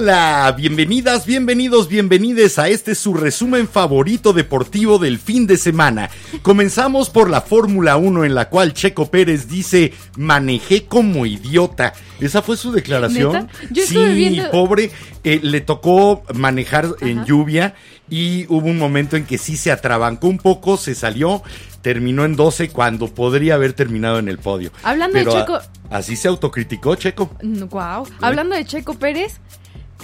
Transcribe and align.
Hola, 0.00 0.54
bienvenidas, 0.56 1.26
bienvenidos, 1.26 1.88
bienvenides 1.88 2.60
a 2.60 2.68
este 2.68 2.94
su 2.94 3.14
resumen 3.14 3.66
favorito 3.66 4.32
deportivo 4.32 5.00
del 5.00 5.18
fin 5.18 5.48
de 5.48 5.56
semana. 5.56 6.08
Comenzamos 6.42 7.10
por 7.10 7.28
la 7.28 7.40
Fórmula 7.40 7.96
1 7.96 8.24
en 8.24 8.36
la 8.36 8.48
cual 8.48 8.74
Checo 8.74 9.10
Pérez 9.10 9.48
dice, 9.48 9.92
manejé 10.16 10.84
como 10.86 11.26
idiota. 11.26 11.94
Esa 12.20 12.42
fue 12.42 12.56
su 12.56 12.70
declaración. 12.70 13.48
Sí, 13.74 13.96
viendo- 14.14 14.48
pobre, 14.52 14.92
eh, 15.24 15.40
le 15.42 15.60
tocó 15.62 16.22
manejar 16.32 16.86
en 17.00 17.24
lluvia 17.24 17.74
y 18.08 18.46
hubo 18.48 18.68
un 18.68 18.78
momento 18.78 19.16
en 19.16 19.26
que 19.26 19.36
sí 19.36 19.56
se 19.56 19.72
atrabancó 19.72 20.28
un 20.28 20.38
poco, 20.38 20.76
se 20.76 20.94
salió, 20.94 21.42
terminó 21.82 22.24
en 22.24 22.36
12 22.36 22.68
cuando 22.68 23.12
podría 23.12 23.54
haber 23.54 23.72
terminado 23.72 24.20
en 24.20 24.28
el 24.28 24.38
podio. 24.38 24.70
Hablando 24.84 25.18
de 25.18 25.24
a- 25.28 25.44
Checo- 25.44 25.60
así 25.90 26.14
se 26.14 26.28
autocriticó 26.28 26.94
Checo. 26.94 27.30
Wow. 27.42 28.06
Hablando 28.20 28.54
de 28.54 28.64
Checo 28.64 28.94
Pérez, 28.94 29.40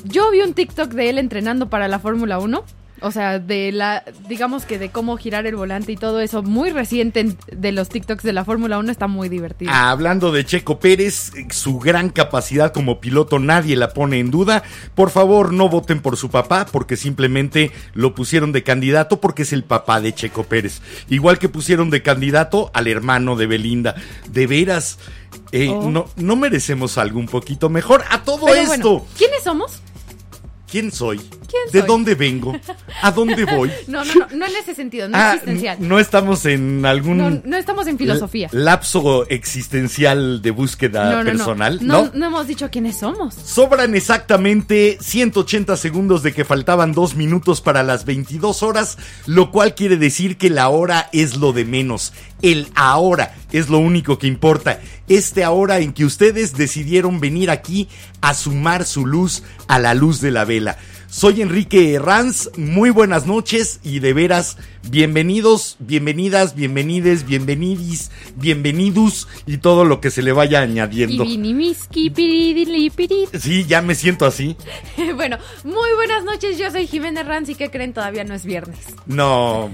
yo 0.05 0.31
vi 0.31 0.41
un 0.41 0.55
TikTok 0.55 0.91
de 0.93 1.11
él 1.11 1.19
entrenando 1.19 1.69
para 1.71 1.89
la 1.89 1.99
Fórmula 1.99 2.39
1. 2.39 2.65
O 3.01 3.11
sea, 3.11 3.39
de 3.39 3.71
la, 3.71 4.03
digamos 4.29 4.65
que 4.65 4.79
de 4.79 4.89
cómo 4.89 5.19
girar 5.19 5.47
el 5.47 5.57
volante 5.57 5.93
y 5.93 5.97
todo 5.97 6.21
eso, 6.21 6.43
muy 6.43 6.71
reciente 6.71 7.21
en- 7.21 7.37
de 7.53 7.71
los 7.71 7.91
TikToks 7.91 8.23
de 8.23 8.33
la 8.33 8.47
Fórmula 8.47 8.79
1, 8.79 8.91
está 8.91 9.09
muy 9.09 9.29
divertido. 9.29 9.71
Hablando 9.75 10.33
de 10.33 10.47
Checo 10.47 10.79
Pérez, 10.79 11.33
su 11.51 11.79
gran 11.81 12.09
capacidad 12.09 12.73
como 12.73 13.01
piloto 13.01 13.39
nadie 13.41 13.77
la 13.77 13.91
pone 13.91 14.21
en 14.21 14.31
duda. 14.31 14.63
Por 14.95 15.11
favor, 15.11 15.53
no 15.53 15.69
voten 15.69 16.01
por 16.01 16.17
su 16.17 16.31
papá 16.31 16.65
porque 16.71 16.97
simplemente 16.97 17.73
lo 17.93 18.15
pusieron 18.15 18.53
de 18.53 18.63
candidato 18.63 19.21
porque 19.21 19.43
es 19.43 19.53
el 19.53 19.65
papá 19.65 20.01
de 20.01 20.15
Checo 20.15 20.45
Pérez. 20.45 20.81
Igual 21.11 21.39
que 21.39 21.51
pusieron 21.51 21.91
de 21.91 22.01
candidato 22.01 22.71
al 22.73 22.87
hermano 22.87 23.37
de 23.37 23.47
Belinda. 23.49 23.97
De 24.31 24.47
veras, 24.47 24.99
eh, 25.53 25.69
Oh. 25.69 25.91
no, 25.91 26.07
no 26.17 26.37
merecemos 26.37 26.97
algo 26.97 27.19
un 27.19 27.27
poquito 27.27 27.69
mejor 27.69 28.03
a 28.09 28.23
todo 28.23 28.47
Pero 28.47 28.55
esto. 28.61 28.67
bueno, 29.01 29.07
¿quiénes 29.19 29.43
somos? 29.43 29.83
¿Quién 30.75 30.91
soy? 30.91 31.19
¿Quién 31.19 31.63
¿De 31.73 31.79
soy? 31.79 31.87
dónde 31.87 32.17
vengo? 32.17 32.53
¿A 33.01 33.13
dónde 33.13 33.45
voy? 33.57 33.71
No, 33.87 34.05
no, 34.05 34.13
no, 34.13 34.27
no 34.35 34.45
en 34.47 34.57
ese 34.61 34.75
sentido, 34.75 35.09
no 35.09 35.17
Ah, 35.17 35.35
existencial. 35.35 35.77
no 35.79 36.01
estamos 36.01 36.45
en 36.47 36.85
algún 36.85 37.17
No, 37.17 37.31
no 37.45 37.57
estamos 37.57 37.87
en 37.87 37.97
filosofía. 37.97 38.49
lapso 38.51 39.25
existencial 39.29 40.43
de 40.43 40.51
búsqueda 40.51 41.19
No, 41.23 41.25
personal. 41.25 41.79
No, 41.81 42.11
no 42.13 42.27
hemos 42.27 42.49
dicho 42.49 42.71
quiénes 42.73 42.97
somos. 42.99 43.35
Sobran 43.35 43.95
exactamente 43.95 44.99
180 45.01 45.77
segundos 45.77 46.25
de 46.25 46.33
que 46.33 46.45
faltaban 46.45 46.91
dos 46.91 47.15
minutos 47.15 47.61
para 47.61 47.85
las 47.85 48.05
22 48.05 48.65
horas, 48.65 48.99
lo 49.27 49.53
cual 49.53 49.77
quiere 49.77 49.97
decir 49.97 50.37
que 50.39 50.51
la 50.51 50.69
hora 50.71 51.09
es 51.13 51.37
lo 51.37 51.53
de 51.53 51.65
menos. 51.65 52.13
El 52.45 52.69
ahora 52.75 53.35
es 53.53 53.71
lo 53.71 53.79
único 53.79 54.19
que 54.19 54.27
importa. 54.27 54.79
Este 55.09 55.45
ahora 55.45 55.79
en 55.79 55.95
que 55.95 56.05
ustedes 56.05 56.53
decidieron 56.53 57.19
venir 57.19 57.51
aquí 57.51 57.89
a 58.21 58.35
sumar 58.35 58.85
su 58.85 59.07
luz 59.07 59.43
a 59.67 59.79
la 59.79 59.95
luz 59.95 60.21
de 60.21 60.31
la 60.31 60.45
vela. 60.45 60.77
Soy 61.09 61.41
Enrique 61.41 61.95
Herranz, 61.95 62.51
muy 62.59 62.91
buenas 62.91 63.27
noches 63.27 63.81
y 63.83 64.01
de 64.01 64.13
veras 64.13 64.59
bienvenidos, 64.91 65.77
bienvenidas, 65.79 66.55
bienvenides, 66.55 67.25
bienvenidis, 67.25 68.11
bienvenidos 68.37 69.27
y 69.47 69.57
todo 69.57 69.87
lo 69.87 70.03
que 70.03 70.11
se 70.11 70.21
le 70.21 70.33
vaya 70.33 70.61
añadiendo. 70.61 71.25
Sí, 73.41 73.65
ya 73.65 73.81
me 73.81 73.95
siento 73.95 74.27
así. 74.27 74.55
Bueno, 75.17 75.39
muy 75.63 75.95
buenas 75.97 76.25
noches, 76.25 76.59
yo 76.59 76.71
soy 76.71 76.87
Jimena 76.87 77.23
Ranz 77.23 77.49
y 77.49 77.55
¿qué 77.55 77.71
creen? 77.71 77.95
Todavía 77.95 78.25
no 78.25 78.35
es 78.35 78.45
viernes. 78.45 78.81
No, 79.07 79.71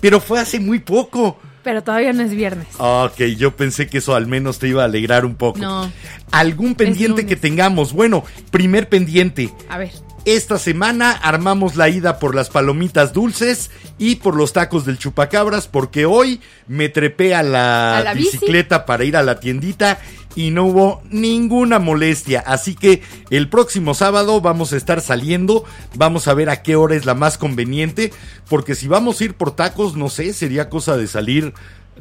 pero 0.00 0.18
fue 0.18 0.40
hace 0.40 0.58
muy 0.58 0.80
poco. 0.80 1.38
Pero 1.68 1.82
todavía 1.82 2.14
no 2.14 2.22
es 2.22 2.30
viernes. 2.30 2.66
Ok, 2.78 3.18
yo 3.36 3.54
pensé 3.54 3.88
que 3.88 3.98
eso 3.98 4.14
al 4.14 4.26
menos 4.26 4.58
te 4.58 4.68
iba 4.68 4.80
a 4.80 4.86
alegrar 4.86 5.26
un 5.26 5.34
poco. 5.34 5.58
No. 5.58 5.92
¿Algún 6.30 6.74
pendiente 6.74 7.26
que 7.26 7.36
tengamos? 7.36 7.92
Bueno, 7.92 8.24
primer 8.50 8.88
pendiente. 8.88 9.52
A 9.68 9.76
ver, 9.76 9.90
Esta 10.24 10.58
semana 10.58 11.12
armamos 11.12 11.76
la 11.76 11.90
ida 11.90 12.18
por 12.18 12.34
las 12.34 12.48
palomitas 12.48 13.12
dulces 13.12 13.70
y 13.98 14.16
por 14.16 14.34
los 14.34 14.54
tacos 14.54 14.86
del 14.86 14.96
chupacabras 14.98 15.66
porque 15.66 16.06
hoy 16.06 16.40
me 16.68 16.88
trepé 16.88 17.34
a 17.34 17.42
la, 17.42 17.98
¿A 17.98 18.02
la 18.02 18.14
bici? 18.14 18.32
bicicleta 18.38 18.86
para 18.86 19.04
ir 19.04 19.16
a 19.18 19.22
la 19.22 19.38
tiendita 19.38 19.98
y 20.34 20.50
no 20.50 20.66
hubo 20.66 21.02
ninguna 21.10 21.78
molestia. 21.78 22.40
Así 22.40 22.74
que 22.74 23.02
el 23.30 23.48
próximo 23.48 23.94
sábado 23.94 24.40
vamos 24.40 24.72
a 24.72 24.76
estar 24.76 25.00
saliendo, 25.00 25.64
vamos 25.94 26.28
a 26.28 26.34
ver 26.34 26.50
a 26.50 26.62
qué 26.62 26.76
hora 26.76 26.94
es 26.94 27.06
la 27.06 27.14
más 27.14 27.38
conveniente 27.38 28.12
porque 28.48 28.74
si 28.74 28.88
vamos 28.88 29.20
a 29.20 29.24
ir 29.24 29.34
por 29.34 29.54
tacos, 29.54 29.96
no 29.96 30.08
sé, 30.08 30.32
sería 30.32 30.68
cosa 30.68 30.96
de 30.96 31.06
salir 31.06 31.54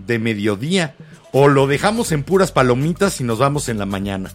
de 0.05 0.19
mediodía 0.19 0.95
o 1.31 1.47
lo 1.47 1.67
dejamos 1.67 2.11
en 2.11 2.23
puras 2.23 2.51
palomitas 2.51 3.19
y 3.21 3.23
nos 3.23 3.39
vamos 3.39 3.69
en 3.69 3.79
la 3.79 3.85
mañana. 3.85 4.31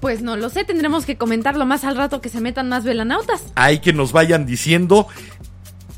pues 0.00 0.20
no 0.20 0.36
lo 0.36 0.50
sé, 0.50 0.64
tendremos 0.64 1.06
que 1.06 1.16
comentarlo 1.16 1.64
más 1.64 1.84
al 1.84 1.96
rato 1.96 2.20
que 2.20 2.28
se 2.28 2.40
metan 2.40 2.68
más 2.68 2.84
velanautas. 2.84 3.42
hay 3.54 3.78
que 3.78 3.92
nos 3.92 4.12
vayan 4.12 4.46
diciendo 4.46 5.06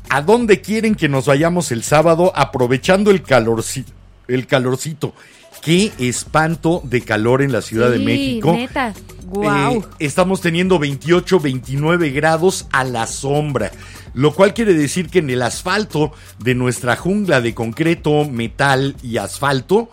a 0.09 0.21
dónde 0.21 0.61
quieren 0.61 0.95
que 0.95 1.09
nos 1.09 1.25
vayamos 1.25 1.71
el 1.71 1.83
sábado 1.83 2.31
aprovechando 2.35 3.11
el 3.11 3.23
calorcito. 3.23 3.91
El 4.27 4.47
calorcito. 4.47 5.13
Qué 5.61 5.91
espanto 5.97 6.81
de 6.83 7.01
calor 7.01 7.41
en 7.41 7.51
la 7.51 7.61
Ciudad 7.61 7.89
de 7.89 7.99
México. 7.99 8.53
neta, 8.53 8.93
wow. 9.27 9.79
Eh, 9.79 9.81
estamos 9.99 10.41
teniendo 10.41 10.79
28, 10.79 11.39
29 11.39 12.11
grados 12.11 12.67
a 12.71 12.83
la 12.83 13.07
sombra. 13.07 13.71
Lo 14.13 14.33
cual 14.33 14.53
quiere 14.53 14.73
decir 14.73 15.09
que 15.09 15.19
en 15.19 15.29
el 15.29 15.41
asfalto 15.41 16.13
de 16.39 16.55
nuestra 16.55 16.95
jungla 16.95 17.41
de 17.41 17.53
concreto, 17.53 18.25
metal 18.25 18.95
y 19.03 19.17
asfalto, 19.17 19.89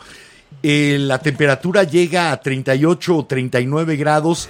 eh, 0.62 0.96
la 1.00 1.18
temperatura 1.18 1.82
llega 1.82 2.30
a 2.30 2.40
38 2.40 3.16
o 3.16 3.26
39 3.26 3.96
grados 3.96 4.48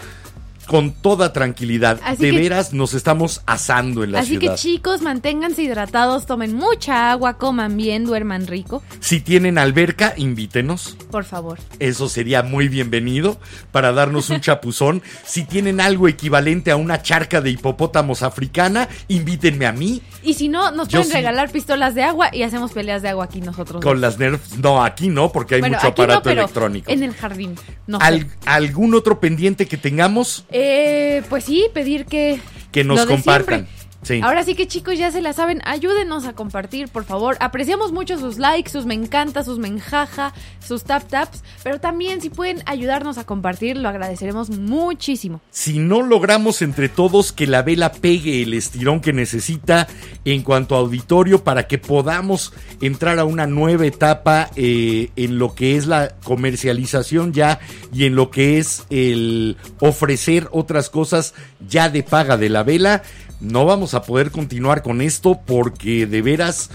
con 0.66 0.92
toda 0.92 1.32
tranquilidad. 1.32 2.00
Así 2.04 2.22
de 2.24 2.30
que- 2.30 2.38
veras 2.38 2.72
nos 2.72 2.94
estamos 2.94 3.42
asando 3.46 4.04
en 4.04 4.12
la 4.12 4.20
Así 4.20 4.38
ciudad. 4.38 4.52
que 4.54 4.58
chicos, 4.60 5.02
manténganse 5.02 5.62
hidratados, 5.62 6.26
tomen 6.26 6.54
mucha 6.54 7.10
agua, 7.10 7.38
coman 7.38 7.76
bien, 7.76 8.04
duerman 8.04 8.46
rico, 8.46 8.82
Si 9.00 9.20
tienen 9.20 9.58
alberca, 9.58 10.14
invítenos. 10.16 10.96
por 11.10 11.24
favor. 11.24 11.58
Eso 11.78 12.08
sería 12.08 12.42
muy 12.42 12.68
bienvenido 12.68 13.38
para 13.70 13.92
darnos 13.92 14.30
un 14.30 14.40
chapuzón. 14.40 15.02
Si 15.26 15.44
tienen 15.44 15.80
algo 15.80 16.08
equivalente 16.08 16.70
a 16.70 16.76
una 16.76 17.02
charca 17.02 17.40
de 17.40 17.50
hipopótamos 17.50 18.22
africana, 18.22 18.88
invítenme 19.08 19.66
a 19.66 19.72
mí 19.72 20.02
Y 20.22 20.34
si 20.34 20.48
no, 20.48 20.70
nos 20.70 20.88
Yo 20.88 20.98
pueden 21.00 21.06
sí. 21.08 21.12
regalar 21.14 21.50
pistolas 21.50 21.94
de 21.94 22.04
agua 22.04 22.28
y 22.32 22.42
hacemos 22.44 22.70
peleas 22.72 23.02
de 23.02 23.08
agua 23.08 23.24
aquí 23.24 23.40
nosotros. 23.40 23.82
con 23.82 23.94
dos. 23.94 24.00
las 24.00 24.18
nerfs. 24.18 24.56
No, 24.58 24.84
aquí 24.84 25.08
no, 25.08 25.32
porque 25.32 25.56
hay 25.56 25.60
Bueno, 25.62 25.76
mucho 25.78 25.86
no, 25.88 25.92
aparato 25.92 26.22
pero 26.22 26.40
electrónico. 26.42 26.90
En 26.90 27.02
el 27.02 27.12
jardín. 27.14 27.56
No. 27.86 27.98
Al- 28.00 28.28
¿Algún 28.46 28.94
otro 28.94 29.18
pendiente 29.20 29.66
que 29.66 29.76
tengamos? 29.76 30.44
Eh, 30.52 31.22
pues 31.28 31.44
sí, 31.44 31.66
pedir 31.72 32.06
que. 32.06 32.40
Que 32.70 32.84
nos 32.84 33.04
compartan. 33.06 33.66
siempre. 33.66 33.81
Sí. 34.02 34.20
Ahora 34.22 34.42
sí 34.44 34.54
que 34.54 34.66
chicos 34.66 34.98
ya 34.98 35.10
se 35.10 35.22
la 35.22 35.32
saben, 35.32 35.60
ayúdenos 35.64 36.26
a 36.26 36.32
compartir, 36.32 36.88
por 36.88 37.04
favor. 37.04 37.36
Apreciamos 37.40 37.92
mucho 37.92 38.18
sus 38.18 38.38
likes, 38.38 38.70
sus 38.70 38.84
me 38.86 38.94
encanta, 38.94 39.44
sus 39.44 39.58
me 39.58 39.68
enjaja, 39.68 40.34
sus 40.64 40.84
tap 40.84 41.08
taps, 41.08 41.42
pero 41.62 41.80
también 41.80 42.20
si 42.20 42.30
pueden 42.30 42.62
ayudarnos 42.66 43.18
a 43.18 43.24
compartir, 43.24 43.76
lo 43.76 43.88
agradeceremos 43.88 44.50
muchísimo. 44.50 45.40
Si 45.50 45.78
no 45.78 46.02
logramos 46.02 46.62
entre 46.62 46.88
todos 46.88 47.32
que 47.32 47.46
la 47.46 47.62
vela 47.62 47.92
pegue 47.92 48.42
el 48.42 48.54
estirón 48.54 49.00
que 49.00 49.12
necesita 49.12 49.86
en 50.24 50.42
cuanto 50.42 50.74
a 50.74 50.78
auditorio 50.78 51.44
para 51.44 51.66
que 51.66 51.78
podamos 51.78 52.52
entrar 52.80 53.18
a 53.18 53.24
una 53.24 53.46
nueva 53.46 53.86
etapa 53.86 54.50
eh, 54.56 55.10
en 55.16 55.38
lo 55.38 55.54
que 55.54 55.76
es 55.76 55.86
la 55.86 56.14
comercialización 56.24 57.32
ya 57.32 57.60
y 57.92 58.04
en 58.04 58.14
lo 58.14 58.30
que 58.30 58.58
es 58.58 58.84
el 58.90 59.56
ofrecer 59.80 60.48
otras 60.52 60.90
cosas 60.90 61.34
ya 61.68 61.88
de 61.88 62.02
paga 62.02 62.36
de 62.36 62.48
la 62.48 62.62
vela, 62.62 63.02
no 63.42 63.66
vamos 63.66 63.94
a 63.94 64.02
poder 64.02 64.30
continuar 64.30 64.82
con 64.82 65.02
esto 65.02 65.40
porque 65.44 66.06
de 66.06 66.22
veras, 66.22 66.70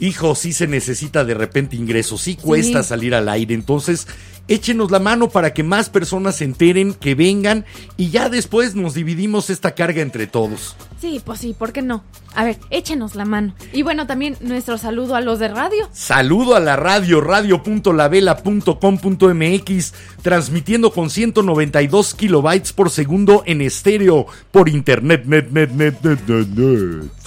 hijo, 0.00 0.34
sí 0.34 0.52
se 0.52 0.66
necesita 0.66 1.24
de 1.24 1.34
repente 1.34 1.76
ingresos, 1.76 2.22
sí 2.22 2.34
cuesta 2.36 2.82
Sí. 2.82 2.88
salir 2.88 3.14
al 3.14 3.28
aire. 3.28 3.54
Entonces, 3.54 4.06
échenos 4.48 4.90
la 4.90 4.98
mano 4.98 5.28
para 5.28 5.54
que 5.54 5.62
más 5.62 5.88
personas 5.88 6.34
se 6.36 6.44
enteren, 6.44 6.94
que 6.94 7.14
vengan 7.14 7.64
y 7.96 8.10
ya 8.10 8.28
después 8.28 8.74
nos 8.74 8.94
dividimos 8.94 9.50
esta 9.50 9.74
carga 9.74 10.02
entre 10.02 10.26
todos. 10.26 10.74
Sí, 11.00 11.22
pues 11.24 11.38
sí, 11.40 11.54
¿por 11.58 11.72
qué 11.72 11.80
no? 11.82 12.04
A 12.34 12.44
ver, 12.44 12.58
échenos 12.70 13.16
la 13.16 13.24
mano. 13.24 13.54
Y 13.72 13.82
bueno, 13.82 14.06
también 14.06 14.36
nuestro 14.40 14.78
saludo 14.78 15.16
a 15.16 15.20
los 15.20 15.40
de 15.40 15.48
radio. 15.48 15.88
Saludo 15.92 16.54
a 16.54 16.60
la 16.60 16.76
radio, 16.76 17.20
radio.lavela.com.mx, 17.20 19.94
transmitiendo 20.22 20.92
con 20.92 21.10
192 21.10 22.14
kilobytes 22.14 22.72
por 22.72 22.90
segundo 22.90 23.42
en 23.46 23.62
estéreo 23.62 24.26
por 24.50 24.68
internet, 24.68 25.24
net, 25.26 25.48
net, 25.50 25.70
net, 25.70 26.00
net, 26.02 26.28
net, 26.28 26.48
net. 26.48 27.21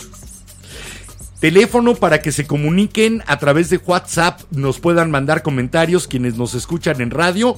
Teléfono 1.45 1.93
para 1.93 2.23
que 2.23 2.31
se 2.31 2.47
comuniquen 2.47 3.21
a 3.27 3.37
través 3.37 3.69
de 3.69 3.77
WhatsApp, 3.77 4.41
nos 4.49 4.79
puedan 4.79 5.11
mandar 5.11 5.43
comentarios 5.43 6.07
quienes 6.07 6.37
nos 6.37 6.55
escuchan 6.55 7.01
en 7.01 7.11
radio, 7.11 7.55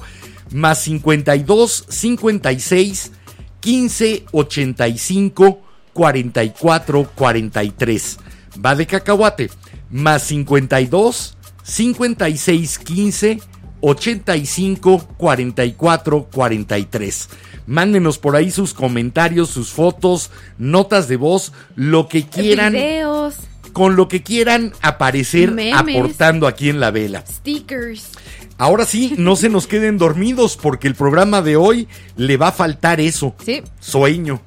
más 0.52 0.82
52 0.82 1.86
56 1.88 3.12
15 3.60 4.26
85 4.30 5.62
44 5.94 7.10
43. 7.14 8.18
Va 8.62 8.74
de 8.74 8.86
cacahuate, 8.86 9.50
más 9.90 10.22
52 10.24 11.38
56 11.62 12.78
15 12.80 13.40
85 13.80 15.08
44 15.16 16.24
43. 16.30 17.28
Mándenos 17.66 18.18
por 18.18 18.36
ahí 18.36 18.50
sus 18.50 18.74
comentarios, 18.74 19.48
sus 19.48 19.70
fotos, 19.70 20.30
notas 20.58 21.08
de 21.08 21.16
voz, 21.16 21.54
lo 21.74 22.06
que 22.06 22.26
quieran 22.26 22.74
Videos, 22.74 23.47
con 23.72 23.96
lo 23.96 24.08
que 24.08 24.22
quieran 24.22 24.72
aparecer 24.82 25.52
Memes. 25.52 25.74
aportando 25.74 26.46
aquí 26.46 26.68
en 26.68 26.80
la 26.80 26.90
vela. 26.90 27.24
stickers. 27.26 28.10
Ahora 28.58 28.84
sí, 28.86 29.14
no 29.18 29.36
se 29.36 29.48
nos 29.48 29.66
queden 29.66 29.98
dormidos 29.98 30.56
porque 30.56 30.88
el 30.88 30.96
programa 30.96 31.42
de 31.42 31.56
hoy 31.56 31.86
le 32.16 32.36
va 32.36 32.48
a 32.48 32.52
faltar 32.52 33.00
eso. 33.00 33.34
Sí. 33.44 33.62
Sueño. 33.78 34.42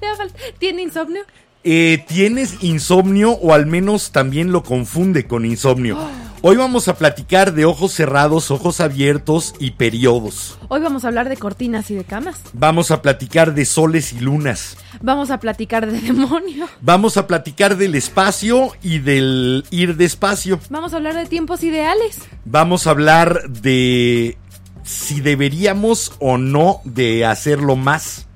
Le 0.00 0.52
¿Tiene 0.58 0.82
insomnio? 0.82 1.22
Eh, 1.64 2.04
¿Tienes 2.08 2.62
insomnio 2.62 3.32
o 3.32 3.52
al 3.52 3.66
menos 3.66 4.12
también 4.12 4.52
lo 4.52 4.62
confunde 4.62 5.26
con 5.26 5.44
insomnio? 5.44 5.98
Hoy 6.40 6.54
vamos 6.56 6.86
a 6.86 6.94
platicar 6.94 7.52
de 7.52 7.64
ojos 7.64 7.92
cerrados, 7.92 8.52
ojos 8.52 8.80
abiertos 8.80 9.54
y 9.58 9.72
periodos. 9.72 10.56
Hoy 10.68 10.80
vamos 10.80 11.04
a 11.04 11.08
hablar 11.08 11.28
de 11.28 11.36
cortinas 11.36 11.90
y 11.90 11.96
de 11.96 12.04
camas. 12.04 12.40
Vamos 12.52 12.92
a 12.92 13.02
platicar 13.02 13.54
de 13.54 13.64
soles 13.64 14.12
y 14.12 14.20
lunas. 14.20 14.76
Vamos 15.00 15.32
a 15.32 15.40
platicar 15.40 15.90
de 15.90 16.00
demonio. 16.00 16.68
Vamos 16.80 17.16
a 17.16 17.26
platicar 17.26 17.76
del 17.76 17.96
espacio 17.96 18.70
y 18.84 19.00
del 19.00 19.64
ir 19.72 19.96
despacio. 19.96 20.60
Vamos 20.70 20.92
a 20.92 20.98
hablar 20.98 21.14
de 21.16 21.26
tiempos 21.26 21.64
ideales. 21.64 22.20
Vamos 22.44 22.86
a 22.86 22.90
hablar 22.90 23.48
de 23.48 24.38
si 24.84 25.20
deberíamos 25.20 26.12
o 26.20 26.38
no 26.38 26.82
de 26.84 27.26
hacerlo 27.26 27.74
más. 27.74 28.27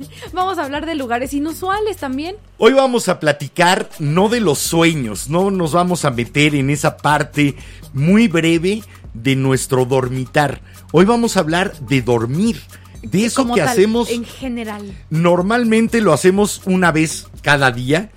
Vamos 0.32 0.58
a 0.58 0.64
hablar 0.64 0.86
de 0.86 0.94
lugares 0.94 1.32
inusuales 1.32 1.96
también. 1.96 2.36
Hoy 2.58 2.72
vamos 2.72 3.08
a 3.08 3.20
platicar 3.20 3.88
no 3.98 4.28
de 4.28 4.40
los 4.40 4.58
sueños, 4.58 5.28
no 5.28 5.50
nos 5.50 5.72
vamos 5.72 6.04
a 6.04 6.10
meter 6.10 6.54
en 6.54 6.70
esa 6.70 6.96
parte 6.96 7.56
muy 7.92 8.28
breve 8.28 8.82
de 9.14 9.36
nuestro 9.36 9.84
dormitar. 9.84 10.60
Hoy 10.92 11.04
vamos 11.04 11.36
a 11.36 11.40
hablar 11.40 11.78
de 11.80 12.02
dormir, 12.02 12.60
de 13.02 13.24
eso 13.26 13.42
Como 13.42 13.54
que 13.54 13.60
tal, 13.60 13.70
hacemos 13.70 14.10
en 14.10 14.24
general. 14.24 14.92
normalmente 15.10 16.00
lo 16.00 16.12
hacemos 16.12 16.62
una 16.64 16.92
vez 16.92 17.26
cada 17.42 17.70
día. 17.70 18.10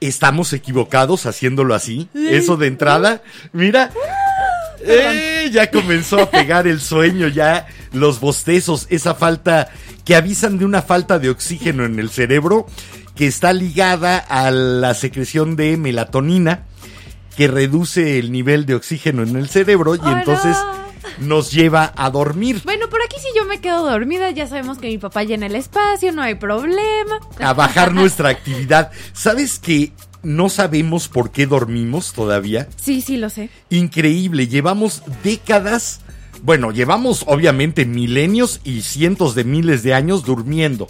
Estamos 0.00 0.52
equivocados 0.52 1.26
haciéndolo 1.26 1.74
así. 1.74 2.08
Eso 2.14 2.56
de 2.56 2.66
entrada, 2.66 3.22
mira. 3.52 3.92
¡Eh! 4.84 5.50
ya 5.52 5.70
comenzó 5.70 6.20
a 6.20 6.30
pegar 6.30 6.66
el 6.66 6.80
sueño, 6.80 7.28
ya 7.28 7.66
los 7.92 8.20
bostezos, 8.20 8.86
esa 8.90 9.14
falta 9.14 9.70
que 10.04 10.16
avisan 10.16 10.58
de 10.58 10.64
una 10.64 10.82
falta 10.82 11.18
de 11.18 11.30
oxígeno 11.30 11.84
en 11.84 11.98
el 11.98 12.10
cerebro 12.10 12.66
que 13.14 13.26
está 13.26 13.52
ligada 13.52 14.18
a 14.18 14.50
la 14.50 14.94
secreción 14.94 15.56
de 15.56 15.76
melatonina 15.76 16.64
que 17.36 17.48
reduce 17.48 18.18
el 18.18 18.32
nivel 18.32 18.66
de 18.66 18.74
oxígeno 18.74 19.22
en 19.22 19.36
el 19.36 19.48
cerebro 19.48 19.94
y 19.94 20.00
entonces 20.04 20.56
nos 21.18 21.50
lleva 21.50 21.92
a 21.96 22.10
dormir. 22.10 22.60
Bueno, 22.64 22.88
por 22.88 23.02
aquí 23.02 23.16
si 23.18 23.28
yo 23.36 23.44
me 23.44 23.60
quedo 23.60 23.88
dormida, 23.88 24.30
ya 24.30 24.46
sabemos 24.46 24.78
que 24.78 24.88
mi 24.88 24.98
papá 24.98 25.24
llena 25.24 25.46
el 25.46 25.54
espacio, 25.54 26.12
no 26.12 26.22
hay 26.22 26.34
problema. 26.34 27.20
a 27.40 27.52
bajar 27.52 27.92
nuestra 27.92 28.30
actividad. 28.30 28.90
¿Sabes 29.12 29.58
que 29.58 29.92
no 30.22 30.48
sabemos 30.48 31.08
por 31.08 31.30
qué 31.30 31.46
dormimos 31.46 32.12
todavía? 32.12 32.68
Sí, 32.76 33.00
sí, 33.00 33.16
lo 33.16 33.30
sé. 33.30 33.50
Increíble, 33.70 34.48
llevamos 34.48 35.02
décadas, 35.22 36.00
bueno, 36.42 36.70
llevamos 36.70 37.24
obviamente 37.26 37.84
milenios 37.84 38.60
y 38.64 38.82
cientos 38.82 39.34
de 39.34 39.44
miles 39.44 39.82
de 39.82 39.94
años 39.94 40.24
durmiendo. 40.24 40.88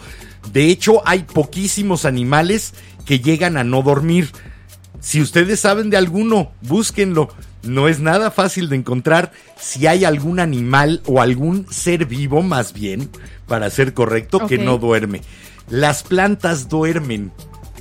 De 0.53 0.69
hecho, 0.69 1.07
hay 1.07 1.25
poquísimos 1.25 2.05
animales 2.05 2.75
que 3.05 3.21
llegan 3.21 3.57
a 3.57 3.65
no 3.65 3.83
dormir. 3.83 4.31
Si 5.01 5.21
ustedes 5.21 5.61
saben 5.61 5.91
de 5.91 5.97
alguno, 5.97 6.53
búsquenlo. 6.63 7.29
No 7.63 7.89
es 7.89 8.01
nada 8.01 8.31
fácil 8.31 8.69
de 8.69 8.77
encontrar 8.77 9.33
si 9.61 9.87
hay 9.87 10.05
algún 10.05 10.41
animal 10.41 11.01
o 11.07 11.21
algún 11.21 11.67
ser 11.71 12.07
vivo, 12.07 12.43
más 12.43 12.73
bien, 12.73 13.09
para 13.47 13.71
ser 13.71 13.95
correcto, 13.95 14.47
que 14.47 14.59
no 14.59 14.79
duerme. 14.79 15.21
Las 15.69 16.03
plantas 16.03 16.69
duermen. 16.69 17.31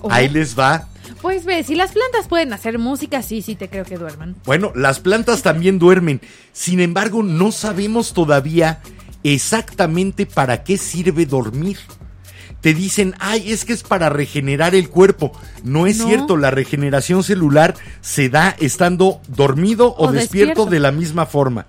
Oh. 0.01 0.12
Ahí 0.12 0.30
les 0.30 0.57
va. 0.57 0.88
Pues 1.21 1.45
ve, 1.45 1.63
si 1.63 1.75
las 1.75 1.91
plantas 1.91 2.27
pueden 2.27 2.51
hacer 2.53 2.79
música, 2.79 3.21
sí, 3.21 3.41
sí 3.41 3.56
te 3.56 3.69
creo 3.69 3.85
que 3.85 3.97
duerman. 3.97 4.35
Bueno, 4.45 4.71
las 4.75 5.00
plantas 5.00 5.44
también 5.44 5.77
duermen. 5.77 6.19
Sin 6.51 6.79
embargo, 6.79 7.21
no 7.21 7.51
sabemos 7.51 8.13
todavía 8.13 8.79
exactamente 9.23 10.25
para 10.25 10.63
qué 10.63 10.77
sirve 10.77 11.25
dormir. 11.25 11.77
Te 12.62 12.73
dicen, 12.75 13.15
ay, 13.19 13.51
es 13.51 13.65
que 13.65 13.73
es 13.73 13.81
para 13.83 14.09
regenerar 14.09 14.75
el 14.75 14.89
cuerpo. 14.89 15.31
No 15.63 15.88
es 15.88 15.97
No. 15.97 16.06
cierto, 16.07 16.38
la 16.38 16.51
regeneración 16.51 17.23
celular 17.23 17.73
se 18.01 18.29
da 18.29 18.56
estando 18.59 19.19
dormido 19.27 19.87
o, 19.95 20.07
O 20.07 20.11
despierto 20.11 20.47
despierto. 20.66 20.66
de 20.68 20.80
la 20.80 20.92
misma 20.92 21.25
forma. 21.25 21.66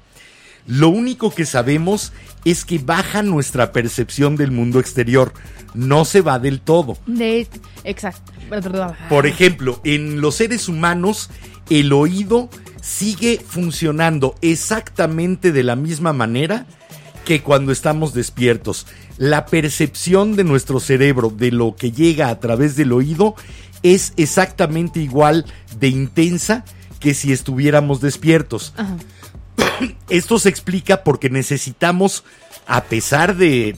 Lo 0.66 0.88
único 0.88 1.34
que 1.34 1.44
sabemos 1.44 2.12
es 2.44 2.64
que 2.64 2.78
baja 2.78 3.22
nuestra 3.22 3.72
percepción 3.72 4.36
del 4.36 4.50
mundo 4.50 4.80
exterior. 4.80 5.32
No 5.74 6.04
se 6.04 6.20
va 6.20 6.38
del 6.38 6.60
todo. 6.60 6.98
De 7.06 7.46
exacto. 7.84 8.32
Por 9.08 9.26
ejemplo, 9.26 9.80
en 9.84 10.20
los 10.20 10.36
seres 10.36 10.68
humanos, 10.68 11.30
el 11.70 11.92
oído 11.92 12.50
sigue 12.82 13.40
funcionando 13.44 14.34
exactamente 14.42 15.52
de 15.52 15.62
la 15.62 15.76
misma 15.76 16.12
manera 16.12 16.66
que 17.24 17.42
cuando 17.42 17.72
estamos 17.72 18.12
despiertos. 18.12 18.86
La 19.16 19.46
percepción 19.46 20.36
de 20.36 20.44
nuestro 20.44 20.80
cerebro 20.80 21.30
de 21.30 21.52
lo 21.52 21.76
que 21.76 21.92
llega 21.92 22.28
a 22.28 22.40
través 22.40 22.76
del 22.76 22.92
oído 22.92 23.36
es 23.82 24.12
exactamente 24.16 25.00
igual 25.00 25.46
de 25.78 25.88
intensa 25.88 26.64
que 27.00 27.14
si 27.14 27.32
estuviéramos 27.32 28.00
despiertos. 28.00 28.74
Ajá. 28.76 28.96
Esto 30.08 30.38
se 30.38 30.48
explica 30.48 31.04
porque 31.04 31.30
necesitamos, 31.30 32.24
a 32.66 32.84
pesar 32.84 33.36
de 33.36 33.76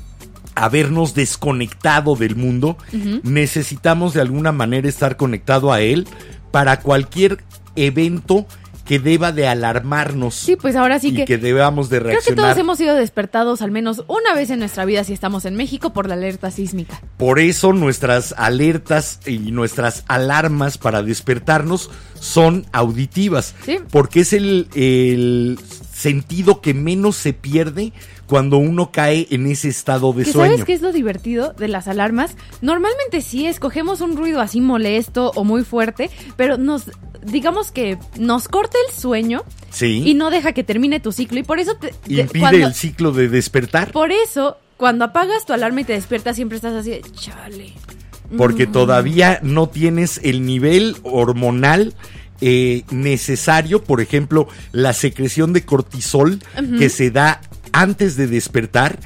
habernos 0.55 1.15
desconectado 1.15 2.15
del 2.17 2.37
mundo, 2.37 2.77
necesitamos 3.23 4.15
de 4.15 4.21
alguna 4.21 4.53
manera 4.53 4.89
estar 4.89 5.17
conectado 5.17 5.73
a 5.73 5.81
él 5.81 6.07
para 6.53 6.79
cualquier 6.81 7.43
evento 7.75 8.47
que 8.85 8.99
deba 8.99 9.33
de 9.33 9.47
alarmarnos 9.47 10.35
Sí, 10.35 10.57
pues 10.57 10.77
ahora 10.77 10.99
sí 10.99 11.09
y 11.09 11.15
que, 11.15 11.25
que, 11.25 11.39
debamos 11.39 11.89
de 11.89 11.99
creo 11.99 12.09
que 12.09 12.13
reaccionar. 12.15 12.45
todos 12.45 12.59
hemos 12.59 12.79
sido 12.79 12.95
despertados 12.95 13.63
al 13.63 13.71
menos 13.71 14.05
una 14.09 14.35
vez 14.35 14.51
en 14.51 14.59
nuestra 14.59 14.85
vida 14.85 15.05
si 15.05 15.13
estamos 15.13 15.45
en 15.45 15.57
México 15.57 15.93
por 15.93 16.09
la 16.09 16.15
alerta 16.15 16.51
sísmica. 16.51 17.01
Por 17.17 17.39
eso 17.39 17.73
nuestras 17.73 18.35
alertas 18.37 19.21
y 19.27 19.39
nuestras 19.39 20.05
alarmas 20.09 20.79
para 20.79 21.03
despertarnos 21.03 21.91
son 22.15 22.67
auditivas. 22.73 23.55
Sí. 23.65 23.79
Porque 23.91 24.21
es 24.21 24.33
el, 24.33 24.69
el 24.75 25.59
sentido 26.05 26.61
que 26.61 26.73
menos 26.75 27.17
se 27.17 27.33
pierde 27.33 27.93
cuando 28.27 28.57
uno 28.59 28.91
cae 28.93 29.27
en 29.31 29.47
ese 29.47 29.69
estado 29.69 30.13
de 30.13 30.25
¿Que 30.25 30.33
sueño. 30.33 30.53
¿Sabes 30.53 30.65
qué 30.65 30.73
es 30.75 30.81
lo 30.83 30.93
divertido 30.93 31.53
de 31.59 31.69
las 31.69 31.89
alarmas? 31.89 32.37
Normalmente 32.63 33.21
sí 33.21 33.47
escogemos 33.47 34.01
un 34.01 34.17
ruido 34.17 34.41
así 34.41 34.61
molesto 34.61 35.33
o 35.35 35.45
muy 35.45 35.65
fuerte, 35.65 36.11
pero 36.37 36.57
nos, 36.57 36.85
digamos 37.25 37.71
que 37.73 37.99
nos 38.19 38.49
corta 38.49 38.79
el 38.89 38.95
sueño 38.95 39.43
Sí. 39.71 40.03
y 40.07 40.15
no 40.15 40.31
deja 40.31 40.53
que 40.53 40.63
termine 40.63 41.01
tu 41.01 41.11
ciclo. 41.13 41.41
Y 41.41 41.43
por 41.43 41.59
eso 41.59 41.75
te, 41.77 41.89
te- 41.89 42.13
Impide 42.21 42.39
cuando- 42.41 42.67
el 42.69 42.75
ciclo 42.75 43.11
de 43.13 43.29
despertar. 43.29 43.91
Por 43.93 44.13
eso, 44.13 44.57
cuando 44.77 45.05
apagas 45.07 45.45
tu 45.47 45.53
alarma 45.53 45.81
y 45.81 45.85
te 45.85 45.93
despiertas, 45.95 46.37
siempre 46.37 46.57
estás 46.57 46.75
así 46.75 46.91
de 46.91 47.03
chale. 47.13 47.73
porque 48.39 48.67
Mm. 48.67 48.73
todavía 48.73 49.39
no 49.43 49.69
tienes 49.69 50.19
el 50.25 50.45
nivel 50.47 50.97
hormonal 51.05 51.95
eh, 52.47 52.85
necesario, 52.91 53.83
por 53.85 54.03
ejemplo, 54.03 54.49
la 54.71 54.93
secreción 54.93 55.55
de 55.55 55.65
cortisol 55.65 56.41
que 56.79 56.91
se 56.91 57.11
da 57.11 57.41
antes 57.73 58.17
de 58.17 58.27
despertar 58.27 58.99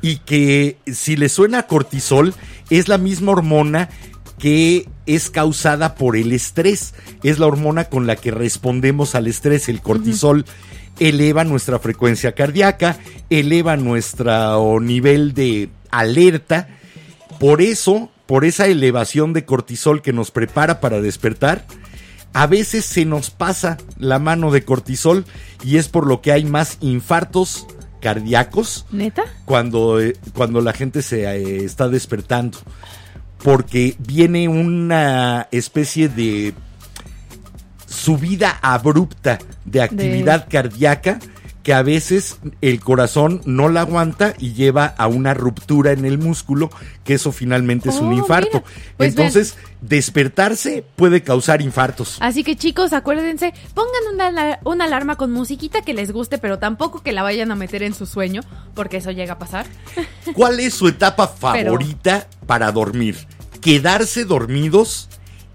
y 0.00 0.20
que 0.20 0.78
si 0.90 1.14
le 1.14 1.28
suena 1.28 1.58
a 1.58 1.66
cortisol 1.66 2.32
es 2.70 2.88
la 2.88 2.96
misma 2.96 3.32
hormona 3.32 3.90
que 4.38 4.88
es 5.04 5.28
causada 5.28 5.94
por 5.94 6.16
el 6.16 6.32
estrés, 6.32 6.94
es 7.22 7.38
la 7.38 7.46
hormona 7.46 7.84
con 7.84 8.06
la 8.06 8.16
que 8.16 8.30
respondemos 8.30 9.14
al 9.14 9.26
estrés, 9.26 9.68
el 9.68 9.82
cortisol. 9.82 10.46
eleva 10.98 11.44
nuestra 11.44 11.78
frecuencia 11.78 12.32
cardíaca, 12.32 12.96
eleva 13.28 13.76
nuestro 13.76 14.80
nivel 14.80 15.34
de 15.34 15.68
alerta. 15.90 16.68
Por 17.38 17.60
eso, 17.60 18.10
por 18.24 18.46
esa 18.46 18.66
elevación 18.68 19.34
de 19.34 19.44
cortisol 19.44 20.00
que 20.00 20.14
nos 20.14 20.30
prepara 20.30 20.80
para 20.80 21.02
despertar, 21.02 21.66
a 22.36 22.46
veces 22.46 22.84
se 22.84 23.06
nos 23.06 23.30
pasa 23.30 23.78
la 23.98 24.18
mano 24.18 24.50
de 24.50 24.62
cortisol 24.62 25.24
y 25.64 25.78
es 25.78 25.88
por 25.88 26.06
lo 26.06 26.20
que 26.20 26.32
hay 26.32 26.44
más 26.44 26.76
infartos 26.82 27.66
cardíacos 28.02 28.84
¿Neta? 28.90 29.24
cuando, 29.46 29.98
eh, 30.02 30.18
cuando 30.34 30.60
la 30.60 30.74
gente 30.74 31.00
se 31.00 31.24
eh, 31.24 31.64
está 31.64 31.88
despertando. 31.88 32.58
Porque 33.42 33.96
viene 33.98 34.48
una 34.48 35.48
especie 35.50 36.10
de 36.10 36.52
subida 37.86 38.58
abrupta 38.60 39.38
de 39.64 39.80
actividad 39.80 40.46
cardíaca 40.50 41.18
que 41.66 41.74
a 41.74 41.82
veces 41.82 42.38
el 42.60 42.78
corazón 42.78 43.40
no 43.44 43.68
la 43.68 43.80
aguanta 43.80 44.34
y 44.38 44.52
lleva 44.52 44.86
a 44.86 45.08
una 45.08 45.34
ruptura 45.34 45.90
en 45.90 46.04
el 46.04 46.16
músculo, 46.16 46.70
que 47.02 47.14
eso 47.14 47.32
finalmente 47.32 47.88
es 47.88 47.96
un 47.96 48.10
Oh, 48.10 48.12
infarto. 48.12 48.62
Pues 48.96 49.08
Entonces, 49.08 49.56
despertarse 49.80 50.84
puede 50.94 51.24
causar 51.24 51.60
infartos. 51.62 52.18
Así 52.20 52.44
que 52.44 52.54
chicos, 52.54 52.92
acuérdense, 52.92 53.52
pongan 53.74 54.14
una, 54.14 54.60
una 54.62 54.84
alarma 54.84 55.16
con 55.16 55.32
musiquita 55.32 55.82
que 55.82 55.92
les 55.92 56.12
guste, 56.12 56.38
pero 56.38 56.60
tampoco 56.60 57.02
que 57.02 57.10
la 57.10 57.24
vayan 57.24 57.50
a 57.50 57.56
meter 57.56 57.82
en 57.82 57.94
su 57.94 58.06
sueño, 58.06 58.42
porque 58.74 58.98
eso 58.98 59.10
llega 59.10 59.32
a 59.32 59.38
pasar. 59.40 59.66
¿Cuál 60.34 60.60
es 60.60 60.72
su 60.72 60.86
etapa 60.86 61.26
favorita 61.26 62.28
para 62.46 62.70
dormir? 62.70 63.16
¿Quedarse 63.60 64.24
dormidos? 64.24 65.08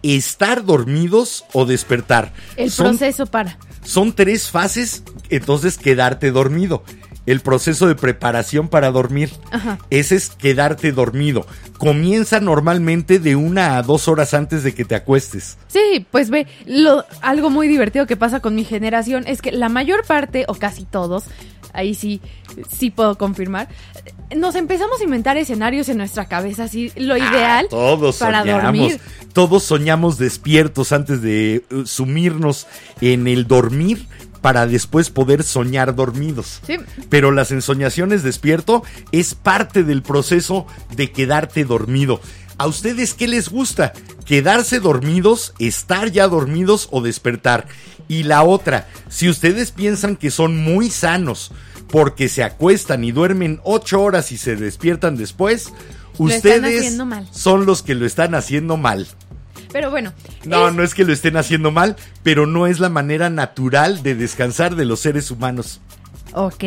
¿Estar 0.03 0.65
dormidos 0.65 1.45
o 1.53 1.63
despertar? 1.63 2.33
El 2.57 2.69
Son- 2.69 2.97
proceso 2.97 3.27
para. 3.27 3.57
Son 3.83 4.13
tres 4.13 4.49
fases, 4.49 5.03
entonces 5.31 5.77
quedarte 5.77 6.31
dormido. 6.31 6.83
El 7.27 7.39
proceso 7.41 7.87
de 7.87 7.93
preparación 7.93 8.67
para 8.67 8.89
dormir. 8.89 9.29
Ajá. 9.51 9.77
Ese 9.91 10.15
es 10.15 10.29
quedarte 10.29 10.91
dormido. 10.91 11.45
Comienza 11.77 12.39
normalmente 12.39 13.19
de 13.19 13.35
una 13.35 13.77
a 13.77 13.83
dos 13.83 14.07
horas 14.07 14.33
antes 14.33 14.63
de 14.63 14.73
que 14.73 14.85
te 14.85 14.95
acuestes. 14.95 15.57
Sí, 15.67 16.05
pues 16.09 16.31
ve, 16.31 16.47
lo, 16.65 17.05
algo 17.21 17.51
muy 17.51 17.67
divertido 17.67 18.07
que 18.07 18.17
pasa 18.17 18.39
con 18.39 18.55
mi 18.55 18.63
generación 18.65 19.25
es 19.27 19.41
que 19.43 19.51
la 19.51 19.69
mayor 19.69 20.03
parte, 20.05 20.45
o 20.47 20.55
casi 20.55 20.83
todos, 20.83 21.25
ahí 21.73 21.93
sí, 21.93 22.21
sí 22.71 22.89
puedo 22.89 23.15
confirmar, 23.19 23.69
nos 24.35 24.55
empezamos 24.55 24.99
a 24.99 25.03
inventar 25.03 25.37
escenarios 25.37 25.89
en 25.89 25.97
nuestra 25.97 26.25
cabeza, 26.25 26.63
así, 26.63 26.91
lo 26.95 27.17
ideal 27.17 27.65
Ah, 27.65 27.69
Todos 27.69 28.17
para 28.17 28.39
soñamos. 28.41 28.63
dormir. 28.63 28.99
Todos 29.33 29.63
soñamos 29.63 30.17
despiertos 30.17 30.91
antes 30.91 31.21
de 31.21 31.63
uh, 31.71 31.85
sumirnos 31.85 32.65
en 32.99 33.27
el 33.27 33.45
dormir 33.47 34.07
para 34.41 34.67
después 34.67 35.09
poder 35.09 35.43
soñar 35.43 35.95
dormidos. 35.95 36.61
Sí. 36.65 36.77
Pero 37.09 37.31
las 37.31 37.51
ensoñaciones 37.51 38.23
despierto 38.23 38.83
es 39.11 39.35
parte 39.35 39.83
del 39.83 40.01
proceso 40.01 40.65
de 40.95 41.11
quedarte 41.11 41.63
dormido. 41.63 42.19
¿A 42.57 42.67
ustedes 42.67 43.13
qué 43.13 43.27
les 43.27 43.49
gusta? 43.49 43.93
¿Quedarse 44.25 44.79
dormidos, 44.79 45.53
estar 45.57 46.11
ya 46.11 46.27
dormidos 46.27 46.89
o 46.91 47.01
despertar? 47.01 47.67
Y 48.07 48.23
la 48.23 48.43
otra, 48.43 48.87
si 49.09 49.29
ustedes 49.29 49.71
piensan 49.71 50.15
que 50.15 50.31
son 50.31 50.57
muy 50.57 50.89
sanos 50.89 51.51
porque 51.87 52.29
se 52.29 52.43
acuestan 52.43 53.03
y 53.03 53.11
duermen 53.11 53.59
ocho 53.63 54.01
horas 54.01 54.31
y 54.31 54.37
se 54.37 54.55
despiertan 54.55 55.17
después, 55.17 55.71
ustedes 56.17 56.97
son 57.31 57.65
los 57.65 57.83
que 57.83 57.95
lo 57.95 58.05
están 58.05 58.35
haciendo 58.35 58.77
mal. 58.77 59.07
Pero 59.71 59.89
bueno, 59.91 60.13
No, 60.45 60.67
es- 60.67 60.73
no 60.75 60.83
es 60.83 60.93
que 60.93 61.05
lo 61.05 61.13
estén 61.13 61.37
haciendo 61.37 61.71
mal, 61.71 61.95
pero 62.23 62.45
no 62.45 62.67
es 62.67 62.79
la 62.79 62.89
manera 62.89 63.29
natural 63.29 64.03
de 64.03 64.15
descansar 64.15 64.75
de 64.75 64.85
los 64.85 64.99
seres 64.99 65.31
humanos. 65.31 65.79
Ok. 66.33 66.63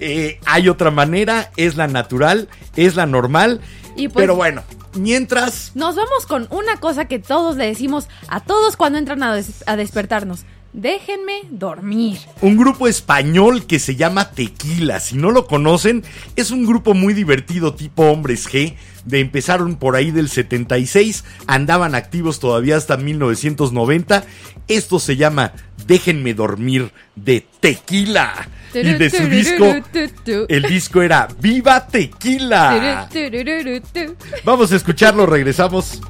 Eh, 0.00 0.38
hay 0.46 0.68
otra 0.68 0.90
manera, 0.90 1.50
es 1.56 1.76
la 1.76 1.88
natural, 1.88 2.48
es 2.76 2.94
la 2.96 3.06
normal. 3.06 3.60
Y 3.96 4.08
pues- 4.08 4.22
pero 4.22 4.36
bueno, 4.36 4.62
mientras 4.94 5.72
Nos 5.74 5.96
vamos 5.96 6.26
con 6.26 6.46
una 6.50 6.76
cosa 6.78 7.06
que 7.06 7.18
todos 7.18 7.56
le 7.56 7.66
decimos 7.66 8.08
a 8.28 8.40
todos 8.40 8.76
cuando 8.76 8.98
entran 8.98 9.22
a, 9.22 9.34
des- 9.34 9.64
a 9.66 9.76
despertarnos. 9.76 10.44
Déjenme 10.72 11.42
dormir. 11.50 12.18
un 12.42 12.56
grupo 12.56 12.88
español 12.88 13.66
que 13.66 13.78
se 13.78 13.96
llama 13.96 14.30
Tequila, 14.32 15.00
si 15.00 15.16
no 15.16 15.30
lo 15.30 15.46
conocen, 15.46 16.04
es 16.36 16.50
un 16.50 16.66
grupo 16.66 16.94
muy 16.94 17.14
divertido 17.14 17.74
tipo 17.74 18.04
Hombres 18.04 18.48
G. 18.48 18.74
De 19.04 19.20
empezaron 19.20 19.76
por 19.76 19.96
ahí 19.96 20.10
del 20.10 20.28
76, 20.28 21.24
andaban 21.46 21.94
activos 21.94 22.38
todavía 22.40 22.76
hasta 22.76 22.98
1990. 22.98 24.24
Esto 24.68 24.98
se 24.98 25.16
llama 25.16 25.52
Déjenme 25.86 26.34
dormir 26.34 26.90
de 27.16 27.46
Tequila. 27.60 28.48
Y 28.74 28.92
de 28.94 29.08
su 29.08 29.26
disco, 29.26 29.74
el 30.48 30.62
disco 30.64 31.00
era 31.00 31.28
Viva 31.40 31.86
Tequila. 31.86 33.08
Vamos 34.44 34.72
a 34.72 34.76
escucharlo, 34.76 35.24
regresamos. 35.24 36.00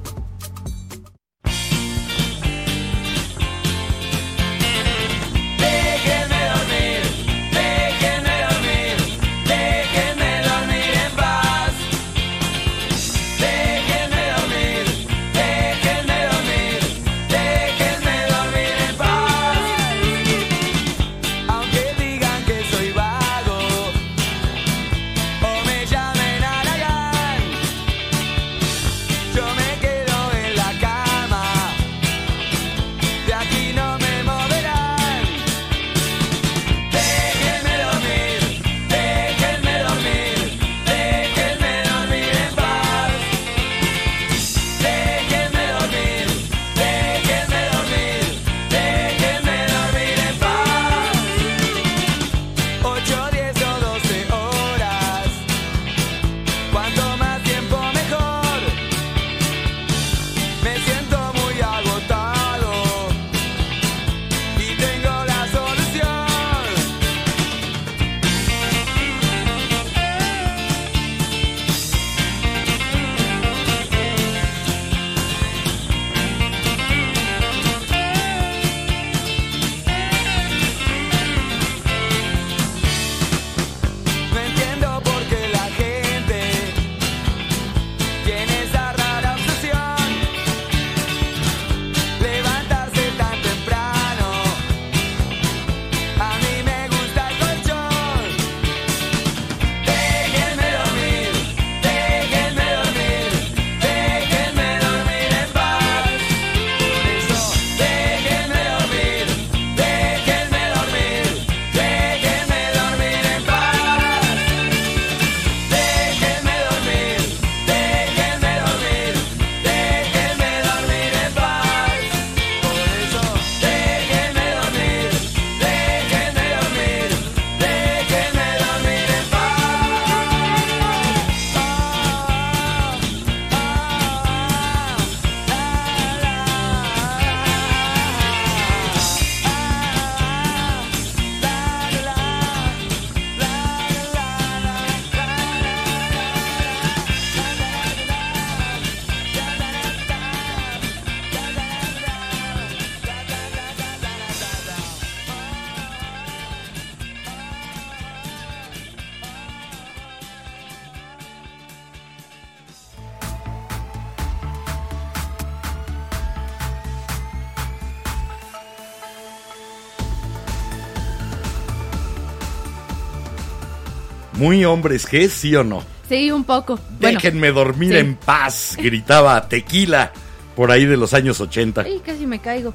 Muy 174.39 174.65
hombres 174.65 175.07
G, 175.09 175.29
sí 175.29 175.55
o 175.55 175.65
no. 175.65 175.83
Sí, 176.09 176.31
un 176.31 176.45
poco. 176.45 176.79
Bueno, 177.01 177.19
Déjenme 177.21 177.53
dormir 177.53 177.93
sí. 177.93 177.99
en 177.99 178.15
paz, 178.17 178.77
gritaba 178.81 179.47
Tequila 179.49 180.13
por 180.57 180.71
ahí 180.71 180.87
de 180.87 180.97
los 180.97 181.13
años 181.13 181.41
80. 181.41 181.83
ay, 181.83 182.01
casi 182.05 182.27
me 182.27 182.39
caigo 182.39 182.73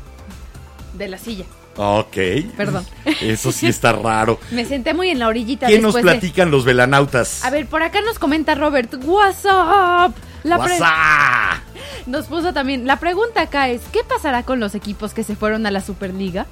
de 0.93 1.07
la 1.07 1.17
silla. 1.17 1.45
Ok. 1.75 2.15
Perdón. 2.55 2.85
Eso 3.21 3.51
sí 3.51 3.65
está 3.67 3.93
raro. 3.93 4.39
Me 4.51 4.63
senté 4.63 4.93
muy 4.93 5.09
en 5.09 5.17
la 5.17 5.27
orillita 5.27 5.65
¿Qué 5.65 5.79
nos 5.79 5.95
de- 5.95 6.01
platican 6.03 6.51
los 6.51 6.65
velanautas? 6.65 7.43
A 7.43 7.49
ver, 7.49 7.65
por 7.65 7.81
acá 7.81 7.99
nos 8.01 8.19
comenta 8.19 8.53
Robert, 8.53 8.93
what's 9.03 9.43
up? 9.45 10.13
La 10.43 10.59
pre- 10.63 10.73
WhatsApp. 10.79 11.63
Nos 12.05 12.25
puso 12.27 12.53
también, 12.53 12.85
la 12.85 12.99
pregunta 12.99 13.41
acá 13.41 13.69
es, 13.69 13.81
¿qué 13.91 14.01
pasará 14.07 14.43
con 14.43 14.59
los 14.59 14.75
equipos 14.75 15.13
que 15.15 15.23
se 15.23 15.35
fueron 15.35 15.65
a 15.65 15.71
la 15.71 15.81
Superliga? 15.81 16.45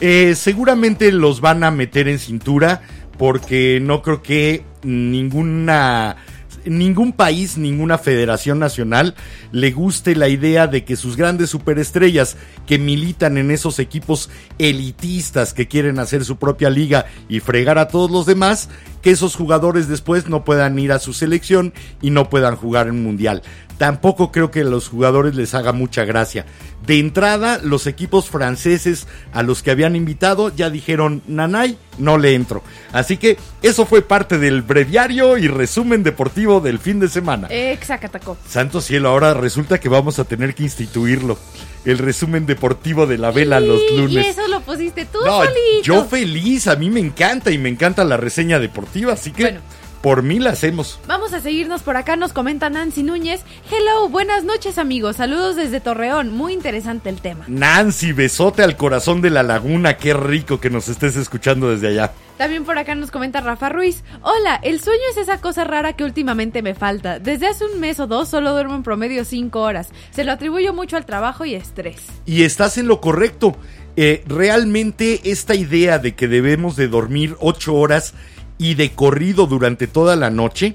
Eh, 0.00 0.34
seguramente 0.36 1.12
los 1.12 1.40
van 1.42 1.62
a 1.64 1.70
meter 1.70 2.08
en 2.08 2.18
cintura 2.20 2.80
porque 3.18 3.80
no 3.82 4.00
creo 4.02 4.22
que 4.22 4.64
ninguna 4.82 6.16
ningún 6.64 7.12
país, 7.12 7.56
ninguna 7.56 7.98
federación 7.98 8.58
nacional 8.58 9.14
le 9.52 9.70
guste 9.70 10.14
la 10.16 10.28
idea 10.28 10.66
de 10.66 10.84
que 10.84 10.96
sus 10.96 11.16
grandes 11.16 11.50
superestrellas 11.50 12.36
que 12.66 12.78
militan 12.78 13.38
en 13.38 13.50
esos 13.50 13.78
equipos 13.78 14.30
elitistas 14.58 15.54
que 15.54 15.68
quieren 15.68 15.98
hacer 15.98 16.24
su 16.24 16.36
propia 16.36 16.70
liga 16.70 17.06
y 17.28 17.40
fregar 17.40 17.78
a 17.78 17.88
todos 17.88 18.10
los 18.10 18.26
demás, 18.26 18.68
que 19.02 19.10
esos 19.10 19.34
jugadores 19.34 19.88
después 19.88 20.28
no 20.28 20.44
puedan 20.44 20.78
ir 20.78 20.92
a 20.92 20.98
su 20.98 21.12
selección 21.12 21.72
y 22.02 22.10
no 22.10 22.28
puedan 22.28 22.56
jugar 22.56 22.88
en 22.88 23.02
mundial. 23.02 23.42
Tampoco 23.78 24.32
creo 24.32 24.50
que 24.50 24.60
a 24.60 24.64
los 24.64 24.88
jugadores 24.88 25.34
les 25.36 25.54
haga 25.54 25.72
mucha 25.72 26.04
gracia. 26.04 26.44
De 26.84 26.98
entrada, 26.98 27.60
los 27.62 27.86
equipos 27.86 28.28
franceses 28.28 29.06
a 29.32 29.42
los 29.42 29.62
que 29.62 29.70
habían 29.70 29.94
invitado 29.94 30.54
ya 30.54 30.68
dijeron, 30.68 31.22
Nanay, 31.28 31.78
no 31.98 32.18
le 32.18 32.34
entro. 32.34 32.62
Así 32.92 33.16
que 33.18 33.36
eso 33.62 33.86
fue 33.86 34.02
parte 34.02 34.38
del 34.38 34.62
breviario 34.62 35.38
y 35.38 35.46
resumen 35.48 36.02
deportivo 36.02 36.60
del 36.60 36.78
fin 36.80 36.98
de 36.98 37.08
semana. 37.08 37.46
Exacataco. 37.50 38.36
Santo 38.48 38.80
cielo, 38.80 39.10
ahora 39.10 39.32
resulta 39.34 39.78
que 39.78 39.88
vamos 39.88 40.18
a 40.18 40.24
tener 40.24 40.54
que 40.54 40.64
instituirlo. 40.64 41.38
El 41.84 41.98
resumen 41.98 42.46
deportivo 42.46 43.06
de 43.06 43.18
la 43.18 43.30
vela 43.30 43.60
los 43.60 43.80
Y- 43.92 43.96
lunes. 43.96 44.26
Y 44.26 44.28
eso 44.30 44.46
lo 44.48 44.60
pusiste 44.60 45.04
tú 45.06 45.18
No, 45.24 45.38
solito. 45.44 45.82
yo 45.84 46.04
feliz, 46.04 46.66
a 46.66 46.74
mí 46.76 46.90
me 46.90 47.00
encanta 47.00 47.50
y 47.52 47.58
me 47.58 47.68
encanta 47.68 48.02
la 48.04 48.16
reseña 48.16 48.58
deportiva, 48.58 49.12
así 49.12 49.30
que 49.30 49.42
Bueno. 49.44 49.60
Por 50.02 50.22
mí 50.22 50.38
la 50.38 50.50
hacemos. 50.50 50.98
Vamos 51.06 51.32
a 51.32 51.40
seguirnos 51.40 51.82
por 51.82 51.96
acá, 51.96 52.16
nos 52.16 52.32
comenta 52.32 52.70
Nancy 52.70 53.02
Núñez. 53.02 53.42
Hello, 53.70 54.08
buenas 54.08 54.44
noches 54.44 54.78
amigos, 54.78 55.16
saludos 55.16 55.56
desde 55.56 55.80
Torreón, 55.80 56.32
muy 56.32 56.52
interesante 56.52 57.08
el 57.08 57.20
tema. 57.20 57.44
Nancy, 57.48 58.12
besote 58.12 58.62
al 58.62 58.76
corazón 58.76 59.20
de 59.20 59.30
la 59.30 59.42
laguna, 59.42 59.96
qué 59.96 60.14
rico 60.14 60.60
que 60.60 60.70
nos 60.70 60.88
estés 60.88 61.16
escuchando 61.16 61.70
desde 61.70 61.88
allá. 61.88 62.12
También 62.38 62.64
por 62.64 62.78
acá 62.78 62.94
nos 62.94 63.10
comenta 63.10 63.40
Rafa 63.40 63.68
Ruiz. 63.68 64.04
Hola, 64.22 64.60
el 64.62 64.80
sueño 64.80 65.02
es 65.10 65.16
esa 65.16 65.40
cosa 65.40 65.64
rara 65.64 65.94
que 65.94 66.04
últimamente 66.04 66.62
me 66.62 66.76
falta. 66.76 67.18
Desde 67.18 67.48
hace 67.48 67.64
un 67.66 67.80
mes 67.80 67.98
o 67.98 68.06
dos 68.06 68.28
solo 68.28 68.52
duermo 68.52 68.76
en 68.76 68.84
promedio 68.84 69.24
5 69.24 69.60
horas. 69.60 69.88
Se 70.12 70.22
lo 70.22 70.30
atribuyo 70.30 70.72
mucho 70.72 70.96
al 70.96 71.04
trabajo 71.04 71.44
y 71.44 71.56
estrés. 71.56 72.00
Y 72.26 72.44
estás 72.44 72.78
en 72.78 72.86
lo 72.86 73.00
correcto. 73.00 73.56
Eh, 73.96 74.22
realmente 74.28 75.20
esta 75.24 75.56
idea 75.56 75.98
de 75.98 76.14
que 76.14 76.28
debemos 76.28 76.76
de 76.76 76.86
dormir 76.86 77.34
ocho 77.40 77.74
horas 77.74 78.14
y 78.58 78.74
de 78.74 78.90
corrido 78.90 79.46
durante 79.46 79.86
toda 79.86 80.16
la 80.16 80.30
noche 80.30 80.74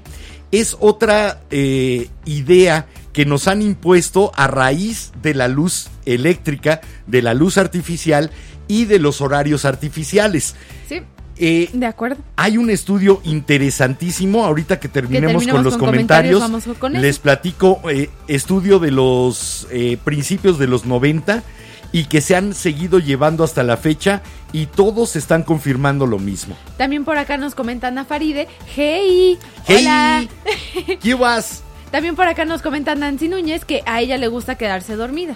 es 0.50 0.76
otra 0.80 1.40
eh, 1.50 2.08
idea 2.24 2.86
que 3.12 3.24
nos 3.24 3.48
han 3.48 3.62
impuesto 3.62 4.32
a 4.34 4.48
raíz 4.48 5.12
de 5.22 5.34
la 5.34 5.48
luz 5.48 5.88
eléctrica, 6.04 6.80
de 7.06 7.22
la 7.22 7.32
luz 7.32 7.58
artificial 7.58 8.30
y 8.66 8.84
de 8.86 8.98
los 8.98 9.20
horarios 9.20 9.64
artificiales. 9.64 10.54
Sí, 10.88 11.02
Eh, 11.36 11.68
de 11.72 11.86
acuerdo. 11.86 12.22
hay 12.36 12.58
un 12.58 12.70
estudio 12.70 13.20
interesantísimo, 13.24 14.44
ahorita 14.44 14.78
que 14.78 14.88
terminemos, 14.88 15.42
terminemos 15.42 15.52
con 15.52 15.64
los 15.64 15.76
con 15.76 15.90
comentarios, 15.90 16.42
con 16.78 16.92
les 16.92 17.18
platico 17.18 17.80
eh, 17.90 18.08
estudio 18.28 18.78
de 18.78 18.92
los 18.92 19.66
eh, 19.72 19.98
principios 20.04 20.60
de 20.60 20.68
los 20.68 20.84
90 20.84 21.42
y 21.90 22.04
que 22.04 22.20
se 22.20 22.36
han 22.36 22.54
seguido 22.54 23.00
llevando 23.00 23.42
hasta 23.42 23.64
la 23.64 23.76
fecha 23.76 24.22
y 24.54 24.66
todos 24.66 25.16
están 25.16 25.42
confirmando 25.42 26.06
lo 26.06 26.18
mismo. 26.20 26.56
También 26.78 27.04
por 27.04 27.18
acá 27.18 27.36
nos 27.36 27.54
comenta 27.56 27.88
Ana 27.88 28.04
Faride. 28.04 28.46
Hey, 28.74 29.36
¡Hey! 29.66 29.76
hola. 29.80 30.24
¿Qué 31.02 31.12
vas? 31.14 31.62
También 31.90 32.14
por 32.16 32.28
acá 32.28 32.44
nos 32.44 32.62
comenta 32.62 32.94
Nancy 32.94 33.28
Núñez 33.28 33.64
que 33.64 33.82
a 33.84 34.00
ella 34.00 34.16
le 34.16 34.28
gusta 34.28 34.54
quedarse 34.56 34.94
dormida. 34.96 35.34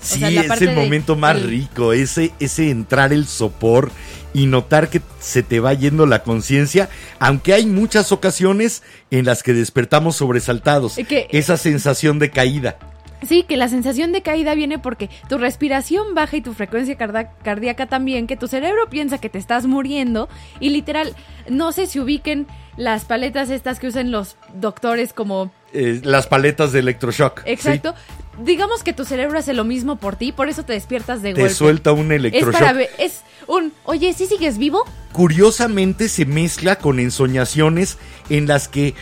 Sí, 0.00 0.20
sea, 0.20 0.30
la 0.30 0.42
es 0.54 0.62
el 0.62 0.68
de- 0.68 0.76
momento 0.76 1.14
más 1.16 1.42
rico, 1.42 1.92
ese, 1.92 2.32
ese 2.40 2.70
entrar 2.70 3.12
el 3.12 3.26
sopor 3.26 3.90
y 4.32 4.46
notar 4.46 4.88
que 4.88 5.02
se 5.18 5.42
te 5.42 5.58
va 5.60 5.74
yendo 5.74 6.06
la 6.06 6.22
conciencia, 6.22 6.88
aunque 7.18 7.52
hay 7.52 7.66
muchas 7.66 8.12
ocasiones 8.12 8.82
en 9.10 9.26
las 9.26 9.42
que 9.42 9.52
despertamos 9.52 10.14
sobresaltados. 10.16 10.94
Que- 11.08 11.26
esa 11.32 11.56
sensación 11.56 12.18
de 12.20 12.30
caída. 12.30 12.78
Sí, 13.22 13.42
que 13.42 13.56
la 13.56 13.68
sensación 13.68 14.12
de 14.12 14.22
caída 14.22 14.54
viene 14.54 14.78
porque 14.78 15.10
tu 15.28 15.38
respiración 15.38 16.14
baja 16.14 16.36
y 16.38 16.40
tu 16.40 16.54
frecuencia 16.54 16.96
cardíaca 16.96 17.86
también, 17.86 18.26
que 18.26 18.36
tu 18.36 18.48
cerebro 18.48 18.88
piensa 18.88 19.18
que 19.18 19.28
te 19.28 19.38
estás 19.38 19.66
muriendo 19.66 20.28
y 20.58 20.70
literal, 20.70 21.14
no 21.48 21.72
sé 21.72 21.86
si 21.86 22.00
ubiquen 22.00 22.46
las 22.76 23.04
paletas 23.04 23.50
estas 23.50 23.78
que 23.78 23.88
usan 23.88 24.10
los 24.10 24.36
doctores 24.54 25.12
como... 25.12 25.52
Eh, 25.72 26.00
las 26.02 26.26
paletas 26.26 26.72
de 26.72 26.80
electroshock. 26.80 27.44
¿sí? 27.44 27.50
Exacto. 27.50 27.94
Digamos 28.42 28.82
que 28.82 28.92
tu 28.94 29.04
cerebro 29.04 29.38
hace 29.38 29.52
lo 29.52 29.64
mismo 29.64 29.96
por 29.96 30.16
ti, 30.16 30.32
por 30.32 30.48
eso 30.48 30.64
te 30.64 30.72
despiertas 30.72 31.20
de 31.20 31.34
Te 31.34 31.40
golpe. 31.42 31.54
suelta 31.54 31.92
un 31.92 32.10
es 32.10 32.18
electroshock. 32.18 32.52
para 32.52 32.72
ver, 32.72 32.88
es 32.98 33.20
un, 33.46 33.72
oye, 33.84 34.12
¿sí 34.14 34.26
sigues 34.26 34.56
vivo? 34.56 34.84
Curiosamente 35.12 36.08
se 36.08 36.24
mezcla 36.24 36.76
con 36.76 36.98
ensoñaciones 37.00 37.98
en 38.30 38.46
las 38.46 38.66
que 38.68 38.94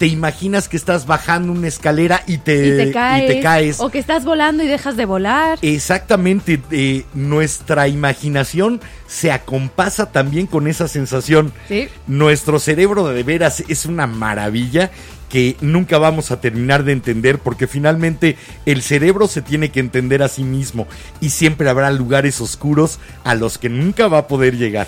te 0.00 0.06
imaginas 0.06 0.66
que 0.66 0.78
estás 0.78 1.04
bajando 1.04 1.52
una 1.52 1.68
escalera 1.68 2.22
y 2.26 2.38
te, 2.38 2.68
y 2.68 2.76
te 2.86 2.90
caes. 2.90 3.24
y 3.24 3.34
te 3.34 3.40
caes. 3.42 3.80
O 3.80 3.90
que 3.90 3.98
estás 3.98 4.24
volando 4.24 4.62
y 4.62 4.66
dejas 4.66 4.96
de 4.96 5.04
volar. 5.04 5.58
Exactamente, 5.60 6.58
eh, 6.70 7.04
nuestra 7.12 7.86
imaginación 7.86 8.80
se 9.06 9.30
acompasa 9.30 10.10
también 10.10 10.46
con 10.46 10.68
esa 10.68 10.88
sensación. 10.88 11.52
Sí. 11.68 11.90
Nuestro 12.06 12.58
cerebro 12.58 13.08
de 13.08 13.22
veras 13.22 13.62
es 13.68 13.84
una 13.84 14.06
maravilla 14.06 14.90
que 15.28 15.58
nunca 15.60 15.98
vamos 15.98 16.30
a 16.30 16.40
terminar 16.40 16.84
de 16.84 16.92
entender 16.92 17.38
porque 17.38 17.66
finalmente 17.66 18.38
el 18.64 18.80
cerebro 18.80 19.28
se 19.28 19.42
tiene 19.42 19.70
que 19.70 19.80
entender 19.80 20.22
a 20.22 20.28
sí 20.28 20.44
mismo 20.44 20.86
y 21.20 21.28
siempre 21.28 21.68
habrá 21.68 21.90
lugares 21.90 22.40
oscuros 22.40 23.00
a 23.22 23.34
los 23.34 23.58
que 23.58 23.68
nunca 23.68 24.08
va 24.08 24.16
a 24.16 24.28
poder 24.28 24.56
llegar. 24.56 24.86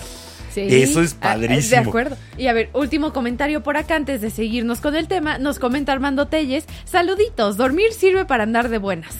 Sí. 0.53 0.61
Eso 0.69 1.01
es 1.01 1.15
Ah, 1.21 1.33
padrísimo. 1.33 1.81
De 1.81 1.87
acuerdo. 1.89 2.17
Y 2.37 2.47
a 2.47 2.53
ver, 2.53 2.69
último 2.73 3.11
comentario 3.13 3.63
por 3.63 3.77
acá 3.77 3.95
antes 3.95 4.21
de 4.21 4.29
seguirnos 4.29 4.79
con 4.79 4.95
el 4.95 5.07
tema. 5.07 5.37
Nos 5.39 5.59
comenta 5.59 5.91
Armando 5.91 6.27
Telles. 6.27 6.65
Saluditos, 6.85 7.57
dormir 7.57 7.91
sirve 7.91 8.25
para 8.25 8.43
andar 8.43 8.69
de 8.69 8.77
buenas. 8.77 9.15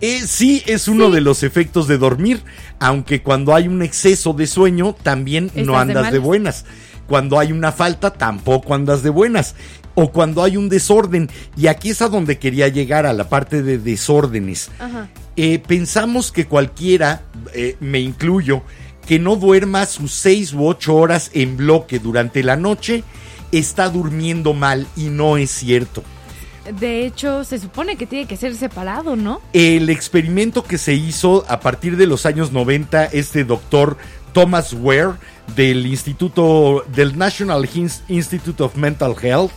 Eh, 0.00 0.20
sí, 0.26 0.62
es 0.66 0.88
uno 0.88 1.06
Sí. 1.08 1.12
de 1.14 1.20
los 1.20 1.42
efectos 1.44 1.86
de 1.86 1.96
dormir, 1.96 2.42
aunque 2.80 3.22
cuando 3.22 3.54
hay 3.54 3.68
un 3.68 3.82
exceso 3.82 4.32
de 4.32 4.46
sueño 4.48 4.96
también 5.02 5.50
no 5.54 5.60
Estás 5.74 5.80
andas 5.82 6.12
de, 6.12 6.18
buenas. 6.18 6.64
Cuando 7.06 7.38
hay 7.38 7.52
una 7.52 7.70
falta 7.72 8.12
tampoco 8.12 8.74
andas 8.74 9.02
de 9.02 9.10
buenas. 9.10 9.54
O 9.94 10.10
cuando 10.10 10.42
hay 10.42 10.56
un 10.56 10.68
desorden. 10.70 11.28
Y 11.56 11.66
aquí 11.66 11.90
es 11.90 12.00
a 12.02 12.08
donde 12.08 12.38
quería 12.38 12.68
llegar, 12.68 13.04
a 13.04 13.12
la 13.12 13.28
parte 13.28 13.62
de 13.62 13.78
desórdenes. 13.78 14.70
Ajá. 14.78 15.08
Eh, 15.36 15.58
pensamos 15.66 16.32
que 16.32 16.46
cualquiera, 16.46 17.22
eh, 17.54 17.76
me 17.80 18.00
incluyo, 18.00 18.62
que 19.06 19.18
no 19.18 19.36
duerma 19.36 19.86
sus 19.86 20.12
seis 20.12 20.52
u 20.52 20.66
ocho 20.66 20.94
horas 20.94 21.30
en 21.34 21.56
bloque 21.56 21.98
durante 21.98 22.42
la 22.42 22.56
noche, 22.56 23.04
está 23.50 23.88
durmiendo 23.88 24.54
mal 24.54 24.86
y 24.96 25.04
no 25.04 25.36
es 25.36 25.50
cierto. 25.50 26.02
De 26.78 27.04
hecho, 27.04 27.42
se 27.42 27.58
supone 27.58 27.96
que 27.96 28.06
tiene 28.06 28.26
que 28.26 28.36
ser 28.36 28.54
separado, 28.54 29.16
¿no? 29.16 29.40
El 29.52 29.90
experimento 29.90 30.62
que 30.62 30.78
se 30.78 30.94
hizo 30.94 31.44
a 31.48 31.58
partir 31.58 31.96
de 31.96 32.06
los 32.06 32.24
años 32.24 32.52
90, 32.52 33.06
este 33.06 33.44
doctor 33.44 33.96
Thomas 34.32 34.72
Ware 34.72 35.14
del 35.56 35.86
Instituto, 35.86 36.84
del 36.94 37.18
National 37.18 37.68
Institute 38.08 38.62
of 38.62 38.76
Mental 38.76 39.16
Health, 39.20 39.50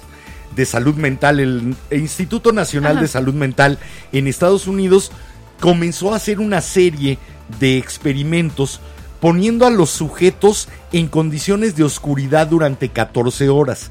de 0.55 0.65
salud 0.65 0.95
mental, 0.95 1.39
el 1.39 1.75
Instituto 1.91 2.51
Nacional 2.51 2.93
Ajá. 2.93 3.01
de 3.01 3.08
Salud 3.08 3.34
Mental 3.34 3.77
en 4.12 4.27
Estados 4.27 4.67
Unidos, 4.67 5.12
comenzó 5.60 6.13
a 6.13 6.15
hacer 6.15 6.39
una 6.39 6.62
serie 6.62 7.19
de 7.60 7.77
experimentos 7.77 8.79
poniendo 9.25 9.65
a 9.65 9.71
los 9.71 9.89
sujetos 9.89 10.67
en 10.91 11.07
condiciones 11.07 11.75
de 11.75 11.83
oscuridad 11.83 12.45
durante 12.45 12.89
14 12.89 13.49
horas. 13.49 13.89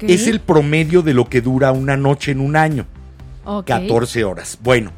Es 0.00 0.26
el 0.26 0.38
promedio 0.38 1.00
de 1.00 1.14
lo 1.14 1.30
que 1.30 1.40
dura 1.40 1.72
una 1.72 1.96
noche 1.96 2.32
en 2.32 2.40
un 2.40 2.56
año. 2.56 2.84
Ok. 3.46 3.64
14 3.68 4.24
horas. 4.24 4.58
Bueno, 4.62 4.92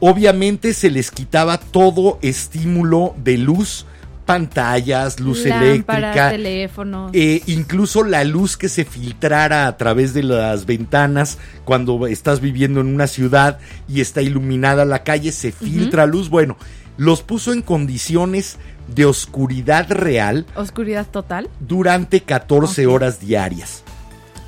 obviamente 0.00 0.74
se 0.74 0.90
les 0.90 1.12
quitaba 1.12 1.58
todo 1.58 2.18
estímulo 2.22 3.14
de 3.22 3.38
luz, 3.38 3.86
pantallas, 4.26 5.20
luz 5.20 5.44
Lámparas, 5.46 5.62
eléctrica, 5.62 6.30
teléfonos. 6.30 7.10
eh, 7.14 7.40
incluso 7.46 8.02
la 8.02 8.24
luz 8.24 8.56
que 8.56 8.68
se 8.68 8.84
filtrara 8.84 9.68
a 9.68 9.76
través 9.76 10.12
de 10.12 10.24
las 10.24 10.66
ventanas 10.66 11.38
cuando 11.64 12.08
estás 12.08 12.40
viviendo 12.40 12.80
en 12.80 12.88
una 12.88 13.06
ciudad 13.06 13.60
y 13.88 14.00
está 14.00 14.22
iluminada 14.22 14.84
la 14.84 15.04
calle, 15.04 15.30
se 15.30 15.52
filtra 15.52 16.04
luz. 16.06 16.30
Bueno, 16.30 16.56
los 16.96 17.22
puso 17.22 17.52
en 17.52 17.62
condiciones 17.62 18.58
de 18.88 19.04
oscuridad 19.06 19.90
real 19.90 20.46
Oscuridad 20.54 21.06
total. 21.06 21.48
durante 21.60 22.22
14 22.22 22.86
Ok. 22.86 22.92
horas 22.94 23.20
diarias. 23.20 23.82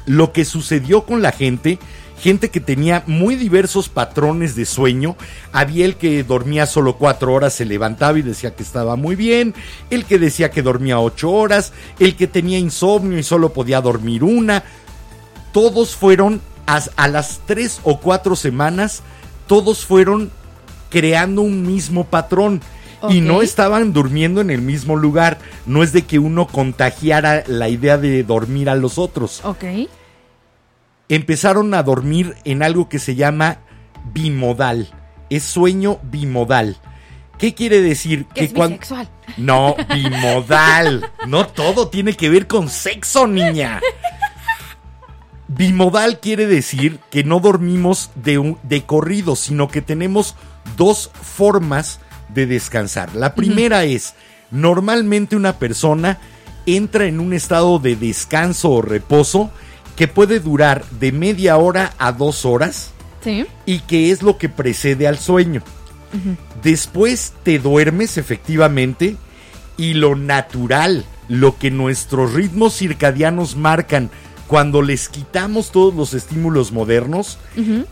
Lo 0.06 0.32
que 0.32 0.44
sucedió 0.44 1.04
con 1.04 1.22
la 1.22 1.32
gente, 1.32 1.78
gente 2.20 2.50
que 2.50 2.60
tenía 2.60 3.02
muy 3.06 3.36
diversos 3.36 3.88
patrones 3.88 4.54
de 4.54 4.66
sueño, 4.66 5.16
había 5.52 5.86
el 5.86 5.96
que 5.96 6.22
dormía 6.24 6.66
solo 6.66 6.96
4 6.96 7.32
horas, 7.32 7.54
se 7.54 7.64
levantaba 7.64 8.18
y 8.18 8.22
decía 8.22 8.54
que 8.54 8.62
estaba 8.62 8.96
muy 8.96 9.16
bien, 9.16 9.54
el 9.90 10.04
que 10.04 10.18
decía 10.18 10.50
que 10.50 10.62
dormía 10.62 11.00
8 11.00 11.30
horas, 11.30 11.72
el 11.98 12.16
que 12.16 12.26
tenía 12.26 12.58
insomnio 12.58 13.18
y 13.18 13.22
solo 13.22 13.52
podía 13.54 13.80
dormir 13.80 14.24
una, 14.24 14.62
todos 15.52 15.94
fueron 15.96 16.40
a, 16.66 16.82
a 16.96 17.08
las 17.08 17.40
3 17.46 17.80
o 17.84 17.98
4 18.00 18.36
semanas, 18.36 19.02
todos 19.46 19.84
fueron 19.86 20.30
creando 20.90 21.42
un 21.42 21.66
mismo 21.66 22.04
patrón. 22.04 22.60
Y 23.10 23.20
no 23.20 23.42
estaban 23.42 23.92
durmiendo 23.92 24.40
en 24.40 24.50
el 24.50 24.62
mismo 24.62 24.96
lugar. 24.96 25.38
No 25.66 25.82
es 25.82 25.92
de 25.92 26.02
que 26.02 26.18
uno 26.18 26.46
contagiara 26.46 27.44
la 27.46 27.68
idea 27.68 27.98
de 27.98 28.22
dormir 28.24 28.68
a 28.70 28.74
los 28.74 28.98
otros. 28.98 29.40
Ok. 29.44 29.64
Empezaron 31.08 31.74
a 31.74 31.82
dormir 31.82 32.34
en 32.44 32.62
algo 32.62 32.88
que 32.88 32.98
se 32.98 33.14
llama 33.14 33.58
bimodal. 34.12 34.88
Es 35.30 35.42
sueño 35.44 35.98
bimodal. 36.02 36.76
¿Qué 37.38 37.54
quiere 37.54 37.80
decir? 37.82 38.26
Que 38.34 38.44
es 38.44 38.52
cuan- 38.52 38.70
bisexual. 38.70 39.08
No, 39.36 39.74
bimodal. 39.92 41.10
No 41.26 41.46
todo 41.46 41.88
tiene 41.88 42.14
que 42.14 42.30
ver 42.30 42.46
con 42.46 42.68
sexo, 42.68 43.26
niña. 43.26 43.80
Bimodal 45.48 46.20
quiere 46.20 46.46
decir 46.46 47.00
que 47.10 47.22
no 47.22 47.38
dormimos 47.40 48.10
de, 48.14 48.38
un- 48.38 48.58
de 48.62 48.84
corrido, 48.84 49.36
sino 49.36 49.68
que 49.68 49.82
tenemos 49.82 50.34
dos 50.76 51.10
formas 51.20 52.00
de 52.28 52.46
descansar. 52.46 53.14
La 53.14 53.34
primera 53.34 53.84
es, 53.84 54.14
normalmente 54.50 55.37
una 55.37 55.58
persona 55.58 56.18
entra 56.66 57.04
en 57.06 57.20
un 57.20 57.32
estado 57.32 57.78
de 57.78 57.96
descanso 57.96 58.70
o 58.70 58.82
reposo 58.82 59.50
que 59.96 60.08
puede 60.08 60.40
durar 60.40 60.84
de 60.98 61.12
media 61.12 61.56
hora 61.56 61.92
a 61.98 62.12
dos 62.12 62.44
horas 62.44 62.90
Sí. 63.22 63.46
y 63.66 63.80
que 63.80 64.10
es 64.10 64.22
lo 64.22 64.37
que 64.38 64.48
precede 64.48 65.06
al 65.06 65.18
sueño. 65.18 65.62
Después 66.62 67.32
te 67.42 67.58
duermes 67.58 68.16
efectivamente 68.18 69.16
y 69.76 69.94
lo 69.94 70.14
natural, 70.16 71.04
lo 71.28 71.58
que 71.58 71.70
nuestros 71.70 72.34
ritmos 72.34 72.76
circadianos 72.76 73.56
marcan 73.56 74.10
cuando 74.46 74.82
les 74.82 75.08
quitamos 75.08 75.70
todos 75.72 75.94
los 75.94 76.14
estímulos 76.14 76.70
modernos, 76.70 77.38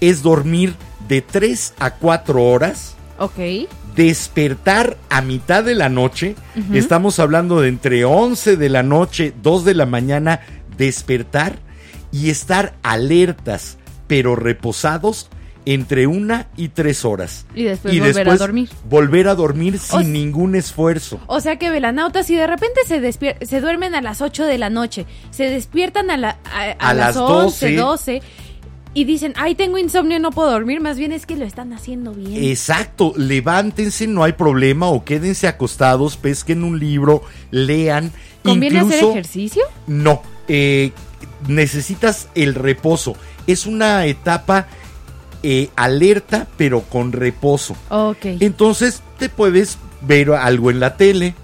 es 0.01 0.23
dormir 0.23 0.75
de 1.09 1.23
3 1.23 1.75
a 1.79 1.95
4 1.95 2.43
horas, 2.45 2.95
Ok. 3.19 3.39
Despertar 3.95 4.97
a 5.11 5.21
mitad 5.23 5.65
de 5.65 5.75
la 5.75 5.89
noche, 5.89 6.35
estamos 6.73 7.19
hablando 7.19 7.61
de 7.61 7.69
entre 7.69 8.05
11 8.05 8.57
de 8.57 8.69
la 8.69 8.83
noche, 8.83 9.33
2 9.43 9.65
de 9.65 9.75
la 9.75 9.87
mañana, 9.87 10.41
despertar 10.77 11.59
y 12.11 12.31
estar 12.31 12.75
alertas, 12.83 13.79
pero 14.07 14.37
reposados 14.37 15.29
entre 15.65 16.07
una 16.07 16.49
y 16.57 16.69
tres 16.69 17.05
horas. 17.05 17.47
Y 17.55 17.65
después 17.65 17.99
volver 18.01 18.29
a 18.29 18.37
dormir. 18.37 18.69
Volver 18.89 19.29
a 19.29 19.35
dormir 19.35 19.79
sin 19.79 20.01
O 20.01 20.03
ningún 20.03 20.55
esfuerzo. 20.57 21.21
O 21.27 21.41
sea 21.41 21.57
que 21.57 21.71
velanautas, 21.71 22.27
si 22.27 22.35
de 22.35 22.47
repente 22.47 22.81
se 22.87 23.13
se 23.13 23.61
duermen 23.61 23.95
a 23.95 24.01
las 24.01 24.21
8 24.21 24.45
de 24.45 24.59
la 24.59 24.71
noche, 24.71 25.07
se 25.31 25.49
despiertan 25.49 26.11
a, 26.11 26.17
la, 26.17 26.39
a, 26.45 26.63
a 26.63 26.91
A 26.91 26.95
las 26.95 27.15
las 27.15 27.17
11, 27.17 27.77
12. 27.77 27.77
12 27.77 28.23
y 28.95 29.05
dicen, 29.05 29.33
ay, 29.37 29.55
tengo 29.55 29.79
insomnio, 29.79 30.19
no 30.21 30.31
puedo 30.31 30.51
dormir, 30.51 30.81
más 30.81 30.99
bien 30.99 31.13
es 31.13 31.25
que 31.25 31.37
lo 31.37 31.45
están 31.45 31.73
haciendo 31.73 32.13
bien. 32.13 32.45
Exacto, 32.45 33.15
levántense, 33.17 34.07
no 34.07 34.23
hay 34.23 34.33
problema, 34.33 34.89
o 34.89 35.05
quédense 35.05 35.49
acostados, 35.49 36.17
pesquen 36.17 36.63
un 36.63 36.79
libro, 36.79 37.23
lean. 37.51 38.13
¿Conviene 38.43 38.81
hacer 38.81 39.05
ejercicio? 39.05 39.63
No, 39.87 40.23
eh, 40.49 40.93
necesitas 41.49 42.29
el 42.35 42.55
reposo. 42.55 43.17
Es 43.47 43.67
una 43.67 44.05
etapa 44.07 44.67
eh, 45.43 45.71
alerta, 45.75 46.47
pero 46.57 46.83
con 46.83 47.13
reposo. 47.13 47.75
Ok. 47.89 48.27
Entonces 48.41 49.03
te 49.19 49.29
puedes 49.29 49.79
ver 50.03 50.33
algo 50.33 50.71
en 50.71 50.81
la 50.81 50.97
tele, 50.97 51.35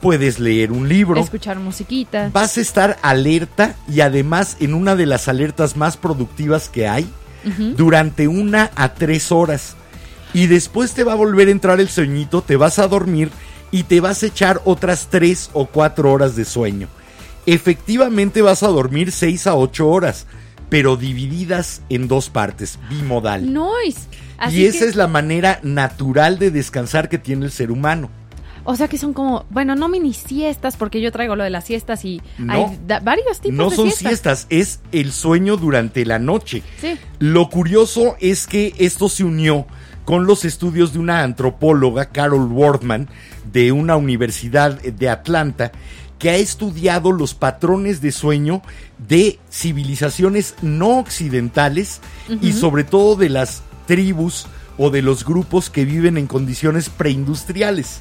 puedes 0.00 0.38
leer 0.38 0.72
un 0.72 0.88
libro. 0.88 1.20
Escuchar 1.20 1.58
musiquita. 1.58 2.30
Vas 2.32 2.56
a 2.56 2.60
estar 2.60 2.96
alerta 3.02 3.74
y 3.92 4.00
además 4.00 4.56
en 4.60 4.74
una 4.74 4.96
de 4.96 5.06
las 5.06 5.28
alertas 5.28 5.76
más 5.76 5.96
productivas 5.96 6.68
que 6.68 6.86
hay 6.88 7.08
durante 7.76 8.28
una 8.28 8.70
a 8.76 8.94
tres 8.94 9.32
horas. 9.32 9.74
Y 10.34 10.46
después 10.46 10.92
te 10.92 11.04
va 11.04 11.12
a 11.12 11.16
volver 11.16 11.48
a 11.48 11.52
entrar 11.52 11.80
el 11.80 11.88
sueñito, 11.88 12.42
te 12.42 12.56
vas 12.56 12.78
a 12.78 12.86
dormir 12.88 13.30
y 13.70 13.84
te 13.84 14.00
vas 14.00 14.22
a 14.22 14.26
echar 14.26 14.60
otras 14.64 15.08
tres 15.10 15.48
o 15.54 15.66
cuatro 15.66 16.12
horas 16.12 16.36
de 16.36 16.44
sueño. 16.44 16.88
Efectivamente 17.46 18.42
vas 18.42 18.62
a 18.62 18.68
dormir 18.68 19.10
seis 19.10 19.46
a 19.46 19.54
ocho 19.54 19.88
horas, 19.88 20.26
pero 20.68 20.96
divididas 20.98 21.80
en 21.88 22.06
dos 22.06 22.28
partes, 22.28 22.78
bimodal. 22.90 23.50
Noise. 23.52 24.00
Así 24.36 24.58
y 24.60 24.66
esa 24.66 24.80
que- 24.80 24.84
es 24.90 24.96
la 24.96 25.06
manera 25.08 25.58
natural 25.62 26.38
de 26.38 26.50
descansar 26.50 27.08
que 27.08 27.16
tiene 27.16 27.46
el 27.46 27.50
ser 27.52 27.70
humano. 27.70 28.10
O 28.64 28.76
sea 28.76 28.88
que 28.88 28.98
son 28.98 29.12
como, 29.12 29.44
bueno, 29.50 29.74
no 29.74 29.88
mini 29.88 30.12
siestas, 30.12 30.76
porque 30.76 31.00
yo 31.00 31.10
traigo 31.12 31.36
lo 31.36 31.44
de 31.44 31.50
las 31.50 31.64
siestas 31.64 32.04
y 32.04 32.20
No. 32.38 32.52
hay 32.52 32.78
varios 33.02 33.40
tipos 33.40 33.56
No 33.56 33.70
de 33.70 33.76
son 33.76 33.90
siestas. 33.90 34.40
siestas, 34.40 34.46
es 34.50 34.80
el 34.92 35.12
sueño 35.12 35.56
durante 35.56 36.04
la 36.04 36.18
noche. 36.18 36.62
Sí. 36.80 36.98
Lo 37.18 37.48
curioso 37.48 38.16
es 38.20 38.46
que 38.46 38.74
esto 38.78 39.08
se 39.08 39.24
unió 39.24 39.66
con 40.04 40.26
los 40.26 40.44
estudios 40.44 40.92
de 40.92 40.98
una 40.98 41.22
antropóloga, 41.22 42.06
Carol 42.06 42.50
Wortman, 42.50 43.08
de 43.52 43.72
una 43.72 43.96
universidad 43.96 44.80
de 44.80 45.08
Atlanta, 45.08 45.72
que 46.18 46.30
ha 46.30 46.36
estudiado 46.36 47.12
los 47.12 47.34
patrones 47.34 48.00
de 48.00 48.10
sueño 48.12 48.62
de 49.06 49.38
civilizaciones 49.50 50.54
no 50.62 50.98
occidentales 50.98 52.00
y 52.42 52.52
sobre 52.52 52.84
todo 52.84 53.14
de 53.16 53.28
las 53.28 53.62
tribus 53.86 54.46
o 54.78 54.90
de 54.90 55.02
los 55.02 55.24
grupos 55.24 55.70
que 55.70 55.84
viven 55.84 56.16
en 56.16 56.26
condiciones 56.26 56.88
preindustriales. 56.88 58.00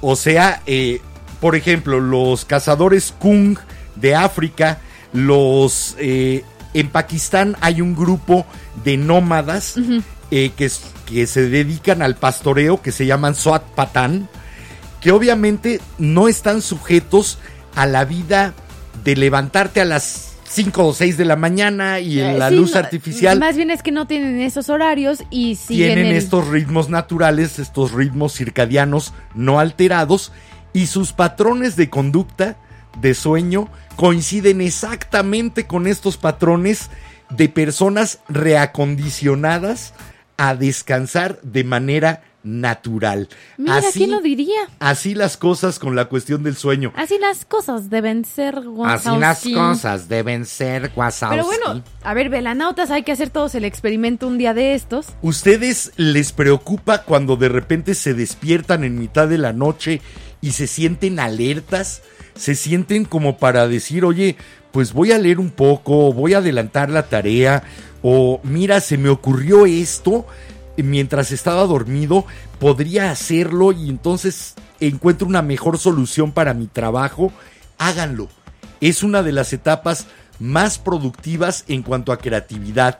O 0.00 0.16
sea, 0.16 0.62
eh, 0.66 1.00
por 1.40 1.56
ejemplo, 1.56 2.00
los 2.00 2.44
cazadores 2.44 3.14
Kung 3.18 3.58
de 3.96 4.14
África, 4.14 4.78
los 5.12 5.96
eh, 5.98 6.44
en 6.74 6.88
Pakistán 6.88 7.56
hay 7.60 7.80
un 7.80 7.94
grupo 7.94 8.46
de 8.84 8.96
nómadas 8.96 9.76
eh, 10.30 10.52
que, 10.56 10.70
que 11.06 11.26
se 11.26 11.48
dedican 11.48 12.02
al 12.02 12.16
pastoreo 12.16 12.80
que 12.80 12.92
se 12.92 13.06
llaman 13.06 13.34
Swat 13.34 13.62
Patan, 13.62 14.28
que 15.00 15.12
obviamente 15.12 15.80
no 15.98 16.28
están 16.28 16.62
sujetos 16.62 17.38
a 17.74 17.86
la 17.86 18.04
vida 18.04 18.54
de 19.04 19.16
levantarte 19.16 19.80
a 19.80 19.84
las 19.84 20.31
5 20.52 20.86
o 20.86 20.92
6 20.92 21.16
de 21.16 21.24
la 21.24 21.36
mañana 21.36 21.98
y 22.00 22.20
en 22.20 22.26
Eh, 22.30 22.38
la 22.38 22.50
sí, 22.50 22.56
luz 22.56 22.76
artificial 22.76 23.38
Más 23.40 23.56
bien 23.56 23.70
es 23.70 23.82
que 23.82 23.90
no 23.90 24.06
tienen 24.06 24.40
esos 24.40 24.68
horarios 24.68 25.24
y 25.30 25.56
siguen 25.56 25.94
tienen 25.94 26.06
el- 26.08 26.16
estos 26.16 26.48
ritmos 26.48 26.90
naturales, 26.90 27.58
estos 27.58 27.92
ritmos 27.92 28.34
circadianos 28.34 29.14
no 29.34 29.58
alterados 29.60 30.30
y 30.74 30.86
sus 30.88 31.12
patrones 31.12 31.76
de 31.76 31.88
conducta, 31.88 32.56
de 33.00 33.14
sueño, 33.14 33.68
coinciden 33.96 34.60
exactamente 34.60 35.66
con 35.66 35.86
estos 35.86 36.18
patrones 36.18 36.90
de 37.30 37.48
personas 37.48 38.18
reacondicionadas 38.28 39.94
a 40.36 40.54
descansar 40.54 41.40
de 41.42 41.64
manera 41.64 42.22
natural. 42.44 43.28
Mira, 43.56 43.76
así, 43.76 44.00
¿quién 44.00 44.10
lo 44.10 44.20
diría? 44.20 44.60
así 44.80 45.14
las 45.14 45.36
cosas 45.36 45.78
con 45.78 45.94
la 45.94 46.06
cuestión 46.06 46.42
del 46.42 46.56
sueño. 46.56 46.92
Así 46.96 47.18
las 47.18 47.44
cosas 47.44 47.90
deben 47.90 48.24
ser, 48.24 48.56
Así 48.56 48.64
las 48.64 49.06
Wazowski. 49.06 49.54
cosas 49.54 50.08
deben 50.08 50.44
ser, 50.44 50.90
Wazowski. 50.96 51.36
Pero 51.36 51.46
bueno, 51.46 51.82
a 52.02 52.14
ver, 52.14 52.28
velanautas, 52.28 52.90
hay 52.90 53.02
que 53.02 53.12
hacer 53.12 53.30
todos 53.30 53.54
el 53.54 53.64
experimento 53.64 54.26
un 54.26 54.38
día 54.38 54.54
de 54.54 54.74
estos. 54.74 55.06
¿Ustedes 55.22 55.92
les 55.96 56.32
preocupa 56.32 57.02
cuando 57.02 57.36
de 57.36 57.48
repente 57.48 57.94
se 57.94 58.14
despiertan 58.14 58.84
en 58.84 58.98
mitad 58.98 59.28
de 59.28 59.38
la 59.38 59.52
noche 59.52 60.00
y 60.40 60.52
se 60.52 60.66
sienten 60.66 61.20
alertas? 61.20 62.02
Se 62.34 62.54
sienten 62.54 63.04
como 63.04 63.36
para 63.36 63.68
decir, 63.68 64.04
oye, 64.04 64.36
pues 64.72 64.92
voy 64.92 65.12
a 65.12 65.18
leer 65.18 65.38
un 65.38 65.50
poco, 65.50 66.12
voy 66.12 66.34
a 66.34 66.38
adelantar 66.38 66.88
la 66.88 67.04
tarea, 67.04 67.62
o 68.00 68.40
mira, 68.42 68.80
se 68.80 68.96
me 68.96 69.10
ocurrió 69.10 69.66
esto 69.66 70.26
mientras 70.76 71.32
estaba 71.32 71.66
dormido, 71.66 72.24
podría 72.58 73.10
hacerlo 73.10 73.72
y 73.72 73.88
entonces 73.88 74.54
encuentro 74.80 75.26
una 75.26 75.42
mejor 75.42 75.78
solución 75.78 76.32
para 76.32 76.54
mi 76.54 76.66
trabajo. 76.66 77.32
Háganlo. 77.78 78.28
Es 78.80 79.02
una 79.02 79.22
de 79.22 79.32
las 79.32 79.52
etapas 79.52 80.06
más 80.38 80.78
productivas 80.78 81.64
en 81.68 81.82
cuanto 81.82 82.12
a 82.12 82.18
creatividad. 82.18 82.98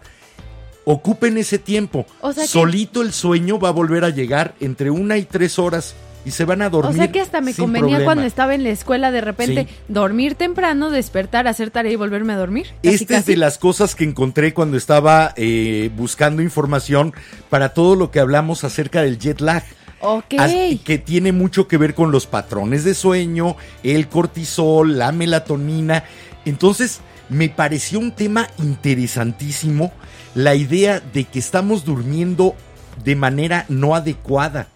Ocupen 0.84 1.38
ese 1.38 1.58
tiempo. 1.58 2.06
O 2.20 2.32
sea 2.32 2.44
que- 2.44 2.48
Solito 2.48 3.02
el 3.02 3.12
sueño 3.12 3.58
va 3.58 3.68
a 3.68 3.72
volver 3.72 4.04
a 4.04 4.10
llegar 4.10 4.54
entre 4.60 4.90
una 4.90 5.16
y 5.16 5.24
tres 5.24 5.58
horas 5.58 5.94
y 6.24 6.30
se 6.30 6.44
van 6.44 6.62
a 6.62 6.70
dormir. 6.70 6.94
O 6.94 6.96
sea 6.96 7.10
que 7.10 7.20
hasta 7.20 7.40
me 7.40 7.52
convenía 7.54 7.96
problema. 7.96 8.04
cuando 8.04 8.24
estaba 8.24 8.54
en 8.54 8.62
la 8.62 8.70
escuela 8.70 9.10
de 9.10 9.20
repente 9.20 9.66
Sí. 9.68 9.74
dormir 9.88 10.34
temprano, 10.36 10.90
despertar, 10.90 11.48
hacer 11.48 11.70
tarea 11.70 11.92
y 11.92 11.96
volverme 11.96 12.32
a 12.32 12.36
dormir. 12.36 12.66
Casi, 12.82 12.94
Esta 12.94 13.18
es 13.18 13.26
de 13.26 13.36
las 13.36 13.58
cosas 13.58 13.94
que 13.94 14.04
encontré 14.04 14.54
cuando 14.54 14.76
estaba 14.76 15.32
eh, 15.36 15.90
buscando 15.96 16.42
información 16.42 17.12
para 17.50 17.74
todo 17.74 17.96
lo 17.96 18.10
que 18.10 18.20
hablamos 18.20 18.64
acerca 18.64 19.02
del 19.02 19.18
jet 19.18 19.40
lag. 19.40 19.64
Ok. 20.00 20.34
As- 20.38 20.52
que 20.84 20.98
tiene 20.98 21.32
mucho 21.32 21.68
que 21.68 21.76
ver 21.76 21.94
con 21.94 22.10
los 22.12 22.26
patrones 22.26 22.84
de 22.84 22.94
sueño, 22.94 23.56
el 23.82 24.08
cortisol, 24.08 24.98
la 24.98 25.12
melatonina. 25.12 26.04
Entonces, 26.44 27.00
me 27.28 27.48
pareció 27.48 27.98
un 28.00 28.10
tema 28.12 28.48
interesantísimo 28.58 29.92
la 30.34 30.54
idea 30.54 31.00
de 31.12 31.24
que 31.24 31.38
estamos 31.38 31.84
durmiendo 31.84 32.54
de 33.04 33.16
manera 33.16 33.64
no 33.68 33.94
adecuada. 33.94 34.68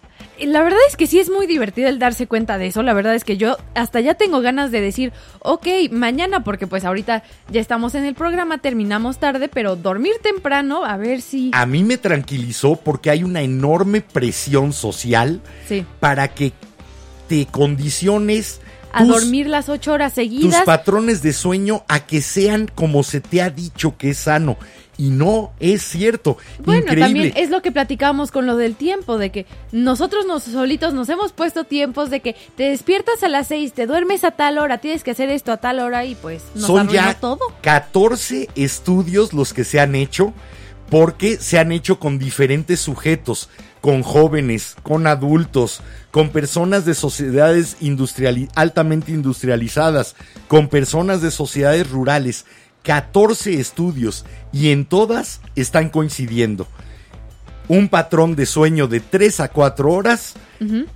La 0.45 0.63
verdad 0.63 0.79
es 0.89 0.97
que 0.97 1.07
sí 1.07 1.19
es 1.19 1.31
muy 1.31 1.47
divertido 1.47 1.89
el 1.89 1.99
darse 1.99 2.27
cuenta 2.27 2.59
de 2.59 2.67
eso. 2.67 2.83
La 2.83 2.93
verdad 2.93 3.15
es 3.15 3.25
que 3.25 3.37
yo 3.37 3.57
hasta 3.75 4.01
ya 4.01 4.15
tengo 4.15 4.41
ganas 4.43 4.71
de 4.71 4.81
decir, 4.81 5.13
ok, 5.41 5.67
mañana, 5.91 6.45
porque 6.45 6.67
pues 6.67 6.85
ahorita 6.85 7.23
ya 7.51 7.61
estamos 7.61 7.95
en 7.95 8.05
el 8.05 8.15
programa, 8.15 8.59
terminamos 8.59 9.19
tarde, 9.19 9.49
pero 9.49 9.77
dormir 9.77 10.13
temprano, 10.23 10.85
a 10.85 10.97
ver 10.97 11.23
si... 11.23 11.51
A 11.55 11.65
mí 11.67 11.85
me 11.85 11.97
tranquilizó 11.97 12.77
porque 12.77 13.11
hay 13.11 13.25
una 13.25 13.41
enorme 13.43 14.01
presión 14.03 14.73
social 14.73 15.41
Sí. 15.67 15.87
para 16.01 16.29
que 16.29 16.53
te 17.29 17.47
condiciones 17.47 18.61
A 18.93 19.01
tus- 19.05 19.09
dormir 19.09 19.47
las 19.49 19.69
ocho 19.69 19.93
horas 19.93 20.13
tus 20.15 20.23
seguidas. 20.25 20.65
patrones 20.65 21.23
de 21.23 21.33
sueño 21.33 21.85
a 21.89 22.01
que 22.07 22.21
sean 22.23 22.71
como 22.75 23.03
se 23.03 23.21
te 23.21 23.43
ha 23.43 23.51
dicho 23.51 23.97
que 23.97 24.11
es 24.11 24.19
sano. 24.19 24.57
Y 24.99 25.11
no 25.11 25.53
es 25.61 25.83
cierto. 25.83 26.39
Bueno, 26.65 26.81
Increíble. 26.83 27.05
también 27.05 27.33
es 27.37 27.51
lo 27.51 27.61
que 27.61 27.71
platicábamos 27.71 28.31
con 28.31 28.47
lo 28.47 28.57
del 28.57 28.77
tiempo, 28.77 29.19
de 29.19 29.31
que 29.31 29.45
nosotros 29.71 30.25
nos 30.27 30.45
solitos 30.45 30.95
nos 30.95 31.09
hemos 31.11 31.33
puesto 31.33 31.65
tiempos 31.65 32.09
de 32.09 32.21
que 32.21 32.35
te 32.57 32.71
despiertas 32.71 33.23
a 33.23 33.29
las 33.29 33.49
seis, 33.49 33.75
te 33.75 33.87
duermes 33.87 34.25
a 34.25 34.31
tal 34.31 34.57
hora, 34.57 34.79
tienes 34.79 35.05
que 35.05 35.11
hacer 35.11 35.29
esto 35.29 35.53
a 35.53 35.59
tal 35.59 35.81
hora 35.81 36.07
y 36.07 36.15
pues 36.15 36.43
nos 36.55 36.67
Son 36.67 36.89
ya 36.89 37.13
todo. 37.15 37.41
14 37.63 38.49
estudios 38.57 39.33
los 39.35 39.53
que 39.53 39.65
se 39.65 39.81
han 39.81 39.95
hecho 39.95 40.33
porque 40.89 41.37
se 41.37 41.59
han 41.59 41.73
hecho 41.73 41.99
con 41.99 42.19
diferentes 42.19 42.81
sujetos, 42.81 43.49
con 43.81 44.03
jóvenes, 44.03 44.77
con 44.83 45.07
adultos, 45.09 45.81
con 46.13 46.31
personas 46.31 46.85
de 46.85 46.95
sociedades 46.95 47.77
industriali- 47.83 48.49
altamente 48.55 49.11
industrializadas, 49.13 50.15
con 50.49 50.69
personas 50.69 51.21
de 51.23 51.31
sociedades 51.33 51.91
rurales. 51.91 52.47
14 52.87 53.59
estudios 53.61 54.25
y 54.53 54.71
en 54.71 54.87
todas 54.87 55.41
están 55.57 55.91
coincidiendo. 55.91 56.69
Un 57.69 57.89
patrón 57.89 58.37
de 58.37 58.47
sueño 58.47 58.87
de 58.87 59.01
3 59.01 59.41
a 59.41 59.49
4 59.49 59.93
horas, 59.93 60.35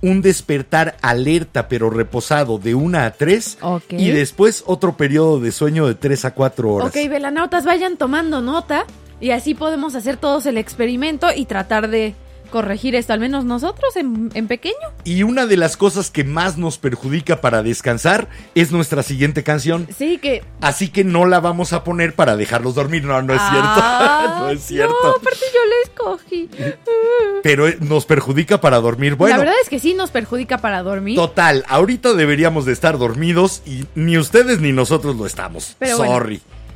un 0.01 0.21
despertar 0.21 0.95
alerta 1.01 1.67
pero 1.67 1.89
reposado 1.89 2.57
de 2.59 2.73
1 2.75 2.97
a 2.97 3.11
3 3.11 3.57
Ok. 3.61 3.83
y 3.91 4.09
después 4.11 4.63
otro 4.65 4.95
periodo 4.95 5.41
de 5.41 5.51
sueño 5.51 5.85
de 5.85 5.95
3 5.95 6.25
a 6.25 6.33
4 6.33 6.73
horas. 6.73 6.87
Ok, 6.87 7.09
velanautas, 7.09 7.65
vayan 7.65 7.97
tomando 7.97 8.41
nota 8.41 8.85
y 9.19 9.31
así 9.31 9.53
podemos 9.53 9.93
hacer 9.95 10.15
todos 10.15 10.45
el 10.45 10.57
experimento 10.57 11.27
y 11.35 11.45
tratar 11.45 11.89
de 11.89 12.15
corregir 12.51 12.93
esto, 12.95 13.13
al 13.13 13.19
menos 13.19 13.45
nosotros 13.45 13.95
en, 13.95 14.29
en 14.35 14.47
pequeño. 14.47 14.75
Y 15.03 15.23
una 15.23 15.47
de 15.47 15.57
las 15.57 15.77
cosas 15.77 16.11
que 16.11 16.23
más 16.23 16.57
nos 16.57 16.77
perjudica 16.77 17.41
para 17.41 17.63
descansar 17.63 18.27
es 18.53 18.71
nuestra 18.71 19.01
siguiente 19.01 19.43
canción. 19.43 19.87
Sí, 19.97 20.19
que... 20.19 20.43
Así 20.61 20.89
que 20.89 21.03
no 21.03 21.25
la 21.25 21.39
vamos 21.39 21.73
a 21.73 21.83
poner 21.83 22.13
para 22.13 22.35
dejarlos 22.35 22.75
dormir. 22.75 23.03
No, 23.03 23.19
no 23.23 23.33
es 23.33 23.39
Ah, 23.41 23.49
cierto. 23.51 24.39
no 24.45 24.49
es 24.51 24.61
cierto. 24.63 24.95
No, 25.03 25.09
aparte 25.11 25.39
yo 25.53 25.59
la 25.65 25.75
escogí. 26.19 26.49
Pero 27.43 27.67
eh, 27.67 27.77
nos 27.81 28.05
perjudica 28.05 28.61
para 28.61 28.79
dormir. 28.79 29.15
Bueno, 29.15 29.35
la 29.37 29.39
verdad 29.39 29.55
es 29.63 29.69
que 29.69 29.79
sí 29.79 29.93
nos 29.93 30.11
perjudica 30.11 30.59
para 30.59 30.83
dormir. 30.83 31.15
total, 31.15 31.63
ahorita 31.67 32.13
deberíamos 32.13 32.65
de 32.65 32.73
estar 32.73 32.97
dormidos 32.97 33.63
y 33.65 33.85
ni 33.95 34.17
ustedes 34.17 34.59
ni 34.59 34.71
nosotros 34.71 35.15
lo 35.15 35.25
estamos. 35.25 35.75
Pero 35.79 35.97
bueno. 35.97 36.13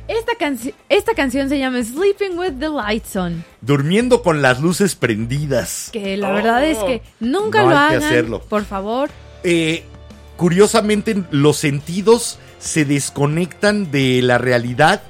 Esta, 0.08 0.32
canci- 0.38 0.74
esta 0.88 1.14
canción 1.14 1.48
se 1.48 1.58
llama 1.58 1.82
Sleeping 1.82 2.38
with 2.38 2.52
the 2.60 2.68
Lights 2.68 3.16
On. 3.16 3.44
Durmiendo 3.60 4.22
con 4.22 4.40
las 4.40 4.60
luces 4.60 4.94
prendidas. 4.94 5.90
Que 5.92 6.16
la 6.16 6.30
verdad 6.30 6.64
es 6.64 6.78
que 6.78 7.02
nunca 7.18 7.62
Oh. 7.62 7.66
No 7.66 7.70
lo 7.70 7.76
hagan. 7.78 8.02
hacerlo. 8.04 8.40
Por 8.42 8.64
favor. 8.64 9.10
Eh, 9.42 9.84
curiosamente, 10.36 11.24
los 11.30 11.56
sentidos 11.56 12.38
se 12.60 12.84
desconectan 12.84 13.90
de 13.90 14.22
la 14.22 14.38
realidad 14.38 15.02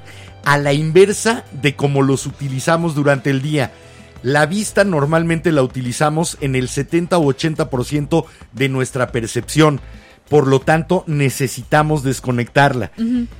a 0.45 0.57
la 0.57 0.73
inversa 0.73 1.43
de 1.51 1.75
cómo 1.75 2.01
los 2.01 2.25
utilizamos 2.25 2.95
durante 2.95 3.29
el 3.29 3.41
día. 3.41 3.71
La 4.23 4.47
vista 4.47 4.83
normalmente 4.83 5.51
la 5.51 5.61
utilizamos 5.61 6.37
en 6.41 6.55
el 6.55 6.69
70 6.69 7.19
u 7.19 7.31
80% 7.31 8.25
de 8.53 8.69
nuestra 8.69 9.11
percepción. 9.11 9.79
Por 10.29 10.47
lo 10.47 10.59
tanto, 10.59 11.03
necesitamos 11.07 12.03
desconectarla. 12.03 12.91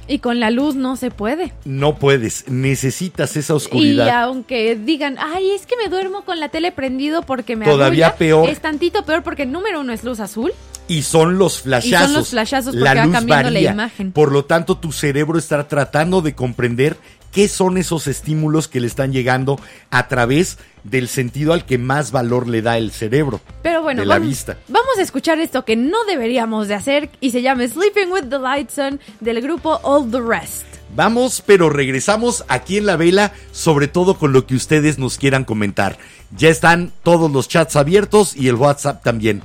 Y 0.08 0.20
con 0.20 0.40
la 0.40 0.52
luz 0.52 0.76
no 0.76 0.96
se 0.96 1.12
puede. 1.12 1.54
No 1.66 1.96
puedes, 1.98 2.46
necesitas 2.48 3.36
esa 3.36 3.54
Y 3.54 3.56
oscuridad. 3.58 4.24
aunque 4.24 4.76
digan, 4.76 5.18
ay, 5.20 5.52
es 5.52 5.66
que 5.66 5.76
me 5.76 5.90
duermo 5.90 6.24
con 6.24 6.40
la 6.40 6.50
tele 6.50 6.72
prendido 6.72 7.24
porque 7.24 7.56
me 7.56 7.66
Todavía 7.66 8.08
arrulla", 8.08 8.18
peor. 8.18 8.50
Es 8.50 8.62
tantito 8.62 9.04
peor 9.04 9.24
porque 9.24 9.46
número 9.46 9.82
uno 9.82 9.92
es 9.92 10.04
luz 10.04 10.20
azul. 10.20 10.52
Y 10.88 11.02
son 11.02 11.38
los 11.38 11.62
flashazos. 11.64 12.02
Y 12.02 12.06
son 12.06 12.14
los 12.14 12.30
flashazos 12.30 12.74
porque 12.74 12.84
la 12.86 12.94
va 12.96 13.06
luz 13.06 13.14
cambiando 13.14 13.50
la 13.50 13.60
imagen. 13.60 14.12
Por 14.14 14.32
lo 14.32 14.46
tanto, 14.46 14.78
tu 14.78 14.94
cerebro 14.94 15.38
está 15.38 15.68
tratando 15.68 16.22
de 16.22 16.34
comprender 16.34 16.96
qué 17.34 17.50
son 17.50 17.78
esos 17.78 18.08
estímulos 18.08 18.70
que 18.70 18.80
le 18.80 18.88
están 18.88 19.12
llegando 19.12 19.60
a 19.92 20.08
través 20.08 20.58
del 20.90 21.08
sentido 21.08 21.54
al 21.54 21.66
que 21.66 21.78
más 21.78 22.12
valor 22.12 22.48
le 22.48 22.62
da 22.62 22.78
el 22.78 22.92
cerebro. 22.92 23.42
Pero 23.62 23.82
bueno, 23.82 24.02
de 24.02 24.08
la 24.08 24.16
vamos, 24.16 24.28
vista. 24.30 24.58
vamos 24.68 24.98
a 24.98 25.02
escuchar 25.02 25.40
esto 25.40 25.66
que 25.66 25.76
no 25.76 26.04
deberíamos 26.06 26.68
de 26.68 26.76
hacer 26.76 27.10
y 27.20 27.32
se 27.32 27.42
llama 27.42 27.68
Sleeping 27.68 28.12
with 28.12 28.30
the 28.30 28.40
Lights 28.40 28.78
On 28.78 29.00
del 29.20 29.42
grupo 29.42 29.80
All 29.84 30.10
the 30.10 30.22
Rest. 30.22 30.66
Vamos, 30.96 31.44
pero 31.46 31.70
regresamos 31.70 32.46
aquí 32.48 32.78
en 32.78 32.86
la 32.86 32.96
vela, 32.96 33.34
sobre 33.52 33.88
todo 33.88 34.18
con 34.18 34.32
lo 34.32 34.48
que 34.48 34.56
ustedes 34.56 34.98
nos 34.98 35.18
quieran 35.18 35.44
comentar. 35.44 35.98
Ya 36.36 36.50
están 36.50 36.92
todos 37.04 37.30
los 37.32 37.48
chats 37.48 37.76
abiertos 37.76 38.36
y 38.36 38.48
el 38.48 38.56
WhatsApp 38.56 39.04
también. 39.04 39.44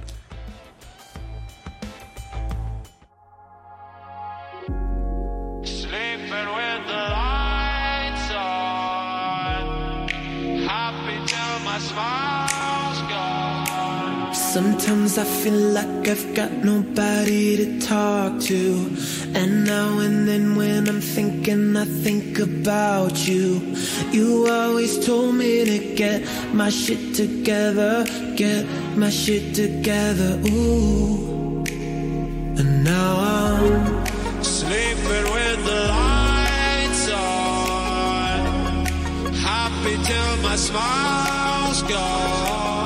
Sometimes 14.52 15.16
I 15.16 15.24
feel 15.24 15.60
like 15.72 16.06
I've 16.06 16.34
got 16.34 16.52
nobody 16.62 17.56
to 17.56 17.80
talk 17.80 18.38
to. 18.42 18.94
And 19.34 19.64
now 19.64 19.98
and 20.00 20.28
then 20.28 20.56
when 20.56 20.90
I'm 20.90 21.00
thinking, 21.00 21.74
I 21.74 21.86
think 21.86 22.38
about 22.38 23.26
you. 23.26 23.74
You 24.10 24.48
always 24.50 25.06
told 25.06 25.36
me 25.36 25.64
to 25.64 25.94
get 25.94 26.20
my 26.52 26.68
shit 26.68 27.14
together, 27.14 28.04
get 28.36 28.66
my 28.94 29.08
shit 29.08 29.54
together, 29.54 30.38
ooh. 30.46 31.64
And 32.58 32.84
now 32.84 33.10
I'm 33.20 34.44
Sleeping 34.44 35.26
with 35.32 35.64
the 35.64 35.80
lights 35.96 37.08
on. 37.08 38.84
Happy 39.32 39.96
till 40.04 40.36
my 40.42 40.56
smile's 40.56 41.82
gone. 41.84 42.81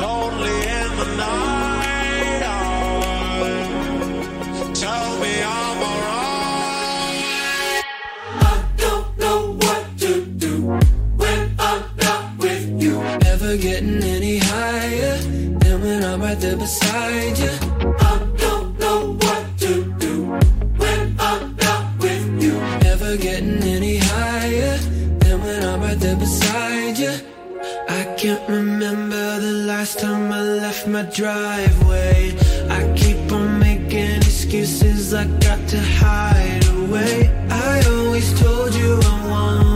Lonely 0.00 0.56
in 0.78 0.90
the 1.00 1.06
night. 1.16 2.42
oh. 2.44 3.50
Tell 4.74 5.08
me 5.22 5.32
I'm 5.42 5.78
alright. 5.90 7.24
I 8.50 8.64
don't 8.76 9.08
know 9.18 9.40
what 9.62 9.98
to 9.98 10.24
do 10.44 10.54
when 11.16 11.40
I'm 11.58 11.82
not 11.96 12.38
with 12.38 12.64
you. 12.82 12.94
never 13.28 13.56
getting 13.56 14.02
any 14.02 14.38
higher 14.38 15.16
than 15.62 15.80
when 15.82 16.04
I'm 16.04 16.20
right 16.22 16.38
there 16.38 16.56
beside 16.56 17.38
you. 17.38 17.50
I 17.98 18.18
don't 18.36 18.78
know 18.78 19.12
what 19.24 19.58
to 19.58 19.72
do 19.98 20.12
when 20.76 21.16
I'm 21.18 21.56
not 21.56 21.98
with 21.98 22.42
you. 22.42 22.52
Never 22.88 23.16
getting 23.16 23.62
any 23.62 23.96
higher 23.98 24.76
than 25.22 25.42
when 25.42 25.64
I'm 25.64 25.80
right 25.80 25.98
there 25.98 26.16
beside 26.16 26.98
you. 26.98 27.37
I 28.08 28.14
can't 28.14 28.48
remember 28.48 29.38
the 29.38 29.52
last 29.66 30.00
time 30.00 30.32
I 30.32 30.40
left 30.40 30.88
my 30.88 31.02
driveway. 31.02 32.34
I 32.68 32.80
keep 32.96 33.30
on 33.30 33.58
making 33.58 34.16
excuses 34.16 35.14
I 35.14 35.26
got 35.38 35.60
to 35.68 35.78
hide 35.78 36.64
away. 36.78 37.30
I 37.50 37.84
always 37.86 38.28
told 38.40 38.74
you 38.74 38.98
I 39.02 39.30
wanted 39.30 39.67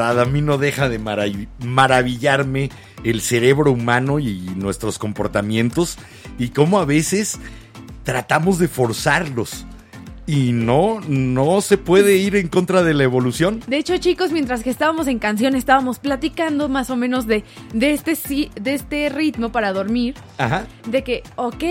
a 0.00 0.24
mí 0.24 0.42
no 0.42 0.58
deja 0.58 0.88
de 0.88 1.00
marav- 1.00 1.48
maravillarme 1.64 2.70
el 3.04 3.20
cerebro 3.20 3.72
humano 3.72 4.18
y 4.18 4.40
nuestros 4.56 4.98
comportamientos 4.98 5.98
y 6.38 6.48
cómo 6.48 6.78
a 6.80 6.84
veces 6.84 7.38
tratamos 8.04 8.58
de 8.58 8.68
forzarlos. 8.68 9.66
Y 10.28 10.50
no, 10.50 11.00
no 11.06 11.60
se 11.60 11.78
puede 11.78 12.16
ir 12.16 12.34
en 12.34 12.48
contra 12.48 12.82
de 12.82 12.94
la 12.94 13.04
evolución. 13.04 13.62
De 13.68 13.78
hecho, 13.78 13.96
chicos, 13.98 14.32
mientras 14.32 14.64
que 14.64 14.70
estábamos 14.70 15.06
en 15.06 15.20
canción, 15.20 15.54
estábamos 15.54 16.00
platicando 16.00 16.68
más 16.68 16.90
o 16.90 16.96
menos 16.96 17.28
de, 17.28 17.44
de, 17.72 17.92
este, 17.92 18.50
de 18.60 18.74
este 18.74 19.08
ritmo 19.08 19.52
para 19.52 19.72
dormir. 19.72 20.16
Ajá. 20.38 20.66
De 20.86 21.02
que, 21.02 21.22
ok, 21.36 21.64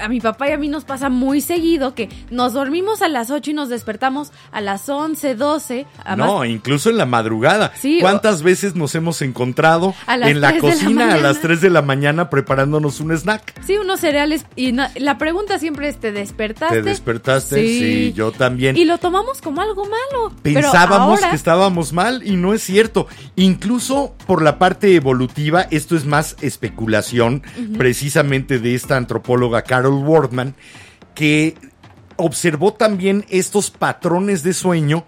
a 0.00 0.08
mi 0.08 0.20
papá 0.20 0.48
y 0.48 0.52
a 0.52 0.58
mí 0.58 0.68
nos 0.68 0.84
pasa 0.84 1.08
muy 1.08 1.40
seguido 1.40 1.94
que 1.94 2.08
nos 2.30 2.52
dormimos 2.52 3.02
a 3.02 3.08
las 3.08 3.30
8 3.30 3.50
y 3.50 3.54
nos 3.54 3.68
despertamos 3.68 4.32
a 4.52 4.60
las 4.60 4.88
11, 4.88 5.34
12. 5.34 5.86
a 6.04 6.16
más- 6.16 6.26
No, 6.26 6.44
incluso 6.44 6.90
en 6.90 6.96
la 6.98 7.06
madrugada. 7.06 7.72
Sí, 7.80 7.98
¿Cuántas 8.00 8.42
veces 8.42 8.74
nos 8.74 8.94
hemos 8.94 9.22
encontrado 9.22 9.94
en 10.06 10.40
la 10.40 10.50
3 10.50 10.62
de 10.62 10.68
la 10.68 10.74
cocina 10.74 11.14
a 11.14 11.16
las 11.18 11.40
3 11.40 11.60
de 11.60 11.70
la 11.70 11.82
mañana 11.82 12.30
preparándonos 12.30 13.00
un 13.00 13.12
snack? 13.12 13.54
Sí, 13.66 13.76
unos 13.76 14.00
cereales. 14.00 14.46
Y 14.56 14.72
la 14.72 15.18
pregunta 15.18 15.58
siempre 15.58 15.88
es, 15.88 15.98
¿te 15.98 16.12
despertaste? 16.12 16.76
¿Te 16.76 16.82
despertaste? 16.82 17.56
Sí, 17.66 18.12
yo 18.14 18.32
también. 18.32 18.76
Y 18.76 18.84
lo 18.84 18.98
tomamos 18.98 19.40
como 19.42 19.60
algo 19.60 19.84
malo. 19.84 20.32
Pensábamos 20.42 21.18
ahora- 21.18 21.30
que 21.30 21.36
estábamos 21.36 21.92
mal 21.92 22.22
y 22.24 22.36
no 22.36 22.54
es 22.54 22.62
cierto. 22.62 23.06
Incluso 23.36 24.14
por 24.26 24.42
la 24.42 24.58
parte 24.58 24.94
evolutiva, 24.94 25.66
esto 25.70 25.96
es 25.96 26.04
más 26.04 26.36
especulación, 26.40 27.42
precisamente 28.12 28.58
de 28.58 28.74
esta 28.74 28.98
antropóloga 28.98 29.62
Carol 29.62 30.06
Wardman, 30.06 30.54
que 31.14 31.54
observó 32.16 32.74
también 32.74 33.24
estos 33.30 33.70
patrones 33.70 34.42
de 34.42 34.52
sueño 34.52 35.06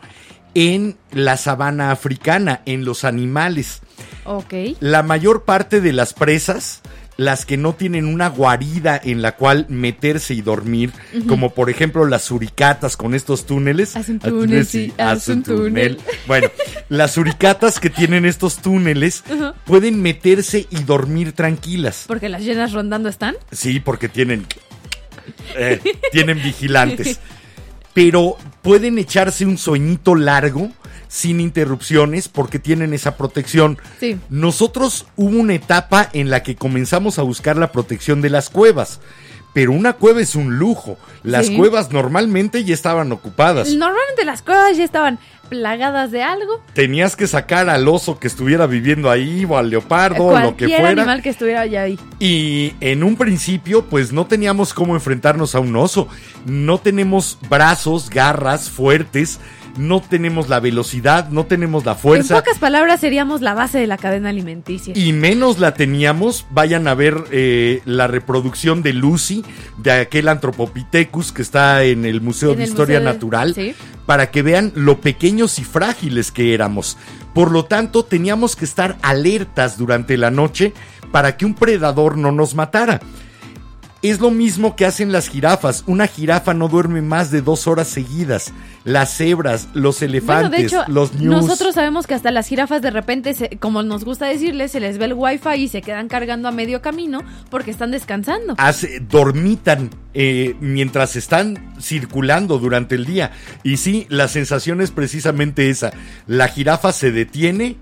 en 0.54 0.96
la 1.10 1.36
sabana 1.36 1.90
africana, 1.90 2.62
en 2.64 2.86
los 2.86 3.04
animales. 3.04 3.82
Ok. 4.24 4.54
La 4.80 5.02
mayor 5.02 5.44
parte 5.44 5.82
de 5.82 5.92
las 5.92 6.14
presas, 6.14 6.80
las 7.16 7.46
que 7.46 7.56
no 7.56 7.74
tienen 7.74 8.06
una 8.06 8.28
guarida 8.28 9.00
en 9.02 9.22
la 9.22 9.36
cual 9.36 9.66
meterse 9.68 10.34
y 10.34 10.42
dormir, 10.42 10.92
como 11.28 11.54
por 11.54 11.70
ejemplo 11.70 12.04
las 12.06 12.24
suricatas 12.24 12.96
con 12.96 13.14
estos 13.14 13.46
túneles. 13.46 13.96
Haz 13.96 14.08
un 14.08 14.18
túnel, 14.18 14.66
sí, 14.66 14.92
haz 14.98 15.28
un 15.28 15.42
túnel. 15.42 15.98
Bueno, 16.26 16.48
las 16.88 17.12
suricatas 17.12 17.78
que 17.78 17.90
tienen 17.90 18.24
estos 18.24 18.56
túneles 18.58 19.22
pueden 19.64 20.02
meterse 20.02 20.66
y 20.70 20.82
dormir 20.84 21.32
tranquilas. 21.32 22.04
Porque 22.06 22.28
las 22.28 22.42
llenas 22.42 22.72
rondando 22.72 23.08
están. 23.08 23.36
Sí, 23.52 23.80
porque 23.80 24.08
tienen. 24.08 24.46
eh, 25.56 25.80
tienen 26.12 26.42
vigilantes. 26.42 27.20
Pero 27.92 28.36
pueden 28.62 28.98
echarse 28.98 29.46
un 29.46 29.56
sueñito 29.56 30.16
largo, 30.16 30.72
sin 31.08 31.40
interrupciones, 31.40 32.28
porque 32.28 32.58
tienen 32.58 32.94
esa 32.94 33.16
protección. 33.16 33.78
Sí. 34.00 34.18
Nosotros 34.30 35.06
hubo 35.16 35.38
una 35.38 35.54
etapa 35.54 36.08
en 36.12 36.30
la 36.30 36.42
que 36.42 36.56
comenzamos 36.56 37.18
a 37.18 37.22
buscar 37.22 37.56
la 37.56 37.72
protección 37.72 38.20
de 38.20 38.30
las 38.30 38.50
cuevas. 38.50 39.00
Pero 39.52 39.70
una 39.70 39.92
cueva 39.92 40.20
es 40.20 40.34
un 40.34 40.58
lujo. 40.58 40.98
Las 41.22 41.46
Sí. 41.46 41.56
cuevas 41.56 41.92
normalmente 41.92 42.64
ya 42.64 42.74
estaban 42.74 43.12
ocupadas. 43.12 43.68
Normalmente 43.72 44.24
las 44.24 44.42
cuevas 44.42 44.76
ya 44.76 44.82
estaban 44.82 45.20
plagadas 45.48 46.10
de 46.10 46.24
algo. 46.24 46.60
Tenías 46.72 47.14
que 47.14 47.28
sacar 47.28 47.68
al 47.68 47.86
oso 47.86 48.18
que 48.18 48.26
estuviera 48.26 48.66
viviendo 48.66 49.10
ahí 49.12 49.44
o 49.48 49.56
al 49.56 49.70
leopardo 49.70 50.24
o 50.24 50.40
lo 50.40 50.56
que 50.56 50.66
fuera. 50.66 50.88
animal 50.88 51.22
que 51.22 51.28
estuviera 51.28 51.66
ya 51.66 51.82
ahí. 51.82 51.96
Y 52.18 52.72
en 52.80 53.04
un 53.04 53.14
principio, 53.14 53.84
pues 53.84 54.12
no 54.12 54.26
teníamos 54.26 54.74
cómo 54.74 54.94
enfrentarnos 54.96 55.54
a 55.54 55.60
un 55.60 55.76
oso. 55.76 56.08
No 56.46 56.78
tenemos 56.78 57.38
brazos, 57.48 58.10
garras 58.10 58.68
fuertes, 58.70 59.38
no 59.76 60.00
tenemos 60.00 60.48
la 60.48 60.60
velocidad, 60.60 61.28
no 61.30 61.44
tenemos 61.46 61.84
la 61.84 61.92
En 61.92 61.98
fuerza. 61.98 62.36
pocas 62.36 62.58
palabras 62.58 63.00
seríamos 63.00 63.40
la 63.42 63.54
base 63.54 63.78
de 63.78 63.86
la 63.86 63.96
cadena 63.98 64.28
alimenticia. 64.30 64.92
Y 64.96 65.12
menos 65.12 65.58
la 65.58 65.74
teníamos. 65.74 66.46
Vayan 66.50 66.86
a 66.88 66.94
ver 66.94 67.16
eh, 67.30 67.82
la 67.84 68.06
reproducción 68.06 68.82
de 68.82 68.92
Lucy, 68.92 69.44
de 69.78 69.92
aquel 69.92 70.28
Anthropopithecus 70.28 71.32
que 71.32 71.42
está 71.42 71.82
en 71.84 72.04
el 72.04 72.20
Museo 72.20 72.52
En 72.52 72.58
de 72.58 72.64
el 72.64 72.70
Historia 72.70 72.98
Museo 72.98 73.08
de- 73.08 73.14
Natural, 73.14 73.54
sí. 73.54 73.74
para 74.06 74.30
que 74.30 74.42
vean 74.42 74.72
lo 74.74 75.00
pequeños 75.00 75.58
y 75.58 75.64
frágiles 75.64 76.30
que 76.32 76.54
éramos. 76.54 76.96
Por 77.34 77.50
lo 77.50 77.64
tanto, 77.64 78.04
teníamos 78.04 78.54
que 78.56 78.64
estar 78.64 78.96
alertas 79.02 79.76
durante 79.76 80.16
la 80.16 80.30
noche 80.30 80.72
para 81.10 81.36
que 81.36 81.44
un 81.46 81.54
predador 81.54 82.16
no 82.16 82.30
nos 82.32 82.54
matara. 82.54 83.00
Es 84.04 84.20
lo 84.20 84.30
mismo 84.30 84.76
que 84.76 84.84
hacen 84.84 85.12
las 85.12 85.28
jirafas. 85.30 85.82
Una 85.86 86.06
jirafa 86.06 86.52
no 86.52 86.68
duerme 86.68 87.00
más 87.00 87.30
de 87.30 87.40
dos 87.40 87.66
horas 87.66 87.88
seguidas. 87.88 88.52
Las 88.84 89.16
cebras, 89.16 89.68
los 89.72 89.98
Bueno, 90.00 90.12
elefantes, 90.12 90.60
de 90.60 90.66
hecho, 90.66 90.84
los 90.88 91.14
ñus. 91.14 91.42
nosotros 91.46 91.74
sabemos 91.74 92.06
que 92.06 92.12
hasta 92.12 92.30
las 92.30 92.46
jirafas 92.46 92.82
de 92.82 92.90
repente, 92.90 93.32
se- 93.32 93.56
como 93.58 93.82
nos 93.82 94.04
gusta 94.04 94.26
decirles, 94.26 94.72
se 94.72 94.80
les 94.80 94.98
ve 94.98 95.06
el 95.06 95.14
wifi 95.14 95.54
y 95.56 95.68
se 95.68 95.80
quedan 95.80 96.08
cargando 96.08 96.48
a 96.48 96.52
medio 96.52 96.82
camino 96.82 97.22
porque 97.48 97.70
están 97.70 97.92
descansando. 97.92 98.54
hace- 98.58 99.00
dormitan 99.00 99.88
eh, 100.12 100.54
mientras 100.60 101.16
están 101.16 101.72
circulando 101.80 102.58
durante 102.58 102.94
el 102.96 103.06
día. 103.06 103.32
Y 103.62 103.78
sí, 103.78 104.06
la 104.10 104.28
sensación 104.28 104.80
es 104.82 104.90
precisamente 104.90 105.70
esa. 105.70 105.92
La 106.26 106.48
jirafa 106.48 106.92
se 106.92 107.10
detiene, 107.10 107.76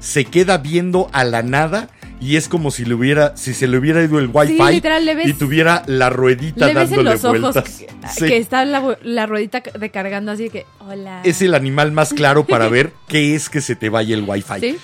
se 0.00 0.24
queda 0.24 0.58
viendo 0.58 1.08
a 1.12 1.22
la 1.24 1.42
nada. 1.42 1.88
Y 2.20 2.34
es 2.36 2.48
como 2.48 2.70
si 2.72 2.84
le 2.84 2.94
hubiera, 2.94 3.36
si 3.36 3.54
se 3.54 3.68
le 3.68 3.78
hubiera 3.78 4.02
ido 4.02 4.18
el 4.18 4.28
wifi 4.32 4.58
literal, 4.72 5.04
le 5.04 5.14
ves- 5.14 5.28
y 5.28 5.32
tuviera 5.34 5.84
la 5.86 6.10
ruedita 6.10 6.66
Le 6.66 6.74
ves 6.74 6.90
en 6.90 6.96
dándole 6.96 7.10
ojos 7.16 7.40
vueltas. 7.40 7.64
que, 7.78 7.88
Sí. 8.12 8.26
que 8.26 8.36
está 8.38 8.64
la, 8.64 8.98
la 9.02 9.26
ruedita 9.26 9.60
de 9.78 9.90
cargando 9.90 10.32
así 10.32 10.44
de 10.44 10.50
que, 10.50 10.66
hola. 10.80 11.20
Es 11.24 11.42
el 11.42 11.54
animal 11.54 11.92
más 11.92 12.12
claro 12.12 12.44
para 12.44 12.68
ver 12.70 12.92
qué 13.06 13.34
es 13.36 13.48
que 13.48 13.60
se 13.60 13.76
te 13.76 13.88
vaya 13.88 14.14
el 14.16 14.24
wifi. 14.26 14.60
Sí. 14.60 14.76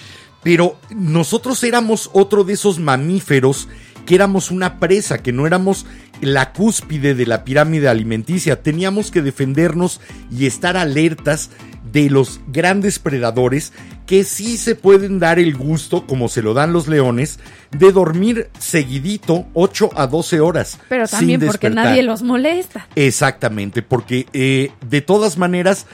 Pero 0.44 0.78
nosotros 0.90 1.62
éramos 1.64 2.10
otro 2.12 2.44
de 2.44 2.52
esos 2.52 2.78
mamíferos 2.78 3.68
que 4.06 4.14
éramos 4.14 4.50
una 4.50 4.78
presa, 4.78 5.18
que 5.18 5.32
no 5.32 5.46
éramos 5.46 5.86
la 6.20 6.52
cúspide 6.52 7.14
de 7.14 7.26
la 7.26 7.42
pirámide 7.44 7.88
alimenticia. 7.88 8.62
Teníamos 8.62 9.10
que 9.10 9.22
defendernos 9.22 10.00
y 10.30 10.44
estar 10.46 10.76
alertas 10.76 11.50
de 11.90 12.10
los 12.10 12.40
grandes 12.48 12.98
predadores 12.98 13.72
que 14.06 14.24
sí 14.24 14.56
se 14.58 14.74
pueden 14.74 15.18
dar 15.18 15.38
el 15.38 15.56
gusto, 15.56 16.06
como 16.06 16.28
se 16.28 16.42
lo 16.42 16.52
dan 16.54 16.72
los 16.72 16.88
leones, 16.88 17.38
de 17.70 17.90
dormir 17.92 18.48
seguidito 18.58 19.46
8 19.54 19.90
a 19.96 20.06
12 20.06 20.40
horas. 20.40 20.78
Pero 20.88 21.06
sin 21.06 21.18
también 21.20 21.40
porque 21.40 21.68
despertar. 21.68 21.84
nadie 21.86 22.02
los 22.02 22.22
molesta. 22.22 22.86
Exactamente, 22.96 23.82
porque 23.82 24.26
eh, 24.32 24.70
de 24.86 25.00
todas 25.00 25.38
maneras, 25.38 25.86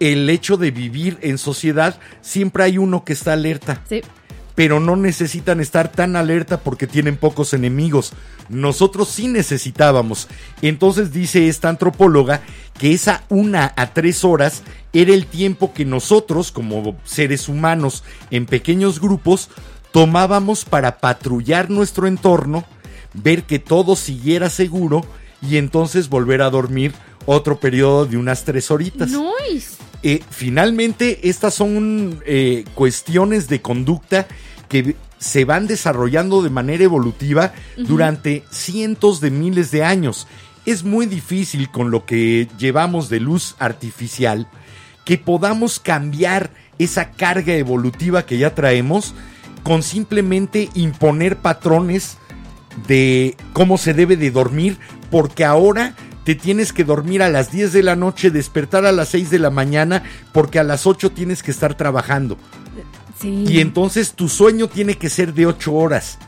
el 0.00 0.28
hecho 0.30 0.56
de 0.56 0.70
vivir 0.70 1.18
en 1.20 1.36
sociedad, 1.38 1.98
siempre 2.22 2.64
hay 2.64 2.78
uno 2.78 3.04
que 3.04 3.12
está 3.12 3.34
alerta, 3.34 3.82
Sí. 3.88 4.02
Pero 4.54 4.80
no 4.80 4.96
necesitan 4.96 5.60
estar 5.60 5.90
tan 5.90 6.16
alerta 6.16 6.60
porque 6.60 6.86
tienen 6.86 7.16
pocos 7.16 7.54
enemigos. 7.54 8.12
Nosotros 8.48 9.08
sí 9.08 9.28
necesitábamos. 9.28 10.28
Entonces 10.60 11.12
dice 11.12 11.48
esta 11.48 11.68
antropóloga 11.68 12.42
que 12.78 12.92
esa 12.92 13.24
una 13.28 13.72
a 13.76 13.94
tres 13.94 14.24
horas 14.24 14.62
era 14.92 15.12
el 15.12 15.26
tiempo 15.26 15.72
que 15.72 15.84
nosotros, 15.84 16.52
como 16.52 16.96
seres 17.04 17.48
humanos, 17.48 18.04
en 18.30 18.46
pequeños 18.46 19.00
grupos, 19.00 19.48
tomábamos 19.90 20.64
para 20.64 20.98
patrullar 20.98 21.70
nuestro 21.70 22.06
entorno, 22.06 22.64
ver 23.14 23.44
que 23.44 23.58
todo 23.58 23.96
siguiera 23.96 24.50
seguro 24.50 25.04
y 25.40 25.56
entonces 25.56 26.08
volver 26.08 26.42
a 26.42 26.50
dormir 26.50 26.92
otro 27.26 27.58
periodo 27.58 28.06
de 28.06 28.16
unas 28.16 28.44
tres 28.44 28.70
horitas. 28.70 29.10
Eh, 30.02 30.22
finalmente, 30.30 31.28
estas 31.28 31.54
son 31.54 32.20
eh, 32.26 32.64
cuestiones 32.74 33.48
de 33.48 33.60
conducta 33.60 34.26
que 34.68 34.96
se 35.18 35.44
van 35.44 35.66
desarrollando 35.66 36.42
de 36.42 36.50
manera 36.50 36.82
evolutiva 36.82 37.52
durante 37.76 38.42
cientos 38.50 39.20
de 39.20 39.30
miles 39.30 39.70
de 39.70 39.84
años. 39.84 40.26
Es 40.66 40.82
muy 40.82 41.06
difícil 41.06 41.70
con 41.70 41.90
lo 41.90 42.04
que 42.04 42.48
llevamos 42.58 43.08
de 43.08 43.20
luz 43.20 43.54
artificial 43.60 44.48
que 45.04 45.18
podamos 45.18 45.80
cambiar 45.80 46.50
esa 46.78 47.10
carga 47.10 47.54
evolutiva 47.54 48.26
que 48.26 48.38
ya 48.38 48.54
traemos 48.54 49.14
con 49.62 49.82
simplemente 49.82 50.68
imponer 50.74 51.36
patrones 51.36 52.18
de 52.86 53.36
cómo 53.52 53.78
se 53.78 53.94
debe 53.94 54.16
de 54.16 54.30
dormir, 54.30 54.78
porque 55.10 55.44
ahora 55.44 55.94
te 56.24 56.34
tienes 56.34 56.72
que 56.72 56.84
dormir 56.84 57.22
a 57.22 57.28
las 57.28 57.50
10 57.50 57.72
de 57.72 57.82
la 57.82 57.96
noche, 57.96 58.30
despertar 58.30 58.84
a 58.86 58.92
las 58.92 59.08
6 59.08 59.30
de 59.30 59.38
la 59.38 59.50
mañana, 59.50 60.02
porque 60.32 60.58
a 60.58 60.62
las 60.64 60.86
8 60.86 61.10
tienes 61.12 61.42
que 61.42 61.50
estar 61.50 61.74
trabajando. 61.74 62.36
Sí. 63.20 63.44
Y 63.48 63.60
entonces 63.60 64.12
tu 64.14 64.28
sueño 64.28 64.68
tiene 64.68 64.96
que 64.98 65.08
ser 65.10 65.34
de 65.34 65.46
8 65.46 65.72
horas 65.72 66.18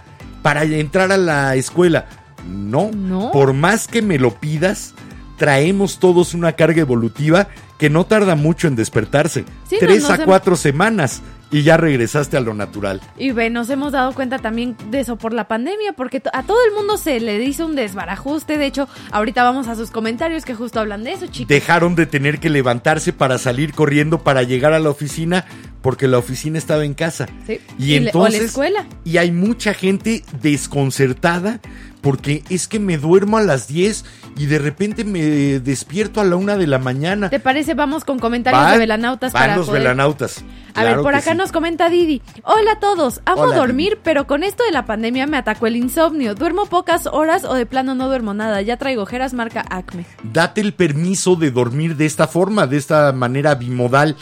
para 0.43 0.65
entrar 0.65 1.11
a 1.13 1.17
la 1.17 1.55
escuela. 1.57 2.07
No, 2.49 2.91
No. 2.93 3.31
por 3.33 3.53
más 3.55 3.87
que 3.89 4.03
me 4.03 4.19
lo 4.19 4.35
pidas, 4.39 4.95
traemos 5.37 5.99
todos 5.99 6.35
una 6.35 6.53
carga 6.53 6.81
evolutiva 6.81 7.49
que 7.79 7.91
no 7.91 8.05
tarda 8.07 8.35
mucho 8.37 8.69
en 8.69 8.77
despertarse. 8.77 9.45
Sí, 9.69 9.77
Tres 9.81 10.03
no 10.05 10.09
a 10.11 10.17
se- 10.17 10.25
cuatro 10.25 10.57
semanas. 10.57 11.23
y 11.51 11.63
ya 11.63 11.77
regresaste 11.77 12.37
a 12.37 12.41
lo 12.41 12.53
natural. 12.53 13.01
Y 13.17 13.31
ve, 13.31 13.49
nos 13.49 13.71
hemos 13.71 13.93
dado 13.93 14.13
cuenta 14.13 14.41
también 14.41 14.77
de 14.91 14.99
eso 14.99 15.15
por 15.17 15.33
la 15.33 15.47
pandemia, 15.47 15.93
porque 15.93 16.21
a 16.33 16.43
todo 16.43 16.57
el 16.69 16.75
mundo 16.75 16.97
se 16.97 17.21
le 17.21 17.45
hizo 17.45 17.65
un 17.67 17.77
desbarajuste. 17.77 18.59
De 18.59 18.67
hecho, 18.67 18.89
ahorita 19.13 19.45
vamos 19.45 19.69
a 19.69 19.77
sus 19.77 19.93
comentarios 19.93 20.45
que 20.45 20.57
justo 20.57 20.81
hablan 20.81 21.05
de 21.05 21.13
eso, 21.13 21.27
chicos. 21.29 21.49
Dejaron 21.49 21.95
de 21.95 22.07
tener 22.07 22.41
que 22.41 22.51
levantarse 22.51 23.13
para 23.13 23.39
salir 23.39 23.73
corriendo 23.73 24.25
para 24.25 24.43
llegar 24.43 24.73
a 24.73 24.81
la 24.81 24.91
oficina 24.91 25.45
porque 25.81 26.09
la 26.09 26.19
oficina 26.19 26.59
estaba 26.59 26.85
en 26.85 26.95
casa. 26.95 27.29
Sí. 27.47 27.61
Y, 27.79 27.85
Y 27.85 27.87
le- 27.91 27.97
o 27.99 28.01
la 28.01 28.07
entonces 28.09 28.43
escuela. 28.47 28.87
y 29.05 29.19
hay 29.19 29.31
mucha 29.31 29.75
gente 29.75 30.25
desconcertada 30.43 31.61
porque 32.05 32.45
es 32.51 32.69
que 32.69 32.79
me 32.79 32.99
duermo 32.99 33.39
a 33.39 33.43
las 33.43 33.67
10 33.67 34.05
y 34.37 34.47
de 34.47 34.59
repente 34.59 35.05
me 35.05 35.21
despierto 35.59 36.21
a 36.21 36.25
la 36.25 36.37
una 36.37 36.57
de 36.57 36.67
la 36.67 36.79
mañana. 36.79 37.31
¿Te 37.31 37.41
parece? 37.41 37.73
Vamos 37.75 38.05
con 38.05 38.19
comentarios 38.19 38.71
de 38.73 38.79
velanautas 38.79 39.33
van 39.33 39.43
para 39.43 39.57
los 39.57 39.67
poder- 39.67 39.83
velanautas. 39.83 40.45
A 40.75 40.83
Claro 40.83 40.97
ver, 40.97 41.03
por 41.03 41.15
acá 41.15 41.33
sí. 41.33 41.37
nos 41.39 41.51
comenta 41.53 41.89
Didi. 41.89 42.21
Hola 42.43 42.73
a 42.73 42.81
todos, 42.81 43.21
amo 43.25 43.43
Hola, 43.43 43.57
dormir, 43.57 44.01
pero 44.05 44.27
con 44.27 44.43
esto 44.43 44.63
de 44.65 44.73
la 44.73 44.85
pandemia 44.87 45.27
me 45.27 45.37
atacó 45.39 45.67
el 45.67 45.77
insomnio. 45.77 46.35
Duermo 46.35 46.67
pocas 46.67 47.07
horas 47.07 47.45
o 47.45 47.55
de 47.55 47.65
plano 47.65 47.95
no 47.95 48.07
duermo 48.09 48.35
nada. 48.35 48.61
Ya 48.61 48.77
traigo 48.77 49.03
ojeras 49.03 49.33
marca 49.33 49.65
Acme. 49.71 50.05
date 50.25 50.61
el 50.61 50.75
permiso 50.75 51.37
de 51.37 51.51
dormir 51.53 51.97
de 51.97 52.05
esta 52.07 52.27
forma, 52.29 52.67
de 52.67 52.77
esta 52.77 53.13
manera 53.13 53.55
bimodal. 53.55 54.17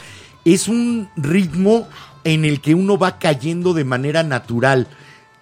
Es 0.45 0.69
un 0.69 1.09
ritmo 1.17 1.89
en 2.25 2.45
el 2.45 2.61
que 2.61 2.75
uno 2.77 2.99
va 2.99 3.19
cayendo 3.19 3.73
de 3.75 3.85
manera 3.85 4.23
natural. 4.23 4.87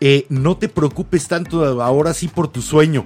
Eh, 0.01 0.27
no 0.29 0.57
te 0.57 0.69
preocupes 0.69 1.29
tanto 1.29 1.83
ahora 1.83 2.15
sí 2.15 2.29
por 2.29 2.49
tu 2.49 2.63
sueño. 2.63 3.05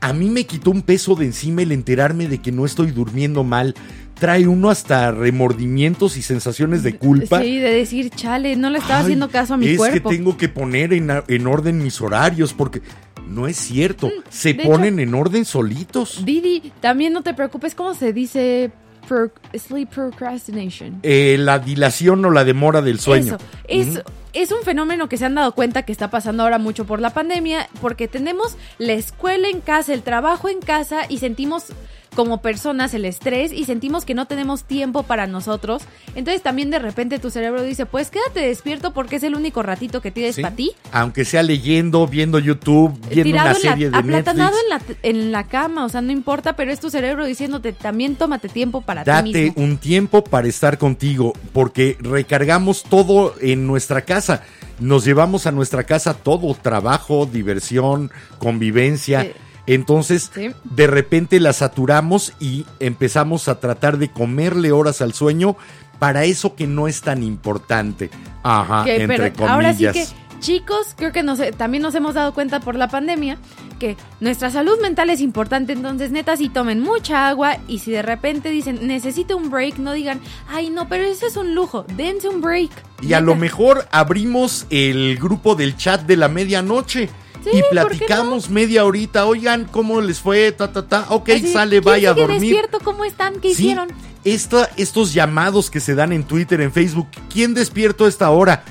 A 0.00 0.12
mí 0.12 0.28
me 0.28 0.44
quitó 0.44 0.70
un 0.70 0.82
peso 0.82 1.14
de 1.14 1.24
encima 1.24 1.62
el 1.62 1.72
enterarme 1.72 2.28
de 2.28 2.38
que 2.38 2.52
no 2.52 2.66
estoy 2.66 2.90
durmiendo 2.90 3.42
mal. 3.44 3.74
Trae 4.14 4.46
uno 4.46 4.68
hasta 4.70 5.10
remordimientos 5.10 6.16
y 6.18 6.22
sensaciones 6.22 6.82
de 6.82 6.96
culpa. 6.96 7.40
Sí, 7.40 7.58
de 7.58 7.70
decir, 7.74 8.10
chale, 8.10 8.54
no 8.56 8.68
le 8.70 8.78
estaba 8.78 8.98
Ay, 8.98 9.04
haciendo 9.04 9.30
caso 9.30 9.54
a 9.54 9.56
mi 9.56 9.66
es 9.68 9.78
cuerpo. 9.78 10.10
que 10.10 10.16
tengo 10.16 10.36
que 10.36 10.48
poner 10.50 10.92
en, 10.92 11.10
en 11.26 11.46
orden 11.46 11.82
mis 11.82 12.00
horarios 12.00 12.52
porque 12.52 12.82
no 13.28 13.48
es 13.48 13.56
cierto. 13.56 14.10
Se 14.28 14.52
Mm, 14.52 14.56
de 14.58 14.64
ponen 14.64 15.00
en 15.00 15.14
orden 15.14 15.44
solitos. 15.46 16.22
Didi, 16.24 16.70
también 16.80 17.12
no 17.14 17.22
te 17.22 17.32
preocupes, 17.32 17.74
¿cómo 17.74 17.94
se 17.94 18.12
dice 18.12 18.70
pro- 19.06 19.30
sleep 19.58 19.88
procrastination? 19.90 21.00
Eh, 21.02 21.36
la 21.38 21.58
dilación 21.58 22.24
o 22.24 22.30
la 22.30 22.44
demora 22.44 22.82
del 22.82 22.98
sueño. 23.00 23.36
Eso, 23.68 24.00
es, 24.00 24.02
es 24.32 24.52
un 24.52 24.62
fenómeno 24.64 25.08
que 25.08 25.16
se 25.16 25.24
han 25.26 25.34
dado 25.34 25.52
cuenta 25.52 25.82
que 25.84 25.92
está 25.92 26.10
pasando 26.10 26.42
ahora 26.42 26.58
mucho 26.58 26.84
por 26.84 27.00
la 27.00 27.10
pandemia, 27.10 27.68
porque 27.80 28.08
tenemos 28.08 28.56
la 28.78 28.92
escuela 28.94 29.48
en 29.48 29.60
casa, 29.60 29.94
el 29.94 30.02
trabajo 30.02 30.48
en 30.48 30.60
casa 30.60 31.02
y 31.08 31.18
sentimos 31.18 31.66
como 32.14 32.40
personas 32.40 32.94
el 32.94 33.04
estrés 33.04 33.52
y 33.52 33.64
sentimos 33.64 34.04
que 34.04 34.14
no 34.14 34.26
tenemos 34.26 34.64
tiempo 34.64 35.02
para 35.02 35.26
nosotros. 35.26 35.82
Entonces 36.14 36.42
también 36.42 36.70
de 36.70 36.78
repente 36.78 37.18
tu 37.18 37.30
cerebro 37.30 37.62
dice, 37.62 37.86
pues 37.86 38.10
quédate 38.10 38.40
despierto 38.40 38.92
porque 38.92 39.16
es 39.16 39.22
el 39.22 39.34
único 39.34 39.62
ratito 39.62 40.00
que 40.00 40.10
tienes 40.10 40.36
Sí. 40.36 40.42
para 40.42 40.54
ti. 40.56 40.72
Aunque 40.92 41.24
sea 41.24 41.42
leyendo, 41.42 42.06
viendo 42.06 42.38
YouTube, 42.38 42.92
viendo 43.08 43.30
una 43.32 43.42
Tirado 43.42 43.48
en 43.56 43.62
serie 43.62 43.90
la, 43.90 43.96
de 43.98 44.02
Netflix. 44.04 44.28
aplatanado 44.28 44.56
en 44.62 44.68
la, 44.70 44.80
en 45.02 45.32
la 45.32 45.44
cama, 45.44 45.84
o 45.84 45.88
sea, 45.88 46.00
no 46.00 46.12
importa, 46.12 46.56
pero 46.56 46.72
es 46.72 46.80
tu 46.80 46.90
cerebro 46.90 47.24
diciéndote, 47.26 47.72
también 47.72 48.16
tómate 48.16 48.48
tiempo 48.48 48.80
para 48.80 49.04
ti 49.04 49.10
Date 49.10 49.22
mismo. 49.32 49.62
un 49.62 49.76
tiempo 49.78 50.24
para 50.24 50.48
estar 50.48 50.78
contigo, 50.78 51.32
porque 51.52 51.96
recargamos 52.00 52.82
todo 52.84 53.34
en 53.40 53.66
nuestra 53.66 54.02
casa. 54.02 54.42
Nos 54.80 55.04
llevamos 55.04 55.46
a 55.46 55.52
nuestra 55.52 55.84
casa 55.84 56.14
todo, 56.14 56.52
trabajo, 56.54 57.26
diversión, 57.26 58.10
convivencia. 58.38 59.22
Sí. 59.22 59.30
Entonces, 59.66 60.30
Sí. 60.34 60.50
de 60.64 60.86
repente 60.86 61.40
la 61.40 61.52
saturamos 61.52 62.34
y 62.38 62.66
empezamos 62.80 63.48
a 63.48 63.60
tratar 63.60 63.98
de 63.98 64.10
comerle 64.10 64.72
horas 64.72 65.00
al 65.00 65.14
sueño 65.14 65.56
para 65.98 66.24
eso 66.24 66.54
que 66.54 66.66
no 66.66 66.88
es 66.88 67.00
tan 67.00 67.22
importante. 67.22 68.10
Ajá, 68.42 68.84
Que, 68.84 69.02
entre 69.02 69.30
pero 69.30 69.48
ahora 69.48 69.72
sí 69.72 69.86
que, 69.90 70.04
chicos, 70.40 70.88
creo 70.96 71.12
que 71.12 71.22
nos, 71.22 71.38
también 71.56 71.82
nos 71.82 71.94
hemos 71.94 72.14
dado 72.14 72.34
cuenta 72.34 72.60
por 72.60 72.74
la 72.74 72.88
pandemia 72.88 73.38
que 73.78 73.96
nuestra 74.20 74.50
salud 74.50 74.78
mental 74.82 75.08
es 75.08 75.20
importante, 75.22 75.72
entonces 75.72 76.10
neta, 76.10 76.36
si 76.36 76.50
tomen 76.50 76.80
mucha 76.80 77.28
agua 77.28 77.56
y 77.66 77.78
si 77.78 77.90
de 77.90 78.02
repente 78.02 78.50
dicen, 78.50 78.86
necesito 78.86 79.36
un 79.36 79.50
break, 79.50 79.78
no 79.78 79.92
digan, 79.94 80.20
ay 80.48 80.68
no, 80.68 80.88
pero 80.88 81.04
eso 81.04 81.26
es 81.26 81.36
un 81.36 81.54
lujo, 81.54 81.86
dense 81.96 82.28
un 82.28 82.42
break. 82.42 82.70
Y 83.00 83.14
a 83.14 83.20
lo 83.20 83.34
mejor 83.34 83.88
abrimos 83.90 84.66
el 84.68 85.16
grupo 85.16 85.54
del 85.54 85.76
chat 85.76 86.02
de 86.02 86.16
la 86.16 86.28
medianoche. 86.28 87.08
Sí, 87.44 87.50
y 87.52 87.60
¿por 87.60 87.68
qué 87.68 87.74
platicamos 87.74 88.48
media 88.50 88.84
horita, 88.84 89.26
oigan, 89.26 89.66
¿cómo 89.66 90.00
les 90.00 90.18
fue? 90.18 90.50
Ta, 90.52 90.72
ta, 90.72 90.86
ta. 90.88 91.06
Ok, 91.10 91.28
Así, 91.30 91.52
sale, 91.52 91.76
¿quién 91.80 91.84
vaya 91.84 92.10
a 92.10 92.14
dormir. 92.14 92.40
despierto? 92.40 92.80
¿Cómo 92.82 93.04
están? 93.04 93.34
¿Qué 93.40 93.48
Sí, 93.54 93.64
hicieron? 93.64 93.88
esta- 94.24 94.70
estos 94.76 95.12
llamados 95.12 95.70
que 95.70 95.80
se 95.80 95.94
dan 95.94 96.12
en 96.12 96.24
Twitter, 96.24 96.60
en 96.62 96.72
Facebook, 96.72 97.08
¿quién 97.32 97.52
despierto 97.54 98.06
a 98.06 98.08
esta 98.08 98.30
hora? 98.30 98.64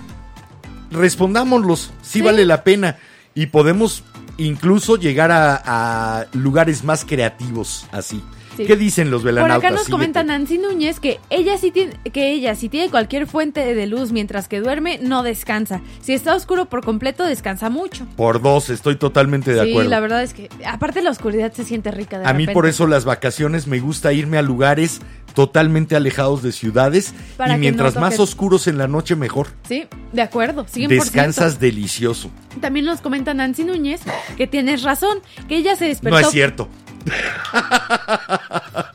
Respondámoslos, 0.91 1.91
Sí. 2.01 2.21
vale 2.21 2.45
la 2.45 2.63
pena. 2.63 2.97
Y 3.35 3.47
podemos 3.47 4.03
incluso 4.37 4.95
llegar 4.95 5.31
a, 5.31 5.61
a 6.21 6.25
lugares 6.33 6.83
más 6.83 7.03
creativos 7.05 7.85
así. 7.91 8.21
Sí. 8.55 8.65
¿Qué 8.65 8.75
dicen 8.75 9.09
los 9.11 9.21
Por 9.21 9.31
velanautas? 9.31 9.57
acá 9.57 9.69
nos 9.71 9.81
Síguete. 9.81 9.91
comenta 9.91 10.23
Nancy 10.23 10.57
Núñez 10.57 10.99
que 10.99 11.19
ella 11.29 11.57
sí 11.57 11.71
tiene, 11.71 11.93
que 12.11 12.31
ella 12.31 12.55
si 12.55 12.69
tiene 12.69 12.89
cualquier 12.89 13.27
fuente 13.27 13.73
de 13.73 13.87
luz 13.87 14.11
mientras 14.11 14.47
que 14.47 14.59
duerme 14.59 14.99
no 15.01 15.23
descansa. 15.23 15.81
Si 16.01 16.13
está 16.13 16.35
oscuro 16.35 16.65
por 16.65 16.83
completo 16.83 17.23
descansa 17.25 17.69
mucho. 17.69 18.05
Por 18.15 18.41
dos, 18.41 18.69
estoy 18.69 18.95
totalmente 18.95 19.53
de 19.53 19.63
sí, 19.63 19.71
acuerdo. 19.71 19.89
la 19.89 19.99
verdad 19.99 20.23
es 20.23 20.33
que 20.33 20.49
aparte 20.65 21.01
la 21.01 21.09
oscuridad 21.11 21.51
se 21.53 21.63
siente 21.63 21.91
rica 21.91 22.19
de 22.19 22.25
A 22.25 22.33
mí 22.33 22.47
por 22.47 22.67
eso 22.67 22.87
las 22.87 23.05
vacaciones 23.05 23.67
me 23.67 23.79
gusta 23.79 24.13
irme 24.13 24.37
a 24.37 24.41
lugares 24.41 25.01
totalmente 25.33 25.95
alejados 25.95 26.43
de 26.43 26.51
ciudades 26.51 27.13
Para 27.37 27.55
y 27.55 27.59
mientras 27.59 27.95
no 27.95 28.01
más 28.01 28.19
oscuros 28.19 28.67
en 28.67 28.77
la 28.77 28.87
noche 28.87 29.15
mejor. 29.15 29.47
Sí, 29.67 29.85
de 30.11 30.21
acuerdo, 30.21 30.65
100%. 30.65 30.87
Descansas 30.87 31.59
delicioso. 31.59 32.29
También 32.61 32.85
nos 32.85 33.01
comenta 33.01 33.33
Nancy 33.33 33.63
Núñez 33.63 34.01
que 34.37 34.47
tienes 34.47 34.83
razón, 34.83 35.19
que 35.47 35.57
ella 35.57 35.75
se 35.75 35.85
despertó. 35.85 36.19
No 36.19 36.25
es 36.25 36.31
cierto. 36.31 36.69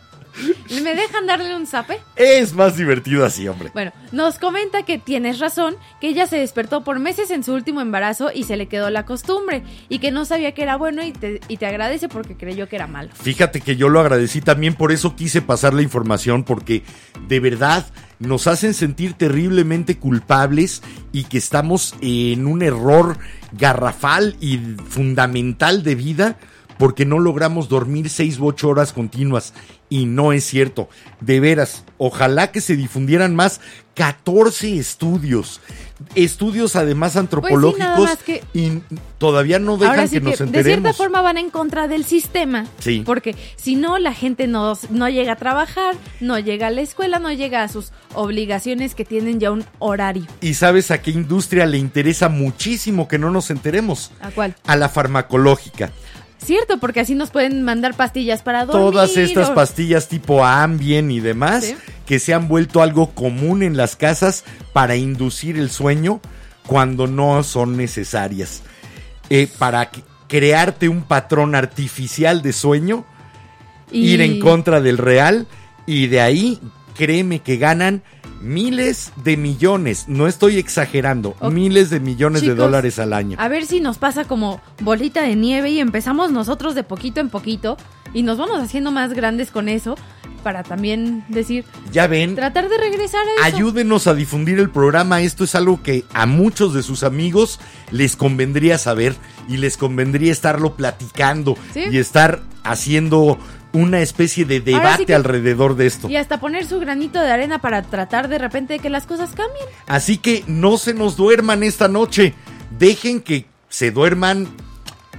¿Me 0.82 0.94
dejan 0.94 1.26
darle 1.26 1.56
un 1.56 1.66
zape? 1.66 2.00
Es 2.16 2.52
más 2.54 2.76
divertido 2.76 3.24
así, 3.24 3.48
hombre. 3.48 3.70
Bueno, 3.72 3.92
nos 4.12 4.38
comenta 4.38 4.82
que 4.84 4.98
tienes 4.98 5.38
razón, 5.38 5.76
que 6.00 6.08
ella 6.08 6.26
se 6.26 6.38
despertó 6.38 6.84
por 6.84 6.98
meses 6.98 7.30
en 7.30 7.42
su 7.42 7.54
último 7.54 7.80
embarazo 7.80 8.30
y 8.34 8.44
se 8.44 8.56
le 8.56 8.66
quedó 8.66 8.90
la 8.90 9.04
costumbre 9.04 9.62
y 9.88 9.98
que 9.98 10.10
no 10.10 10.24
sabía 10.24 10.52
que 10.52 10.62
era 10.62 10.76
bueno 10.76 11.02
y 11.02 11.12
te, 11.12 11.40
y 11.48 11.56
te 11.56 11.66
agradece 11.66 12.08
porque 12.08 12.36
creyó 12.36 12.68
que 12.68 12.76
era 12.76 12.86
malo. 12.86 13.10
Fíjate 13.14 13.60
que 13.60 13.76
yo 13.76 13.88
lo 13.88 14.00
agradecí 14.00 14.40
también, 14.40 14.74
por 14.74 14.92
eso 14.92 15.16
quise 15.16 15.42
pasar 15.42 15.74
la 15.74 15.82
información, 15.82 16.44
porque 16.44 16.82
de 17.26 17.40
verdad 17.40 17.86
nos 18.18 18.46
hacen 18.46 18.74
sentir 18.74 19.14
terriblemente 19.14 19.96
culpables 19.96 20.82
y 21.12 21.24
que 21.24 21.38
estamos 21.38 21.94
en 22.00 22.46
un 22.46 22.62
error 22.62 23.18
garrafal 23.52 24.36
y 24.40 24.58
fundamental 24.88 25.82
de 25.82 25.94
vida 25.94 26.36
porque 26.78 27.04
no 27.04 27.18
logramos 27.18 27.68
dormir 27.68 28.08
seis 28.08 28.38
u 28.38 28.46
ocho 28.46 28.68
horas 28.68 28.92
continuas. 28.92 29.52
Y 29.90 30.04
no 30.04 30.32
es 30.32 30.44
cierto. 30.44 30.88
De 31.20 31.40
veras, 31.40 31.82
ojalá 31.96 32.52
que 32.52 32.60
se 32.60 32.76
difundieran 32.76 33.34
más 33.34 33.60
14 33.94 34.78
estudios. 34.78 35.60
Estudios 36.14 36.76
además 36.76 37.16
antropológicos 37.16 37.96
Pues 37.96 38.08
más 38.10 38.18
que- 38.18 38.44
y 38.54 38.80
todavía 39.18 39.58
no 39.58 39.76
dejan 39.78 39.96
Ahora 39.96 40.06
sí 40.06 40.16
que, 40.16 40.20
que, 40.20 40.30
nos 40.30 40.38
de 40.38 40.44
enteremos. 40.44 40.82
cierta 40.82 40.92
forma 40.92 41.22
van 41.22 41.38
en 41.38 41.50
contra 41.50 41.88
del 41.88 42.04
sistema. 42.04 42.66
Sí. 42.78 43.02
Porque 43.04 43.34
si 43.56 43.76
no, 43.76 43.98
la 43.98 44.12
gente 44.12 44.46
no, 44.46 44.74
no 44.90 45.08
llega 45.08 45.32
a 45.32 45.36
trabajar, 45.36 45.96
no 46.20 46.38
llega 46.38 46.68
a 46.68 46.70
la 46.70 46.82
escuela, 46.82 47.18
no 47.18 47.32
llega 47.32 47.62
a 47.64 47.68
sus 47.68 47.90
obligaciones 48.14 48.94
que 48.94 49.04
tienen 49.04 49.40
ya 49.40 49.50
un 49.50 49.64
horario. 49.80 50.26
¿Y 50.40 50.54
sabes 50.54 50.90
a 50.90 51.00
qué 51.02 51.10
industria 51.10 51.66
le 51.66 51.78
interesa 51.78 52.28
muchísimo 52.28 53.08
que 53.08 53.18
no 53.18 53.30
nos 53.30 53.50
enteremos? 53.50 54.12
¿A 54.20 54.30
cuál? 54.30 54.54
A 54.66 54.76
la 54.76 54.88
farmacológica. 54.90 55.90
Cierto, 56.42 56.78
porque 56.78 57.00
así 57.00 57.14
nos 57.14 57.30
pueden 57.30 57.62
mandar 57.62 57.94
pastillas 57.94 58.42
para 58.42 58.64
dormir. 58.64 58.92
Todas 58.92 59.16
estas 59.16 59.50
o- 59.50 59.54
pastillas 59.54 60.08
tipo 60.08 60.44
Ambien 60.44 61.10
y 61.10 61.20
demás 61.20 61.64
Sí. 61.64 61.74
que 62.06 62.18
se 62.18 62.32
han 62.32 62.48
vuelto 62.48 62.80
algo 62.80 63.10
común 63.10 63.62
en 63.62 63.76
las 63.76 63.96
casas 63.96 64.44
para 64.72 64.96
inducir 64.96 65.58
el 65.58 65.70
sueño 65.70 66.20
cuando 66.66 67.06
no 67.06 67.42
son 67.42 67.76
necesarias. 67.76 68.62
Eh, 69.30 69.48
para 69.58 69.90
crearte 70.28 70.88
un 70.88 71.02
patrón 71.02 71.54
artificial 71.54 72.40
de 72.42 72.52
sueño, 72.52 73.04
y- 73.90 74.10
ir 74.12 74.20
en 74.20 74.38
contra 74.40 74.80
del 74.80 74.98
real 74.98 75.46
y 75.86 76.06
de 76.06 76.20
ahí 76.20 76.60
créeme 76.96 77.40
que 77.40 77.56
ganan 77.56 78.02
miles 78.40 79.12
de 79.16 79.36
millones, 79.36 80.04
no 80.08 80.26
estoy 80.26 80.58
exagerando, 80.58 81.34
miles 81.50 81.90
de 81.90 82.00
millones 82.00 82.42
de 82.42 82.54
dólares 82.54 82.98
al 82.98 83.12
año. 83.12 83.36
A 83.40 83.48
ver 83.48 83.66
si 83.66 83.80
nos 83.80 83.98
pasa 83.98 84.24
como 84.24 84.60
bolita 84.80 85.22
de 85.22 85.36
nieve 85.36 85.70
y 85.70 85.80
empezamos 85.80 86.30
nosotros 86.30 86.74
de 86.74 86.84
poquito 86.84 87.20
en 87.20 87.30
poquito 87.30 87.76
y 88.14 88.22
nos 88.22 88.38
vamos 88.38 88.60
haciendo 88.60 88.90
más 88.90 89.12
grandes 89.12 89.50
con 89.50 89.68
eso 89.68 89.96
para 90.42 90.62
también 90.62 91.24
decir, 91.28 91.64
Ya 91.92 92.06
ven, 92.06 92.36
tratar 92.36 92.68
de 92.68 92.78
regresar 92.78 93.20
a 93.26 93.46
eso. 93.48 93.56
ayúdenos 93.56 94.06
a 94.06 94.14
difundir 94.14 94.60
el 94.60 94.70
programa. 94.70 95.20
Esto 95.20 95.42
es 95.44 95.54
algo 95.56 95.82
que 95.82 96.04
a 96.14 96.26
muchos 96.26 96.74
de 96.74 96.82
sus 96.84 97.02
amigos 97.02 97.58
les 97.90 98.14
convendría 98.14 98.78
saber 98.78 99.16
y 99.48 99.56
les 99.56 99.76
convendría 99.76 100.30
estarlo 100.30 100.74
platicando 100.76 101.56
Sí. 101.74 101.82
y 101.90 101.98
estar 101.98 102.40
haciendo 102.62 103.38
una 103.72 104.00
especie 104.00 104.44
de 104.44 104.56
sí 104.56 104.60
debate 104.60 105.06
que- 105.06 105.14
alrededor 105.14 105.76
de 105.76 105.86
esto. 105.86 106.08
Y 106.08 106.16
hasta 106.16 106.40
poner 106.40 106.66
su 106.66 106.80
granito 106.80 107.20
de 107.20 107.30
arena 107.30 107.60
para 107.60 107.82
tratar 107.82 108.28
de 108.28 108.38
repente 108.38 108.74
de 108.74 108.78
que 108.78 108.90
las 108.90 109.06
cosas 109.06 109.30
cambien. 109.30 109.64
Así 109.86 110.16
que 110.18 110.44
no 110.46 110.78
se 110.78 110.94
nos 110.94 111.16
duerman 111.16 111.62
esta 111.62 111.88
noche. 111.88 112.34
Dejen 112.78 113.20
que 113.20 113.46
se 113.68 113.90
duerman 113.90 114.48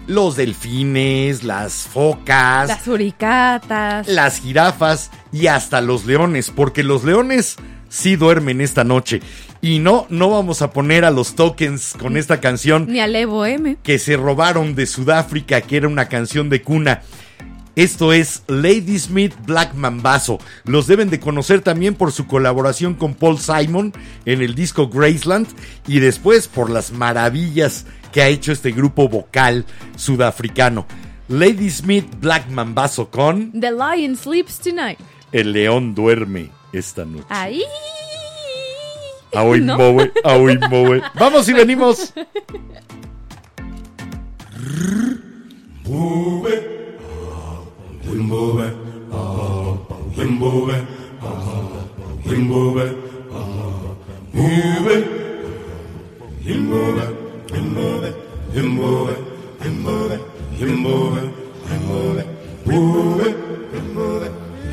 los 0.08 0.36
delfines, 0.36 1.44
las 1.44 1.74
focas, 1.84 2.68
Las 2.68 2.84
suricatas. 2.84 4.08
las 4.08 4.40
jirafas 4.42 5.12
y 5.32 5.48
hasta 5.48 5.82
los 5.82 6.06
leones, 6.06 6.50
porque 6.50 6.84
los 6.84 7.04
leones 7.04 7.58
sí 7.90 8.16
duermen 8.16 8.62
esta 8.62 8.84
noche. 8.84 9.22
Y 9.62 9.80
no, 9.80 10.08
no 10.10 10.30
vamos 10.30 10.62
a 10.62 10.72
poner 10.72 11.04
a 11.06 11.12
los 11.12 11.36
tokens 11.36 11.94
con 12.00 12.16
esta 12.18 12.40
canción 12.40 12.88
Ni 12.88 13.02
al 13.02 13.14
Evo 13.16 13.46
M. 13.46 13.78
que 13.84 14.00
se 14.00 14.16
robaron 14.16 14.74
de 14.74 14.86
Sudáfrica, 14.86 15.62
que 15.62 15.78
era 15.78 15.88
una 15.88 16.08
canción 16.08 16.50
de 16.50 16.62
cuna. 16.62 17.02
Esto 17.76 18.12
es 18.14 18.44
Lady 18.48 19.00
Smith 19.00 19.34
Black 19.46 19.74
Mambazo. 19.74 20.40
Los 20.66 20.88
deben 20.88 21.10
de 21.10 21.20
conocer 21.20 21.62
también 21.62 21.96
por 21.96 22.12
su 22.12 22.28
colaboración 22.28 22.94
con 22.94 23.14
Paul 23.14 23.40
Simon 23.40 23.94
en 24.26 24.42
el 24.42 24.54
disco 24.56 24.90
Graceland 24.90 25.48
y 25.88 26.00
después 26.00 26.48
por 26.48 26.70
las 26.70 26.92
maravillas 26.92 27.86
que 28.12 28.22
ha 28.22 28.28
hecho 28.28 28.52
este 28.52 28.72
grupo 28.72 29.08
vocal 29.08 29.66
sudafricano. 29.96 30.86
Lady 31.30 31.70
Smith 31.70 32.08
Black 32.20 32.50
Mambazo 32.50 33.10
con 33.10 33.52
The 33.60 33.72
Lion 33.72 34.18
Sleeps 34.18 34.60
Tonight. 34.60 35.00
El 35.32 35.54
León 35.54 35.94
duerme 35.94 36.50
esta 36.74 37.06
noche. 37.06 37.26
Ahí. 37.30 37.64
Aoi 39.34 39.62
¿No? 39.62 39.78
moe, 39.78 40.12
aoi 40.24 40.58
moe. 40.70 41.02
Vamos 41.14 41.48
y 41.48 41.54
venimos. 41.54 42.14
Wimbove, 48.06 48.72
Wimbove, 50.16 50.78
Wimbove, 52.26 52.96
Move, 54.34 54.96
Wimbove, 56.46 57.06
Wimbove, 57.52 57.54
Wimbove, 57.54 58.14
Wimbove, 58.54 59.16
Wimbove, 59.60 60.20
Wimbove, 60.60 61.24
Move, 62.66 63.14
Wimbove, 63.26 63.44
Wimbove, 63.74 64.24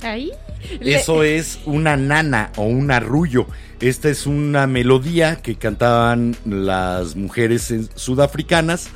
Ahí. 0.01 0.31
Eso 0.81 1.23
es 1.23 1.59
una 1.65 1.97
nana 1.97 2.51
o 2.55 2.63
un 2.63 2.91
arrullo. 2.91 3.47
Esta 3.79 4.09
es 4.09 4.25
una 4.25 4.67
melodía 4.67 5.37
que 5.37 5.55
cantaban 5.55 6.35
las 6.45 7.15
mujeres 7.15 7.73
sudafricanas 7.95 8.89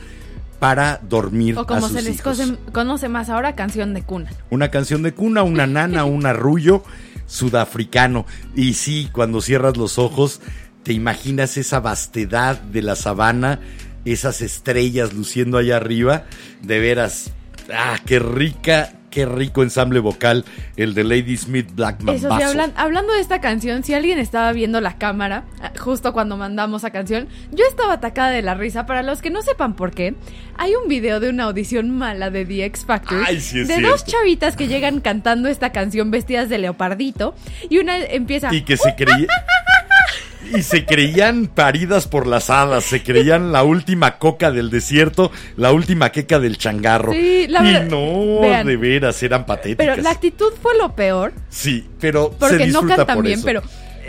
para 0.60 1.00
dormir 1.08 1.58
O 1.58 1.62
a 1.62 1.68
como 1.68 1.88
sus 1.88 1.98
se 1.98 2.02
les 2.02 2.20
hijos. 2.20 2.42
conoce 2.72 3.10
más 3.10 3.30
ahora, 3.30 3.56
canción 3.56 3.94
de 3.94 4.04
cuna. 4.04 4.32
Una 4.50 4.70
canción 4.72 5.04
de 5.04 5.14
cuna, 5.14 5.44
una 5.44 5.68
nana, 5.68 6.06
un 6.06 6.26
arrullo 6.26 6.84
sudafricano. 7.28 8.26
Y 8.56 8.74
sí, 8.74 9.10
cuando 9.12 9.42
cierras 9.42 9.78
los 9.78 9.98
ojos, 9.98 10.42
te 10.84 10.94
imaginas 10.94 11.58
esa 11.58 11.80
vastedad 11.80 12.60
de 12.60 12.82
la 12.82 12.96
sabana, 12.96 13.60
esas 14.06 14.42
estrellas 14.42 15.14
luciendo 15.14 15.58
allá 15.58 15.78
arriba. 15.78 16.26
De 16.62 16.80
veras, 16.80 17.32
ah, 17.74 17.98
qué 18.06 18.20
rica, 18.20 18.94
qué 19.10 19.26
rico 19.26 19.64
ensamble 19.64 20.00
vocal 20.00 20.46
el 20.78 20.94
de 20.94 21.04
Lady 21.04 21.36
Smith 21.38 21.70
Black 21.74 22.02
Eso 22.02 22.18
sí, 22.18 22.24
Mambazo. 22.28 22.52
hablan- 22.52 22.74
hablando 22.76 23.14
de 23.14 23.20
esta 23.22 23.42
canción, 23.42 23.84
si 23.84 23.94
alguien 23.94 24.20
estaba 24.20 24.52
viendo 24.54 24.82
la 24.82 24.98
cámara, 24.98 25.44
justo 25.80 26.14
cuando 26.14 26.38
mandamos 26.38 26.82
esa 26.84 26.92
canción, 26.92 27.28
yo 27.52 27.66
estaba 27.70 27.94
atacada 27.94 28.30
de 28.32 28.42
la 28.42 28.54
risa. 28.56 28.86
Para 28.86 29.04
los 29.04 29.22
que 29.22 29.30
no 29.30 29.42
sepan 29.42 29.76
por 29.76 29.92
qué, 29.92 30.16
hay 30.58 30.74
un 30.76 30.88
video 30.88 31.20
de 31.20 31.30
una 31.30 31.46
audición 31.46 31.90
mala 31.98 32.30
de 32.30 32.46
The 32.46 32.66
X 32.66 32.86
Factor 32.86 33.24
Ay, 33.26 33.40
sí 33.42 33.60
de 33.64 33.82
dos 33.82 34.04
cierto. 34.04 34.12
chavitas 34.12 34.56
que 34.56 34.68
llegan 34.68 35.00
cantando 35.02 35.50
esta 35.50 35.72
canción 35.72 36.12
vestidas 36.12 36.50
de 36.50 36.58
leopardito 36.60 37.36
y 37.70 37.80
una 37.80 37.98
empieza... 37.98 38.54
Y 38.54 38.62
que 38.64 38.78
se 38.78 38.96
creía. 38.96 39.28
Y 40.56 40.64
se 40.64 40.86
creían 40.86 41.48
paridas 41.48 42.08
por 42.08 42.28
las 42.28 42.50
hadas, 42.50 42.84
se 42.86 43.04
creían 43.04 43.52
la 43.52 43.64
última 43.64 44.18
coca 44.18 44.52
del 44.52 44.70
desierto, 44.70 45.32
la 45.58 45.72
última 45.72 46.12
queca 46.12 46.40
del 46.40 46.58
changarro. 46.58 47.12
Sí, 47.12 47.46
la 47.48 47.64
y 47.64 47.90
no, 47.90 48.42
vean. 48.42 48.66
de 48.68 48.78
veras, 48.78 49.22
eran 49.24 49.46
patéticas. 49.46 49.86
Pero 49.96 50.02
la 50.02 50.12
actitud 50.12 50.52
fue 50.62 50.78
lo 50.78 50.96
peor, 50.96 51.34
Sí, 51.50 51.88
pero 52.00 52.32
se 52.32 52.38
porque 52.40 52.58
no 52.58 52.66
disfruta 52.66 52.96
cantan 52.98 53.16
por 53.18 53.26
bien, 53.26 53.40
eso. 53.40 53.46
pero 53.46 53.62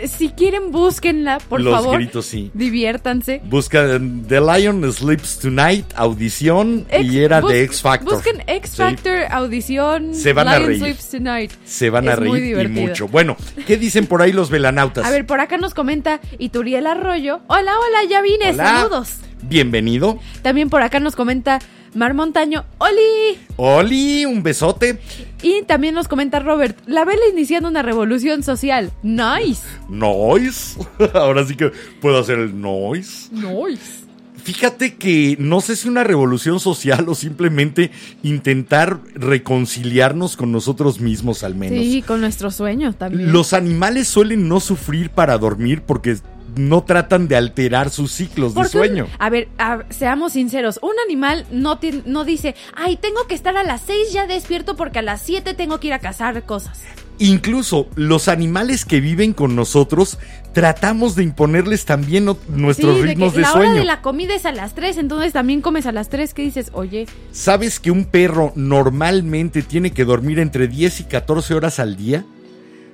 si 0.07 0.29
quieren 0.29 0.71
búsquenla, 0.71 1.39
por 1.39 1.61
Los 1.61 1.73
favor. 1.73 1.95
gritos, 1.97 2.25
sí. 2.25 2.51
Diviértanse. 2.53 3.41
Busca 3.45 3.99
The 4.27 4.41
Lion 4.41 4.91
Sleeps 4.91 5.39
Tonight, 5.39 5.85
audición, 5.95 6.85
Ex- 6.89 7.05
y 7.05 7.19
era 7.23 7.41
de 7.41 7.63
X 7.63 7.81
Factor. 7.81 8.13
Busquen 8.15 8.43
X 8.47 8.71
Sí, 8.71 8.77
Factor, 8.77 9.23
audición. 9.29 10.13
Se 10.15 10.33
van 10.33 10.47
a 10.47 10.59
reír. 10.59 10.79
Sleeps 10.79 11.09
Tonight. 11.09 11.51
se 11.65 11.89
van 11.89 12.07
a 12.09 12.13
Es 12.13 12.19
muy 12.21 12.39
reír 12.39 12.65
y 12.65 12.67
mucho. 12.67 13.07
Bueno, 13.07 13.35
¿qué 13.67 13.77
dicen 13.77 14.07
por 14.07 14.21
ahí 14.21 14.31
los 14.31 14.49
velanautas? 14.49 15.05
A 15.05 15.09
ver, 15.11 15.25
por 15.25 15.39
acá 15.39 15.57
nos 15.57 15.73
comenta 15.73 16.19
Ituriel 16.39 16.87
Arroyo. 16.87 17.41
Hola, 17.47 17.71
hola, 17.77 18.09
ya 18.09 18.21
vine, 18.21 18.51
Hola. 18.51 18.65
saludos. 18.65 19.09
Bienvenido. 19.43 20.19
También 20.43 20.69
por 20.69 20.81
acá 20.83 20.99
nos 20.99 21.15
comenta 21.15 21.59
Mar 21.93 22.13
Montaño. 22.13 22.63
¡Oli! 22.77 23.39
Oli, 23.57 24.25
un 24.25 24.43
besote. 24.43 24.99
Y 25.41 25.63
también 25.63 25.93
nos 25.93 26.07
comenta 26.07 26.39
Robert. 26.39 26.77
La 26.87 27.05
vela 27.05 27.21
iniciando 27.31 27.67
una 27.67 27.81
revolución 27.81 28.43
social. 28.43 28.91
Nice. 29.03 29.61
Noise. 29.89 30.79
Ahora 31.13 31.45
sí 31.45 31.55
que 31.55 31.71
puedo 31.99 32.19
hacer 32.19 32.39
el 32.39 32.59
noise. 32.59 33.29
Nice. 33.31 34.01
Fíjate 34.43 34.95
que 34.95 35.35
no 35.39 35.61
sé 35.61 35.75
si 35.75 35.87
una 35.87 36.03
revolución 36.03 36.59
social 36.59 37.07
o 37.07 37.15
simplemente 37.15 37.91
intentar 38.23 38.99
reconciliarnos 39.13 40.35
con 40.35 40.51
nosotros 40.51 40.99
mismos 40.99 41.43
al 41.43 41.53
menos. 41.53 41.77
Sí, 41.77 42.01
con 42.01 42.21
nuestros 42.21 42.55
sueños 42.55 42.95
también. 42.95 43.31
Los 43.31 43.53
animales 43.53 44.07
suelen 44.07 44.47
no 44.47 44.59
sufrir 44.59 45.11
para 45.11 45.37
dormir 45.37 45.83
porque 45.83 46.17
no 46.55 46.83
tratan 46.83 47.27
de 47.27 47.35
alterar 47.35 47.89
sus 47.89 48.11
ciclos 48.11 48.53
de 48.53 48.61
un- 48.61 48.67
sueño. 48.69 49.07
a 49.19 49.29
ver, 49.29 49.47
a- 49.57 49.83
seamos 49.89 50.33
sinceros, 50.33 50.79
un 50.81 50.93
animal 51.05 51.45
no, 51.51 51.79
no 52.05 52.23
dice, 52.25 52.55
ay, 52.75 52.97
tengo 52.97 53.25
que 53.27 53.35
estar 53.35 53.55
a 53.57 53.63
las 53.63 53.81
6 53.81 54.11
ya 54.13 54.27
despierto 54.27 54.75
porque 54.75 54.99
a 54.99 55.01
las 55.03 55.21
7 55.21 55.53
tengo 55.53 55.79
que 55.79 55.87
ir 55.87 55.93
a 55.93 55.99
cazar 55.99 56.43
cosas. 56.43 56.81
Incluso 57.19 57.87
los 57.95 58.27
animales 58.27 58.83
que 58.83 58.99
viven 58.99 59.33
con 59.33 59.55
nosotros 59.55 60.17
tratamos 60.53 61.15
de 61.15 61.21
imponerles 61.23 61.85
también 61.85 62.25
nuestros 62.47 62.95
sí, 62.95 63.01
de 63.01 63.07
ritmos 63.09 63.31
que 63.33 63.37
de, 63.37 63.41
la 63.43 63.51
sueño. 63.51 63.69
hora 63.71 63.79
de 63.79 63.85
la 63.85 64.01
comida 64.01 64.33
es 64.33 64.45
a 64.47 64.51
las 64.51 64.73
3, 64.73 64.97
entonces 64.97 65.31
también 65.31 65.61
comes 65.61 65.85
a 65.85 65.91
las 65.91 66.09
3, 66.09 66.33
¿qué 66.33 66.41
dices? 66.41 66.71
Oye, 66.73 67.05
¿Sabes 67.31 67.79
que 67.79 67.91
un 67.91 68.05
perro 68.05 68.53
normalmente 68.55 69.61
tiene 69.61 69.91
que 69.91 70.03
dormir 70.03 70.39
entre 70.39 70.67
10 70.67 70.99
y 71.01 71.03
14 71.03 71.53
horas 71.53 71.79
al 71.79 71.95
día? 71.95 72.25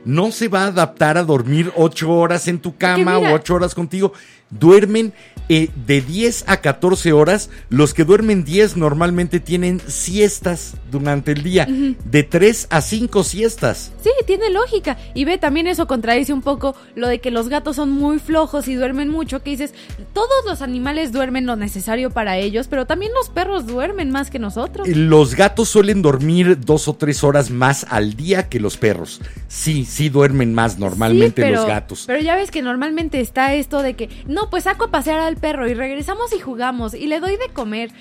No 0.07 0.31
se 0.31 0.47
va 0.47 0.63
a 0.63 0.67
adaptar 0.67 1.17
a 1.17 1.23
dormir 1.23 1.71
8 1.75 2.09
horas 2.11 2.47
en 2.47 2.59
tu 2.59 2.75
cama 2.77 3.17
mira- 3.19 3.31
o 3.31 3.35
8 3.35 3.53
horas 3.55 3.75
contigo. 3.75 4.13
Duermen 4.49 5.13
eh, 5.49 5.69
de 5.85 6.01
10 6.01 6.45
a 6.47 6.57
14 6.61 7.13
horas. 7.13 7.49
Los 7.69 7.93
que 7.93 8.03
duermen 8.03 8.43
10 8.43 8.77
normalmente 8.77 9.39
tienen 9.39 9.81
siestas 9.87 10.75
durante 10.91 11.31
el 11.33 11.43
día. 11.43 11.67
De 12.05 12.23
3 12.23 12.67
a 12.69 12.81
5 12.81 13.23
siestas. 13.23 13.91
sí, 14.01 14.09
tiene 14.25 14.49
lógica. 14.49 14.97
Y 15.13 15.25
ve, 15.25 15.37
también 15.37 15.67
eso 15.67 15.87
contradice 15.87 16.33
un 16.33 16.41
poco 16.41 16.75
lo 16.95 17.07
de 17.07 17.19
que 17.19 17.31
los 17.31 17.49
gatos 17.49 17.75
son 17.77 17.91
muy 17.91 18.19
flojos 18.19 18.67
y 18.67 18.75
duermen 18.75 19.09
mucho, 19.09 19.41
que 19.41 19.51
dices, 19.51 19.73
todos 20.13 20.45
los 20.45 20.61
animales 20.61 21.11
duermen 21.11 21.45
lo 21.45 21.55
necesario 21.55 22.09
para 22.11 22.37
ellos, 22.37 22.67
pero 22.67 22.85
también 22.85 23.11
los 23.13 23.29
perros 23.29 23.65
duermen 23.67 24.11
más 24.11 24.29
que 24.29 24.39
nosotros. 24.39 24.87
Los 24.87 25.35
gatos 25.35 25.69
suelen 25.69 26.01
dormir 26.01 26.59
dos 26.59 26.87
o 26.87 26.93
tres 26.95 27.23
horas 27.23 27.49
más 27.51 27.85
al 27.89 28.15
día 28.15 28.49
que 28.49 28.59
los 28.59 28.77
perros. 28.77 29.21
Sí, 29.47 29.85
sí 29.85 30.09
duermen 30.09 30.53
más 30.53 30.77
normalmente 30.77 31.41
Sí, 31.41 31.47
pero- 31.47 31.57
los 31.61 31.65
gatos. 31.67 32.03
Pero 32.05 32.19
ya 32.21 32.35
ves 32.35 32.51
que 32.51 32.61
normalmente 32.61 33.21
está 33.21 33.53
esto 33.53 33.81
de 33.81 33.95
que, 33.95 34.09
no, 34.27 34.36
pues 34.49 34.63
saco 34.63 34.85
a 34.85 34.91
pasear 34.91 35.19
al 35.19 35.37
perro 35.37 35.67
y 35.67 35.73
regresamos 35.73 36.33
y 36.33 36.39
jugamos 36.39 36.93
y 36.93 37.07
le 37.07 37.19
doy 37.19 37.37
de 37.37 37.53
comer. 37.53 37.91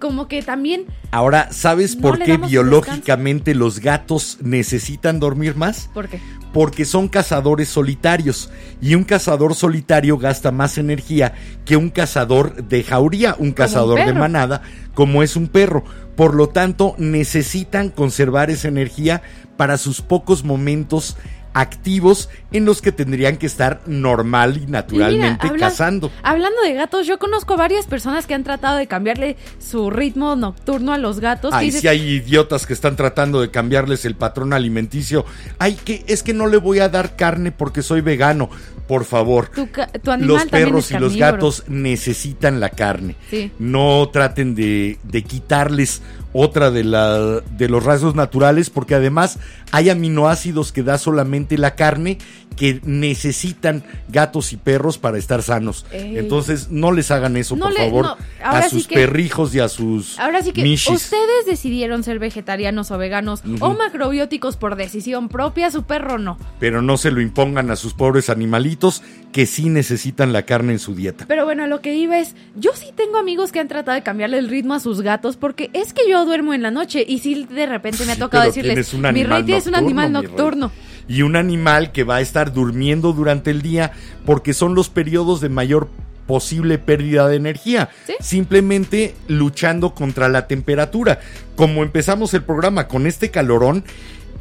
Como 0.00 0.26
que 0.26 0.42
también, 0.42 0.86
Ahora, 1.12 1.52
¿sabes 1.52 1.94
No 1.94 2.02
por 2.02 2.18
qué 2.18 2.36
biológicamente 2.36 3.54
los 3.54 3.78
gatos 3.78 4.38
necesitan 4.42 5.20
dormir 5.20 5.56
más? 5.56 5.88
¿por 5.94 6.08
qué? 6.08 6.20
Porque 6.52 6.84
son 6.84 7.08
cazadores 7.08 7.68
solitarios 7.68 8.50
y 8.82 8.96
un 8.96 9.04
cazador 9.04 9.54
solitario 9.54 10.18
gasta 10.18 10.50
más 10.50 10.76
energía 10.76 11.32
que 11.64 11.76
un 11.76 11.90
cazador 11.90 12.64
de 12.64 12.82
jauría, 12.82 13.36
un 13.38 13.52
cazador 13.52 14.04
de 14.04 14.12
manada, 14.12 14.62
como 14.94 15.22
es 15.22 15.36
un 15.36 15.46
perro. 15.46 15.84
Por 16.16 16.34
lo 16.34 16.48
tanto, 16.48 16.94
necesitan 16.98 17.88
conservar 17.88 18.50
esa 18.50 18.68
energía 18.68 19.22
para 19.56 19.78
sus 19.78 20.00
pocos 20.00 20.44
momentos 20.44 21.16
activos 21.54 22.28
en 22.52 22.64
los 22.64 22.82
que 22.82 22.92
tendrían 22.92 23.36
que 23.36 23.46
estar 23.46 23.80
normal 23.86 24.56
y 24.62 24.66
naturalmente 24.66 25.46
Y 25.46 25.50
mira, 25.50 25.54
habla- 25.54 25.68
cazando. 25.68 26.10
Hablando 26.22 26.60
de 26.62 26.74
gatos, 26.74 27.06
yo 27.06 27.18
conozco 27.18 27.56
varias 27.56 27.86
personas 27.86 28.26
que 28.26 28.34
han 28.34 28.44
tratado 28.44 28.76
de 28.76 28.86
cambiarle 28.86 29.36
su 29.58 29.88
ritmo 29.90 30.36
nocturno 30.36 30.92
a 30.92 30.98
los 30.98 31.20
gatos. 31.20 31.52
Ay, 31.54 31.66
dices, 31.66 31.80
sí 31.82 31.88
hay 31.88 32.02
idiotas 32.02 32.66
que 32.66 32.72
están 32.72 32.96
tratando 32.96 33.40
de 33.40 33.50
cambiarles 33.50 34.04
el 34.04 34.16
patrón 34.16 34.52
alimenticio. 34.52 35.24
Ay, 35.58 35.74
que 35.82 36.04
es 36.08 36.22
que 36.22 36.34
no 36.34 36.46
le 36.48 36.56
voy 36.58 36.80
a 36.80 36.88
dar 36.88 37.16
carne 37.16 37.52
porque 37.52 37.82
soy 37.82 38.00
vegano. 38.00 38.50
Por 38.88 39.06
favor. 39.06 39.48
tu, 39.48 39.70
ca- 39.70 39.86
tu 39.86 40.10
animal 40.10 40.28
Los 40.36 40.44
perros 40.44 40.90
y 40.90 40.98
los 40.98 41.16
gatos 41.16 41.64
necesitan 41.68 42.60
la 42.60 42.68
carne. 42.68 43.16
Sí. 43.30 43.50
No 43.58 44.10
traten 44.12 44.54
de, 44.54 44.98
de 45.04 45.22
quitarles 45.24 46.02
otra 46.34 46.70
de, 46.70 46.84
la, 46.84 47.40
de 47.40 47.68
los 47.70 47.82
rasgos 47.82 48.14
naturales 48.14 48.68
porque 48.68 48.94
además 48.94 49.38
hay 49.72 49.88
aminoácidos 49.88 50.70
que 50.72 50.82
da 50.82 50.98
solamente 50.98 51.56
la 51.56 51.74
carne 51.76 52.18
que 52.56 52.80
necesitan 52.84 53.82
gatos 54.08 54.52
y 54.52 54.56
perros 54.56 54.96
para 54.98 55.18
estar 55.18 55.42
sanos. 55.42 55.86
Ey. 55.90 56.18
Entonces 56.18 56.70
no 56.70 56.92
les 56.92 57.10
hagan 57.10 57.36
eso, 57.36 57.56
No 57.56 57.64
por 57.66 57.72
le- 57.74 57.78
favor, 57.80 58.04
no, 58.04 58.16
a 58.44 58.62
sí 58.62 58.70
sus 58.70 58.86
que- 58.86 58.94
perrijos 58.94 59.52
y 59.54 59.60
a 59.60 59.68
sus 59.68 60.18
Ahora 60.20 60.40
sí 60.42 60.52
que 60.52 60.62
mishis. 60.62 60.94
ustedes 60.94 61.46
decidieron 61.46 62.04
ser 62.04 62.18
vegetarianos 62.20 62.90
o 62.92 62.98
veganos 62.98 63.42
o 63.60 63.74
macrobióticos 63.74 64.56
por 64.56 64.76
decisión 64.76 65.28
propia, 65.28 65.70
su 65.70 65.82
perro 65.84 66.18
no. 66.18 66.38
pero 66.60 66.80
no 66.82 66.96
se 66.96 67.10
lo 67.10 67.20
impongan 67.20 67.70
a 67.70 67.76
sus 67.76 67.92
pobres 67.94 68.30
animalitos 68.30 69.02
que 69.32 69.46
sí 69.46 69.68
necesitan 69.68 70.32
la 70.32 70.42
carne 70.42 70.74
en 70.74 70.78
su 70.78 70.94
dieta. 70.94 71.24
Pero 71.26 71.44
bueno, 71.44 71.66
lo 71.66 71.80
que 71.80 71.94
iba 71.96 72.18
es, 72.20 72.36
yo 72.54 72.70
sí 72.74 72.90
tengo 72.94 73.18
amigos 73.18 73.50
que 73.50 73.58
han 73.58 73.66
tratado 73.68 73.96
de 73.96 74.02
cambiarle 74.04 74.38
el 74.38 74.48
ritmo 74.48 74.74
a 74.74 74.80
sus 74.80 75.00
gatos 75.00 75.36
porque 75.36 75.70
es 75.72 75.92
que 75.92 76.08
yo 76.08 76.23
duermo 76.24 76.54
en 76.54 76.62
la 76.62 76.70
noche 76.70 77.04
y 77.06 77.18
sí 77.18 77.46
de 77.48 77.66
repente 77.66 78.04
me 78.04 78.12
ha 78.12 78.14
Sí, 78.14 78.20
tocado 78.20 78.44
pero 78.44 78.54
decirles, 78.54 78.94
mi 79.12 79.24
rey 79.24 79.44
es 79.52 79.66
un 79.66 79.74
animal 79.74 80.10
mi 80.10 80.18
rey". 80.18 80.22
nocturno. 80.28 80.72
Y 81.06 81.22
un 81.22 81.36
animal 81.36 81.92
que 81.92 82.02
va 82.04 82.16
a 82.16 82.20
estar 82.22 82.52
durmiendo 82.52 83.12
durante 83.12 83.50
el 83.50 83.60
día 83.62 83.92
porque 84.24 84.54
son 84.54 84.74
los 84.74 84.88
periodos 84.88 85.40
de 85.40 85.50
mayor 85.50 85.88
posible 86.26 86.78
pérdida 86.78 87.28
de 87.28 87.36
energía. 87.36 87.90
Sí. 88.06 88.14
Simplemente 88.20 89.14
luchando 89.28 89.94
contra 89.94 90.28
la 90.30 90.46
temperatura. 90.46 91.20
Como 91.56 91.82
empezamos 91.82 92.32
el 92.32 92.42
programa 92.42 92.88
con 92.88 93.06
este 93.06 93.30
calorón, 93.30 93.84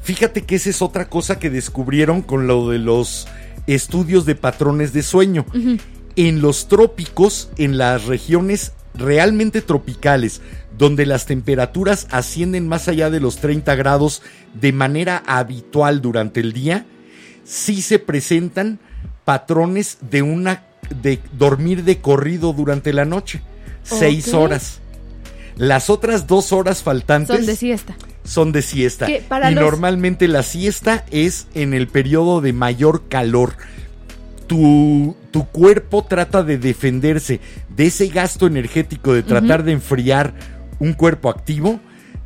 fíjate 0.03 0.43
que 0.43 0.55
esa 0.55 0.69
es 0.69 0.81
otra 0.81 1.09
cosa 1.09 1.39
que 1.39 1.49
descubrieron 1.49 2.21
con 2.21 2.47
lo 2.47 2.69
de 2.69 2.79
los 2.79 3.27
estudios 3.67 4.25
de 4.25 4.35
patrones 4.35 4.93
de 4.93 5.03
sueño. 5.03 5.45
En 6.15 6.41
los 6.41 6.69
trópicos, 6.69 7.49
en 7.57 7.77
las 7.77 8.05
regiones 8.05 8.71
realmente 8.93 9.61
tropicales, 9.61 10.41
donde 10.77 11.05
las 11.05 11.25
temperaturas 11.25 12.07
ascienden 12.11 12.67
más 12.67 12.87
allá 12.87 13.09
de 13.09 13.19
los 13.19 13.37
30 13.37 13.75
grados 13.75 14.21
de 14.53 14.71
manera 14.73 15.23
habitual 15.27 16.01
durante 16.01 16.39
el 16.39 16.53
día, 16.53 16.85
sí 17.43 17.81
se 17.81 17.99
presentan 17.99 18.79
patrones 19.25 19.97
de 20.01 20.21
una 20.21 20.63
de 21.01 21.19
dormir 21.37 21.83
de 21.83 21.99
corrido 21.99 22.53
durante 22.53 22.91
la 22.93 23.05
noche, 23.05 23.41
seis 23.83 24.33
horas. 24.33 24.79
Las 25.55 25.89
otras 25.89 26.25
dos 26.27 26.51
horas 26.51 26.81
faltantes 26.81 27.37
Son 27.37 27.45
de 27.45 27.55
siesta. 27.55 27.95
son 28.23 28.51
de 28.51 28.61
siesta. 28.63 29.07
Para 29.29 29.51
y 29.51 29.55
los- 29.55 29.63
normalmente 29.63 30.27
la 30.27 30.41
siesta 30.43 31.05
es 31.11 31.47
en 31.53 31.73
el 31.73 31.87
periodo 31.87 32.41
de 32.41 32.53
mayor 32.53 33.07
calor. 33.07 33.53
Tu, 34.47 35.15
tu 35.31 35.45
cuerpo 35.47 36.03
trata 36.03 36.43
de 36.43 36.57
defenderse 36.57 37.39
de 37.75 37.85
ese 37.87 38.07
gasto 38.07 38.45
energético 38.45 39.13
de 39.13 39.23
tratar 39.23 39.63
de 39.63 39.71
enfriar 39.71 40.33
un 40.83 40.93
cuerpo 40.93 41.29
activo. 41.29 41.79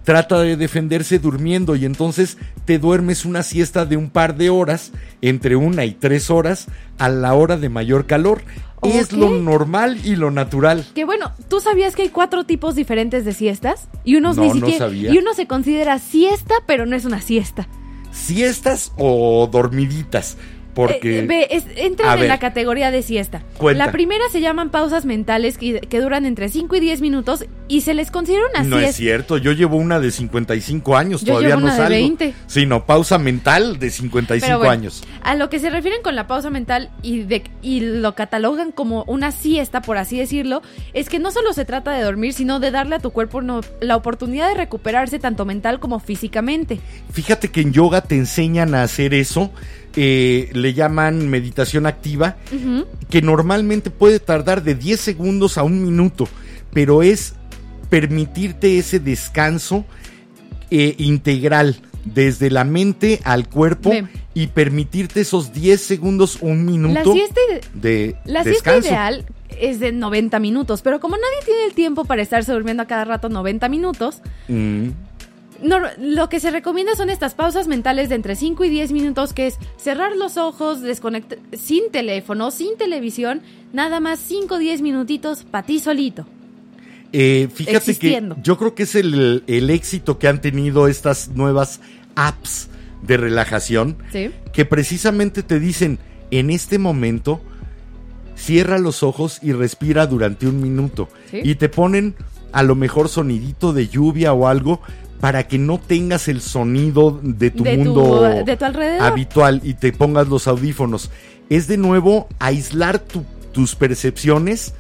Trata 0.04 0.40
de 0.40 0.56
defenderse 0.56 1.20
durmiendo 1.20 1.76
y 1.76 1.84
entonces 1.84 2.38
te 2.66 2.80
duermes 2.80 3.26
una 3.26 3.44
siesta 3.44 3.86
de 3.86 3.98
un 3.98 4.10
par 4.10 4.38
de 4.38 4.50
horas, 4.50 4.94
entre 5.22 5.58
una 5.58 5.84
y 5.84 5.92
tres 5.92 6.30
horas, 6.30 6.68
a 6.98 7.10
la 7.10 7.34
hora 7.34 7.58
de 7.58 7.68
mayor 7.70 8.06
calor. 8.06 8.42
Es 8.84 9.12
lo 9.12 9.30
normal 9.32 10.00
y 10.06 10.16
lo 10.16 10.32
natural. 10.32 10.86
Que 10.96 11.04
bueno, 11.04 11.34
¿tú 11.50 11.60
sabías 11.60 11.94
que 11.96 12.04
hay 12.04 12.10
cuatro 12.10 12.46
tipos 12.46 12.74
diferentes 12.76 13.26
de 13.26 13.34
siestas? 13.34 13.90
Y 14.06 14.16
unos 14.16 14.38
No, 14.38 14.44
ni 14.44 14.48
no 14.50 14.54
siquiera. 14.56 14.78
sabía. 14.86 15.12
Y 15.14 15.18
uno 15.18 15.34
se 15.34 15.46
considera 15.46 16.00
siesta, 16.00 16.54
pero 16.68 16.86
no 16.86 16.96
es 16.96 17.04
una 17.04 17.20
siesta. 17.20 17.68
¿Siestas 18.12 18.94
o 18.98 19.50
dormiditas? 19.52 20.38
Porque... 20.78 21.20
Eh, 21.20 21.26
ve, 21.28 21.48
es- 21.52 21.66
entran 21.76 22.14
en 22.14 22.20
ver. 22.22 22.30
la 22.30 22.40
categoría 22.40 22.92
de 22.92 23.02
siesta. 23.02 23.42
Cuenta. 23.58 23.86
La 23.86 23.92
primera 23.92 24.24
se 24.32 24.40
llaman 24.42 24.70
pausas 24.70 25.04
mentales 25.06 25.58
que, 25.58 25.80
que 25.82 26.00
duran 26.00 26.26
entre 26.26 26.50
5 26.50 26.76
y 26.76 26.80
10 26.80 27.02
minutos 27.02 27.46
y 27.68 27.82
se 27.82 27.94
les 27.94 28.12
considera 28.12 28.44
una 28.54 28.64
No 28.64 28.78
siesta. 28.78 28.90
es 28.90 28.96
cierto, 28.96 29.38
yo 29.38 29.52
llevo 29.52 29.76
una 29.78 30.00
de 30.00 30.12
55 30.12 30.96
años, 30.96 31.22
Yo 31.22 31.34
todavía 31.34 31.50
llevo 31.50 31.60
no 31.62 31.66
una 31.66 31.74
de 31.74 31.80
salgo. 31.82 31.96
20. 31.96 32.34
Sí, 32.46 32.66
no, 32.66 32.86
pausa 32.86 33.18
mental 33.18 33.80
de 33.80 33.90
55 33.90 34.46
Pero 34.46 34.58
bueno, 34.60 34.72
años. 34.72 35.04
A 35.24 35.36
lo 35.36 35.50
que 35.50 35.60
se 35.60 35.70
refieren 35.70 36.02
con 36.02 36.16
la 36.16 36.28
pausa 36.28 36.50
mental 36.50 36.90
y, 37.02 37.24
de, 37.24 37.44
y 37.62 37.80
lo 37.82 38.14
catalogan 38.16 38.72
como 38.72 39.04
una 39.08 39.32
siesta, 39.32 39.82
por 39.82 39.98
así 39.98 40.18
decirlo, 40.18 40.62
es 40.94 41.10
que 41.10 41.20
no 41.20 41.32
solo 41.32 41.54
se 41.54 41.66
trata 41.66 41.92
de 41.92 42.04
dormir, 42.04 42.34
sino 42.34 42.60
de 42.60 42.72
darle 42.72 42.96
a 42.96 43.00
tu 43.00 43.12
cuerpo 43.12 43.42
no- 43.42 43.62
la 43.82 43.96
oportunidad 43.96 44.48
de 44.50 44.54
recuperarse 44.56 45.18
tanto 45.20 45.44
mental 45.44 45.80
como 45.80 46.00
físicamente. 46.00 46.80
Fíjate 47.12 47.50
que 47.50 47.62
en 47.62 47.74
yoga 47.74 48.02
te 48.02 48.16
enseñan 48.16 48.76
a 48.76 48.84
hacer 48.84 49.14
eso, 49.14 49.52
eh, 49.96 50.50
le 50.54 50.74
llaman 50.74 51.30
meditación 51.30 51.86
activa, 51.86 52.38
que 53.10 53.22
normalmente 53.22 53.90
puede 53.90 54.20
tardar 54.20 54.64
de 54.64 54.76
10 54.76 55.00
segundos 55.00 55.58
a 55.58 55.64
un 55.64 55.84
minuto, 55.84 56.28
pero 56.74 57.02
es 57.04 57.34
permitirte 57.90 58.78
ese 58.78 59.00
descanso 59.00 59.86
eh, 60.70 60.96
integral 60.98 61.78
desde 62.06 62.50
la 62.50 62.64
mente 62.64 63.20
al 63.24 63.50
cuerpo 63.50 63.92
y 64.34 64.48
permitirte 64.48 65.22
esos 65.22 65.54
10 65.54 65.82
segundos, 65.82 66.38
un 66.42 66.66
La 66.66 66.72
minuto 66.72 67.14
siesta, 67.14 67.42
de 67.74 68.16
la 68.26 68.44
siesta 68.44 68.78
ideal 68.78 69.26
es 69.60 69.80
de 69.80 69.92
90 69.92 70.40
minutos, 70.40 70.82
pero 70.82 71.00
como 71.00 71.16
nadie 71.16 71.46
tiene 71.46 71.66
el 71.66 71.74
tiempo 71.74 72.06
para 72.06 72.22
estarse 72.22 72.52
durmiendo 72.52 72.84
a 72.84 72.86
cada 72.86 73.06
rato 73.06 73.30
90 73.30 73.68
minutos, 73.70 74.22
Mm. 74.48 74.90
No, 75.62 75.80
lo 76.00 76.30
que 76.30 76.40
se 76.40 76.52
recomienda 76.52 76.96
son 76.96 77.10
estas 77.10 77.34
pausas 77.34 77.68
mentales 77.68 78.10
de 78.10 78.16
entre 78.16 78.36
5 78.36 78.64
y 78.66 78.70
10 78.70 78.92
minutos, 78.92 79.34
que 79.34 79.48
es 79.48 79.58
cerrar 79.78 80.16
los 80.16 80.38
ojos, 80.38 80.82
desconectar 80.82 81.40
sin 81.54 81.90
teléfono, 81.92 82.52
sin 82.52 82.78
televisión, 82.78 83.42
nada 83.74 84.00
más 84.00 84.20
5 84.20 84.56
o 84.56 84.58
10 84.58 84.82
minutitos 84.82 85.44
para 85.44 85.66
ti 85.66 85.80
solito. 85.80 86.26
Eh, 87.14 87.48
fíjate 87.54 87.78
Existiendo. 87.78 88.36
que 88.36 88.42
yo 88.44 88.58
creo 88.58 88.76
que 88.76 88.84
es 88.84 88.94
el, 88.96 89.44
el 89.48 89.70
éxito 89.70 90.20
que 90.20 90.28
han 90.28 90.42
tenido 90.42 90.88
estas 90.88 91.30
nuevas 91.30 91.80
apps 92.16 92.68
de 93.02 93.16
relajación 93.16 93.96
¿Sí? 94.12 94.30
que 94.52 94.66
precisamente 94.66 95.42
te 95.42 95.60
dicen 95.60 96.00
en 96.32 96.50
este 96.50 96.80
momento 96.80 97.40
cierra 98.36 98.78
los 98.78 99.04
ojos 99.04 99.40
y 99.42 99.54
respira 99.54 100.06
durante 100.08 100.48
un 100.48 100.62
minuto 100.62 101.08
Sí. 101.32 101.40
y 101.44 101.56
te 101.56 101.70
ponen 101.70 102.16
a 102.52 102.64
lo 102.64 102.76
mejor 102.76 103.08
sonidito 103.08 103.72
de 103.72 103.88
lluvia 103.88 104.34
o 104.34 104.48
algo 104.48 104.82
para 105.20 105.48
que 105.48 105.58
no 105.58 105.80
tengas 105.80 106.28
el 106.28 106.42
sonido 106.42 107.20
de 107.24 107.50
tu 107.52 107.64
De 107.64 107.78
tu- 107.78 107.84
mundo 107.84 108.22
de 108.46 108.56
tu 108.58 108.66
alrededor. 108.66 109.02
habitual 109.02 109.62
y 109.64 109.74
te 109.74 109.92
pongas 109.92 110.28
los 110.28 110.48
audífonos. 110.48 111.10
Es 111.50 111.68
de 111.68 111.78
nuevo 111.78 112.28
aislar 112.40 113.00
tu- 113.00 113.26
tus 113.52 113.76
percepciones 113.76 114.74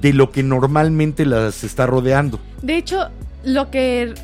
de 0.00 0.12
lo 0.14 0.30
que 0.30 0.42
normalmente 0.42 1.26
las 1.26 1.64
está 1.64 1.86
rodeando. 1.86 2.40
De 2.62 2.76
hecho, 2.78 3.08
lo 3.44 3.70
que... 3.70 4.14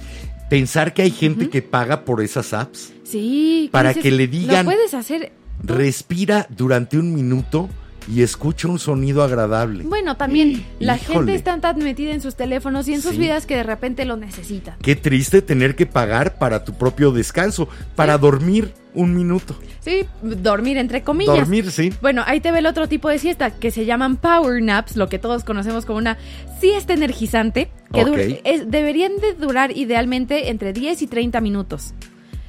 Pensar 0.49 0.95
que 0.95 1.03
hay 1.03 1.11
gente 1.11 1.51
que 1.51 1.61
paga 1.61 2.05
por 2.07 2.23
esas 2.23 2.55
apps, 2.55 2.93
Sí. 3.05 3.69
Para 3.73 3.91
dices, 3.91 4.03
que 4.03 4.11
le 4.11 4.27
digan- 4.31 4.65
Lo 4.65 4.71
puedes 4.73 4.95
hacer... 4.95 5.33
respira 5.63 6.47
durante 6.51 6.99
un 6.99 7.15
minuto 7.15 7.69
y 8.11 8.23
escucha 8.23 8.69
un 8.69 8.79
sonido 8.79 9.23
agradable. 9.23 9.85
Bueno, 9.85 10.17
también 10.17 10.65
la 10.81 10.97
Híjole. 10.97 11.19
gente 11.19 11.35
está 11.35 11.61
tan 11.61 11.79
metida 11.79 12.13
en 12.13 12.21
sus 12.21 12.37
teléfonos 12.37 12.89
y 12.89 12.95
en 12.95 13.03
sus 13.03 13.13
Sí. 13.13 13.19
vidas 13.19 13.47
que 13.47 13.57
de 13.57 13.63
repente 13.63 14.05
lo 14.05 14.17
necesitan. 14.17 14.77
Qué 14.83 14.97
triste 14.97 15.43
tener 15.43 15.77
que 15.77 15.87
pagar 15.87 16.39
para 16.39 16.65
tu 16.65 16.73
propio 16.75 17.13
descanso, 17.13 17.69
para 17.95 18.15
Sí. 18.17 18.21
dormir 18.23 18.73
un 18.95 19.15
minuto. 19.15 19.55
Sí, 19.81 20.07
dormir 20.23 20.77
entre 20.79 21.03
comillas. 21.03 21.37
Dormir, 21.37 21.71
sí. 21.71 21.93
Bueno, 22.01 22.23
ahí 22.27 22.41
te 22.41 22.51
ve 22.51 22.59
el 22.61 22.67
otro 22.67 22.89
tipo 22.89 23.09
de 23.09 23.19
siesta 23.19 23.51
que 23.53 23.71
se 23.71 23.85
llaman 23.85 24.17
power 24.17 24.61
naps, 24.63 24.97
lo 24.97 25.09
que 25.09 25.19
todos 25.19 25.45
conocemos 25.45 25.85
como 25.85 25.99
una 25.99 26.17
siesta 26.61 26.95
energizante, 26.95 27.71
que 27.93 28.01
Ok. 28.03 28.07
dura- 28.09 28.23
es- 28.45 28.71
deberían 28.71 29.13
de 29.21 29.35
durar 29.35 29.77
idealmente 29.77 30.49
entre 30.51 30.73
10 30.73 31.03
y 31.03 31.07
30 31.07 31.41
minutos. 31.41 31.95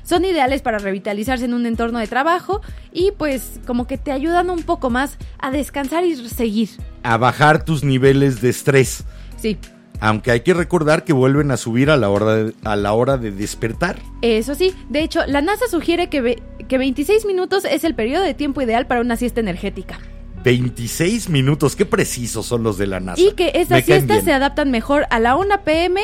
Son 0.09 0.25
ideales 0.25 0.63
para 0.63 0.79
revitalizarse 0.79 1.45
en 1.45 1.53
un 1.53 1.67
entorno 1.67 1.99
de 1.99 2.07
trabajo 2.07 2.61
y 2.91 3.11
pues 3.15 3.59
como 3.67 3.85
que 3.85 3.99
te 3.99 4.11
ayudan 4.11 4.49
un 4.49 4.63
poco 4.63 4.89
más 4.89 5.19
a 5.37 5.51
descansar 5.51 6.03
y 6.03 6.15
seguir. 6.27 6.69
A 7.03 7.17
bajar 7.17 7.63
tus 7.63 7.83
niveles 7.83 8.41
de 8.41 8.49
estrés. 8.49 9.03
Sí, 9.37 9.59
Aunque 9.99 10.31
hay 10.31 10.39
que 10.39 10.55
recordar 10.55 11.03
que 11.03 11.13
vuelven 11.13 11.51
a 11.51 11.57
subir 11.57 11.91
a 11.91 11.95
la 11.97 12.09
hora 12.09 12.33
de, 12.33 12.53
a 12.63 12.75
la 12.75 12.93
hora 12.93 13.17
de 13.17 13.29
despertar. 13.29 13.97
eso 14.23 14.55
sí. 14.55 14.73
De 14.89 15.03
hecho, 15.03 15.19
la 15.27 15.41
NASA 15.41 15.67
sugiere 15.69 16.09
que, 16.09 16.21
ve- 16.21 16.41
que 16.67 16.79
26 16.79 17.25
minutos 17.27 17.63
es 17.65 17.83
el 17.83 17.93
periodo 17.93 18.23
de 18.23 18.33
tiempo 18.33 18.63
ideal 18.63 18.87
para 18.87 19.01
una 19.01 19.15
siesta 19.15 19.41
energética. 19.41 19.99
26 20.43 21.29
minutos, 21.29 21.75
qué 21.75 21.85
precisos 21.85 22.47
son 22.47 22.63
los 22.63 22.77
de 22.79 22.87
la 22.87 22.99
NASA. 22.99 23.21
Y 23.21 23.33
que 23.33 23.51
estas 23.53 23.85
siestas 23.85 24.23
se 24.23 24.33
adaptan 24.33 24.71
mejor 24.71 25.05
a 25.11 25.19
la 25.19 25.35
1 25.35 25.63
pm 25.63 26.01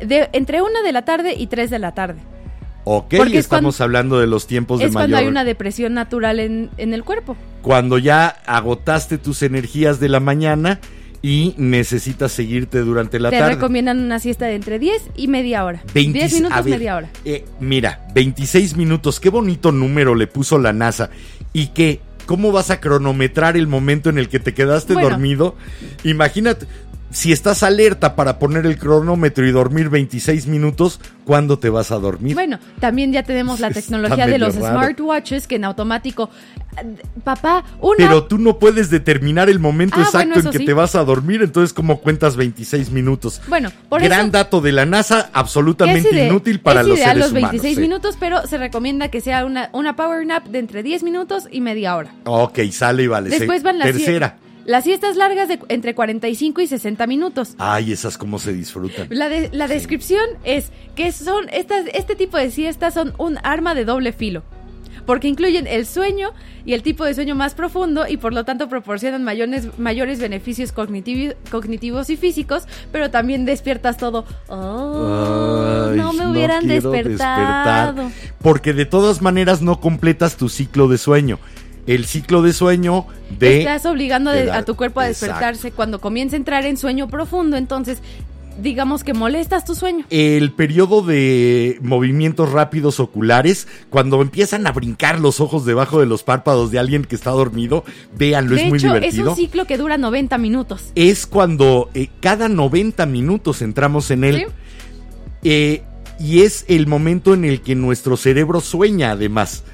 de 0.00 0.28
entre 0.34 0.62
1 0.62 0.82
de 0.84 0.92
la 0.92 1.04
tarde 1.04 1.34
y 1.36 1.48
3 1.48 1.68
de 1.70 1.78
la 1.80 1.92
tarde. 1.94 2.20
Ok, 2.84 3.14
porque 3.16 3.34
es 3.38 3.44
estamos 3.44 3.76
cuando- 3.76 3.84
hablando 3.84 4.20
de 4.20 4.26
los 4.26 4.46
tiempos 4.46 4.78
de 4.80 4.86
es 4.86 4.92
cuando 4.92 5.08
mayor. 5.16 5.24
hay 5.24 5.28
una 5.30 5.44
depresión 5.44 5.94
natural 5.94 6.40
en, 6.40 6.70
en 6.78 6.94
el 6.94 7.04
cuerpo. 7.04 7.36
Cuando 7.62 7.98
ya 7.98 8.28
agotaste 8.46 9.18
tus 9.18 9.42
energías 9.42 10.00
de 10.00 10.08
la 10.08 10.18
mañana 10.20 10.80
y 11.22 11.54
necesitas 11.58 12.32
seguirte 12.32 12.78
durante 12.80 13.20
la 13.20 13.28
Te 13.28 13.38
tarde. 13.38 13.54
recomiendan 13.56 14.00
una 14.00 14.18
siesta 14.18 14.46
de 14.46 14.54
entre 14.54 14.78
10 14.78 15.10
y 15.16 15.28
media 15.28 15.64
hora. 15.66 15.82
10 15.92 16.12
20 16.14 16.34
minutos, 16.36 16.56
a 16.58 16.62
ver, 16.62 16.70
media 16.74 16.96
hora. 16.96 17.10
eh, 17.26 17.44
mira, 17.60 18.06
26 18.14 18.76
minutos, 18.76 19.20
qué 19.20 19.28
bonito 19.28 19.70
número 19.72 20.14
le 20.14 20.26
puso 20.26 20.58
la 20.58 20.72
NASA. 20.72 21.10
Y 21.52 21.66
que, 21.68 22.00
¿cómo 22.24 22.52
vas 22.52 22.70
a 22.70 22.80
cronometrar 22.80 23.58
el 23.58 23.66
momento 23.66 24.08
en 24.08 24.16
el 24.16 24.30
que 24.30 24.40
te 24.40 24.54
quedaste 24.54 24.94
Bueno. 24.94 25.10
dormido? 25.10 25.56
Imagínate, 26.04 26.66
si 27.10 27.32
estás 27.32 27.62
alerta 27.62 28.14
para 28.14 28.38
poner 28.38 28.66
el 28.66 28.78
cronómetro 28.78 29.46
y 29.46 29.50
dormir 29.50 29.88
26 29.88 30.46
minutos, 30.46 31.00
¿cuándo 31.24 31.58
te 31.58 31.68
vas 31.68 31.90
a 31.90 31.96
dormir? 31.98 32.34
Bueno, 32.34 32.58
también 32.78 33.12
ya 33.12 33.22
tenemos 33.24 33.58
la 33.60 33.70
tecnología 33.72 34.26
de 34.26 34.38
los 34.38 34.54
raro. 34.56 34.74
smartwatches 34.76 35.46
que 35.46 35.56
en 35.56 35.64
automático. 35.64 36.30
eh, 36.76 36.96
Papá, 37.24 37.64
una. 37.80 37.96
Pero 37.96 38.24
tú 38.24 38.38
no 38.38 38.58
puedes 38.58 38.90
determinar 38.90 39.50
el 39.50 39.58
momento 39.58 39.96
Ah, 39.98 40.02
exacto 40.04 40.34
bueno, 40.34 40.48
en 40.48 40.52
que 40.52 40.58
sí. 40.58 40.64
te 40.66 40.72
vas 40.72 40.94
a 40.94 41.04
dormir, 41.04 41.42
entonces 41.42 41.72
¿cómo 41.72 42.00
cuentas 42.00 42.36
26 42.36 42.90
minutos? 42.90 43.40
Bueno, 43.48 43.70
por 43.88 44.00
Gran 44.02 44.22
eso. 44.26 44.30
dato 44.30 44.60
de 44.60 44.70
la 44.72 44.86
NASA, 44.86 45.30
absolutamente 45.32 46.10
ide- 46.12 46.26
inútil 46.28 46.60
para 46.60 46.82
es 46.82 46.86
los 46.86 46.96
ideal 46.98 47.10
seres 47.16 47.24
los 47.24 47.32
26 47.32 47.60
humanos. 47.62 47.74
sí. 47.76 47.80
minutos, 47.80 48.16
pero 48.20 48.46
se 48.46 48.56
recomienda 48.56 49.08
que 49.08 49.20
sea 49.20 49.44
una, 49.44 49.68
una 49.72 49.96
power 49.96 50.24
nap 50.26 50.46
de 50.46 50.60
entre 50.60 50.82
10 50.82 51.02
minutos 51.02 51.48
y 51.50 51.60
media 51.60 51.96
hora. 51.96 52.12
Ok, 52.24 52.60
sale 52.70 53.02
y 53.02 53.06
vale. 53.08 53.30
Después 53.30 53.62
van 53.62 53.78
las 53.78 53.88
Tercera. 53.90 54.36
Las 54.66 54.84
siestas 54.84 55.16
largas 55.16 55.48
de 55.48 55.58
entre 55.68 55.94
45 55.94 56.60
y 56.60 56.66
60 56.66 57.06
minutos. 57.06 57.54
Ay, 57.58 57.92
esas 57.92 58.16
cómo 58.18 58.38
se 58.38 58.52
disfrutan. 58.52 59.06
La, 59.10 59.28
de- 59.28 59.48
la 59.52 59.66
descripción 59.68 60.24
es 60.44 60.70
que 60.94 61.12
son 61.12 61.48
estas, 61.52 61.84
este 61.94 62.14
tipo 62.14 62.36
de 62.36 62.50
siestas 62.50 62.94
son 62.94 63.14
un 63.18 63.38
arma 63.42 63.74
de 63.74 63.84
doble 63.84 64.12
filo. 64.12 64.42
porque 65.06 65.26
incluyen 65.28 65.66
el 65.66 65.86
sueño 65.86 66.30
y 66.64 66.74
el 66.74 66.82
tipo 66.82 67.04
de 67.04 67.14
sueño 67.14 67.34
más 67.34 67.54
profundo 67.54 68.06
y 68.06 68.16
por 68.18 68.32
lo 68.32 68.44
tanto 68.44 68.68
proporcionan 68.68 69.24
mayores, 69.24 69.76
mayores 69.78 70.20
beneficios 70.20 70.70
cognitivos 70.72 72.10
y 72.10 72.16
físicos, 72.16 72.64
pero 72.92 73.10
también 73.10 73.44
despiertas 73.44 73.96
todo. 73.96 74.24
Oh, 74.48 75.88
Ay, 75.90 75.96
no 75.96 76.12
me 76.12 76.28
hubieran 76.28 76.64
quiero 76.66 76.90
despertado. 76.92 78.04
despertar, 78.04 78.34
porque 78.42 78.72
de 78.72 78.84
todas 78.86 79.20
maneras 79.22 79.62
no 79.62 79.80
completas 79.80 80.36
tu 80.36 80.48
ciclo 80.48 80.86
de 80.86 80.98
sueño. 80.98 81.38
El 81.86 82.04
ciclo 82.06 82.42
de 82.42 82.52
sueño 82.52 83.06
de... 83.38 83.60
Estás 83.60 83.86
obligando 83.86 84.30
de- 84.30 84.50
a 84.50 84.64
tu 84.64 84.76
cuerpo 84.76 85.00
a 85.00 85.08
Exacto. 85.08 85.26
despertarse 85.34 85.72
cuando 85.72 86.00
comienza 86.00 86.36
a 86.36 86.38
entrar 86.38 86.66
en 86.66 86.76
sueño 86.76 87.08
profundo, 87.08 87.56
entonces 87.56 87.98
digamos 88.60 89.04
que 89.04 89.14
molestas 89.14 89.64
tu 89.64 89.74
sueño. 89.74 90.04
el 90.10 90.52
periodo 90.52 91.00
de 91.00 91.78
movimientos 91.80 92.52
rápidos 92.52 93.00
oculares, 93.00 93.66
cuando 93.88 94.20
empiezan 94.20 94.66
a 94.66 94.72
brincar 94.72 95.18
los 95.18 95.40
ojos 95.40 95.64
debajo 95.64 95.98
de 95.98 96.04
los 96.06 96.24
párpados 96.24 96.70
de 96.70 96.78
alguien 96.78 97.04
que 97.04 97.14
está 97.14 97.30
dormido, 97.30 97.84
véanlo, 98.18 98.56
de 98.56 98.62
es 98.64 98.68
muy 98.68 98.78
hecho, 98.78 98.88
es 98.88 99.00
divertido. 99.00 99.30
un 99.30 99.36
ciclo 99.36 99.64
que 99.64 99.78
dura 99.78 99.96
90 99.96 100.36
minutos. 100.36 100.90
Es 100.94 101.26
cuando 101.26 101.88
eh, 101.94 102.08
cada 102.20 102.48
90 102.50 103.06
minutos 103.06 103.62
entramos 103.62 104.10
en 104.10 104.24
él. 104.24 104.36
¿Sí? 104.36 104.44
Eh, 105.44 105.82
y 106.18 106.42
es 106.42 106.66
el 106.68 106.86
momento 106.86 107.32
en 107.32 107.46
el 107.46 107.62
que 107.62 107.74
nuestro 107.74 108.18
cerebro 108.18 108.60
sueña 108.60 109.12
además. 109.12 109.64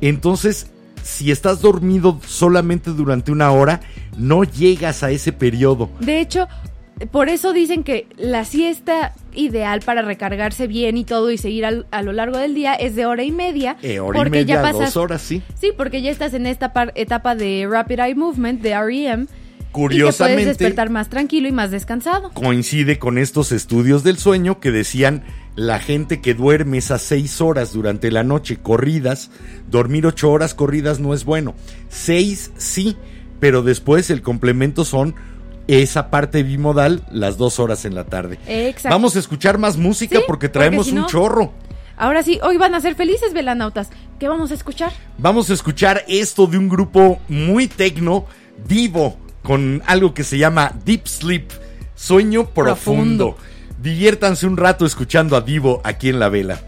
Entonces, 0.00 0.70
si 1.06 1.30
estás 1.30 1.60
dormido 1.60 2.20
solamente 2.26 2.90
durante 2.90 3.30
una 3.32 3.50
hora, 3.52 3.80
no 4.16 4.44
llegas 4.44 5.02
a 5.02 5.10
ese 5.10 5.32
periodo. 5.32 5.88
De 6.00 6.20
hecho, 6.20 6.48
por 7.10 7.28
eso 7.28 7.52
dicen 7.52 7.84
que 7.84 8.06
la 8.16 8.44
siesta 8.44 9.14
ideal 9.34 9.80
para 9.84 10.02
recargarse 10.02 10.66
bien 10.66 10.96
y 10.96 11.04
todo 11.04 11.30
y 11.30 11.38
seguir 11.38 11.64
al- 11.66 11.86
a 11.90 12.02
lo 12.02 12.12
largo 12.12 12.38
del 12.38 12.54
día 12.54 12.74
es 12.74 12.96
de 12.96 13.04
hora 13.06 13.22
y 13.22 13.30
media. 13.32 13.76
Eh, 13.82 14.00
hora 14.00 14.18
porque 14.18 14.38
y 14.40 14.42
media, 14.42 14.54
ya 14.56 14.62
pasas, 14.62 14.80
dos 14.94 14.96
horas, 14.96 15.22
sí. 15.22 15.42
Sí, 15.60 15.72
porque 15.76 16.00
ya 16.02 16.10
estás 16.10 16.32
en 16.34 16.46
esta 16.46 16.72
par- 16.72 16.92
etapa 16.96 17.34
de 17.34 17.66
Rapid 17.70 18.00
Eye 18.00 18.14
Movement, 18.14 18.62
de 18.62 18.74
REM. 18.80 19.26
Y 19.76 19.88
te 19.88 19.94
Curiosamente, 19.94 20.42
puedes 20.42 20.58
despertar 20.58 20.90
más 20.90 21.08
tranquilo 21.08 21.48
y 21.48 21.52
más 21.52 21.70
descansado. 21.70 22.30
coincide 22.32 22.98
con 22.98 23.18
estos 23.18 23.52
estudios 23.52 24.02
del 24.02 24.18
sueño 24.18 24.58
que 24.58 24.70
decían 24.70 25.24
la 25.54 25.78
gente 25.78 26.20
que 26.20 26.34
duerme 26.34 26.78
esas 26.78 27.02
seis 27.02 27.40
horas 27.40 27.72
durante 27.72 28.10
la 28.10 28.22
noche 28.22 28.56
corridas, 28.56 29.30
dormir 29.70 30.06
ocho 30.06 30.30
horas 30.30 30.54
corridas 30.54 31.00
no 31.00 31.14
es 31.14 31.24
bueno. 31.24 31.54
Seis 31.88 32.52
sí, 32.56 32.96
pero 33.40 33.62
después 33.62 34.10
el 34.10 34.22
complemento 34.22 34.84
son 34.84 35.14
esa 35.68 36.10
parte 36.10 36.42
bimodal 36.42 37.02
las 37.10 37.38
dos 37.38 37.58
horas 37.58 37.84
en 37.84 37.94
la 37.94 38.04
tarde. 38.04 38.38
Exacto. 38.46 38.94
Vamos 38.94 39.16
a 39.16 39.18
escuchar 39.18 39.58
más 39.58 39.76
música 39.76 40.16
Sí, 40.18 40.24
porque 40.26 40.48
porque 40.48 40.48
traemos 40.48 40.92
un 40.92 41.06
chorro. 41.06 41.52
Ahora 41.96 42.22
sí, 42.22 42.38
hoy 42.42 42.58
van 42.58 42.74
a 42.74 42.80
ser 42.80 42.94
felices, 42.94 43.32
velanautas. 43.32 43.88
¿Qué 44.18 44.28
vamos 44.28 44.50
a 44.50 44.54
escuchar? 44.54 44.92
Vamos 45.18 45.48
a 45.50 45.54
escuchar 45.54 46.04
esto 46.08 46.46
de 46.46 46.58
un 46.58 46.68
grupo 46.68 47.18
muy 47.28 47.68
tecno, 47.68 48.26
Divo, 48.68 49.16
con 49.46 49.80
algo 49.86 50.12
que 50.12 50.24
se 50.24 50.38
llama 50.38 50.72
Deep 50.84 51.06
Sleep, 51.06 51.48
sueño 51.94 52.46
profundo. 52.46 53.36
Profundo. 53.36 53.38
Diviértanse 53.80 54.44
un 54.44 54.56
rato 54.56 54.84
escuchando 54.84 55.36
a 55.36 55.40
Divo 55.40 55.80
aquí 55.84 56.08
en 56.08 56.18
la 56.18 56.28
vela. 56.28 56.60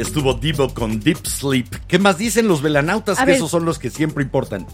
Estuvo 0.00 0.34
Divo 0.34 0.72
con 0.72 1.00
Deep 1.00 1.26
Sleep. 1.26 1.66
¿Qué 1.86 1.98
más 1.98 2.18
dicen 2.18 2.48
los 2.48 2.62
velanautas? 2.62 3.18
A 3.18 3.22
que 3.22 3.26
ver. 3.32 3.36
esos 3.36 3.50
son 3.50 3.64
los 3.64 3.78
que 3.78 3.90
siempre 3.90 4.24
importan. 4.24 4.66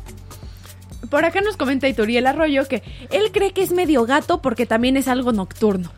Por 1.10 1.24
acá 1.24 1.40
nos 1.40 1.56
comenta 1.56 1.88
Ituriel 1.88 2.26
Arroyo 2.26 2.66
que 2.66 2.82
él 3.10 3.30
cree 3.32 3.52
que 3.52 3.62
es 3.62 3.72
medio 3.72 4.06
gato 4.06 4.42
porque 4.42 4.66
también 4.66 4.96
es 4.96 5.08
algo 5.08 5.32
nocturno. 5.32 5.90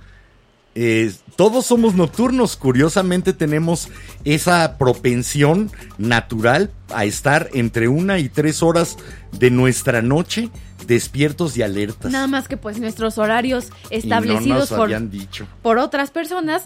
Eh, 0.75 1.13
todos 1.35 1.67
somos 1.67 1.95
nocturnos, 1.95 2.57
curiosamente 2.57 3.33
tenemos 3.33 3.89
esa 4.25 4.79
propensión 4.79 5.73
natural 5.97 6.71
a 6.95 7.05
estar 7.05 7.49
entre 7.53 7.89
una 7.89 8.19
y 8.21 8.29
tres 8.29 8.63
horas 8.63 8.97
de 9.33 9.51
nuestra 9.51 10.03
noche 10.03 10.51
despiertos 10.89 11.57
y 11.57 11.63
alertas. 11.63 12.11
Nada 12.11 12.27
más 12.27 12.49
que 12.49 12.57
pues 12.57 12.81
nuestros 12.81 13.19
horarios 13.19 13.69
establecidos 13.91 14.71
no 14.73 14.77
por, 14.77 14.87
habían 14.87 15.11
dicho. 15.11 15.47
por 15.63 15.79
otras 15.79 16.11
personas 16.11 16.65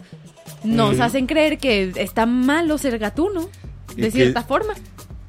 nos 0.64 0.97
Mm. 0.97 1.03
hacen 1.03 1.27
creer 1.27 1.59
que 1.59 1.93
está 1.97 2.25
malo 2.25 2.79
ser 2.79 2.99
gatuno, 2.99 3.51
de 3.97 4.11
cierta 4.11 4.43
forma. 4.45 4.73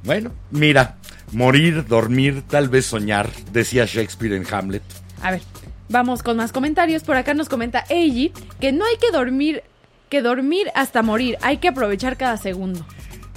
Bueno, 0.03 0.31
mira, 0.51 0.97
morir, 1.31 1.85
dormir, 1.87 2.43
tal 2.47 2.69
vez 2.69 2.85
soñar, 2.85 3.29
decía 3.51 3.85
Shakespeare 3.85 4.33
en 4.35 4.45
Hamlet. 4.53 4.83
A 5.21 5.31
ver, 5.31 5.41
vamos 5.89 6.21
con 6.21 6.37
más 6.37 6.51
comentarios. 6.51 7.03
Por 7.03 7.15
acá 7.15 7.33
nos 7.33 7.49
comenta 7.49 7.83
Eiji 7.89 8.31
que 8.59 8.71
no 8.71 8.85
hay 8.85 8.97
que 8.97 9.11
dormir, 9.11 9.63
que 10.09 10.21
dormir 10.21 10.67
hasta 10.75 11.01
morir, 11.01 11.37
hay 11.41 11.57
que 11.57 11.69
aprovechar 11.69 12.15
cada 12.15 12.37
segundo. 12.37 12.85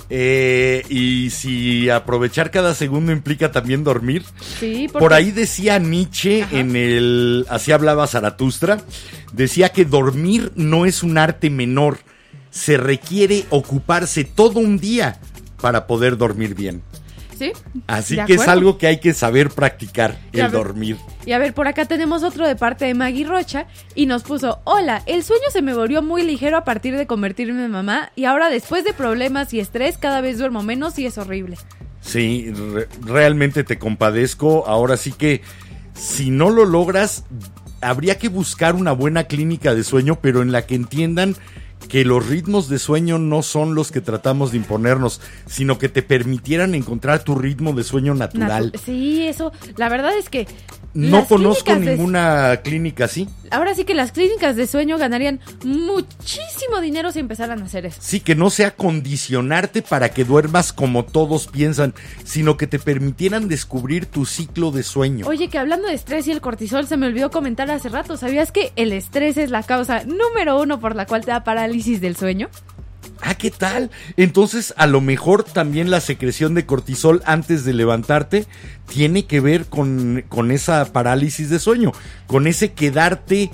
Eh, 0.09 0.85
y 0.89 1.31
si 1.31 1.91
aprovechar 1.91 2.51
cada 2.51 2.75
segundo 2.75 3.11
implica 3.13 3.51
también 3.51 3.83
dormir. 3.83 4.25
Sí, 4.61 4.89
Por 4.93 5.13
ahí 5.13 5.33
decía 5.33 5.79
Nietzsche 5.79 6.45
Ajá. 6.45 6.59
en 6.59 6.77
el 6.77 7.47
Así 7.49 7.73
hablaba 7.73 8.07
Zaratustra, 8.07 8.79
decía 9.33 9.71
que 9.71 9.85
dormir 9.85 10.53
no 10.55 10.87
es 10.87 11.03
un 11.03 11.19
arte 11.19 11.51
menor, 11.51 11.99
se 12.51 12.77
requiere 12.77 13.45
ocuparse 13.51 14.25
todo 14.25 14.61
un 14.61 14.79
día 14.79 15.19
para 15.61 15.87
poder 15.87 16.17
dormir 16.17 16.55
bien. 16.55 16.83
Sí. 17.39 17.53
Así 17.87 18.16
que 18.26 18.34
es 18.34 18.49
algo 18.49 18.78
que 18.78 18.87
hay 18.87 18.99
que 19.01 19.12
saber 19.12 19.51
practicar, 19.51 20.18
Y 20.32 20.39
el 20.41 20.45
ver- 20.45 20.53
dormir. 20.53 20.97
Y 21.26 21.32
a 21.32 21.39
ver, 21.39 21.53
por 21.55 21.68
acá 21.68 21.84
tenemos 21.84 22.22
otro 22.22 22.47
de 22.47 22.57
parte 22.57 22.84
de 22.87 22.95
Maggie 22.95 23.24
Rocha 23.26 23.66
y 23.95 24.07
nos 24.07 24.22
puso, 24.22 24.61
hola, 24.64 25.03
el 25.07 25.22
sueño 25.22 25.43
se 25.53 25.61
me 25.62 25.74
volvió 25.74 26.03
muy 26.03 26.22
ligero 26.22 26.57
a 26.57 26.64
partir 26.64 26.97
de 26.97 27.07
convertirme 27.07 27.64
en 27.64 27.70
mamá 27.70 28.11
y 28.16 28.24
ahora 28.24 28.49
después 28.49 28.84
de 28.84 28.93
problemas 28.93 29.53
y 29.53 29.61
estrés 29.61 29.99
cada 29.99 30.20
vez 30.20 30.39
duermo 30.39 30.62
menos 30.62 30.99
y 30.99 31.07
es 31.07 31.18
horrible. 31.18 31.59
Sí, 32.01 32.53
re- 32.72 32.89
realmente 33.03 33.64
te 33.64 33.78
compadezco. 33.78 34.64
Ahora 34.66 34.97
sí 34.97 35.12
que 35.12 35.43
si 35.95 36.30
no 36.30 36.51
lo 36.51 36.64
logras, 36.64 37.24
habría 37.80 38.16
que 38.18 38.28
buscar 38.28 38.74
una 38.74 38.93
buena 38.93 39.24
clínica 39.24 39.74
de 39.74 39.82
sueño, 39.84 40.18
pero 40.20 40.43
en 40.43 40.53
la 40.53 40.64
que 40.66 40.74
entiendan 40.76 41.34
que 41.89 42.05
los 42.05 42.27
ritmos 42.27 42.68
de 42.68 42.79
sueño 42.79 43.18
no 43.18 43.43
son 43.43 43.74
los 43.74 43.93
que 43.93 44.01
tratamos 44.01 44.51
de 44.51 44.59
imponernos, 44.59 45.20
sino 45.47 45.79
que 45.79 45.89
te 45.89 46.03
permitieran 46.03 46.74
encontrar 46.74 47.22
tu 47.22 47.35
ritmo 47.37 47.72
de 47.74 47.85
sueño 47.85 48.14
natural. 48.14 48.72
Natu- 48.72 48.79
sí, 48.79 49.27
eso, 49.27 49.53
la 49.77 49.89
verdad 49.89 50.16
es 50.18 50.29
que... 50.29 50.47
No 50.97 51.18
las 51.18 51.28
conozco 51.28 51.74
de- 51.74 51.80
ninguna 51.97 52.61
clínica 52.64 53.05
así. 53.05 53.28
Ahora 53.51 53.74
sí 53.74 53.84
que 53.84 53.94
las 53.94 54.12
clínicas 54.12 54.57
de 54.57 54.66
sueño 54.66 54.99
ganarían 54.99 55.40
muchísimo 55.64 56.80
dinero 56.80 57.12
si 57.12 57.20
empezaran 57.20 57.62
a 57.62 57.66
hacer 57.66 57.86
eso. 57.86 57.99
Sí, 58.01 58.20
que 58.20 58.34
no 58.34 58.51
sea 58.51 58.72
condicionarte 58.74 59.82
para 59.82 60.09
que 60.11 60.24
duermas 60.24 60.72
como 60.72 61.05
todos 61.05 61.47
piensan, 61.47 61.94
sino 62.24 62.57
que 62.57 62.66
te 62.66 62.78
permitieran 62.78 63.49
descubrir 63.49 64.07
tu 64.07 64.26
ciclo 64.26 64.70
de 64.70 64.82
sueño. 64.82 65.26
Oye, 65.28 65.49
que 65.49 65.59
hablando 65.59 65.88
de 65.88 65.94
estrés 65.94 66.26
y 66.26 66.32
el 66.32 66.40
cortisol, 66.40 66.86
se 66.86 66.97
me 66.97 67.07
olvidó 67.07 67.30
comentar 67.30 67.70
hace 67.70 67.88
rato, 67.88 68.16
¿sabías 68.16 68.51
que 68.53 68.72
el 68.76 68.92
estrés 68.92 69.36
es 69.36 69.51
la 69.51 69.62
causa 69.62 70.03
número 70.05 70.61
uno 70.61 70.80
por 70.80 70.97
la 70.97 71.07
cual 71.07 71.24
te 71.24 71.30
da 71.30 71.44
parálisis 71.44 72.01
del 72.01 72.16
sueño? 72.16 72.49
Ah, 73.23 73.35
¿qué 73.35 73.51
tal? 73.51 73.91
Entonces, 74.17 74.75
a 74.77 74.87
lo 74.87 75.01
mejor 75.01 75.43
también 75.43 75.91
la 75.91 76.01
secreción 76.01 76.55
de 76.55 76.67
cortisol 76.67 77.23
antes 77.25 77.64
de 77.64 77.73
levantarte 77.73 78.47
tiene 78.93 79.25
que 79.27 79.41
ver 79.41 79.67
con, 79.67 80.25
con 80.29 80.51
esa 80.51 80.93
parálisis 80.93 81.51
de 81.51 81.59
sueño, 81.59 81.93
con 82.27 82.47
ese 82.47 82.73
quedarte 82.73 83.51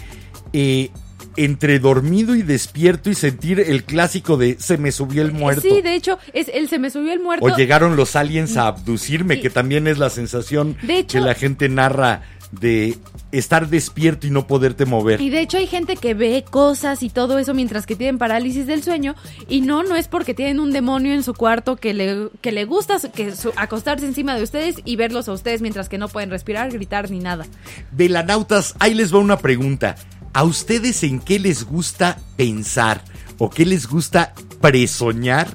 eh, 0.52 0.90
entre 1.36 1.78
dormido 1.78 2.34
y 2.34 2.42
despierto 2.42 3.08
y 3.08 3.14
sentir 3.14 3.60
el 3.60 3.84
clásico 3.84 4.36
de 4.36 4.56
se 4.58 4.76
me 4.76 4.92
subió 4.92 5.22
el 5.22 5.32
muerto. 5.32 5.62
Sí, 5.62 5.80
de 5.80 5.94
hecho, 5.94 6.18
es 6.34 6.48
el 6.52 6.68
se 6.68 6.78
me 6.78 6.90
subió 6.90 7.12
el 7.12 7.20
muerto. 7.20 7.46
O 7.46 7.56
llegaron 7.56 7.96
los 7.96 8.16
aliens 8.16 8.56
a 8.56 8.66
abducirme, 8.66 9.36
Sí. 9.36 9.40
que 9.42 9.50
también 9.50 9.86
es 9.86 9.96
la 9.98 10.10
sensación 10.10 10.76
De 10.82 10.98
hecho- 10.98 11.18
que 11.18 11.24
la 11.24 11.34
gente 11.34 11.68
narra 11.70 12.22
de 12.52 12.98
estar 13.32 13.68
despierto 13.68 14.26
y 14.26 14.30
no 14.30 14.46
poderte 14.46 14.84
mover. 14.84 15.20
Y 15.20 15.30
de 15.30 15.40
hecho 15.40 15.56
hay 15.56 15.66
gente 15.66 15.96
que 15.96 16.12
ve 16.14 16.44
cosas 16.48 17.02
y 17.02 17.08
todo 17.08 17.38
eso 17.38 17.54
mientras 17.54 17.86
que 17.86 17.96
tienen 17.96 18.18
parálisis 18.18 18.66
del 18.66 18.82
sueño 18.82 19.14
y 19.48 19.62
no, 19.62 19.82
no 19.82 19.96
es 19.96 20.06
porque 20.06 20.34
tienen 20.34 20.60
un 20.60 20.70
demonio 20.70 21.14
en 21.14 21.22
su 21.22 21.32
cuarto 21.34 21.76
que 21.76 21.94
le, 21.94 22.28
que 22.42 22.52
le 22.52 22.64
gusta 22.66 22.98
que 23.12 23.34
su- 23.34 23.52
acostarse 23.56 24.04
encima 24.06 24.36
de 24.36 24.42
ustedes 24.42 24.76
y 24.84 24.96
verlos 24.96 25.28
a 25.28 25.32
ustedes 25.32 25.62
mientras 25.62 25.88
que 25.88 25.96
no 25.98 26.08
pueden 26.08 26.28
respirar, 26.30 26.70
gritar 26.70 27.10
ni 27.10 27.18
nada. 27.20 27.46
Velanautas, 27.90 28.74
ahí 28.78 28.94
les 28.94 29.12
va 29.14 29.18
una 29.18 29.38
pregunta. 29.38 29.96
¿A 30.34 30.44
ustedes 30.44 31.02
en 31.02 31.20
qué 31.20 31.38
les 31.38 31.64
gusta 31.64 32.18
pensar 32.36 33.02
o 33.38 33.50
qué 33.50 33.64
les 33.66 33.86
gusta 33.86 34.32
presoñar 34.60 35.48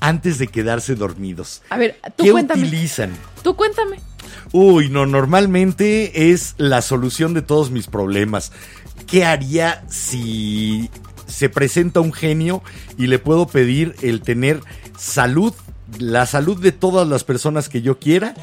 antes 0.00 0.38
de 0.38 0.48
quedarse 0.48 0.94
dormidos? 0.94 1.62
A 1.70 1.76
ver, 1.78 1.98
tú 2.16 2.24
¿Qué 2.24 2.32
cuéntame. 2.32 2.62
utilizan? 2.62 3.12
Tú 3.42 3.54
cuéntame. 3.56 3.98
Uy, 4.52 4.88
no, 4.88 5.06
normalmente 5.06 6.30
es 6.32 6.54
la 6.58 6.82
solución 6.82 7.34
de 7.34 7.42
todos 7.42 7.70
mis 7.70 7.86
problemas. 7.86 8.52
¿Qué 9.06 9.24
haría 9.24 9.84
si 9.88 10.90
se 11.26 11.48
presenta 11.48 12.00
un 12.00 12.12
genio 12.12 12.62
y 12.98 13.06
le 13.06 13.18
puedo 13.18 13.46
pedir 13.46 13.94
el 14.02 14.20
tener 14.22 14.60
salud, 14.98 15.52
la 15.98 16.26
salud 16.26 16.60
de 16.60 16.72
todas 16.72 17.08
las 17.08 17.24
personas 17.24 17.68
que 17.68 17.82
yo 17.82 17.98
quiera 17.98 18.34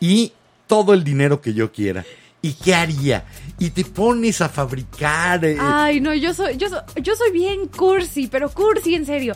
y 0.00 0.32
todo 0.66 0.94
el 0.94 1.04
dinero 1.04 1.40
que 1.40 1.54
yo 1.54 1.72
quiera? 1.72 2.04
¿Y 2.44 2.54
qué 2.54 2.74
haría? 2.74 3.24
Y 3.60 3.70
te 3.70 3.84
pones 3.84 4.40
a 4.40 4.48
fabricar. 4.48 5.44
eh, 5.44 5.56
Ay, 5.60 6.00
no, 6.00 6.12
yo 6.12 6.34
soy, 6.34 6.56
yo 6.56 6.68
soy, 6.68 6.80
yo 7.00 7.14
soy 7.14 7.30
bien 7.30 7.68
cursi, 7.68 8.26
pero 8.26 8.50
cursi 8.50 8.96
en 8.96 9.06
serio. 9.06 9.34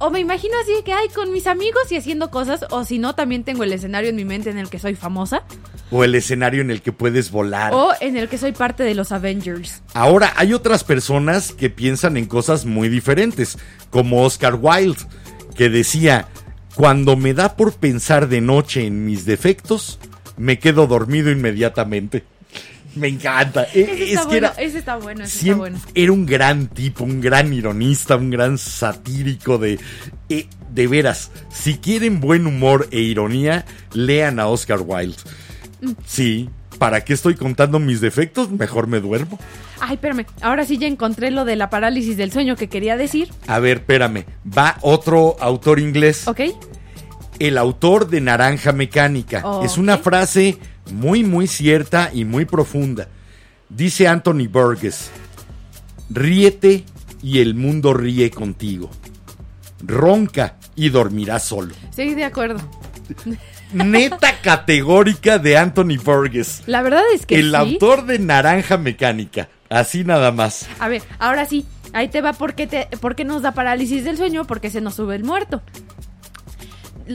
O 0.00 0.10
me 0.10 0.20
imagino 0.20 0.54
así 0.62 0.72
de 0.72 0.84
que 0.84 0.92
hay 0.92 1.08
con 1.08 1.32
mis 1.32 1.48
amigos 1.48 1.90
y 1.90 1.96
haciendo 1.96 2.30
cosas, 2.30 2.64
o 2.70 2.84
si 2.84 3.00
no, 3.00 3.14
también 3.16 3.42
tengo 3.42 3.64
el 3.64 3.72
escenario 3.72 4.10
en 4.10 4.16
mi 4.16 4.24
mente 4.24 4.48
en 4.48 4.58
el 4.58 4.70
que 4.70 4.78
soy 4.78 4.94
famosa, 4.94 5.42
o 5.90 6.04
el 6.04 6.14
escenario 6.14 6.60
en 6.60 6.70
el 6.70 6.82
que 6.82 6.92
puedes 6.92 7.32
volar. 7.32 7.72
o 7.74 7.90
en 8.00 8.16
el 8.16 8.28
que 8.28 8.38
soy 8.38 8.52
parte 8.52 8.84
de 8.84 8.94
los 8.94 9.10
Avengers. 9.10 9.82
Ahora, 9.94 10.32
hay 10.36 10.54
otras 10.54 10.84
personas 10.84 11.52
que 11.52 11.68
piensan 11.68 12.16
en 12.16 12.26
cosas 12.26 12.64
muy 12.64 12.88
diferentes, 12.88 13.58
como 13.90 14.22
Oscar 14.22 14.56
Wilde, 14.60 15.02
que 15.56 15.68
decía, 15.68 16.28
cuando 16.76 17.16
me 17.16 17.34
da 17.34 17.56
por 17.56 17.72
pensar 17.74 18.28
de 18.28 18.40
noche 18.40 18.86
en 18.86 19.04
mis 19.04 19.24
defectos, 19.24 19.98
me 20.36 20.60
quedo 20.60 20.86
dormido 20.86 21.32
inmediatamente. 21.32 22.22
Me 22.94 23.08
encanta. 23.08 23.64
E- 23.74 23.80
Ese 23.82 23.92
es 24.04 24.10
está 24.10 24.20
que 24.22 24.26
bueno, 24.28 24.46
era, 24.48 24.62
ese 24.62 24.78
está 24.78 24.96
bueno, 24.96 25.24
ese 25.24 25.38
está 25.48 25.56
bueno. 25.56 25.78
era 25.94 26.12
un 26.12 26.26
gran 26.26 26.66
tipo, 26.68 27.04
un 27.04 27.20
gran 27.20 27.52
ironista, 27.52 28.16
un 28.16 28.30
gran 28.30 28.58
satírico 28.58 29.58
de... 29.58 29.78
eh, 30.28 30.46
de 30.72 30.86
veras, 30.86 31.30
si 31.50 31.78
quieren 31.78 32.20
buen 32.20 32.46
humor 32.46 32.88
e 32.90 33.00
ironía, 33.00 33.64
lean 33.92 34.38
a 34.38 34.48
Oscar 34.48 34.80
Wilde. 34.84 35.16
Mm. 35.80 35.90
Sí, 36.06 36.50
¿para 36.78 37.04
qué 37.04 37.14
estoy 37.14 37.34
contando 37.36 37.78
mis 37.78 38.00
defectos? 38.00 38.50
Mejor 38.50 38.86
me 38.86 39.00
duermo. 39.00 39.38
Ay, 39.80 39.94
espérame, 39.94 40.26
ahora 40.42 40.64
sí 40.64 40.76
ya 40.76 40.86
encontré 40.86 41.30
lo 41.30 41.44
de 41.44 41.56
la 41.56 41.70
parálisis 41.70 42.16
del 42.16 42.32
sueño 42.32 42.56
que 42.56 42.68
quería 42.68 42.96
decir, 42.96 43.28
A 43.46 43.58
ver, 43.60 43.78
espérame. 43.78 44.24
Va 44.56 44.76
otro 44.82 45.36
autor 45.40 45.78
inglés. 45.78 46.26
¿ok? 46.28 46.40
El 47.38 47.56
autor 47.56 48.08
de 48.08 48.20
Naranja 48.20 48.72
Mecánica. 48.72 49.44
Es 49.62 49.78
una 49.78 49.98
frase 49.98 50.58
muy, 50.92 51.24
muy 51.24 51.46
cierta 51.46 52.10
y 52.12 52.24
muy 52.24 52.44
profunda. 52.44 53.08
Dice 53.68 54.08
Anthony 54.08 54.48
Burgess. 54.50 55.10
Ríete 56.10 56.84
y 57.22 57.40
el 57.40 57.54
mundo 57.54 57.94
ríe 57.94 58.30
contigo. 58.30 58.90
Ronca 59.84 60.56
y 60.74 60.88
dormirás 60.88 61.44
solo. 61.44 61.74
Sí, 61.90 62.14
de 62.14 62.24
acuerdo. 62.24 62.60
Neta 63.72 64.40
categórica 64.40 65.38
de 65.38 65.56
Anthony 65.58 65.98
Burgess. 66.02 66.62
La 66.66 66.82
verdad 66.82 67.02
es 67.14 67.26
que 67.26 67.36
el 67.38 67.50
sí. 67.50 67.56
autor 67.56 68.06
de 68.06 68.18
Naranja 68.18 68.78
Mecánica. 68.78 69.48
Así 69.68 70.04
nada 70.04 70.32
más. 70.32 70.66
A 70.78 70.88
ver, 70.88 71.02
ahora 71.18 71.44
sí, 71.44 71.66
ahí 71.92 72.08
te 72.08 72.22
va 72.22 72.32
por 72.32 72.54
qué, 72.54 72.66
te, 72.66 72.88
por 73.00 73.14
qué 73.14 73.24
nos 73.24 73.42
da 73.42 73.52
parálisis 73.52 74.04
del 74.04 74.16
sueño, 74.16 74.46
porque 74.46 74.70
se 74.70 74.80
nos 74.80 74.94
sube 74.94 75.14
el 75.14 75.24
muerto. 75.24 75.62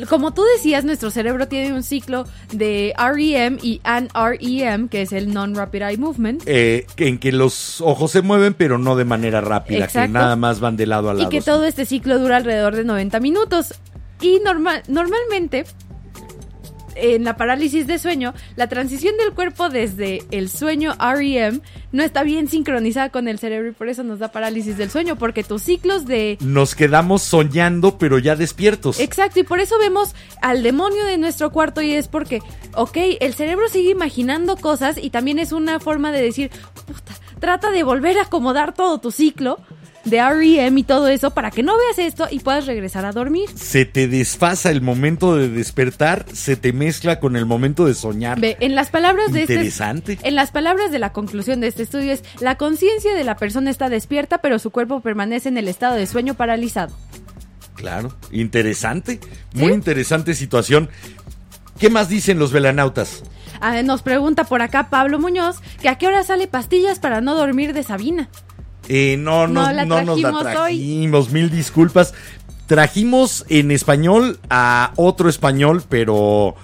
Como 0.09 0.33
tú 0.33 0.43
decías, 0.55 0.85
nuestro 0.85 1.11
cerebro 1.11 1.47
tiene 1.47 1.73
un 1.73 1.83
ciclo 1.83 2.25
de 2.51 2.93
REM 2.97 3.57
y 3.61 3.81
NREM, 3.83 4.89
que 4.89 5.01
es 5.03 5.11
el 5.11 5.33
Non-Rapid 5.33 5.81
Eye 5.81 5.97
Movement. 5.97 6.43
Eh, 6.45 6.85
en 6.97 7.17
que 7.17 7.31
los 7.31 7.81
ojos 7.81 8.11
se 8.11 8.21
mueven, 8.21 8.53
pero 8.53 8.77
no 8.77 8.95
de 8.95 9.05
manera 9.05 9.41
rápida, 9.41 9.87
que 9.87 10.07
nada 10.07 10.35
más 10.35 10.59
van 10.59 10.77
de 10.77 10.85
lado 10.85 11.09
a 11.09 11.13
lado. 11.13 11.25
Y 11.25 11.29
que 11.29 11.41
todo 11.41 11.65
este 11.65 11.85
ciclo 11.85 12.19
dura 12.19 12.37
alrededor 12.37 12.75
de 12.75 12.83
90 12.83 13.19
minutos. 13.19 13.75
Y 14.21 14.39
normal, 14.39 14.83
normalmente 14.87 15.65
en 16.95 17.23
la 17.23 17.37
parálisis 17.37 17.87
de 17.87 17.99
sueño, 17.99 18.33
la 18.55 18.67
transición 18.67 19.15
del 19.17 19.33
cuerpo 19.33 19.69
desde 19.69 20.23
el 20.31 20.49
sueño 20.49 20.93
REM 20.99 21.61
no 21.91 22.03
está 22.03 22.23
bien 22.23 22.47
sincronizada 22.47 23.09
con 23.09 23.27
el 23.27 23.39
cerebro 23.39 23.69
y 23.69 23.73
por 23.73 23.89
eso 23.89 24.03
nos 24.03 24.19
da 24.19 24.31
parálisis 24.31 24.77
del 24.77 24.89
sueño, 24.89 25.15
porque 25.15 25.43
tus 25.43 25.61
ciclos 25.61 26.05
de... 26.05 26.37
Nos 26.41 26.75
quedamos 26.75 27.21
soñando, 27.21 27.97
pero 27.97 28.19
ya 28.19 28.35
despiertos. 28.35 28.99
Exacto, 28.99 29.39
y 29.39 29.43
por 29.43 29.59
eso 29.59 29.77
vemos 29.79 30.15
al 30.41 30.63
demonio 30.63 31.05
de 31.05 31.17
nuestro 31.17 31.51
cuarto 31.51 31.81
y 31.81 31.91
es 31.91 32.07
porque, 32.07 32.41
ok, 32.75 32.97
el 33.19 33.33
cerebro 33.33 33.67
sigue 33.69 33.91
imaginando 33.91 34.57
cosas 34.57 34.97
y 35.01 35.09
también 35.09 35.39
es 35.39 35.51
una 35.51 35.79
forma 35.79 36.11
de 36.11 36.21
decir, 36.21 36.51
puta, 36.85 37.13
trata 37.39 37.71
de 37.71 37.83
volver 37.83 38.17
a 38.17 38.23
acomodar 38.23 38.73
todo 38.73 38.99
tu 38.99 39.11
ciclo 39.11 39.59
de 40.05 40.21
REM 40.21 40.77
y 40.77 40.83
todo 40.83 41.07
eso 41.07 41.31
para 41.31 41.51
que 41.51 41.63
no 41.63 41.73
veas 41.77 41.99
esto 41.99 42.27
y 42.29 42.39
puedas 42.39 42.65
regresar 42.65 43.05
a 43.05 43.11
dormir. 43.11 43.49
Se 43.55 43.85
te 43.85 44.07
desfasa 44.07 44.69
el 44.71 44.81
momento 44.81 45.35
de 45.35 45.49
despertar, 45.49 46.25
se 46.33 46.55
te 46.55 46.73
mezcla 46.73 47.19
con 47.19 47.35
el 47.35 47.45
momento 47.45 47.85
de 47.85 47.93
soñar. 47.93 48.39
Ve, 48.39 48.57
en 48.59 48.75
las 48.75 48.89
palabras 48.89 49.31
de 49.31 49.41
este 49.41 49.53
Interesante. 49.53 50.19
en 50.21 50.35
las 50.35 50.51
palabras 50.51 50.91
de 50.91 50.99
la 50.99 51.13
conclusión 51.13 51.61
de 51.61 51.67
este 51.67 51.83
estudio 51.83 52.11
es 52.11 52.23
la 52.39 52.55
conciencia 52.55 53.13
de 53.15 53.23
la 53.23 53.35
persona 53.35 53.69
está 53.69 53.89
despierta, 53.89 54.39
pero 54.39 54.59
su 54.59 54.71
cuerpo 54.71 54.99
permanece 55.01 55.49
en 55.49 55.57
el 55.57 55.67
estado 55.67 55.95
de 55.95 56.07
sueño 56.07 56.33
paralizado. 56.33 56.95
Claro, 57.75 58.15
interesante. 58.31 59.19
Muy 59.53 59.73
interesante 59.73 60.33
situación. 60.35 60.89
¿Qué 61.79 61.89
más 61.89 62.07
dicen 62.07 62.39
los 62.39 62.51
velanautas? 62.51 63.23
Ah, 63.59 63.81
nos 63.81 64.01
pregunta 64.03 64.43
por 64.43 64.61
acá 64.61 64.89
Pablo 64.89 65.19
Muñoz 65.19 65.57
que 65.81 65.89
a 65.89 65.97
qué 65.97 66.07
hora 66.07 66.23
sale 66.23 66.47
pastillas 66.47 66.99
para 66.99 67.21
no 67.21 67.35
dormir 67.35 67.73
de 67.73 67.83
Sabina. 67.83 68.29
Eh, 68.89 69.15
no, 69.17 69.47
no, 69.47 69.63
No 69.65 69.71
la 69.71 69.85
no 69.85 70.01
nos 70.03 70.19
la 70.19 70.31
trajimos 70.31 71.27
hoy. 71.27 71.33
mil 71.33 71.49
disculpas. 71.49 72.13
Trajimos 72.67 73.45
en 73.49 73.71
español 73.71 74.39
a 74.49 74.93
otro 74.95 75.29
español, 75.29 75.83
pero 75.89 76.55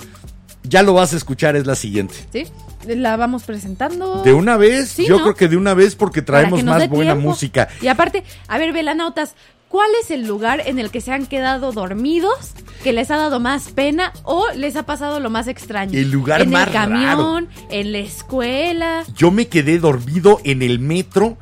ya 0.63 0.82
lo 0.82 0.93
vas 0.93 1.13
a 1.13 1.17
escuchar, 1.17 1.55
es 1.55 1.65
la 1.67 1.76
siguiente. 1.76 2.15
¿Sí? 2.32 2.45
La 2.88 3.17
vamos 3.17 3.43
presentando. 3.43 4.24
De 4.24 4.34
una 4.34 4.55
vez, 4.55 4.89
Sí, 4.89 5.05
yo 5.05 5.17
¿no? 5.17 5.24
creo 5.24 5.36
que 5.36 5.47
de 5.49 5.57
una 5.57 5.74
vez 5.74 5.95
porque 5.95 6.22
traemos 6.22 6.63
nos 6.63 6.78
más 6.80 6.89
buena 6.89 7.13
tiempo. 7.13 7.30
música. 7.30 7.67
Y 7.82 7.88
aparte, 7.88 8.24
a 8.47 8.57
ver, 8.57 8.72
velanautas, 8.72 9.36
¿cuál 9.67 9.89
es 10.01 10.09
el 10.11 10.26
lugar 10.26 10.63
en 10.65 10.80
el 10.80 10.89
que 10.89 11.01
se 11.01 11.11
han 11.11 11.26
quedado 11.26 11.74
dormidos, 11.74 12.53
que 12.82 12.93
les 12.93 13.11
ha 13.11 13.17
dado 13.17 13.41
más 13.41 13.70
pena 13.70 14.13
o 14.24 14.45
les 14.55 14.78
ha 14.78 14.84
pasado 14.86 15.20
lo 15.20 15.30
más 15.30 15.47
extraño? 15.47 15.99
El 15.99 16.09
lugar 16.11 16.41
en 16.41 16.49
más 16.51 16.67
el 16.67 16.74
camión, 16.74 17.49
en 17.70 17.91
la 17.91 17.99
escuela. 17.99 19.03
Yo 19.17 19.32
me 19.32 19.47
quedé 19.49 19.78
dormido 19.80 20.39
en 20.45 20.61
el 20.61 20.80
metro, 20.80 21.38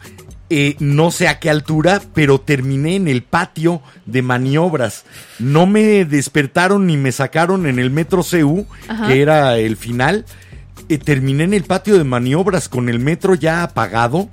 eh, 0.50 0.76
no 0.80 1.12
sé 1.12 1.28
a 1.28 1.40
qué 1.40 1.50
altura, 1.50 2.02
pero 2.14 2.40
terminé 2.40 2.96
en 2.96 3.08
el 3.08 3.24
patio 3.24 3.82
de 4.06 4.22
maniobras. 4.22 5.04
No 5.40 5.66
me 5.66 6.06
despertaron 6.06 6.88
ni 6.88 6.96
me 6.98 7.12
sacaron 7.12 7.66
en 7.66 7.80
el 7.80 7.90
metro 7.90 8.24
CU, 8.24 8.66
Ajá. 8.88 9.08
que 9.08 9.22
era 9.22 9.58
el 9.58 9.76
final. 9.78 10.26
Eh, 10.90 10.98
terminé 10.98 11.44
en 11.44 11.54
el 11.54 11.64
patio 11.64 11.98
de 11.98 12.04
maniobras 12.06 12.70
con 12.70 12.88
el 12.88 13.00
metro 13.00 13.36
ya 13.36 13.64
apagado, 13.64 14.30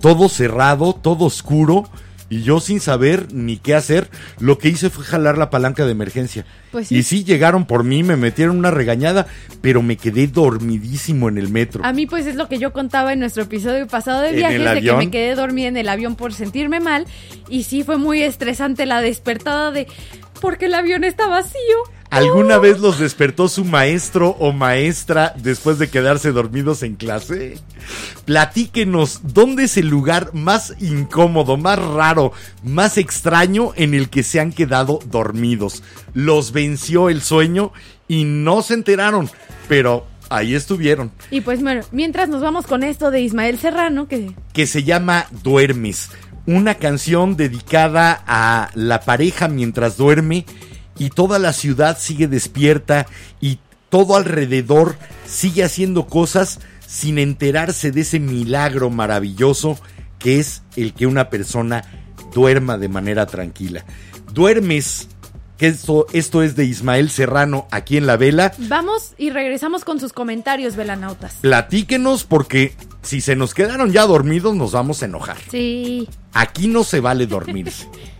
todo 0.00 0.28
cerrado, 0.28 0.92
todo 0.94 1.26
oscuro. 1.26 1.88
Y 2.30 2.42
yo 2.42 2.58
sin 2.60 2.80
saber 2.80 3.32
ni 3.32 3.58
qué 3.58 3.74
hacer, 3.74 4.08
lo 4.40 4.58
que 4.58 4.68
hice 4.68 4.90
fue 4.90 5.04
jalar 5.04 5.36
la 5.36 5.50
palanca 5.50 5.84
de 5.84 5.92
emergencia. 5.92 6.46
Pues 6.72 6.88
sí. 6.88 6.96
Y 6.96 7.02
sí 7.02 7.22
llegaron 7.22 7.66
por 7.66 7.84
mí, 7.84 8.02
me 8.02 8.16
metieron 8.16 8.58
una 8.58 8.70
regañada, 8.70 9.26
pero 9.60 9.82
me 9.82 9.96
quedé 9.96 10.26
dormidísimo 10.26 11.28
en 11.28 11.38
el 11.38 11.50
metro. 11.50 11.84
A 11.84 11.92
mí 11.92 12.06
pues 12.06 12.26
es 12.26 12.34
lo 12.34 12.48
que 12.48 12.58
yo 12.58 12.72
contaba 12.72 13.12
en 13.12 13.20
nuestro 13.20 13.42
episodio 13.42 13.86
pasado 13.86 14.22
de 14.22 14.30
¿En 14.30 14.36
viajes, 14.36 14.74
de 14.74 14.82
que 14.82 14.92
me 14.94 15.10
quedé 15.10 15.34
dormida 15.34 15.68
en 15.68 15.76
el 15.76 15.88
avión 15.88 16.16
por 16.16 16.32
sentirme 16.32 16.80
mal. 16.80 17.06
Y 17.48 17.64
sí 17.64 17.84
fue 17.84 17.98
muy 17.98 18.22
estresante 18.22 18.86
la 18.86 19.00
despertada 19.00 19.70
de... 19.70 19.86
Porque 20.40 20.66
el 20.66 20.74
avión 20.74 21.04
está 21.04 21.26
vacío. 21.28 21.76
¿Alguna 22.10 22.58
vez 22.58 22.78
los 22.78 23.00
despertó 23.00 23.48
su 23.48 23.64
maestro 23.64 24.36
o 24.38 24.52
maestra 24.52 25.34
después 25.36 25.80
de 25.80 25.90
quedarse 25.90 26.30
dormidos 26.30 26.84
en 26.84 26.94
clase? 26.94 27.58
Platíquenos, 28.24 29.20
¿dónde 29.34 29.64
es 29.64 29.76
el 29.76 29.88
lugar 29.88 30.32
más 30.32 30.76
incómodo, 30.80 31.56
más 31.56 31.78
raro, 31.78 32.32
más 32.62 32.98
extraño 32.98 33.72
en 33.74 33.94
el 33.94 34.10
que 34.10 34.22
se 34.22 34.38
han 34.38 34.52
quedado 34.52 35.00
dormidos? 35.06 35.82
Los 36.12 36.52
venció 36.52 37.08
el 37.08 37.20
sueño 37.20 37.72
y 38.06 38.22
no 38.22 38.62
se 38.62 38.74
enteraron, 38.74 39.28
pero 39.68 40.06
ahí 40.30 40.54
estuvieron. 40.54 41.10
Y 41.32 41.40
pues 41.40 41.62
bueno, 41.62 41.82
mientras 41.90 42.28
nos 42.28 42.42
vamos 42.42 42.66
con 42.66 42.84
esto 42.84 43.10
de 43.10 43.22
Ismael 43.22 43.58
Serrano, 43.58 44.06
que 44.06 44.32
que 44.52 44.68
se 44.68 44.84
llama 44.84 45.26
Duermes, 45.42 46.10
una 46.46 46.74
canción 46.76 47.36
dedicada 47.36 48.22
a 48.26 48.70
la 48.74 49.00
pareja 49.00 49.48
mientras 49.48 49.96
duerme 49.96 50.44
y 50.98 51.10
toda 51.10 51.38
la 51.38 51.52
ciudad 51.52 51.98
sigue 51.98 52.28
despierta 52.28 53.06
y 53.40 53.58
todo 53.88 54.16
alrededor 54.16 54.96
sigue 55.26 55.64
haciendo 55.64 56.06
cosas 56.06 56.60
sin 56.86 57.18
enterarse 57.18 57.90
de 57.92 58.02
ese 58.02 58.20
milagro 58.20 58.90
maravilloso 58.90 59.78
que 60.18 60.38
es 60.38 60.62
el 60.76 60.94
que 60.94 61.06
una 61.06 61.30
persona 61.30 61.84
duerma 62.32 62.78
de 62.78 62.88
manera 62.88 63.26
tranquila. 63.26 63.84
Duermes, 64.32 65.08
que 65.56 65.66
esto, 65.68 66.06
esto 66.12 66.42
es 66.42 66.56
de 66.56 66.64
Ismael 66.64 67.10
Serrano 67.10 67.66
aquí 67.70 67.96
en 67.96 68.06
la 68.06 68.16
vela. 68.16 68.52
vamos 68.58 69.12
y 69.18 69.30
regresamos 69.30 69.84
con 69.84 70.00
sus 70.00 70.12
comentarios, 70.12 70.76
velanautas. 70.76 71.36
Platíquenos 71.40 72.24
porque 72.24 72.74
si 73.02 73.20
se 73.20 73.36
nos 73.36 73.54
quedaron 73.54 73.92
ya 73.92 74.06
dormidos 74.06 74.54
nos 74.54 74.72
vamos 74.72 75.02
a 75.02 75.06
enojar. 75.06 75.36
Sí. 75.50 76.08
Aquí 76.32 76.68
no 76.68 76.84
se 76.84 77.00
vale 77.00 77.26
dormirse. 77.26 77.88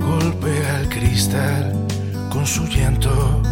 golpea 0.00 0.80
el 0.80 0.88
cristal 0.88 1.72
con 2.30 2.46
su 2.46 2.66
llanto. 2.66 3.42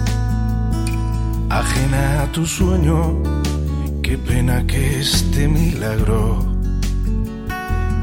Ajena 1.50 2.22
a 2.22 2.32
tu 2.32 2.46
sueño, 2.46 3.22
qué 4.02 4.18
pena 4.18 4.66
que 4.66 5.00
este 5.00 5.46
milagro 5.48 6.44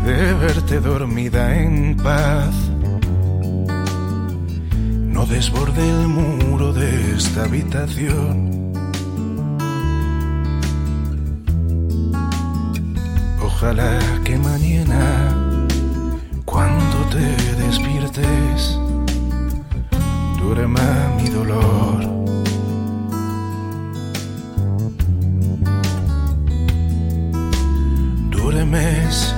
de 0.05 0.33
verte 0.33 0.79
dormida 0.79 1.57
en 1.57 1.97
paz 1.97 2.55
no 5.13 5.25
desborde 5.25 5.89
el 5.89 6.07
muro 6.07 6.71
de 6.71 7.15
esta 7.15 7.43
habitación. 7.43 8.49
Ojalá 13.41 13.99
que 14.23 14.37
mañana, 14.37 15.35
cuando 16.45 16.98
te 17.09 17.55
despiertes, 17.63 18.79
duerma 20.39 21.13
mi 21.17 21.29
dolor. 21.29 21.99
Duermes 28.29 29.35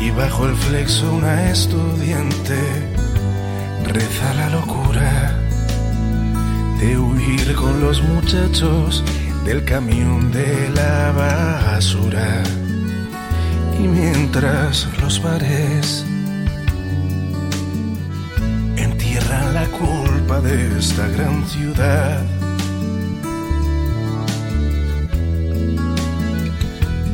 y 0.00 0.10
bajo 0.10 0.46
el 0.46 0.54
flexo 0.56 1.12
una 1.12 1.50
estudiante 1.50 2.58
reza 3.84 4.34
la 4.34 4.50
locura 4.50 5.36
de 6.80 6.98
huir 6.98 7.54
con 7.54 7.80
los 7.80 8.02
muchachos 8.02 9.04
del 9.44 9.64
camión 9.64 10.30
de 10.32 10.70
la 10.70 11.12
basura. 11.12 12.42
Y 13.78 13.86
mientras 13.88 14.88
los 15.00 15.22
bares 15.22 16.06
de 20.38 20.78
esta 20.78 21.08
gran 21.08 21.44
ciudad, 21.44 22.22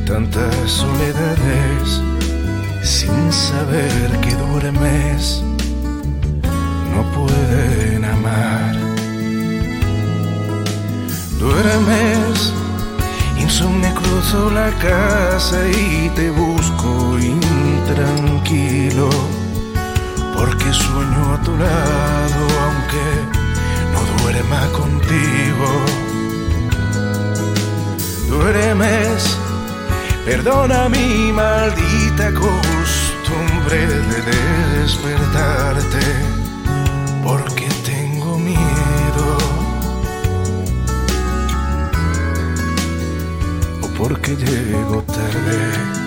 tantas 0.05 0.71
soledades 0.71 2.03
sin 2.83 3.33
saber 3.33 4.21
que 4.21 4.35
duermes 4.35 5.43
no 6.95 7.03
pueden 7.13 8.05
amar. 8.05 8.77
Duermes, 11.39 12.53
insomne 13.41 13.93
cruzo 13.95 14.51
la 14.51 14.71
casa 14.73 15.67
y 15.69 16.11
te 16.11 16.31
busco 16.31 17.19
intranquilo, 17.19 19.09
porque 20.37 20.71
sueño 20.71 21.35
a 21.35 21.41
tu 21.43 21.57
lado 21.57 22.66
aunque 22.87 23.03
no 23.93 24.23
duerma 24.23 24.67
contigo. 24.73 25.67
Duermes, 28.29 29.39
perdona 30.25 30.89
mi 30.89 31.33
maldita 31.33 32.33
costumbre 32.35 33.87
de 33.87 34.81
despertarte 34.81 36.07
porque 37.25 37.67
tengo 37.85 38.39
miedo 38.39 39.39
o 43.83 43.87
porque 43.99 44.37
llego 44.37 45.03
tarde. 45.03 46.06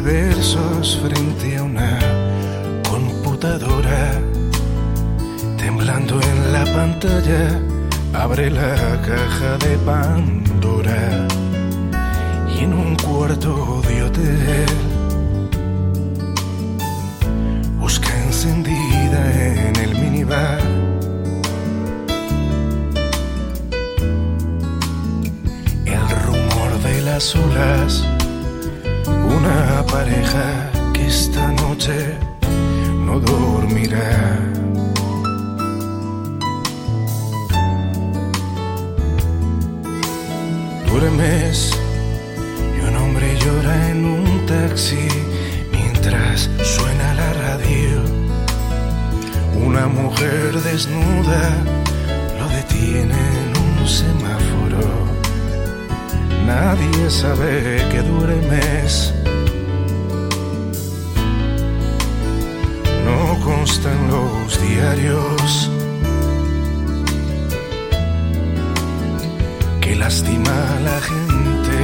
Versos 0.00 0.98
frente 0.98 1.56
a 1.56 1.62
una 1.62 1.98
computadora. 2.88 4.20
Temblando 5.56 6.20
en 6.20 6.52
la 6.52 6.64
pantalla, 6.64 7.60
abre 8.12 8.50
la 8.50 8.74
caja 9.02 9.56
de 9.58 9.76
Pandora. 9.78 11.26
Y 12.54 12.64
en 12.64 12.72
un 12.74 12.96
cuarto 12.96 13.82
de 13.88 14.02
hotel, 14.02 14.66
busca 17.78 18.10
encendida 18.24 19.20
en 19.68 19.76
el 19.76 19.94
minibar. 19.98 20.60
El 25.84 26.08
rumor 26.24 26.78
de 26.82 27.02
las 27.02 27.34
olas 27.36 28.15
pareja 30.06 30.70
que 30.92 31.06
esta 31.06 31.52
noche 31.52 32.14
no 33.04 33.18
dormirá. 33.18 34.38
Duermes 40.86 41.72
y 42.76 42.88
un 42.88 42.96
hombre 42.96 43.36
llora 43.42 43.88
en 43.90 44.04
un 44.04 44.46
taxi 44.46 45.08
mientras 45.72 46.48
suena 46.62 47.14
la 47.14 47.30
radio. 47.44 47.96
Una 49.66 49.86
mujer 49.88 50.52
desnuda 50.62 51.42
lo 52.38 52.46
detiene 52.58 53.20
en 53.40 53.48
un 53.64 53.88
semáforo. 53.88 54.86
Nadie 56.46 57.10
sabe 57.10 57.84
que 57.90 58.02
duermes. 58.02 59.15
Los 64.10 64.60
diarios. 64.60 65.70
Que 69.80 69.96
lastima 69.96 70.58
la 70.82 71.00
gente 71.00 71.76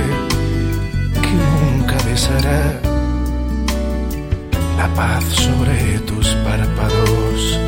que 1.23 1.33
nunca 1.45 1.97
besará 2.05 2.81
la 4.77 4.89
paz 4.95 5.24
sobre 5.24 5.99
tus 6.01 6.29
párpados. 6.45 7.59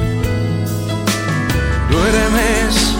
Duermes 1.90 2.94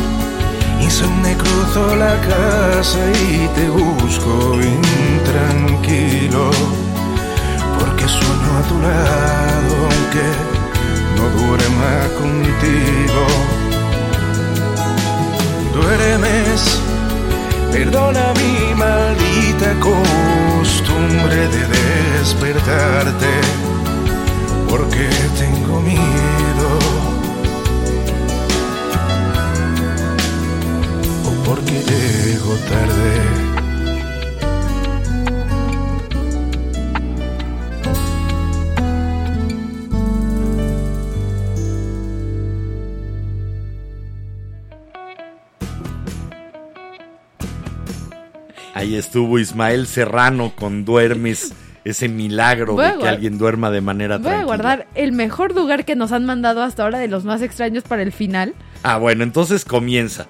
Insomne 0.85 1.35
cruzo 1.37 1.97
la 1.97 2.15
casa 2.21 3.01
y 3.27 3.49
te 3.57 3.69
busco 3.69 4.61
intranquilo, 4.63 6.51
porque 7.79 8.07
sueño 8.07 8.51
a 8.59 8.63
tu 8.69 8.79
lado 8.81 9.75
aunque 9.91 10.54
no 11.17 11.29
duerma 11.41 11.93
contigo. 12.19 13.23
Duermes, 15.75 16.81
perdona 17.73 18.33
mi 18.35 18.75
maldita 18.75 19.75
costumbre 19.81 21.49
de 21.49 21.67
despertarte, 22.19 23.33
porque 24.69 25.09
tengo 25.39 25.81
miedo. 25.81 26.35
o 31.27 31.45
porque 31.45 31.83
llego 31.83 32.55
tarde. 32.69 33.44
Ahí 48.95 49.01
estuvo 49.01 49.41
Ismael 49.41 49.89
Serrano 49.89 50.53
con 50.55 50.85
Duermes, 50.85 51.53
ese 51.85 52.09
milagro 52.09 52.77
de 52.77 52.97
que 53.01 53.09
alguien 53.09 53.39
duerma 53.39 53.73
de 53.73 53.81
manera 53.81 54.19
Voy 54.19 54.27
a 54.27 54.31
tranquila. 54.31 54.45
guardar 54.47 54.87
el 54.95 55.11
mejor 55.11 55.53
lugar 55.53 55.85
que 55.85 55.97
nos 55.97 56.13
han 56.13 56.25
mandado 56.25 56.63
hasta 56.63 56.85
ahora 56.85 57.01
de 57.01 57.09
los 57.09 57.25
más 57.25 57.43
extraños 57.43 57.83
para 57.83 58.03
el 58.03 58.13
final. 58.13 58.55
Ah, 58.85 58.99
bueno, 58.99 59.25
entonces 59.25 59.65
comienza. 59.65 60.29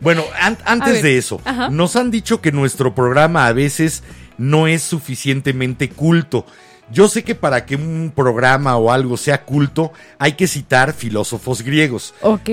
Bueno, 0.00 0.22
an- 0.40 0.56
antes 0.64 1.02
de 1.02 1.18
eso, 1.18 1.40
ajá. 1.44 1.68
nos 1.68 1.94
han 1.96 2.10
dicho 2.10 2.40
que 2.40 2.52
nuestro 2.52 2.94
programa 2.94 3.46
a 3.46 3.52
veces 3.52 4.02
no 4.38 4.66
es 4.66 4.82
suficientemente 4.82 5.90
culto. 5.90 6.46
Yo 6.90 7.08
sé 7.08 7.22
que 7.22 7.34
para 7.34 7.66
que 7.66 7.76
un 7.76 8.12
programa 8.16 8.76
o 8.78 8.90
algo 8.90 9.18
sea 9.18 9.44
culto 9.44 9.92
hay 10.18 10.32
que 10.32 10.46
citar 10.46 10.94
filósofos 10.94 11.60
griegos. 11.62 12.14
Ok. 12.22 12.48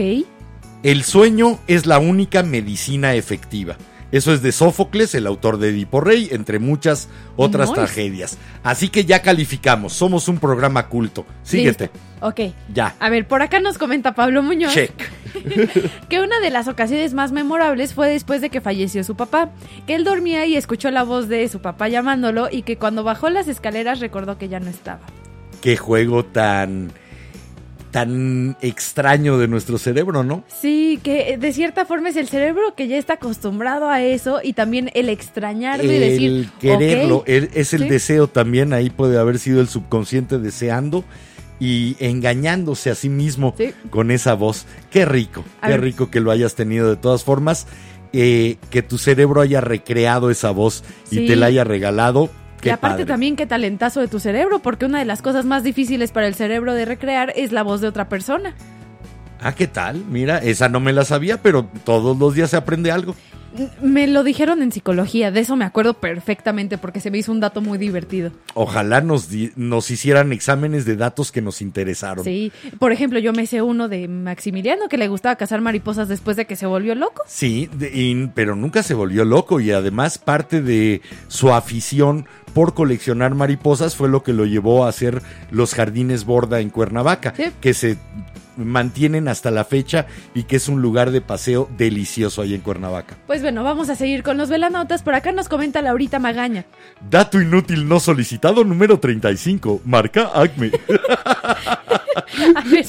El 0.83 1.03
sueño 1.03 1.57
es 1.67 1.85
la 1.85 1.99
única 1.99 2.43
medicina 2.43 3.13
efectiva. 3.15 3.77
Eso 4.11 4.33
es 4.33 4.41
de 4.41 4.51
Sófocles, 4.51 5.15
el 5.15 5.25
autor 5.25 5.57
de 5.57 5.69
Edipo 5.69 6.01
Rey, 6.01 6.29
entre 6.31 6.59
muchas 6.59 7.07
otras 7.37 7.71
tragedias. 7.73 8.37
Así 8.63 8.89
que 8.89 9.05
ya 9.05 9.21
calificamos, 9.21 9.93
somos 9.93 10.27
un 10.27 10.37
programa 10.37 10.87
culto. 10.87 11.25
Síguete. 11.43 11.91
Listo. 11.93 12.11
Ok. 12.21 12.39
Ya. 12.73 12.95
A 12.99 13.09
ver, 13.09 13.27
por 13.27 13.41
acá 13.41 13.59
nos 13.59 13.77
comenta 13.77 14.13
Pablo 14.13 14.43
Muñoz 14.43 14.73
Check. 14.73 14.93
que 16.09 16.19
una 16.19 16.39
de 16.39 16.49
las 16.49 16.67
ocasiones 16.67 17.13
más 17.13 17.31
memorables 17.31 17.93
fue 17.93 18.09
después 18.09 18.41
de 18.41 18.49
que 18.49 18.61
falleció 18.61 19.03
su 19.03 19.15
papá, 19.15 19.49
que 19.87 19.95
él 19.95 20.03
dormía 20.03 20.45
y 20.45 20.55
escuchó 20.55 20.91
la 20.91 21.03
voz 21.03 21.27
de 21.29 21.47
su 21.47 21.61
papá 21.61 21.87
llamándolo 21.87 22.49
y 22.51 22.63
que 22.63 22.77
cuando 22.77 23.03
bajó 23.03 23.29
las 23.29 23.47
escaleras 23.47 23.99
recordó 23.99 24.37
que 24.37 24.49
ya 24.49 24.59
no 24.59 24.69
estaba. 24.69 25.01
Qué 25.61 25.77
juego 25.77 26.25
tan 26.25 26.91
tan 27.91 28.57
extraño 28.61 29.37
de 29.37 29.47
nuestro 29.47 29.77
cerebro, 29.77 30.23
¿no? 30.23 30.43
Sí, 30.61 30.99
que 31.03 31.33
eh, 31.33 31.37
de 31.37 31.51
cierta 31.53 31.85
forma 31.85 32.09
es 32.09 32.15
el 32.15 32.27
cerebro 32.29 32.73
que 32.75 32.87
ya 32.87 32.97
está 32.97 33.13
acostumbrado 33.13 33.89
a 33.89 34.01
eso 34.01 34.39
y 34.43 34.53
también 34.53 34.89
el 34.93 35.09
extrañarlo 35.09 35.91
y 35.91 35.95
el 35.95 35.99
decir, 36.01 36.49
quererlo, 36.59 37.17
"Ok". 37.17 37.23
el- 37.29 37.49
es 37.53 37.73
el 37.73 37.83
Sí. 37.83 37.89
deseo 37.89 38.27
también, 38.27 38.73
ahí 38.73 38.89
puede 38.89 39.17
haber 39.19 39.37
sido 39.39 39.61
el 39.61 39.67
subconsciente 39.67 40.39
deseando 40.39 41.03
y 41.59 41.95
engañándose 41.99 42.89
a 42.89 42.95
sí 42.95 43.09
mismo 43.09 43.53
Sí. 43.57 43.73
con 43.89 44.09
esa 44.09 44.33
voz. 44.33 44.65
Qué 44.89 45.05
rico, 45.05 45.43
A 45.61 45.67
qué 45.67 45.73
ver. 45.73 45.81
rico 45.81 46.09
que 46.09 46.19
lo 46.21 46.31
hayas 46.31 46.55
tenido 46.55 46.89
de 46.89 46.95
todas 46.95 47.23
formas, 47.23 47.67
eh, 48.13 48.57
que 48.71 48.81
tu 48.81 48.97
cerebro 48.97 49.41
haya 49.41 49.61
recreado 49.61 50.31
esa 50.31 50.51
voz 50.51 50.83
y 51.11 51.27
te 51.27 51.35
la 51.35 51.45
haya 51.47 51.63
regalado. 51.63 52.29
Qué 52.61 52.69
y 52.69 52.71
aparte 52.71 52.99
padre. 52.99 53.05
también 53.05 53.35
qué 53.35 53.45
talentazo 53.45 53.99
de 53.99 54.07
tu 54.07 54.19
cerebro, 54.19 54.59
porque 54.59 54.85
una 54.85 54.99
de 54.99 55.05
las 55.05 55.21
cosas 55.21 55.45
más 55.45 55.63
difíciles 55.63 56.11
para 56.11 56.27
el 56.27 56.35
cerebro 56.35 56.73
de 56.73 56.85
recrear 56.85 57.33
es 57.35 57.51
la 57.51 57.63
voz 57.63 57.81
de 57.81 57.87
otra 57.87 58.07
persona. 58.07 58.53
Ah, 59.41 59.53
¿qué 59.55 59.67
tal? 59.67 60.05
Mira, 60.05 60.37
esa 60.37 60.69
no 60.69 60.79
me 60.79 60.93
la 60.93 61.03
sabía, 61.03 61.41
pero 61.41 61.65
todos 61.83 62.17
los 62.17 62.35
días 62.35 62.51
se 62.51 62.57
aprende 62.57 62.91
algo. 62.91 63.15
Me 63.81 64.07
lo 64.07 64.23
dijeron 64.23 64.61
en 64.61 64.71
psicología, 64.71 65.31
de 65.31 65.41
eso 65.41 65.55
me 65.55 65.65
acuerdo 65.65 65.93
perfectamente 65.95 66.77
porque 66.77 66.99
se 66.99 67.11
me 67.11 67.17
hizo 67.17 67.31
un 67.31 67.39
dato 67.39 67.61
muy 67.61 67.77
divertido. 67.77 68.31
Ojalá 68.53 69.01
nos, 69.01 69.29
hicieran 69.91 70.31
exámenes 70.31 70.85
de 70.85 70.95
datos 70.95 71.31
que 71.31 71.41
nos 71.41 71.61
interesaron. 71.61 72.23
Sí, 72.23 72.51
por 72.79 72.91
ejemplo, 72.91 73.19
yo 73.19 73.33
me 73.33 73.45
sé 73.47 73.61
uno 73.61 73.89
de 73.89 74.07
Maximiliano 74.07 74.87
que 74.89 74.97
le 74.97 75.07
gustaba 75.07 75.35
cazar 75.35 75.61
mariposas 75.61 76.07
después 76.07 76.37
de 76.37 76.45
que 76.45 76.55
se 76.55 76.65
volvió 76.65 76.95
loco. 76.95 77.23
Sí, 77.27 77.69
de- 77.73 77.91
y- 77.93 78.27
pero 78.33 78.55
nunca 78.55 78.83
se 78.83 78.93
volvió 78.93 79.25
loco 79.25 79.59
y 79.59 79.71
además 79.71 80.17
parte 80.17 80.61
de 80.61 81.01
su 81.27 81.51
afición 81.53 82.25
por 82.53 82.73
coleccionar 82.73 83.33
mariposas 83.35 83.95
fue 83.95 84.09
lo 84.09 84.23
que 84.23 84.33
lo 84.33 84.45
llevó 84.45 84.85
a 84.85 84.89
hacer 84.89 85.21
los 85.51 85.73
jardines 85.73 86.25
Borda 86.25 86.59
en 86.59 86.69
Cuernavaca, 86.69 87.33
Sí. 87.35 87.45
que 87.61 87.73
se 87.73 87.97
mantienen 88.57 89.27
hasta 89.27 89.51
la 89.51 89.63
fecha 89.63 90.07
y 90.33 90.43
que 90.43 90.55
es 90.57 90.67
un 90.67 90.81
lugar 90.81 91.11
de 91.11 91.21
paseo 91.21 91.69
delicioso 91.77 92.41
ahí 92.41 92.53
en 92.53 92.61
Cuernavaca. 92.61 93.17
Pues 93.27 93.41
bueno, 93.41 93.63
vamos 93.63 93.89
a 93.89 93.95
seguir 93.95 94.23
con 94.23 94.37
los 94.37 94.49
velanautas. 94.49 95.03
Por 95.03 95.15
acá 95.15 95.31
nos 95.31 95.49
comenta 95.49 95.81
Laurita 95.81 96.19
Magaña. 96.19 96.65
Dato 97.09 97.41
inútil 97.41 97.87
no 97.87 97.99
solicitado 97.99 98.63
número 98.63 98.99
35, 98.99 99.81
marca 99.85 100.31
Acme. 100.33 100.71
A 102.55 102.61
ver, 102.63 102.85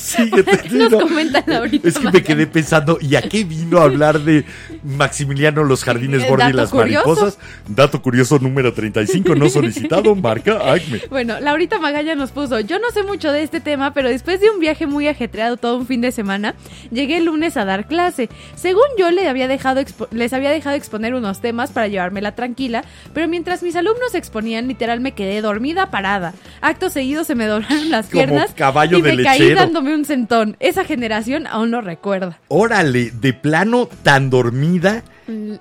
¿qué 0.62 0.68
nos 0.70 0.90
no. 0.90 1.00
comentan 1.00 1.50
ahorita? 1.52 1.88
Es 1.88 1.98
que 1.98 2.10
me 2.10 2.22
quedé 2.22 2.46
pensando, 2.46 2.98
¿y 3.00 3.16
a 3.16 3.22
qué 3.22 3.44
vino 3.44 3.78
a 3.78 3.84
hablar 3.84 4.20
de 4.20 4.44
Maximiliano 4.82 5.64
Los 5.64 5.84
Jardines 5.84 6.22
Eh, 6.22 6.26
Borda 6.28 6.44
y 6.44 6.52
dato 6.52 6.56
las 6.56 6.70
curioso. 6.70 7.08
mariposas? 7.08 7.38
Dato 7.68 8.02
curioso 8.02 8.38
número 8.38 8.72
35, 8.72 9.34
no 9.34 9.48
solicitado, 9.48 10.14
marca 10.16 10.72
Acme. 10.72 11.02
Bueno, 11.10 11.40
Laurita 11.40 11.78
Magaña 11.78 12.14
nos 12.14 12.30
puso, 12.30 12.60
yo 12.60 12.78
no 12.78 12.90
sé 12.90 13.02
mucho 13.02 13.32
de 13.32 13.42
este 13.42 13.60
tema, 13.60 13.92
pero 13.94 14.08
después 14.08 14.40
de 14.40 14.50
un 14.50 14.58
viaje 14.60 14.86
muy 14.86 15.08
ajetreado 15.08 15.56
todo 15.56 15.76
un 15.76 15.86
fin 15.86 16.00
de 16.00 16.12
semana, 16.12 16.54
llegué 16.90 17.18
el 17.18 17.24
lunes 17.26 17.56
a 17.56 17.64
dar 17.64 17.86
clase. 17.86 18.28
Según 18.54 18.84
yo 18.98 19.10
le 19.10 19.28
había 19.28 19.48
dejado 19.48 19.80
expo- 19.80 20.08
les 20.10 20.32
había 20.32 20.50
dejado 20.50 20.76
exponer 20.76 21.14
unos 21.14 21.40
temas 21.40 21.70
para 21.70 21.88
llevármela 21.88 22.34
tranquila, 22.34 22.84
pero 23.12 23.28
mientras 23.28 23.62
mis 23.62 23.76
alumnos 23.76 24.14
exponían, 24.14 24.68
literal 24.68 25.00
me 25.00 25.12
quedé 25.12 25.40
dormida 25.42 25.90
parada. 25.90 26.32
Acto 26.60 26.90
seguido 26.90 27.24
se 27.24 27.34
me 27.34 27.46
doblaron 27.52 27.90
las 27.90 28.06
piernas 28.06 28.51
caballo 28.54 28.98
y 28.98 29.02
de 29.02 29.16
me 29.16 29.22
caí 29.22 29.40
lechero. 29.40 29.60
dándome 29.60 29.94
un 29.94 30.04
sentón. 30.04 30.56
Esa 30.60 30.84
generación 30.84 31.46
aún 31.46 31.70
lo 31.70 31.80
recuerda. 31.80 32.38
Órale, 32.48 33.10
de 33.10 33.32
plano 33.32 33.88
tan 34.02 34.30
dormida, 34.30 35.02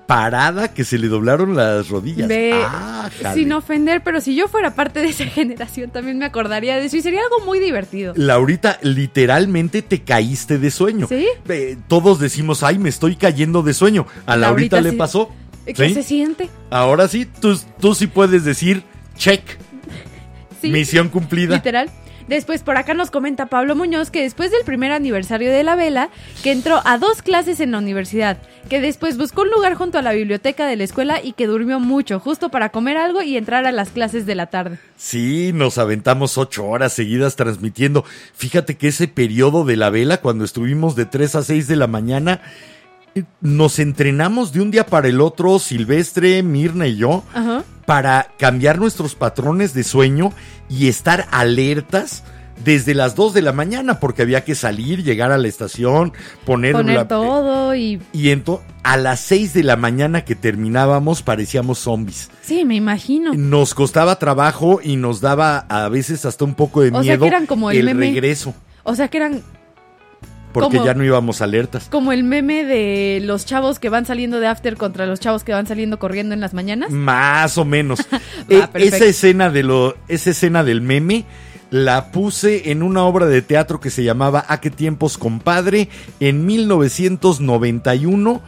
parada, 0.06 0.74
que 0.74 0.84
se 0.84 0.98
le 0.98 1.08
doblaron 1.08 1.54
las 1.56 1.88
rodillas. 1.88 2.30
Ah, 2.64 3.10
sin 3.34 3.52
ofender, 3.52 4.02
pero 4.02 4.20
si 4.20 4.34
yo 4.34 4.48
fuera 4.48 4.74
parte 4.74 5.00
de 5.00 5.08
esa 5.08 5.24
generación 5.26 5.90
también 5.90 6.18
me 6.18 6.24
acordaría 6.26 6.76
de 6.76 6.86
eso 6.86 6.96
y 6.96 7.02
sería 7.02 7.20
algo 7.22 7.44
muy 7.46 7.58
divertido. 7.58 8.12
Laurita, 8.16 8.78
literalmente 8.82 9.82
te 9.82 10.02
caíste 10.02 10.58
de 10.58 10.70
sueño. 10.70 11.06
¿Sí? 11.08 11.26
Eh, 11.48 11.76
todos 11.88 12.18
decimos, 12.18 12.62
ay, 12.62 12.78
me 12.78 12.88
estoy 12.88 13.16
cayendo 13.16 13.62
de 13.62 13.74
sueño. 13.74 14.06
A 14.26 14.36
Laurita, 14.36 14.76
Laurita 14.76 14.80
le 14.80 14.90
sí. 14.90 14.96
pasó. 14.96 15.30
¿Qué 15.64 15.74
¿Sí? 15.74 15.94
se 15.94 16.02
siente? 16.02 16.50
Ahora 16.70 17.06
sí, 17.06 17.24
tú, 17.24 17.56
tú 17.80 17.94
sí 17.94 18.08
puedes 18.08 18.44
decir, 18.44 18.82
check, 19.16 19.42
Sí. 20.60 20.70
misión 20.70 21.08
cumplida. 21.08 21.54
Literal. 21.56 21.88
Después 22.32 22.62
por 22.62 22.78
acá 22.78 22.94
nos 22.94 23.10
comenta 23.10 23.44
Pablo 23.44 23.76
Muñoz 23.76 24.10
que 24.10 24.22
después 24.22 24.50
del 24.50 24.64
primer 24.64 24.90
aniversario 24.90 25.52
de 25.52 25.64
la 25.64 25.76
vela, 25.76 26.08
que 26.42 26.50
entró 26.50 26.80
a 26.86 26.96
dos 26.96 27.20
clases 27.20 27.60
en 27.60 27.72
la 27.72 27.78
universidad, 27.78 28.38
que 28.70 28.80
después 28.80 29.18
buscó 29.18 29.42
un 29.42 29.50
lugar 29.50 29.74
junto 29.74 29.98
a 29.98 30.02
la 30.02 30.14
biblioteca 30.14 30.66
de 30.66 30.76
la 30.76 30.84
escuela 30.84 31.20
y 31.22 31.34
que 31.34 31.46
durmió 31.46 31.78
mucho, 31.78 32.20
justo 32.20 32.48
para 32.48 32.70
comer 32.70 32.96
algo 32.96 33.20
y 33.20 33.36
entrar 33.36 33.66
a 33.66 33.70
las 33.70 33.90
clases 33.90 34.24
de 34.24 34.34
la 34.34 34.46
tarde. 34.46 34.78
Sí, 34.96 35.50
nos 35.52 35.76
aventamos 35.76 36.38
ocho 36.38 36.64
horas 36.64 36.94
seguidas 36.94 37.36
transmitiendo. 37.36 38.02
Fíjate 38.32 38.78
que 38.78 38.88
ese 38.88 39.08
periodo 39.08 39.66
de 39.66 39.76
la 39.76 39.90
vela, 39.90 40.22
cuando 40.22 40.46
estuvimos 40.46 40.96
de 40.96 41.04
3 41.04 41.34
a 41.34 41.42
6 41.42 41.68
de 41.68 41.76
la 41.76 41.86
mañana, 41.86 42.40
nos 43.40 43.78
entrenamos 43.78 44.52
de 44.52 44.60
un 44.60 44.70
día 44.70 44.86
para 44.86 45.08
el 45.08 45.20
otro, 45.20 45.58
Silvestre, 45.58 46.42
Mirna 46.42 46.86
y 46.86 46.96
yo, 46.96 47.24
Ajá. 47.34 47.64
para 47.86 48.28
cambiar 48.38 48.78
nuestros 48.78 49.14
patrones 49.14 49.74
de 49.74 49.84
sueño 49.84 50.32
y 50.68 50.88
estar 50.88 51.26
alertas 51.30 52.24
desde 52.64 52.94
las 52.94 53.14
2 53.16 53.34
de 53.34 53.42
la 53.42 53.52
mañana, 53.52 53.98
porque 53.98 54.22
había 54.22 54.44
que 54.44 54.54
salir, 54.54 55.02
llegar 55.02 55.32
a 55.32 55.38
la 55.38 55.48
estación, 55.48 56.12
poner, 56.44 56.72
Poner 56.72 56.94
la- 56.96 57.08
todo 57.08 57.74
y... 57.74 58.00
A 58.84 58.96
las 58.96 59.20
6 59.20 59.54
de 59.54 59.62
la 59.62 59.76
mañana 59.76 60.24
que 60.24 60.34
terminábamos 60.34 61.22
parecíamos 61.22 61.78
zombies. 61.78 62.30
Sí, 62.42 62.64
me 62.64 62.74
imagino. 62.74 63.32
Nos 63.34 63.74
costaba 63.74 64.18
trabajo 64.18 64.80
y 64.82 64.96
nos 64.96 65.20
daba 65.20 65.58
a 65.68 65.88
veces 65.88 66.24
hasta 66.24 66.44
un 66.44 66.54
poco 66.54 66.80
de 66.82 66.88
O 66.88 66.94
sea, 66.94 67.00
miedo 67.02 67.20
que 67.20 67.28
eran 67.28 67.46
como 67.46 67.70
el 67.70 67.84
meme. 67.84 68.06
regreso, 68.06 68.54
O 68.82 68.94
sea 68.96 69.06
que 69.08 69.18
eran 69.18 69.40
porque 70.52 70.76
Como- 70.76 70.84
ya 70.86 70.94
no 70.94 71.04
íbamos 71.04 71.40
alertas. 71.42 71.88
como 71.90 72.12
el 72.12 72.24
meme 72.24 72.64
de 72.64 73.20
los 73.24 73.46
chavos 73.46 73.78
que 73.78 73.88
van 73.88 74.06
saliendo 74.06 74.38
de 74.40 74.46
after 74.46 74.76
contra 74.76 75.06
los 75.06 75.18
chavos 75.20 75.44
que 75.44 75.52
van 75.52 75.66
saliendo 75.66 75.98
corriendo 75.98 76.34
en 76.34 76.40
las 76.40 76.54
mañanas. 76.54 76.90
Más 76.90 77.56
o 77.58 77.64
menos. 77.64 78.00
Perfecto. 78.48 78.78
esa 78.78 79.04
escena 79.04 79.50
de 79.50 79.62
lo, 79.62 79.96
esa 80.08 80.30
escena 80.30 80.62
del 80.64 80.80
meme 80.82 81.24
la 81.70 82.10
puse 82.12 82.70
en 82.70 82.82
una 82.82 83.02
obra 83.04 83.24
de 83.26 83.40
teatro 83.40 83.80
que 83.80 83.88
se 83.88 84.04
llamaba 84.04 84.44
¿A 84.46 84.60
qué 84.60 84.70
tiempos, 84.70 85.16
compadre? 85.16 85.88
en 86.20 86.44
1991, 86.44 88.42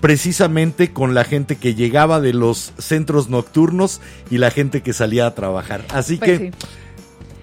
precisamente 0.00 0.92
con 0.92 1.14
la 1.14 1.24
gente 1.24 1.56
que 1.56 1.74
llegaba 1.74 2.20
de 2.20 2.32
los 2.32 2.72
centros 2.78 3.28
nocturnos 3.28 4.00
y 4.30 4.38
la 4.38 4.50
gente 4.50 4.82
que 4.82 4.92
salía 4.92 5.26
a 5.26 5.34
trabajar. 5.34 5.84
Así 5.90 6.16
Pues 6.16 6.38
que 6.40 6.50
sí. 6.50 6.50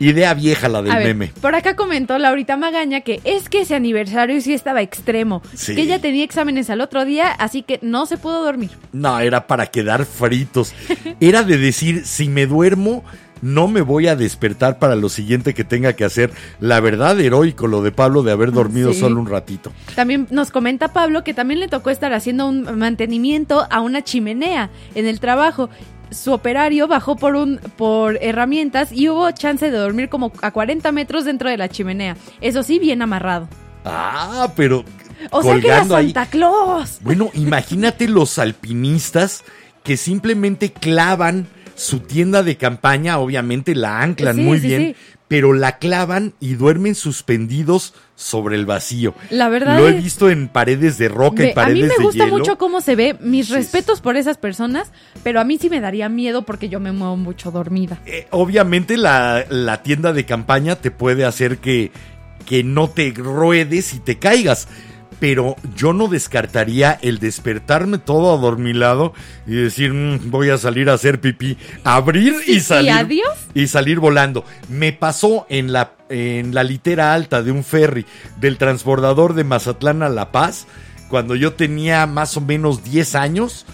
Idea 0.09 0.33
vieja 0.33 0.69
la 0.69 0.81
del 0.81 0.91
A 0.91 0.97
ver, 0.97 1.07
meme. 1.07 1.31
Por 1.41 1.55
acá 1.55 1.75
comentó 1.75 2.17
Laurita 2.17 2.57
Magaña 2.57 3.01
que 3.01 3.19
es 3.23 3.49
que 3.49 3.61
ese 3.61 3.75
aniversario 3.75 4.39
sí 4.41 4.53
estaba 4.53 4.81
extremo. 4.81 5.41
Sí. 5.53 5.75
Que 5.75 5.81
ella 5.81 5.99
tenía 5.99 6.23
exámenes 6.23 6.69
al 6.69 6.81
otro 6.81 7.05
día, 7.05 7.31
así 7.31 7.61
que 7.63 7.79
no 7.81 8.05
se 8.05 8.17
pudo 8.17 8.43
dormir. 8.43 8.71
No, 8.91 9.19
era 9.19 9.47
para 9.47 9.67
quedar 9.67 10.05
fritos. 10.05 10.73
Era 11.19 11.43
de 11.43 11.57
decir, 11.57 12.05
si 12.05 12.27
me 12.29 12.45
duermo, 12.45 13.03
no 13.41 13.67
me 13.67 13.81
voy 13.81 14.07
a 14.07 14.15
despertar 14.15 14.79
para 14.79 14.95
lo 14.95 15.09
siguiente 15.09 15.53
que 15.53 15.63
tenga 15.65 15.93
que 15.93 16.05
hacer. 16.05 16.31
La 16.61 16.79
verdad, 16.79 17.19
heroico 17.19 17.67
lo 17.67 17.81
de 17.81 17.91
Pablo 17.91 18.23
de 18.23 18.31
haber 18.31 18.51
dormido 18.53 18.93
Sí. 18.93 19.01
solo 19.01 19.19
un 19.19 19.27
ratito. 19.27 19.73
También 19.95 20.27
nos 20.31 20.49
comenta 20.49 20.93
Pablo 20.93 21.23
que 21.25 21.33
también 21.33 21.59
le 21.59 21.67
tocó 21.67 21.89
estar 21.89 22.13
haciendo 22.13 22.47
un 22.47 22.77
mantenimiento 22.77 23.67
a 23.69 23.81
una 23.81 24.01
chimenea 24.01 24.69
en 24.95 25.07
el 25.07 25.19
trabajo. 25.19 25.69
Su 26.13 26.31
operario 26.33 26.87
bajó 26.87 27.15
por 27.15 27.35
un 27.35 27.57
por 27.77 28.17
herramientas 28.21 28.91
y 28.91 29.09
hubo 29.09 29.29
chance 29.31 29.69
de 29.69 29.77
dormir 29.77 30.09
como 30.09 30.31
a 30.41 30.51
40 30.51 30.91
metros 30.91 31.25
dentro 31.25 31.49
de 31.49 31.57
la 31.57 31.69
chimenea. 31.69 32.15
Eso 32.41 32.63
sí, 32.63 32.79
bien 32.79 33.01
amarrado. 33.01 33.47
Ah, 33.85 34.51
pero 34.55 34.85
O 35.31 35.41
sea 35.43 35.53
que 35.59 35.67
era 35.67 35.77
colgando 35.77 35.95
ahí. 35.95 36.05
Santa 36.07 36.25
Claus. 36.27 36.99
Bueno, 37.01 37.29
imagínate 37.33 38.07
los 38.07 38.37
alpinistas 38.39 39.43
que 39.83 39.97
simplemente 39.97 40.71
clavan 40.71 41.47
su 41.75 41.99
tienda 41.99 42.43
de 42.43 42.55
campaña, 42.55 43.17
obviamente 43.19 43.75
la 43.75 44.01
anclan 44.01 44.35
Sí, 44.37 44.41
muy 44.43 44.59
sí, 44.59 44.67
bien, 44.67 44.81
sí. 44.81 44.95
pero 45.27 45.53
la 45.53 45.77
clavan 45.79 46.33
y 46.39 46.53
duermen 46.53 46.95
suspendidos 46.95 47.93
sobre 48.23 48.55
el 48.55 48.65
vacío. 48.65 49.13
La 49.29 49.49
verdad 49.49 49.77
Lo 49.77 49.87
he 49.87 49.97
es- 49.97 50.03
visto 50.03 50.29
en 50.29 50.47
paredes 50.47 50.97
de 50.97 51.09
roca, 51.09 51.43
Ve, 51.43 51.45
en 51.45 51.51
a 51.51 51.55
paredes 51.55 51.75
mí 51.83 51.87
me 51.89 51.97
de 51.97 52.03
gusta 52.03 52.23
hielo. 52.25 52.37
mucho 52.37 52.57
cómo 52.57 52.81
se 52.81 52.95
ve. 52.95 53.15
Mis 53.19 53.47
Sí, 53.47 53.53
respetos 53.53 54.01
por 54.01 54.15
esas 54.17 54.37
personas, 54.37 54.91
pero 55.23 55.39
a 55.39 55.43
mí 55.43 55.57
sí 55.57 55.69
me 55.69 55.81
daría 55.81 56.09
miedo 56.09 56.43
porque 56.43 56.69
yo 56.69 56.79
me 56.79 56.91
muevo 56.91 57.17
mucho 57.17 57.51
dormida. 57.51 57.99
Eh, 58.05 58.27
obviamente 58.31 58.97
la, 58.97 59.45
la 59.49 59.83
tienda 59.83 60.13
de 60.13 60.25
campaña 60.25 60.75
te 60.77 60.89
puede 60.91 61.25
hacer 61.25 61.57
que, 61.57 61.91
que 62.45 62.63
no 62.63 62.89
te 62.89 63.11
ruedes 63.15 63.93
y 63.93 63.99
te 63.99 64.17
caigas. 64.19 64.67
Pero 65.19 65.55
yo 65.77 65.93
no 65.93 66.09
descartaría 66.09 66.99
el 67.01 67.19
despertarme 67.19 67.97
todo 67.97 68.33
adormilado 68.37 69.13
y 69.47 69.51
decir, 69.55 69.93
"Mm, 69.93 70.29
voy 70.29 70.49
a 70.49 70.57
salir 70.57 70.89
a 70.89 70.93
hacer 70.93 71.21
pipí, 71.21 71.57
abrir 71.85 72.33
Sí, 72.43 72.53
y 72.53 72.55
y 72.55 72.59
salir. 72.59 72.91
adiós. 72.91 73.29
Y 73.53 73.67
salir 73.67 73.99
volando. 74.01 74.43
Me 74.67 74.91
pasó 74.91 75.45
en 75.49 75.71
la, 75.71 75.91
en 76.13 76.53
la 76.53 76.63
litera 76.63 77.13
alta 77.13 77.41
de 77.41 77.51
un 77.51 77.63
ferry 77.63 78.05
del 78.39 78.57
transbordador 78.57 79.33
de 79.33 79.43
Mazatlán 79.43 80.03
a 80.03 80.09
La 80.09 80.31
Paz, 80.31 80.67
cuando 81.09 81.35
yo 81.35 81.53
tenía 81.53 82.05
más 82.05 82.37
o 82.37 82.41
menos 82.41 82.83
10 82.83 83.15
años 83.15 83.65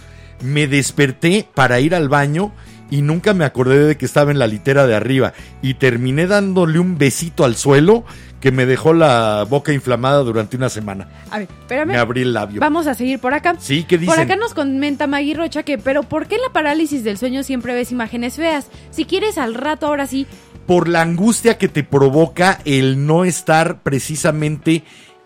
me 0.42 0.68
desperté 0.68 1.48
para 1.54 1.80
ir 1.80 1.94
al 1.94 2.10
baño 2.10 2.52
y 2.90 3.02
nunca 3.02 3.34
me 3.34 3.46
acordé 3.46 3.86
de 3.86 3.98
que 3.98 4.06
estaba 4.06 4.32
en 4.32 4.40
la 4.40 4.48
litera 4.48 4.88
de 4.88 4.96
arriba 4.96 5.34
y 5.62 5.76
terminé 5.76 6.28
dándole 6.28 6.80
un 6.80 6.98
besito 6.98 7.44
al 7.44 7.56
suelo 7.56 8.04
que 8.40 8.52
me 8.52 8.66
dejó 8.66 8.94
la 8.94 9.46
boca 9.48 9.74
inflamada 9.74 10.20
durante 10.20 10.56
una 10.56 10.70
semana. 10.70 11.10
A 11.30 11.40
ver, 11.40 11.50
espérame. 11.60 11.90
Me 11.90 11.98
abrí 11.98 12.22
el 12.22 12.34
labio. 12.34 12.62
Vamos 12.62 12.88
a 12.88 12.94
seguir 12.94 13.20
por 13.20 13.34
acá. 13.34 13.56
Sí, 13.60 13.84
¿qué 13.84 13.98
dicen? 13.98 14.16
Por 14.16 14.24
acá 14.24 14.38
nos 14.38 14.54
comenta 14.54 15.08
Maggie 15.08 15.34
Rocha 15.36 15.64
que, 15.64 15.78
pero 15.78 16.04
¿por 16.04 16.28
qué 16.28 16.36
en 16.36 16.42
la 16.42 16.50
parálisis 16.50 17.04
del 17.04 17.18
sueño 17.18 17.44
siempre 17.44 17.74
ves 17.74 17.92
imágenes 17.92 18.36
feas? 18.36 18.68
Si 18.92 19.04
quieres 19.04 19.38
al 19.38 19.56
rato, 19.56 19.88
ahora 19.88 20.08
sí, 20.08 20.26
Por 20.70 20.88
la 20.88 21.02
angustia 21.02 21.58
que 21.58 21.68
te 21.68 21.84
provoca 21.84 22.60
el 22.64 23.08
no 23.08 23.26
estar 23.26 23.82
precisamente 23.82 24.84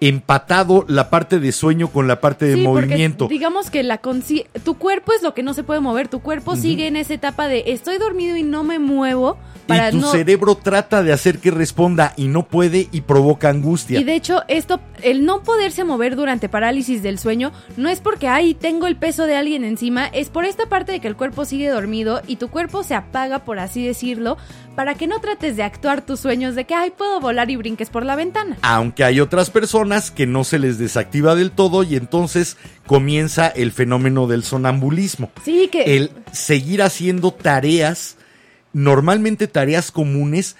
empatado 0.08 0.86
la 0.88 1.10
parte 1.10 1.40
de 1.40 1.52
sueño 1.52 1.88
con 1.88 2.08
la 2.08 2.20
parte 2.20 2.46
de 2.46 2.56
sí, 2.56 2.62
movimiento. 2.62 3.28
digamos 3.28 3.70
que 3.70 3.84
la 3.84 4.00
tu 4.64 4.78
cuerpo 4.78 5.14
es 5.14 5.24
lo 5.24 5.34
que 5.34 5.44
no 5.44 5.54
se 5.54 5.64
puede 5.64 5.80
mover, 5.80 6.08
tu 6.08 6.20
cuerpo 6.22 6.56
sigue 6.56 6.88
en 6.88 6.96
esa 6.96 7.14
etapa 7.14 7.48
de 7.48 7.64
estoy 7.68 7.98
dormido 7.98 8.36
y 8.36 8.44
no 8.44 8.64
me 8.64 8.80
muevo 8.80 9.38
para 9.68 9.90
y 9.90 9.92
tu 9.92 10.00
no 10.00 10.12
cerebro 10.12 10.56
trata 10.56 11.04
de 11.04 11.14
hacer 11.14 11.40
que 11.40 11.52
responda 11.52 12.14
y 12.18 12.28
no 12.28 12.48
puede 12.48 12.90
y 12.92 13.02
provoca 13.02 13.50
angustia. 13.50 14.00
Y 14.00 14.04
de 14.04 14.16
hecho, 14.16 14.44
esto, 14.48 14.80
el 15.02 15.26
no 15.26 15.44
poderse 15.44 15.84
mover 15.84 16.16
durante 16.16 16.50
parálisis 16.50 17.02
del 17.02 17.18
sueño, 17.20 17.52
no 17.78 17.90
es 17.90 18.00
porque, 18.00 18.28
ay, 18.28 18.54
tengo 18.54 18.88
el 18.88 18.96
peso 18.96 19.26
de 19.26 19.36
alguien 19.36 19.64
encima, 19.64 20.08
es 20.08 20.30
por 20.30 20.46
esta 20.46 20.68
parte 20.68 20.92
de 20.92 21.00
que 21.00 21.08
el 21.08 21.16
cuerpo 21.16 21.46
sigue 21.46 21.70
dormido 21.70 22.22
y 22.28 22.38
tu 22.38 22.50
cuerpo 22.50 22.84
se 22.84 22.96
apaga, 22.96 23.40
por 23.40 23.60
así 23.60 23.86
decirlo, 23.86 24.38
para 24.76 24.96
que 24.96 25.08
no 25.08 25.20
trates 25.20 25.56
de 25.56 25.64
actuar 25.64 26.02
tus 26.02 26.20
sueños 26.20 26.56
de 26.56 26.66
que, 26.66 26.74
ay, 26.74 26.92
puedo 26.92 27.20
volar 27.20 27.50
y 27.50 27.56
brinques 27.56 27.90
por 27.90 28.06
la 28.06 28.16
ventana. 28.16 28.58
Aunque 28.62 29.04
hay 29.04 29.20
otras 29.20 29.50
personas 29.50 29.93
que 30.12 30.28
no 30.28 30.44
se 30.44 30.60
les 30.60 30.78
desactiva 30.78 31.36
del 31.36 31.52
todo 31.52 31.84
y 31.84 31.96
entonces 31.96 32.58
comienza 32.86 33.48
el 33.48 33.72
fenómeno 33.72 34.28
del 34.28 34.44
sonambulismo. 34.44 35.32
Sí, 35.44 35.70
que... 35.72 35.98
El 35.98 36.12
seguir 36.32 36.82
haciendo 36.82 37.32
tareas, 37.32 38.18
normalmente 38.74 39.48
tareas 39.48 39.92
comunes, 39.92 40.56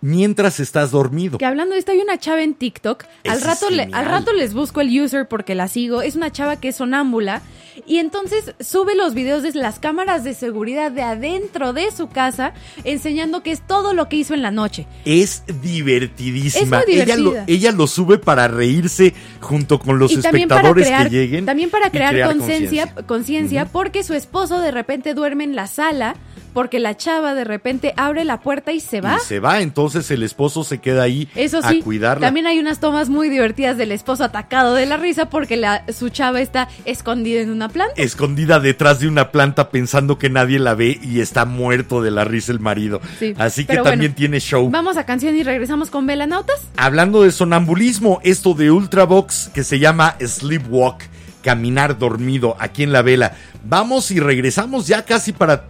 mientras 0.00 0.60
estás 0.60 0.90
dormido. 0.90 1.38
Que 1.38 1.44
hablando 1.46 1.74
de 1.74 1.80
esto, 1.80 1.92
hay 1.92 1.98
una 1.98 2.18
chava 2.18 2.42
en 2.42 2.54
TikTok. 2.54 3.04
Al 3.28 3.40
rato, 3.40 3.70
le- 3.70 3.88
al 3.92 4.04
rato 4.06 4.32
les 4.32 4.54
busco 4.54 4.80
el 4.80 5.00
user 5.00 5.26
porque 5.28 5.54
la 5.54 5.68
sigo. 5.68 6.02
Es 6.02 6.16
una 6.16 6.30
chava 6.32 6.56
que 6.60 6.68
es 6.68 6.76
sonámbula. 6.76 7.42
Y 7.86 7.98
entonces 7.98 8.54
sube 8.60 8.94
los 8.96 9.14
videos 9.14 9.42
de 9.44 9.52
las 9.54 9.78
cámaras 9.78 10.24
de 10.24 10.34
seguridad 10.34 10.90
de 10.90 11.02
adentro 11.02 11.72
de 11.72 11.90
su 11.92 12.08
casa, 12.08 12.52
enseñando 12.84 13.42
que 13.42 13.52
es 13.52 13.64
todo 13.66 13.94
lo 13.94 14.08
que 14.08 14.16
hizo 14.16 14.34
en 14.34 14.42
la 14.42 14.50
noche. 14.50 14.86
Es 15.04 15.44
divertidísima. 15.62 16.80
Es 16.80 16.86
muy 16.86 16.94
Ella, 17.00 17.16
lo, 17.16 17.30
divertida. 17.30 17.44
ella 17.46 17.72
lo 17.72 17.86
sube 17.86 18.18
para 18.18 18.48
reírse 18.48 19.14
junto 19.40 19.78
con 19.78 19.98
los 19.98 20.12
y 20.12 20.16
espectadores 20.16 20.86
crear, 20.86 21.04
que 21.08 21.16
lleguen. 21.16 21.46
también 21.46 21.70
para 21.70 21.90
crear, 21.90 22.14
conciencia, 22.26 22.86
conciencia. 22.86 23.06
conciencia, 23.06 23.64
porque 23.66 24.02
su 24.04 24.14
esposo 24.14 24.60
de 24.60 24.70
repente 24.70 25.14
duerme 25.14 25.44
en 25.44 25.54
la 25.56 25.66
sala, 25.66 26.16
porque 26.54 26.78
la 26.80 26.96
chava 26.96 27.34
de 27.34 27.44
repente 27.44 27.94
abre 27.96 28.24
la 28.24 28.40
puerta 28.40 28.72
y 28.72 28.80
se 28.80 29.00
va. 29.00 29.16
Y 29.16 29.26
se 29.26 29.38
va, 29.38 29.60
entonces 29.60 29.87
el 29.96 30.22
esposo 30.22 30.64
se 30.64 30.78
queda 30.78 31.02
ahí 31.02 31.28
Eso 31.34 31.60
a 31.62 31.72
cuidarla. 31.82 32.26
también 32.26 32.46
hay 32.46 32.58
unas 32.58 32.80
tomas 32.80 33.08
muy 33.08 33.28
divertidas 33.28 33.76
del 33.76 33.92
esposo 33.92 34.24
atacado 34.24 34.74
de 34.74 34.86
la 34.86 34.96
risa 34.96 35.28
porque 35.30 35.56
la, 35.56 35.84
su 35.92 36.08
chava 36.08 36.40
está 36.40 36.68
escondida 36.84 37.40
en 37.40 37.50
una 37.50 37.68
planta. 37.68 37.94
escondida 37.96 38.60
detrás 38.60 39.00
de 39.00 39.08
una 39.08 39.30
planta 39.32 39.70
pensando 39.70 40.18
que 40.18 40.30
nadie 40.30 40.58
la 40.58 40.74
ve 40.74 40.98
y 41.02 41.20
está 41.20 41.44
muerto 41.44 42.02
de 42.02 42.10
la 42.10 42.24
risa 42.24 42.52
el 42.52 42.60
marido. 42.60 43.00
Sí, 43.18 43.34
Así 43.38 43.64
que 43.64 43.74
también 43.76 43.98
bueno, 43.98 44.14
tiene 44.14 44.40
show. 44.40 44.70
Vamos 44.70 44.96
a 44.96 45.04
canción 45.04 45.34
y 45.36 45.42
regresamos 45.42 45.90
con 45.90 46.06
Velanautas. 46.06 46.60
Hablando 46.76 47.22
de 47.22 47.32
sonambulismo, 47.32 48.20
esto 48.22 48.54
de 48.54 48.70
Ultravox 48.70 49.50
que 49.54 49.64
se 49.64 49.78
llama 49.78 50.16
Sleepwalk, 50.24 51.02
caminar 51.42 51.98
dormido 51.98 52.56
aquí 52.58 52.82
en 52.82 52.92
la 52.92 53.02
vela. 53.02 53.34
Vamos 53.64 54.10
y 54.10 54.20
regresamos 54.20 54.86
ya 54.86 55.04
casi 55.04 55.32
para 55.32 55.64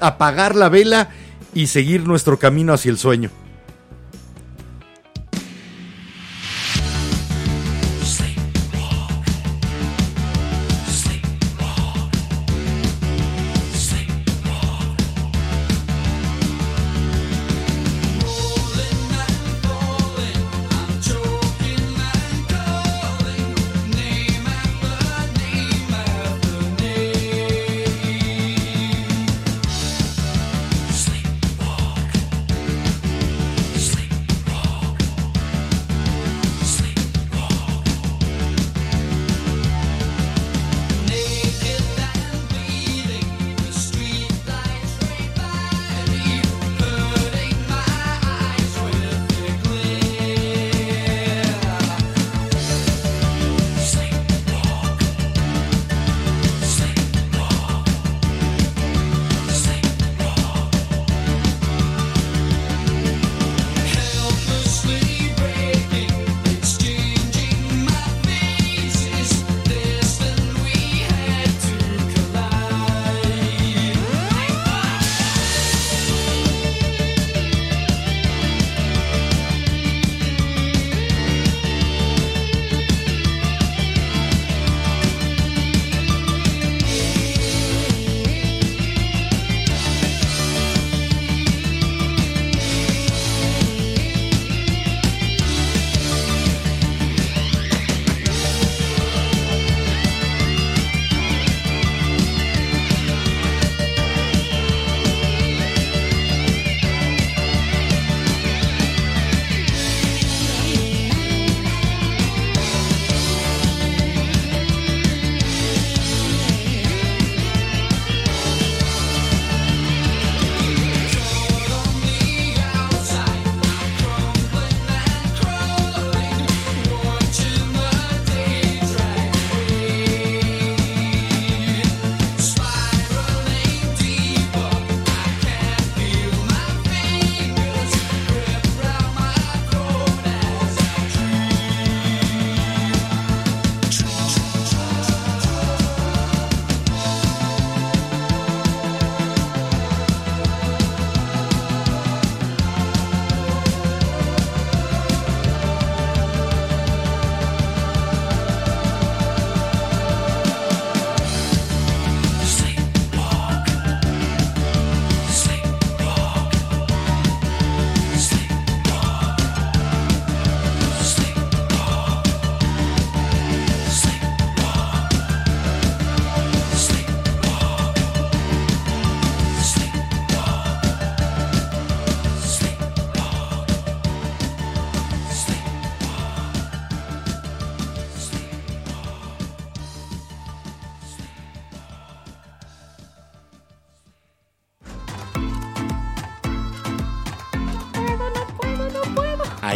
apagar 0.00 0.54
la 0.54 0.68
vela 0.68 1.08
y 1.54 1.66
seguir 1.68 2.06
nuestro 2.06 2.38
camino 2.38 2.72
hacia 2.72 2.90
el 2.90 2.98
sueño. 2.98 3.30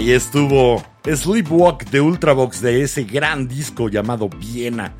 Ahí 0.02 0.10
estuvo 0.10 0.82
Sleepwalk 1.04 1.88
de 1.90 2.00
Ultravox 2.00 2.60
de 2.60 2.82
ese 2.82 3.04
gran 3.04 3.46
disco 3.46 3.88
llamado 3.88 4.28
Viena, 4.28 4.94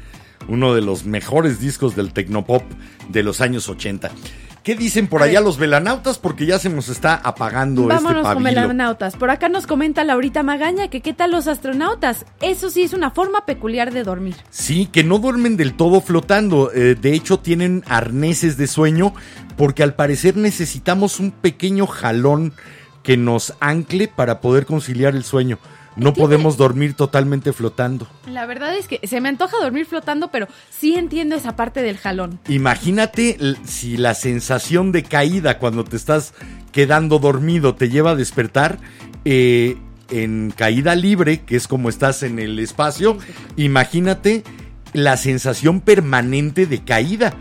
uno 0.46 0.74
de 0.74 0.80
los 0.80 1.04
mejores 1.04 1.58
discos 1.58 1.96
del 1.96 2.12
tecnopop 2.12 2.62
de 3.08 3.24
los 3.24 3.40
años 3.40 3.68
80. 3.68 4.12
¿Qué 4.62 4.76
dicen 4.76 5.08
por 5.08 5.24
allá 5.24 5.40
los 5.40 5.58
velanautas? 5.58 6.20
Porque 6.20 6.46
ya 6.46 6.60
se 6.60 6.68
nos 6.68 6.88
está 6.88 7.16
apagando 7.16 7.86
Vámonos 7.86 8.22
este 8.22 8.34
con 8.34 8.44
velanautas. 8.44 9.16
Por 9.16 9.30
acá 9.30 9.48
nos 9.48 9.66
comenta 9.66 10.04
Laurita 10.04 10.44
Magaña 10.44 10.86
que 10.86 11.00
qué 11.00 11.12
tal 11.12 11.32
los 11.32 11.48
astronautas. 11.48 12.24
Eso 12.40 12.70
sí 12.70 12.84
es 12.84 12.92
una 12.92 13.10
forma 13.10 13.44
peculiar 13.44 13.92
de 13.92 14.04
dormir. 14.04 14.36
Sí, 14.50 14.86
que 14.86 15.02
no 15.02 15.18
duermen 15.18 15.56
del 15.56 15.74
todo 15.74 16.00
flotando. 16.00 16.70
eh, 16.72 16.94
de 16.94 17.12
hecho, 17.12 17.40
tienen 17.40 17.82
arneses 17.88 18.56
de 18.56 18.68
sueño 18.68 19.14
porque 19.56 19.82
al 19.82 19.94
parecer 19.94 20.36
necesitamos 20.36 21.18
un 21.18 21.32
pequeño 21.32 21.88
jalón 21.88 22.54
que 23.02 23.16
nos 23.16 23.54
ancle 23.60 24.08
para 24.08 24.40
poder 24.40 24.66
conciliar 24.66 25.14
el 25.14 25.24
sueño. 25.24 25.58
no 25.94 26.14
podemos 26.14 26.56
dormir 26.56 26.94
totalmente 26.94 27.52
flotando. 27.52 28.08
La 28.26 28.46
verdad 28.46 28.74
es 28.74 28.88
que 28.88 29.06
se 29.06 29.20
me 29.20 29.28
antoja 29.28 29.58
dormir 29.60 29.84
flotando, 29.84 30.30
pero 30.30 30.48
sí 30.70 30.94
entiendo 30.94 31.34
esa 31.36 31.54
parte 31.54 31.82
del 31.82 31.98
jalón. 31.98 32.40
Imagínate 32.48 33.36
si 33.66 33.98
la 33.98 34.14
sensación 34.14 34.90
de 34.90 35.02
caída 35.02 35.58
cuando 35.58 35.84
te 35.84 35.96
estás 35.96 36.32
quedando 36.72 37.18
dormido 37.18 37.74
te 37.74 37.90
lleva 37.90 38.12
a 38.12 38.14
despertar 38.14 38.78
eh, 39.26 39.76
en 40.10 40.50
caída 40.56 40.94
libre, 40.94 41.42
que 41.42 41.56
es 41.56 41.68
como 41.68 41.90
estás 41.90 42.22
en 42.22 42.38
el 42.38 42.58
espacio. 42.58 43.18
Imagínate 43.56 44.44
la 44.94 45.18
sensación 45.18 45.80
permanente 45.82 46.64
de 46.66 46.82
caída. 46.82 47.34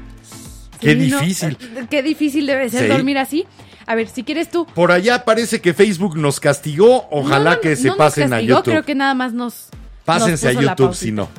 Qué 0.82 0.92
Sí, 0.94 0.96
difícil. 1.00 1.58
qué 1.90 2.04
difícil 2.04 2.46
debe 2.48 2.70
ser 2.70 2.84
Sí. 2.84 2.88
dormir 2.90 3.18
así. 3.18 3.46
A 3.86 3.95
ver, 3.95 4.08
si 4.08 4.24
quieres 4.24 4.49
tú. 4.49 4.66
Por 4.66 4.91
allá 4.91 5.26
parece 5.26 5.62
que 5.62 5.74
Facebook 5.74 6.18
nos 6.18 6.40
castigó. 6.40 7.08
Ojalá 7.12 7.52
No, 7.52 7.56
no, 7.56 7.62
que 7.62 7.76
se 7.76 7.84
no 7.84 7.90
nos 7.90 7.98
pasen 7.98 8.34
a 8.34 8.41
YouTube. 8.41 8.64
Creo 8.64 8.84
que 8.84 8.95
nada 8.95 9.14
más 9.14 9.34
nos. 9.34 9.70
Pásense 10.06 10.53
nos 10.53 10.58
a 10.58 10.62
YouTube 10.62 10.95
si 10.95 11.12
no. 11.12 11.30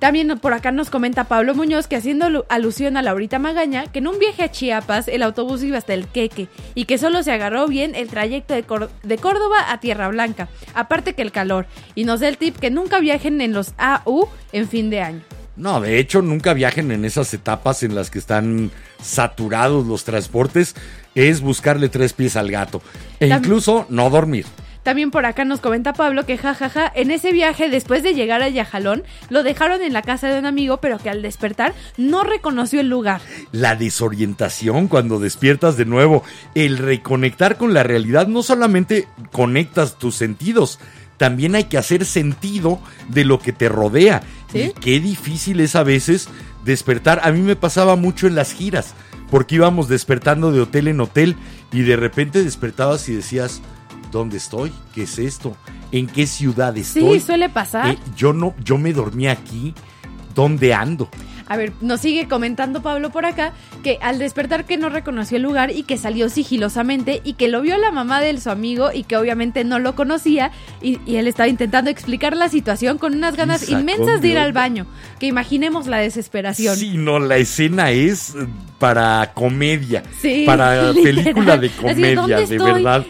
También 0.00 0.38
por 0.38 0.52
acá 0.52 0.70
nos 0.70 0.90
comenta 0.90 1.24
Pablo 1.24 1.54
Muñoz 1.54 1.86
que 1.86 1.96
haciendo 1.96 2.26
alu- 2.26 2.44
alusión 2.50 2.98
a 2.98 3.02
Laurita 3.02 3.38
Magaña, 3.38 3.86
que 3.86 4.00
en 4.00 4.08
un 4.08 4.18
viaje 4.18 4.42
a 4.42 4.50
Chiapas 4.50 5.08
el 5.08 5.22
autobús 5.22 5.62
iba 5.62 5.78
hasta 5.78 5.94
el 5.94 6.08
Queque 6.08 6.48
y 6.74 6.84
que 6.84 6.98
solo 6.98 7.22
se 7.22 7.32
agarró 7.32 7.66
bien 7.68 7.94
el 7.94 8.08
trayecto 8.08 8.52
de, 8.52 8.64
de 9.02 9.18
Córdoba 9.18 9.56
a 9.72 9.80
Tierra 9.80 10.08
Blanca, 10.08 10.48
aparte 10.74 11.14
que 11.14 11.22
el 11.22 11.32
calor. 11.32 11.66
Y 11.94 12.04
nos 12.04 12.20
da 12.20 12.28
el 12.28 12.36
tip 12.36 12.56
que 12.58 12.70
nunca 12.70 12.98
viajen 13.00 13.40
en 13.40 13.54
los 13.54 13.72
AU 13.78 14.28
en 14.52 14.68
fin 14.68 14.90
de 14.90 15.00
año. 15.00 15.20
No, 15.56 15.80
de 15.80 15.98
hecho, 15.98 16.20
nunca 16.20 16.52
viajen 16.52 16.90
en 16.90 17.04
esas 17.04 17.32
etapas 17.32 17.82
en 17.82 17.94
las 17.94 18.10
que 18.10 18.18
están 18.18 18.70
saturados 19.00 19.86
los 19.86 20.04
transportes. 20.04 20.74
Es 21.14 21.40
buscarle 21.40 21.88
tres 21.88 22.12
pies 22.12 22.36
al 22.36 22.50
gato. 22.50 22.82
E 23.20 23.28
incluso 23.28 23.86
no 23.88 24.10
dormir. 24.10 24.46
También 24.84 25.10
por 25.10 25.24
acá 25.24 25.46
nos 25.46 25.60
comenta 25.60 25.94
Pablo 25.94 26.26
que 26.26 26.36
jajaja, 26.36 26.92
en 26.94 27.10
ese 27.10 27.32
viaje 27.32 27.70
después 27.70 28.02
de 28.02 28.12
llegar 28.12 28.42
a 28.42 28.50
Yajalón, 28.50 29.02
lo 29.30 29.42
dejaron 29.42 29.80
en 29.80 29.94
la 29.94 30.02
casa 30.02 30.28
de 30.28 30.38
un 30.38 30.44
amigo, 30.44 30.76
pero 30.76 30.98
que 30.98 31.08
al 31.08 31.22
despertar 31.22 31.72
no 31.96 32.22
reconoció 32.22 32.80
el 32.80 32.90
lugar. 32.90 33.22
La 33.50 33.76
desorientación 33.76 34.88
cuando 34.88 35.18
despiertas 35.18 35.78
de 35.78 35.86
nuevo. 35.86 36.22
El 36.54 36.76
reconectar 36.76 37.56
con 37.56 37.72
la 37.72 37.82
realidad. 37.82 38.26
No 38.26 38.42
solamente 38.42 39.08
conectas 39.32 39.98
tus 39.98 40.16
sentidos. 40.16 40.78
También 41.24 41.54
hay 41.54 41.64
que 41.64 41.78
hacer 41.78 42.04
sentido 42.04 42.78
de 43.08 43.24
lo 43.24 43.38
que 43.38 43.54
te 43.54 43.70
rodea. 43.70 44.22
¿Sí? 44.52 44.58
Y 44.58 44.72
qué 44.78 45.00
difícil 45.00 45.58
es 45.60 45.74
a 45.74 45.82
veces 45.82 46.28
despertar. 46.66 47.22
A 47.24 47.32
mí 47.32 47.40
me 47.40 47.56
pasaba 47.56 47.96
mucho 47.96 48.26
en 48.26 48.34
las 48.34 48.52
giras. 48.52 48.92
Porque 49.30 49.54
íbamos 49.54 49.88
despertando 49.88 50.52
de 50.52 50.60
hotel 50.60 50.86
en 50.88 51.00
hotel. 51.00 51.34
Y 51.72 51.80
de 51.80 51.96
repente 51.96 52.44
despertabas 52.44 53.08
y 53.08 53.14
decías. 53.14 53.62
¿Dónde 54.12 54.36
estoy? 54.36 54.70
¿Qué 54.94 55.04
es 55.04 55.18
esto? 55.18 55.56
¿En 55.92 56.08
qué 56.08 56.26
ciudad 56.26 56.74
Sí, 56.74 56.80
estoy? 56.82 57.20
suele 57.20 57.48
pasar. 57.48 57.92
Eh, 57.94 57.98
yo 58.14 58.34
no, 58.34 58.54
yo 58.62 58.76
me 58.76 58.92
dormí 58.92 59.26
aquí. 59.26 59.72
¿Dónde 60.34 60.74
ando? 60.74 61.08
A 61.46 61.56
ver, 61.56 61.72
nos 61.80 62.00
sigue 62.00 62.26
comentando 62.28 62.82
Pablo 62.82 63.10
por 63.10 63.26
acá 63.26 63.52
que 63.82 63.98
al 64.00 64.18
despertar 64.18 64.64
que 64.64 64.76
no 64.76 64.88
reconoció 64.88 65.36
el 65.36 65.42
lugar 65.42 65.70
y 65.70 65.82
que 65.82 65.96
salió 65.96 66.28
sigilosamente 66.28 67.20
y 67.24 67.34
que 67.34 67.48
lo 67.48 67.60
vio 67.60 67.76
la 67.78 67.90
mamá 67.90 68.20
de 68.20 68.38
su 68.40 68.50
amigo 68.50 68.90
y 68.92 69.04
que 69.04 69.16
obviamente 69.16 69.64
no 69.64 69.78
lo 69.78 69.94
conocía 69.94 70.50
y, 70.80 70.98
y 71.06 71.16
él 71.16 71.26
estaba 71.28 71.48
intentando 71.48 71.90
explicar 71.90 72.36
la 72.36 72.48
situación 72.48 72.98
con 72.98 73.14
unas 73.14 73.36
ganas 73.36 73.68
inmensas 73.68 74.20
de 74.20 74.28
ir 74.28 74.34
de 74.34 74.40
al 74.40 74.52
baño. 74.52 74.86
Que 75.18 75.26
imaginemos 75.26 75.86
la 75.86 75.98
desesperación. 75.98 76.76
Sí, 76.76 76.96
no, 76.96 77.18
la 77.18 77.36
escena 77.36 77.90
es 77.90 78.34
para 78.78 79.32
comedia. 79.34 80.02
Sí, 80.20 80.44
Para 80.46 80.92
literal. 80.92 81.02
película 81.24 81.56
de 81.56 81.70
comedia, 81.70 82.14
¿dónde 82.14 82.36
de 82.36 82.42
estoy? 82.42 82.72
verdad. 82.72 83.04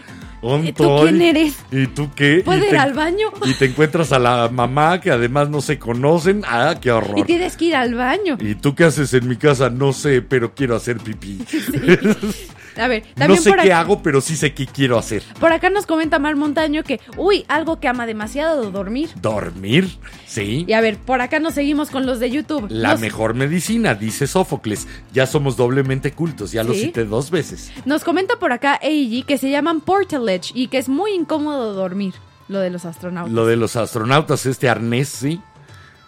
¿Dónde 0.44 0.68
¿Y 0.68 0.72
tú 0.74 0.96
quién 1.02 1.22
eres? 1.22 1.56
¿Y 1.72 1.86
tú 1.86 2.10
qué? 2.14 2.42
¿Puedo 2.44 2.62
ir 2.64 2.70
te- 2.70 2.76
al 2.78 2.92
baño? 2.92 3.28
Y 3.46 3.54
te 3.54 3.64
encuentras 3.64 4.12
a 4.12 4.18
la 4.18 4.48
mamá 4.50 5.00
que 5.00 5.10
además 5.10 5.48
no 5.48 5.60
se 5.62 5.78
conocen. 5.78 6.42
Ah, 6.46 6.74
qué 6.80 6.90
horror. 6.92 7.18
Y 7.18 7.24
tienes 7.24 7.56
que 7.56 7.64
ir 7.66 7.76
al 7.76 7.94
baño. 7.94 8.36
¿Y 8.40 8.54
tú 8.54 8.74
qué 8.74 8.84
haces 8.84 9.14
en 9.14 9.26
mi 9.26 9.36
casa? 9.36 9.70
No 9.70 9.92
sé, 9.94 10.20
pero 10.20 10.54
quiero 10.54 10.76
hacer 10.76 10.98
pipí. 10.98 11.38
A 12.76 12.88
ver, 12.88 13.04
no 13.08 13.14
también 13.14 13.42
sé 13.42 13.50
por 13.50 13.60
qué 13.60 13.72
acá, 13.72 13.80
hago, 13.80 14.02
pero 14.02 14.20
sí 14.20 14.36
sé 14.36 14.52
qué 14.52 14.66
quiero 14.66 14.98
hacer. 14.98 15.22
por 15.38 15.52
acá 15.52 15.70
nos 15.70 15.86
comenta 15.86 16.18
Mar 16.18 16.34
Montaño 16.36 16.82
que, 16.82 17.00
uy, 17.16 17.44
algo 17.48 17.78
que 17.78 17.86
ama 17.88 18.06
demasiado, 18.06 18.70
dormir. 18.70 19.10
Dormir, 19.20 19.88
sí. 20.26 20.64
Y 20.66 20.72
a 20.72 20.80
ver, 20.80 20.98
por 20.98 21.20
acá 21.20 21.38
nos 21.38 21.54
seguimos 21.54 21.90
con 21.90 22.04
los 22.06 22.18
de 22.20 22.30
YouTube. 22.30 22.66
La 22.70 22.92
Nos- 22.92 23.00
mejor 23.00 23.34
medicina, 23.34 23.94
dice 23.94 24.26
Sófocles. 24.26 24.86
Ya 25.12 25.26
somos 25.26 25.56
doblemente 25.56 26.12
cultos, 26.12 26.52
ya 26.52 26.64
lo 26.64 26.74
cité 26.74 27.04
dos 27.04 27.30
veces. 27.30 27.70
Nos 27.84 28.02
comenta 28.04 28.36
por 28.36 28.52
acá 28.52 28.78
AEG 28.82 29.24
que 29.26 29.38
se 29.38 29.50
llaman 29.50 29.80
portalage 29.80 30.50
y 30.54 30.68
que 30.68 30.78
es 30.78 30.88
muy 30.88 31.12
incómodo 31.12 31.74
dormir, 31.74 32.14
lo 32.48 32.58
de 32.58 32.70
los 32.70 32.84
astronautas. 32.84 33.32
Lo 33.32 33.46
de 33.46 33.56
los 33.56 33.76
astronautas, 33.76 34.46
este 34.46 34.68
arnés, 34.68 35.08
sí. 35.08 35.40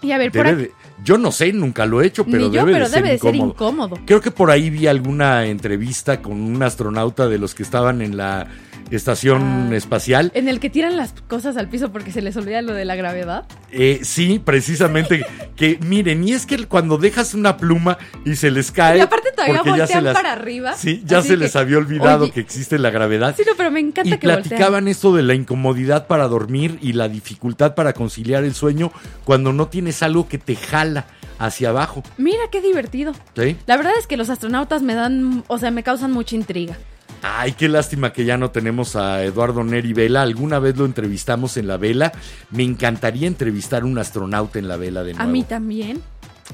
y 0.03 0.13
a 0.13 0.19
ver, 0.19 0.31
por 0.33 0.47
Debe 0.47 0.65
acá, 0.65 0.75
de- 0.75 0.86
yo 1.05 1.19
no 1.19 1.31
sé, 1.33 1.53
nunca 1.53 1.87
lo 1.87 2.01
he 2.03 2.07
hecho, 2.07 2.25
pero 2.25 2.39
Ni 2.49 2.55
yo, 2.55 2.61
debe, 2.65 2.73
pero 2.73 2.85
de, 2.87 2.91
ser 2.91 3.03
debe 3.03 3.13
de 3.15 3.19
ser 3.19 3.35
incómodo. 3.35 3.53
incómodo. 3.53 3.99
Creo 4.07 4.21
que 4.21 4.31
por 4.31 4.51
ahí 4.51 4.71
vi 4.71 4.87
alguna 4.87 5.47
entrevista 5.47 6.23
con 6.23 6.41
un 6.41 6.63
astronauta 6.63 7.29
de 7.29 7.39
los 7.39 7.55
que 7.55 7.63
estaban 7.63 8.01
en 8.03 8.17
la 8.17 8.49
estación 8.91 9.71
Ah. 9.73 9.77
espacial. 9.77 10.31
en 10.35 10.49
el 10.49 10.61
que 10.61 10.71
tiran 10.71 10.97
las 10.97 11.13
cosas 11.29 11.57
al 11.57 11.69
piso 11.69 11.91
porque 11.93 12.13
se 12.13 12.23
les 12.23 12.37
olvida 12.37 12.63
lo 12.63 12.73
de 12.75 12.85
la 12.85 12.95
gravedad. 12.97 13.45
Eh, 13.71 14.01
sí, 14.03 14.41
precisamente. 14.45 15.25
que 15.57 15.79
miren, 15.87 16.27
y 16.27 16.33
es 16.33 16.47
que 16.47 16.67
cuando 16.67 16.99
dejas 16.99 17.35
una 17.35 17.57
pluma 17.57 17.99
y 18.25 18.37
se 18.37 18.51
les 18.51 18.71
cae. 18.71 18.99
Y 18.99 19.01
aparte 19.01 19.31
todavía 19.33 19.63
ya 19.65 19.71
voltean 19.71 20.05
las- 20.05 20.15
para 20.15 20.33
arriba. 20.33 20.75
Sí, 20.75 21.03
ya 21.07 21.23
se 21.23 21.31
que, 21.31 21.37
les 21.39 21.57
había 21.57 21.79
olvidado 21.79 22.25
oye, 22.25 22.33
que 22.33 22.41
existe 22.41 22.79
la 22.79 22.91
gravedad. 22.91 23.35
Sí, 23.37 23.43
no, 23.47 23.53
pero 23.57 23.71
me 23.71 23.81
encanta 23.81 24.15
y 24.15 24.19
que 24.19 24.27
voltean. 24.27 24.43
platicaban 24.43 24.89
esto 24.89 25.15
de 25.15 25.23
la 25.23 25.35
incomodidad 25.35 26.07
para 26.07 26.29
dormir 26.29 26.79
y 26.83 26.93
la 26.93 27.09
dificultad 27.09 27.75
para 27.75 27.93
conciliar 27.95 28.45
el 28.45 28.55
sueño 28.55 28.93
cuando 29.25 29.53
no 29.53 29.69
tienes 29.69 30.03
algo 30.03 30.29
que 30.29 30.39
te 30.39 30.57
jala 30.57 31.07
hacia 31.39 31.71
abajo. 31.71 32.03
Mira 32.19 32.45
qué 32.51 32.61
divertido. 32.61 33.13
¿sí? 33.37 33.57
La 33.67 33.77
verdad 33.77 33.93
es 33.99 34.07
que 34.07 34.17
los 34.17 34.31
astronautas 34.31 34.83
me 34.83 34.95
dan, 34.95 35.45
o 35.49 35.59
sea, 35.59 35.71
me 35.71 35.83
causan 35.83 36.13
mucha 36.13 36.35
intriga. 36.37 36.77
Ay, 37.23 37.53
qué 37.53 37.69
lástima 37.69 38.13
que 38.13 38.25
ya 38.25 38.37
no 38.37 38.51
tenemos 38.51 38.97
a 38.97 39.23
Eduardo 39.25 39.65
Neri 39.65 39.93
Vela. 39.93 40.23
Alguna 40.23 40.59
vez 40.59 40.77
lo 40.77 40.85
entrevistamos 40.85 41.57
en 41.57 41.67
la 41.67 41.77
vela. 41.77 42.13
Me 42.51 42.63
encantaría 42.63 43.27
entrevistar 43.27 43.83
a 43.83 43.87
un 43.87 43.99
astronauta 43.99 44.59
en 44.59 44.69
la 44.69 44.77
vela 44.77 45.03
de 45.03 45.13
A 45.13 45.15
nuevo. 45.15 45.31
mí 45.33 45.43
también. 45.43 46.01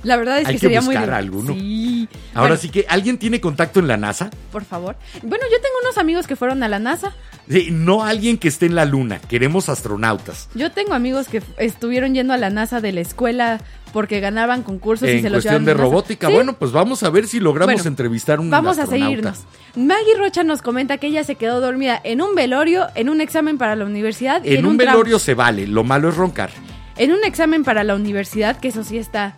La 0.03 0.17
verdad 0.17 0.39
es 0.41 0.47
Hay 0.49 0.55
que 0.55 0.61
que 0.61 0.67
sería 0.67 0.81
muy 0.81 0.95
buscar 0.97 1.11
div- 1.11 1.17
alguno. 1.19 1.55
Sí. 1.55 2.09
Ahora 2.35 2.49
Bueno, 2.51 2.57
sí 2.57 2.69
que, 2.71 2.87
¿alguien 2.89 3.19
tiene 3.19 3.41
contacto 3.41 3.79
en 3.81 3.89
la 3.89 3.97
NASA? 3.97 4.31
Por 4.51 4.65
favor. 4.65 4.97
Bueno, 5.23 5.45
yo 5.51 5.57
tengo 5.61 5.75
unos 5.83 5.99
amigos 5.99 6.27
que 6.27 6.35
fueron 6.37 6.63
a 6.63 6.69
la 6.69 6.79
NASA. 6.79 7.13
Sí, 7.49 7.69
no 7.71 8.05
alguien 8.05 8.39
que 8.39 8.49
esté 8.49 8.67
en 8.67 8.75
la 8.75 8.85
luna. 8.85 9.21
Queremos 9.21 9.69
astronautas. 9.69 10.49
Yo 10.55 10.73
tengo 10.73 10.95
amigos 10.95 11.29
que 11.29 11.43
estuvieron 11.59 12.15
yendo 12.15 12.33
a 12.33 12.37
la 12.39 12.51
NASA 12.51 12.81
de 12.81 12.93
la 12.93 13.01
escuela 13.01 13.61
porque 13.93 14.21
ganaban 14.21 14.63
concursos 14.63 15.07
y 15.09 15.13
en 15.13 15.23
se 15.23 15.29
los 15.29 15.43
cuestión 15.45 15.65
llevaban 15.65 15.65
de 15.67 15.75
robótica. 15.83 16.29
Sí, 16.29 16.33
Bueno, 16.35 16.55
pues 16.55 16.73
vamos 16.73 17.03
a 17.03 17.11
ver 17.11 17.27
si 17.29 17.41
logramos 17.41 17.75
Bueno, 17.75 17.89
entrevistar 17.89 18.39
a 18.39 18.41
un 18.41 18.49
Vamos 18.51 18.79
a 18.79 18.87
seguirnos. 18.87 19.41
Maggie 19.77 20.17
Rocha 20.17 20.43
nos 20.45 20.63
comenta 20.63 20.97
que 20.99 21.09
ella 21.09 21.25
se 21.25 21.35
quedó 21.35 21.61
dormida 21.61 22.01
en 22.03 22.23
un 22.23 22.35
velorio, 22.35 22.87
en 22.95 23.09
un 23.11 23.21
examen 23.21 23.59
para 23.59 23.77
la 23.77 23.85
universidad 23.85 24.43
y 24.45 24.55
En, 24.55 24.61
en, 24.61 24.67
un 24.67 24.77
tra- 24.79 24.87
velorio 24.87 25.19
se 25.19 25.35
vale. 25.35 25.67
Lo 25.67 25.85
malo 25.85 26.09
es 26.09 26.17
roncar. 26.17 26.51
En 26.97 27.13
un 27.13 27.23
examen 27.25 27.65
para 27.65 27.85
la 27.85 27.95
universidad, 27.95 28.59
que 28.61 28.69
eso 28.69 28.83
sí 28.85 28.97
está. 28.99 29.35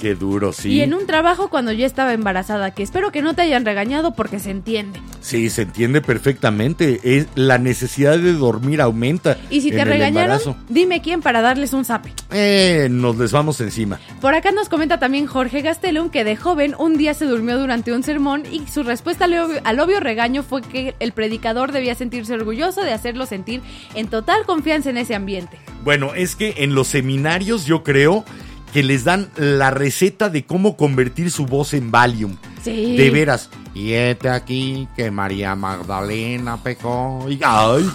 Qué 0.00 0.14
duro, 0.14 0.54
sí. 0.54 0.70
Y 0.70 0.80
en 0.80 0.94
un 0.94 1.06
trabajo 1.06 1.50
cuando 1.50 1.72
yo 1.72 1.84
estaba 1.84 2.14
embarazada, 2.14 2.70
que 2.70 2.82
espero 2.82 3.12
que 3.12 3.20
no 3.20 3.34
te 3.34 3.42
hayan 3.42 3.66
regañado 3.66 4.14
porque 4.14 4.38
se 4.38 4.50
entiende. 4.50 4.98
Sí, 5.20 5.50
se 5.50 5.62
entiende 5.62 6.00
perfectamente. 6.00 7.00
Es, 7.04 7.26
la 7.34 7.58
necesidad 7.58 8.16
de 8.18 8.32
dormir 8.32 8.80
aumenta. 8.80 9.36
Y 9.50 9.60
si 9.60 9.70
te 9.70 9.84
regañaron, 9.84 10.32
embarazo. 10.32 10.56
dime 10.70 11.02
quién 11.02 11.20
para 11.20 11.42
darles 11.42 11.74
un 11.74 11.84
zape. 11.84 12.14
Eh, 12.30 12.88
nos 12.90 13.18
les 13.18 13.30
vamos 13.30 13.60
encima. 13.60 14.00
Por 14.22 14.34
acá 14.34 14.52
nos 14.52 14.70
comenta 14.70 14.98
también 14.98 15.26
Jorge 15.26 15.60
Gastelum 15.60 16.08
que 16.08 16.24
de 16.24 16.34
joven 16.34 16.74
un 16.78 16.96
día 16.96 17.12
se 17.12 17.26
durmió 17.26 17.58
durante 17.58 17.92
un 17.92 18.02
sermón 18.02 18.44
y 18.50 18.66
su 18.68 18.82
respuesta 18.82 19.26
al 19.26 19.34
obvio, 19.34 19.60
al 19.64 19.80
obvio 19.80 20.00
regaño 20.00 20.42
fue 20.42 20.62
que 20.62 20.94
el 20.98 21.12
predicador 21.12 21.72
debía 21.72 21.94
sentirse 21.94 22.32
orgulloso 22.32 22.82
de 22.82 22.94
hacerlo 22.94 23.26
sentir 23.26 23.60
en 23.94 24.08
total 24.08 24.46
confianza 24.46 24.88
en 24.88 24.96
ese 24.96 25.14
ambiente. 25.14 25.58
Bueno, 25.84 26.14
es 26.14 26.36
que 26.36 26.54
en 26.58 26.74
los 26.74 26.88
seminarios 26.88 27.66
yo 27.66 27.82
creo 27.82 28.24
que 28.72 28.82
les 28.82 29.04
dan 29.04 29.28
la 29.36 29.70
receta 29.70 30.28
de 30.28 30.44
cómo 30.44 30.76
convertir 30.76 31.30
su 31.30 31.46
voz 31.46 31.74
en 31.74 31.90
Valium. 31.90 32.36
Sí. 32.62 32.96
De 32.96 33.10
veras. 33.10 33.50
Y 33.74 33.92
este 33.92 34.28
aquí 34.28 34.88
que 34.96 35.10
María 35.10 35.54
Magdalena 35.54 36.62
pecó. 36.62 37.26
Y, 37.28 37.40
ay, 37.44 37.88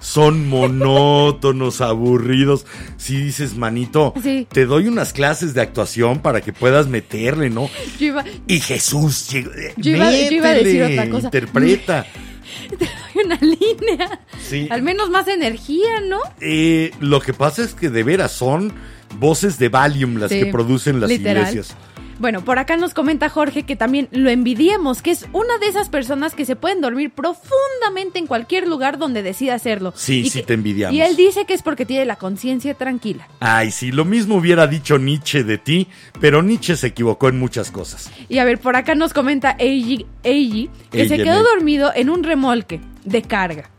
son 0.00 0.48
monótonos, 0.48 1.80
aburridos. 1.80 2.66
Si 2.96 3.16
dices, 3.16 3.56
manito, 3.56 4.14
Sí. 4.22 4.46
te 4.50 4.64
doy 4.66 4.86
unas 4.88 5.12
clases 5.12 5.54
de 5.54 5.60
actuación 5.60 6.20
para 6.20 6.40
que 6.40 6.52
puedas 6.52 6.86
meterle, 6.88 7.50
¿no? 7.50 7.68
Iba, 7.98 8.24
Y 8.46 8.60
Jesús, 8.60 9.28
llegó- 9.30 9.52
eh, 9.52 9.74
Yo 9.76 9.92
iba- 9.92 10.10
yo 10.12 10.30
iba 10.32 10.48
a 10.48 10.54
decir 10.54 10.80
métele, 10.82 10.98
otra 11.00 11.10
cosa. 11.10 11.26
Interpreta. 11.26 12.06
te 12.70 12.76
doy 12.86 13.24
una 13.24 13.36
línea. 13.36 14.20
Sí. 14.42 14.66
Al 14.70 14.82
menos 14.82 15.10
más 15.10 15.28
energía, 15.28 16.00
¿no? 16.08 16.18
Eh, 16.40 16.90
lo 17.00 17.20
que 17.20 17.34
pasa 17.34 17.62
es 17.62 17.74
que 17.74 17.90
de 17.90 18.02
veras 18.02 18.32
son 18.32 18.72
voces 19.18 19.58
de 19.58 19.68
Valium 19.68 20.16
las 20.18 20.30
Sí, 20.30 20.40
que 20.40 20.46
producen 20.46 21.00
las 21.00 21.10
literal. 21.10 21.48
iglesias. 21.48 21.76
Bueno, 22.20 22.44
por 22.44 22.58
acá 22.58 22.76
nos 22.76 22.94
comenta 22.94 23.28
Jorge 23.28 23.62
que 23.62 23.76
también 23.76 24.08
lo 24.10 24.28
envidiemos, 24.28 25.02
que 25.02 25.12
es 25.12 25.26
una 25.32 25.56
de 25.58 25.68
esas 25.68 25.88
personas 25.88 26.34
que 26.34 26.44
se 26.44 26.56
pueden 26.56 26.80
dormir 26.80 27.12
profundamente 27.12 28.18
en 28.18 28.26
cualquier 28.26 28.66
lugar 28.66 28.98
donde 28.98 29.22
decida 29.22 29.54
hacerlo. 29.54 29.92
Sí, 29.94 30.22
Y 30.26 30.30
sí 30.30 30.40
que- 30.40 30.46
te 30.46 30.54
envidiamos. 30.54 30.96
Y 30.96 31.00
él 31.00 31.14
dice 31.14 31.44
que 31.44 31.54
es 31.54 31.62
porque 31.62 31.86
tiene 31.86 32.04
la 32.06 32.16
conciencia 32.16 32.74
tranquila. 32.74 33.28
Ay, 33.38 33.70
sí, 33.70 33.92
lo 33.92 34.04
mismo 34.04 34.34
hubiera 34.34 34.66
dicho 34.66 34.98
Nietzsche 34.98 35.44
de 35.44 35.58
ti, 35.58 35.86
pero 36.20 36.42
Nietzsche 36.42 36.74
se 36.74 36.88
equivocó 36.88 37.28
en 37.28 37.38
muchas 37.38 37.70
cosas. 37.70 38.10
Y 38.28 38.38
a 38.38 38.44
ver, 38.44 38.58
por 38.58 38.74
acá 38.74 38.96
nos 38.96 39.12
comenta 39.12 39.54
Eiji, 39.56 40.04
Eiji 40.24 40.70
que 40.90 41.06
se 41.08 41.18
quedó 41.18 41.44
dormido 41.44 41.92
en 41.94 42.10
un 42.10 42.24
remolque 42.24 42.80
de 43.04 43.22
carga. 43.22 43.70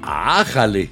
Ájale. 0.00 0.88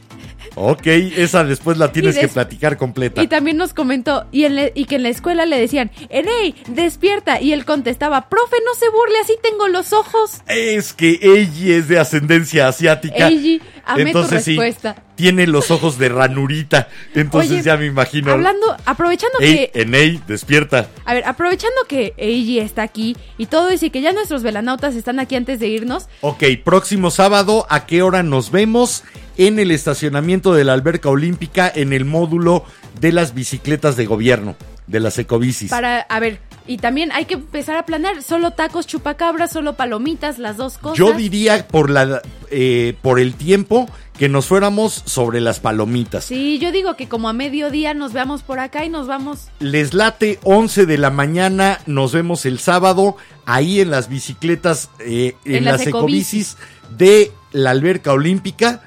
Ok, 0.54 0.86
esa 0.86 1.44
después 1.44 1.78
la 1.78 1.92
tienes 1.92 2.18
que 2.18 2.28
platicar 2.28 2.76
completa. 2.76 3.22
Y 3.22 3.28
también 3.28 3.56
nos 3.56 3.74
comentó 3.74 4.26
y, 4.32 4.44
en 4.44 4.70
y 4.74 4.84
que 4.84 4.96
en 4.96 5.02
la 5.02 5.08
escuela 5.08 5.46
le 5.46 5.58
decían, 5.58 5.90
Eney, 6.08 6.54
despierta. 6.68 7.40
Y 7.40 7.52
él 7.52 7.64
contestaba, 7.64 8.28
profe, 8.28 8.56
no 8.64 8.74
se 8.74 8.88
burle, 8.90 9.18
así 9.22 9.34
tengo 9.42 9.68
los 9.68 9.92
ojos. 9.92 10.42
Es 10.46 10.92
que 10.92 11.18
Eiji 11.22 11.72
es 11.72 11.88
de 11.88 11.98
ascendencia 11.98 12.68
asiática. 12.68 13.28
Eiji, 13.28 13.60
amé 13.92 14.12
tu 14.12 14.18
Entonces 14.18 14.44
sí, 14.44 14.50
respuesta. 14.56 15.02
tiene 15.14 15.46
los 15.46 15.70
ojos 15.70 15.98
de 15.98 16.08
ranurita. 16.08 16.88
Entonces 17.14 17.50
Oye, 17.52 17.62
ya 17.62 17.76
me 17.76 17.86
imagino. 17.86 18.32
Hablando, 18.32 18.76
aprovechando 18.86 19.38
Ey, 19.40 19.70
que... 19.72 19.80
Enei, 19.82 20.20
despierta. 20.26 20.88
A 21.04 21.14
ver, 21.14 21.24
aprovechando 21.24 21.76
que 21.88 22.14
Eiji 22.16 22.58
está 22.60 22.82
aquí 22.82 23.16
y 23.38 23.46
todo 23.46 23.70
y 23.72 23.90
que 23.90 24.00
ya 24.00 24.12
nuestros 24.12 24.42
velanautas 24.42 24.94
están 24.94 25.20
aquí 25.20 25.36
antes 25.36 25.60
de 25.60 25.68
irnos, 25.68 26.08
Ok, 26.20 26.44
próximo 26.64 27.10
sábado, 27.10 27.66
¿a 27.70 27.86
qué 27.86 28.02
hora 28.02 28.22
nos 28.22 28.50
vemos? 28.50 29.04
En 29.36 29.58
el 29.58 29.70
estacionamiento 29.70 30.52
de 30.54 30.64
la 30.64 30.72
alberca 30.74 31.08
olímpica, 31.08 31.70
en 31.74 31.92
el 31.92 32.04
módulo 32.04 32.64
de 33.00 33.12
las 33.12 33.32
bicicletas 33.32 33.96
de 33.96 34.06
gobierno, 34.06 34.56
de 34.86 35.00
las 35.00 35.18
ecobicis. 35.18 35.70
para, 35.70 36.00
a 36.00 36.20
ver, 36.20 36.40
y 36.66 36.78
también 36.78 37.10
hay 37.12 37.24
que 37.24 37.34
empezar 37.34 37.76
a 37.76 37.86
planear, 37.86 38.22
solo 38.22 38.52
tacos 38.52 38.86
chupacabras, 38.86 39.52
solo 39.52 39.74
palomitas, 39.74 40.38
las 40.38 40.56
dos 40.56 40.78
cosas. 40.78 40.98
Yo 40.98 41.12
diría 41.12 41.66
por 41.66 41.90
la 41.90 42.22
eh, 42.50 42.96
por 43.02 43.20
el 43.20 43.34
tiempo 43.34 43.88
que 44.18 44.28
nos 44.28 44.46
fuéramos 44.46 45.02
sobre 45.06 45.40
las 45.40 45.60
palomitas. 45.60 46.24
Sí, 46.24 46.58
yo 46.58 46.72
digo 46.72 46.94
que 46.94 47.08
como 47.08 47.28
a 47.28 47.32
mediodía 47.32 47.94
nos 47.94 48.12
veamos 48.12 48.42
por 48.42 48.58
acá 48.58 48.84
y 48.84 48.88
nos 48.88 49.06
vamos. 49.06 49.48
Les 49.60 49.94
late 49.94 50.38
11 50.42 50.84
de 50.84 50.98
la 50.98 51.10
mañana, 51.10 51.80
nos 51.86 52.12
vemos 52.12 52.44
el 52.44 52.58
sábado 52.58 53.16
ahí 53.46 53.80
en 53.80 53.90
las 53.90 54.08
bicicletas, 54.08 54.90
eh, 55.00 55.36
en, 55.44 55.56
En 55.56 55.64
las, 55.64 55.78
las 55.78 55.86
ecobicis 55.86 56.56
de 56.96 57.32
la 57.52 57.70
alberca 57.70 58.12
olímpica, 58.12 58.82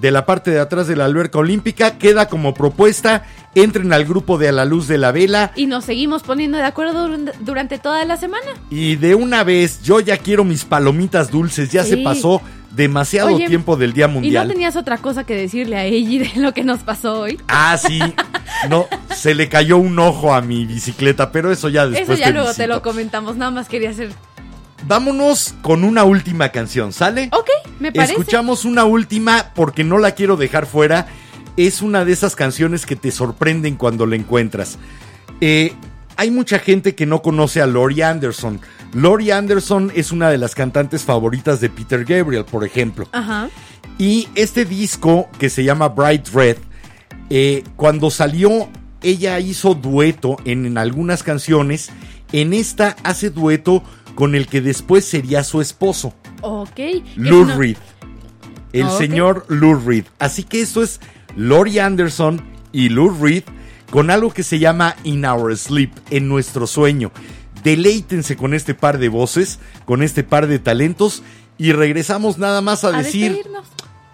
de 0.00 0.10
la 0.10 0.26
parte 0.26 0.50
de 0.50 0.60
atrás 0.60 0.86
de 0.86 0.96
la 0.96 1.04
alberca 1.04 1.38
olímpica. 1.38 1.98
Queda 1.98 2.28
como 2.28 2.54
propuesta, 2.54 3.24
entren 3.54 3.92
al 3.92 4.04
grupo 4.04 4.38
de 4.38 4.48
A 4.48 4.52
la 4.52 4.64
Luz 4.64 4.86
de 4.88 4.98
la 4.98 5.12
Vela 5.12 5.52
Y 5.56 5.66
nos 5.66 5.84
seguimos 5.84 6.22
poniendo 6.22 6.58
de 6.58 6.64
acuerdo 6.64 7.08
durante, 7.40 7.78
toda 7.78 8.04
la 8.04 8.16
semana. 8.16 8.46
y 8.70 8.96
de 8.96 9.14
una 9.14 9.44
vez 9.44 9.82
yo 9.82 10.00
ya 10.00 10.16
quiero 10.18 10.44
mis 10.44 10.64
palomitas 10.64 11.30
dulces, 11.30 11.70
ya 11.72 11.84
se 11.84 11.98
pasó 11.98 12.40
demasiado 12.70 13.34
Oye, 13.34 13.46
tiempo 13.46 13.76
del 13.76 13.92
Día 13.92 14.04
Y 14.04 14.08
no 14.08 14.14
Mundial. 14.14 14.48
tenías 14.48 14.76
otra 14.76 14.98
cosa 14.98 15.24
que 15.24 15.34
decirle 15.34 15.76
a 15.76 15.84
Eiji 15.84 16.18
de 16.18 16.30
lo 16.36 16.52
que 16.52 16.64
nos 16.64 16.80
pasó 16.80 17.20
hoy. 17.20 17.40
Ah, 17.48 17.76
sí. 17.76 18.00
No, 18.68 18.86
se 19.14 19.34
le 19.36 19.48
cayó 19.48 19.76
un 19.76 19.96
ojo 20.00 20.34
a 20.34 20.40
mi 20.40 20.64
bicicleta, 20.64 21.30
pero 21.30 21.52
eso 21.52 21.68
ya 21.68 21.86
después 21.86 22.08
Eso 22.08 22.18
ya 22.18 22.26
te 22.26 22.32
luego 22.32 22.52
te 22.54 22.66
lo 22.66 22.82
comentamos, 22.82 23.36
nada 23.36 23.52
más 23.52 23.68
quería 23.68 23.90
hacer. 23.90 24.10
Vámonos 24.88 25.54
con 25.60 25.84
una 25.84 26.04
última 26.04 26.48
canción, 26.48 26.94
¿sale? 26.94 27.28
Ok, 27.32 27.50
me 27.78 27.92
parece. 27.92 28.14
Escuchamos 28.14 28.64
una 28.64 28.84
última 28.84 29.52
porque 29.54 29.84
no 29.84 29.98
la 29.98 30.12
quiero 30.12 30.38
dejar 30.38 30.64
fuera. 30.64 31.06
Es 31.58 31.82
una 31.82 32.06
de 32.06 32.12
esas 32.12 32.34
canciones 32.34 32.86
que 32.86 32.96
te 32.96 33.10
sorprenden 33.10 33.76
cuando 33.76 34.06
la 34.06 34.16
encuentras. 34.16 34.78
Eh, 35.42 35.74
hay 36.16 36.30
mucha 36.30 36.58
gente 36.58 36.94
que 36.94 37.04
no 37.04 37.20
conoce 37.20 37.60
a 37.60 37.66
Lori 37.66 38.00
Anderson. 38.00 38.62
Lori 38.94 39.30
Anderson 39.30 39.92
es 39.94 40.10
una 40.10 40.30
de 40.30 40.38
las 40.38 40.54
cantantes 40.54 41.02
favoritas 41.02 41.60
de 41.60 41.68
Peter 41.68 42.06
Gabriel, 42.06 42.46
por 42.46 42.64
ejemplo. 42.64 43.06
Ajá. 43.12 43.50
Y 43.98 44.28
este 44.36 44.64
disco 44.64 45.28
que 45.38 45.50
se 45.50 45.64
llama 45.64 45.88
Bright 45.88 46.28
Red, 46.28 46.56
eh, 47.28 47.62
cuando 47.76 48.10
salió, 48.10 48.70
ella 49.02 49.38
hizo 49.38 49.74
dueto 49.74 50.38
en, 50.46 50.64
en 50.64 50.78
algunas 50.78 51.22
canciones. 51.22 51.90
En 52.32 52.54
esta 52.54 52.96
hace 53.04 53.28
dueto 53.28 53.82
con 54.18 54.34
el 54.34 54.48
que 54.48 54.60
después 54.60 55.04
sería 55.04 55.44
su 55.44 55.60
esposo, 55.60 56.12
Ok. 56.42 56.80
Lou 57.14 57.44
no- 57.44 57.56
Reed. 57.56 57.76
El 58.72 58.90
señor 58.90 59.44
Lou 59.48 59.76
Reed. 59.76 60.06
Así 60.18 60.42
que 60.42 60.60
esto 60.60 60.82
es 60.82 61.00
Lori 61.36 61.78
Anderson 61.78 62.42
y 62.72 62.88
Lou 62.88 63.10
Reed 63.16 63.44
con 63.92 64.10
algo 64.10 64.32
que 64.32 64.42
se 64.42 64.58
llama 64.58 64.96
In 65.04 65.24
Our 65.24 65.56
Sleep, 65.56 65.92
en 66.10 66.26
nuestro 66.28 66.66
sueño. 66.66 67.12
Deleítense 67.62 68.36
con 68.36 68.54
este 68.54 68.74
par 68.74 68.98
de 68.98 69.08
voces, 69.08 69.60
con 69.84 70.02
este 70.02 70.24
par 70.24 70.48
de 70.48 70.58
talentos 70.58 71.22
y 71.56 71.70
regresamos 71.70 72.38
nada 72.38 72.60
más 72.60 72.82
a, 72.82 72.88
A 72.88 73.02
decir, 73.04 73.30
despedirnos. 73.34 73.68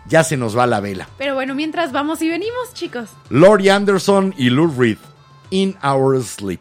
ya 0.06 0.22
se 0.22 0.36
nos 0.36 0.54
va 0.54 0.66
la 0.66 0.80
vela. 0.80 1.08
Pero 1.16 1.34
bueno, 1.34 1.54
mientras 1.54 1.92
vamos 1.92 2.20
y 2.20 2.28
venimos, 2.28 2.74
chicos. 2.74 3.08
Lori 3.30 3.70
Anderson 3.70 4.34
y 4.36 4.50
Lou 4.50 4.70
Reed, 4.70 4.98
In 5.48 5.76
Our 5.82 6.22
Sleep. 6.22 6.60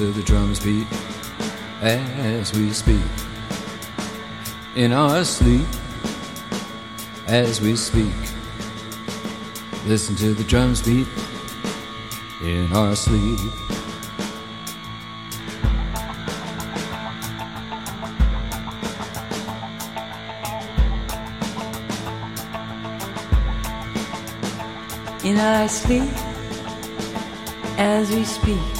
To 0.00 0.12
the 0.12 0.22
drums 0.22 0.58
beat 0.60 0.86
as 1.82 2.54
we 2.54 2.72
speak. 2.72 3.04
In 4.74 4.94
our 4.94 5.22
sleep 5.24 5.66
as 7.26 7.60
we 7.60 7.76
speak. 7.76 8.14
Listen 9.84 10.16
to 10.16 10.32
the 10.32 10.44
drums 10.44 10.80
beat 10.80 11.06
in 12.42 12.72
our 12.72 12.96
sleep. 12.96 13.38
in 25.22 25.36
our 25.36 25.68
sleep 25.68 26.10
as 27.76 28.10
we 28.10 28.24
speak. 28.24 28.79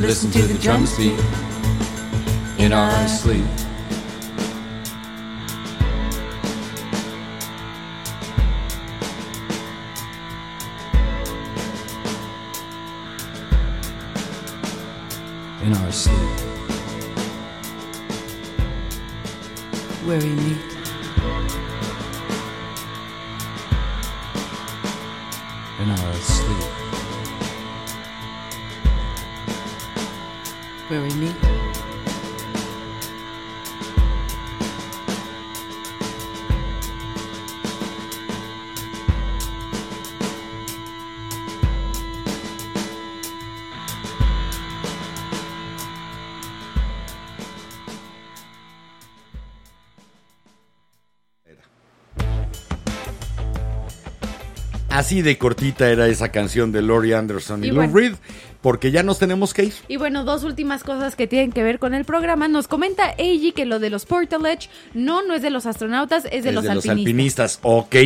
Listen 0.00 0.30
to 0.30 0.42
the 0.42 0.58
drums 0.58 0.96
beat 0.96 1.12
in 2.58 2.72
our 2.72 3.06
sleep. 3.06 3.44
Así 55.10 55.22
de 55.22 55.38
cortita 55.38 55.90
era 55.90 56.06
esa 56.06 56.28
canción 56.28 56.70
de 56.70 56.82
Laurie 56.82 57.16
Anderson 57.16 57.64
y, 57.64 57.66
Y 57.66 57.70
Lou 57.70 57.78
bueno. 57.78 57.96
Reed, 57.96 58.12
porque 58.60 58.92
ya 58.92 59.02
nos 59.02 59.18
tenemos 59.18 59.52
que 59.52 59.64
ir. 59.64 59.72
Y 59.88 59.96
bueno, 59.96 60.22
dos 60.22 60.44
últimas 60.44 60.84
cosas 60.84 61.16
que 61.16 61.26
tienen 61.26 61.50
que 61.50 61.64
ver 61.64 61.80
con 61.80 61.94
el 61.94 62.04
programa. 62.04 62.46
Nos 62.46 62.68
comenta 62.68 63.10
Eiji 63.18 63.50
que 63.50 63.64
lo 63.66 63.80
de 63.80 63.90
los 63.90 64.06
Portaledge 64.06 64.68
no, 64.94 65.26
no 65.26 65.34
es 65.34 65.42
de 65.42 65.50
los 65.50 65.66
astronautas, 65.66 66.26
es 66.26 66.44
de, 66.44 66.50
Es 66.50 66.54
los, 66.54 66.62
de 66.62 66.70
alpinistas. 66.70 66.86
los 66.86 66.96
alpinistas, 66.96 67.58
ok. 67.62 67.96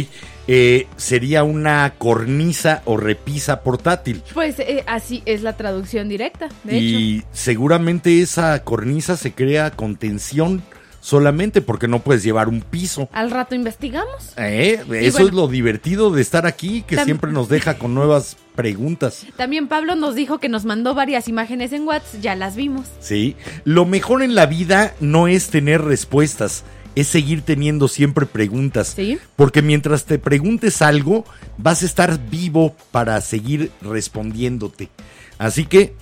Eh, 0.49 0.87
sería 0.97 1.45
una 1.45 1.93
cornisa 1.99 2.81
o 2.87 2.97
repisa 2.97 3.61
portátil. 3.63 4.23
Pues 4.33 4.59
eh, 4.59 4.83
así 4.87 5.23
es 5.27 5.43
la 5.43 5.59
traducción 5.59 6.09
directa, 6.09 6.49
de 6.65 6.79
hecho. 6.79 6.85
y 6.99 7.25
seguramente 7.33 8.23
esa 8.23 8.65
cornisa 8.65 9.19
se 9.19 9.33
crea 9.35 9.73
con 9.73 9.97
tensión 9.97 10.63
solamente 11.05 11.61
porque 11.61 11.87
no 11.87 11.99
puedes 11.99 12.23
llevar 12.23 12.49
un 12.49 12.63
piso. 12.63 13.11
Al 13.13 13.31
rato 13.31 13.55
investigamos. 13.55 14.33
Eh, 14.39 14.79
Eso 14.81 14.87
bueno. 14.89 15.29
es 15.29 15.35
lo 15.35 15.49
divertido 15.49 16.11
de 16.11 16.23
estar 16.23 16.47
aquí, 16.47 16.81
que 16.81 16.97
siempre 17.05 17.31
nos 17.31 17.51
deja 17.51 17.77
con 17.77 17.93
nuevas 17.93 18.39
preguntas. 18.55 19.27
También 19.37 19.69
Pablo 19.69 19.97
nos 19.97 20.15
dijo 20.15 20.39
que 20.39 20.49
nos 20.49 20.65
mandó 20.65 20.95
varias 20.95 21.29
imágenes 21.29 21.73
en 21.73 21.87
WhatsApp, 21.87 22.23
ya 22.23 22.35
las 22.35 22.57
vimos. 22.57 22.87
Sí, 23.01 23.37
lo 23.65 23.85
mejor 23.85 24.23
en 24.23 24.35
la 24.35 24.47
vida 24.47 24.95
no 24.99 25.29
es 25.29 25.49
tener 25.49 25.83
respuestas, 25.83 26.65
es 26.95 27.07
seguir 27.07 27.43
teniendo 27.43 27.89
siempre 27.89 28.25
preguntas. 28.25 28.95
Sí. 28.97 29.19
Porque 29.37 29.61
mientras 29.61 30.07
te 30.07 30.19
preguntes 30.19 30.81
algo, 30.81 31.27
vas 31.59 31.83
a 31.83 31.87
estar 31.87 32.19
vivo 32.31 32.75
para 32.93 33.21
seguir 33.21 33.71
respondiéndote. 33.83 34.89
Así 35.37 35.67
que, 35.67 35.95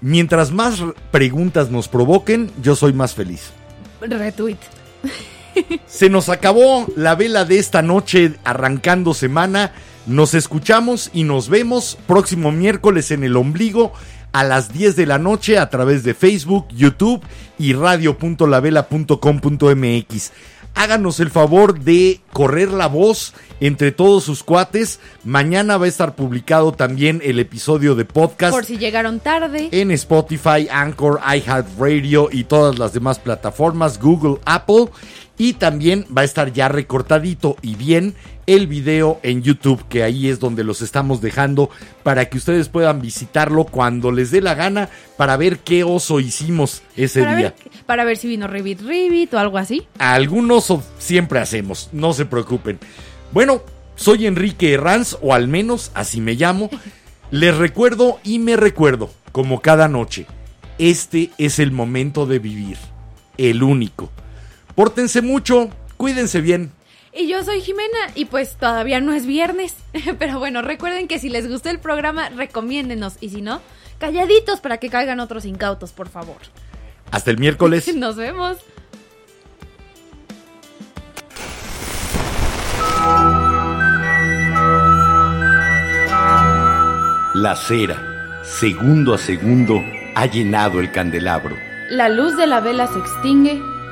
mientras 0.00 0.52
más 0.52 0.82
preguntas 1.10 1.70
nos 1.70 1.86
provoquen, 1.88 2.50
yo 2.62 2.76
soy 2.76 2.94
más 2.94 3.14
feliz. 3.14 3.52
Retweet. 4.00 4.58
Se 5.86 6.08
nos 6.08 6.28
acabó 6.28 6.86
la 6.96 7.14
vela 7.14 7.44
de 7.44 7.58
esta 7.58 7.82
noche 7.82 8.34
arrancando 8.44 9.14
semana. 9.14 9.72
Nos 10.06 10.34
escuchamos 10.34 11.10
y 11.12 11.24
nos 11.24 11.48
vemos 11.48 11.98
próximo 12.06 12.52
miércoles 12.52 13.10
en 13.10 13.24
el 13.24 13.36
ombligo 13.36 13.92
a 14.32 14.44
las 14.44 14.72
10 14.72 14.96
de 14.96 15.06
la 15.06 15.18
noche 15.18 15.58
a 15.58 15.70
través 15.70 16.04
de 16.04 16.14
Facebook, 16.14 16.66
YouTube 16.70 17.22
y 17.58 17.72
radio.lavela.com.mx. 17.72 20.32
Háganos 20.74 21.18
el 21.20 21.30
favor 21.30 21.80
de 21.80 22.20
correr 22.32 22.70
la 22.70 22.86
voz 22.86 23.34
entre 23.60 23.90
todos 23.92 24.22
sus 24.24 24.42
cuates. 24.44 25.00
Mañana 25.24 25.76
va 25.76 25.86
a 25.86 25.88
estar 25.88 26.14
publicado 26.14 26.72
también 26.72 27.20
el 27.24 27.40
episodio 27.40 27.94
de 27.96 28.04
podcast 28.04 28.52
Por 28.54 28.64
si 28.64 28.78
llegaron 28.78 29.18
tarde. 29.20 29.68
en 29.72 29.90
Spotify, 29.90 30.68
Anchor, 30.70 31.20
iHeartRadio 31.34 32.28
y 32.30 32.44
todas 32.44 32.78
las 32.78 32.92
demás 32.92 33.18
plataformas, 33.18 33.98
Google, 34.00 34.38
Apple. 34.44 34.86
Y 35.38 35.52
también 35.54 36.04
va 36.16 36.22
a 36.22 36.24
estar 36.24 36.52
ya 36.52 36.68
recortadito 36.68 37.56
y 37.62 37.76
bien 37.76 38.14
el 38.46 38.66
video 38.66 39.20
en 39.22 39.42
YouTube, 39.42 39.86
que 39.88 40.02
ahí 40.02 40.28
es 40.28 40.40
donde 40.40 40.64
los 40.64 40.82
estamos 40.82 41.20
dejando 41.20 41.70
para 42.02 42.28
que 42.28 42.38
ustedes 42.38 42.68
puedan 42.68 43.00
visitarlo 43.00 43.64
cuando 43.64 44.10
les 44.10 44.30
dé 44.32 44.40
la 44.40 44.54
gana 44.54 44.88
para 45.16 45.36
ver 45.36 45.58
qué 45.58 45.84
oso 45.84 46.18
hicimos 46.18 46.82
ese 46.96 47.20
para, 47.22 47.36
día. 47.36 47.54
ver, 47.62 47.72
para 47.86 48.04
ver 48.04 48.16
si 48.16 48.26
vino 48.26 48.46
Revit 48.48 48.80
Revit 48.80 49.32
o 49.34 49.38
algo 49.38 49.58
así. 49.58 49.86
Algunos 49.98 50.70
o- 50.70 50.82
siempre 50.98 51.38
hacemos, 51.38 51.88
no 51.92 52.12
se 52.14 52.24
preocupen. 52.24 52.78
Bueno, 53.32 53.62
soy 53.96 54.26
Enrique 54.26 54.72
Herranz, 54.72 55.16
o 55.20 55.34
al 55.34 55.46
menos 55.46 55.92
así 55.94 56.20
me 56.20 56.34
llamo. 56.34 56.68
Les 57.30 57.54
recuerdo 57.56 58.18
y 58.24 58.38
me 58.38 58.56
recuerdo, 58.56 59.10
como 59.30 59.60
cada 59.60 59.86
noche, 59.88 60.26
este 60.78 61.30
es 61.38 61.58
el 61.58 61.70
momento 61.70 62.24
de 62.26 62.38
vivir, 62.38 62.78
el 63.36 63.62
único. 63.62 64.10
Pórtense 64.78 65.22
mucho, 65.22 65.70
cuídense 65.96 66.40
bien. 66.40 66.70
Y 67.12 67.26
yo 67.26 67.42
soy 67.42 67.62
Jimena 67.62 67.98
y 68.14 68.26
pues 68.26 68.56
todavía 68.58 69.00
no 69.00 69.12
es 69.12 69.26
viernes. 69.26 69.74
Pero 70.20 70.38
bueno, 70.38 70.62
recuerden 70.62 71.08
que 71.08 71.18
si 71.18 71.28
les 71.30 71.48
gustó 71.48 71.68
el 71.68 71.80
programa, 71.80 72.28
recomiéndenos. 72.28 73.14
Y 73.20 73.30
si 73.30 73.42
no, 73.42 73.60
calladitos 73.98 74.60
para 74.60 74.78
que 74.78 74.88
caigan 74.88 75.18
otros 75.18 75.46
incautos, 75.46 75.90
por 75.90 76.08
favor. 76.08 76.36
Hasta 77.10 77.32
el 77.32 77.38
miércoles. 77.38 77.92
Nos 77.96 78.14
vemos. 78.14 78.58
La 87.34 87.56
cera, 87.56 88.44
segundo 88.44 89.12
a 89.12 89.18
segundo, 89.18 89.82
ha 90.14 90.26
llenado 90.26 90.78
el 90.78 90.92
candelabro. 90.92 91.56
La 91.90 92.08
luz 92.08 92.36
de 92.36 92.46
la 92.46 92.60
vela 92.60 92.86
se 92.86 93.00
extingue, 93.00 93.60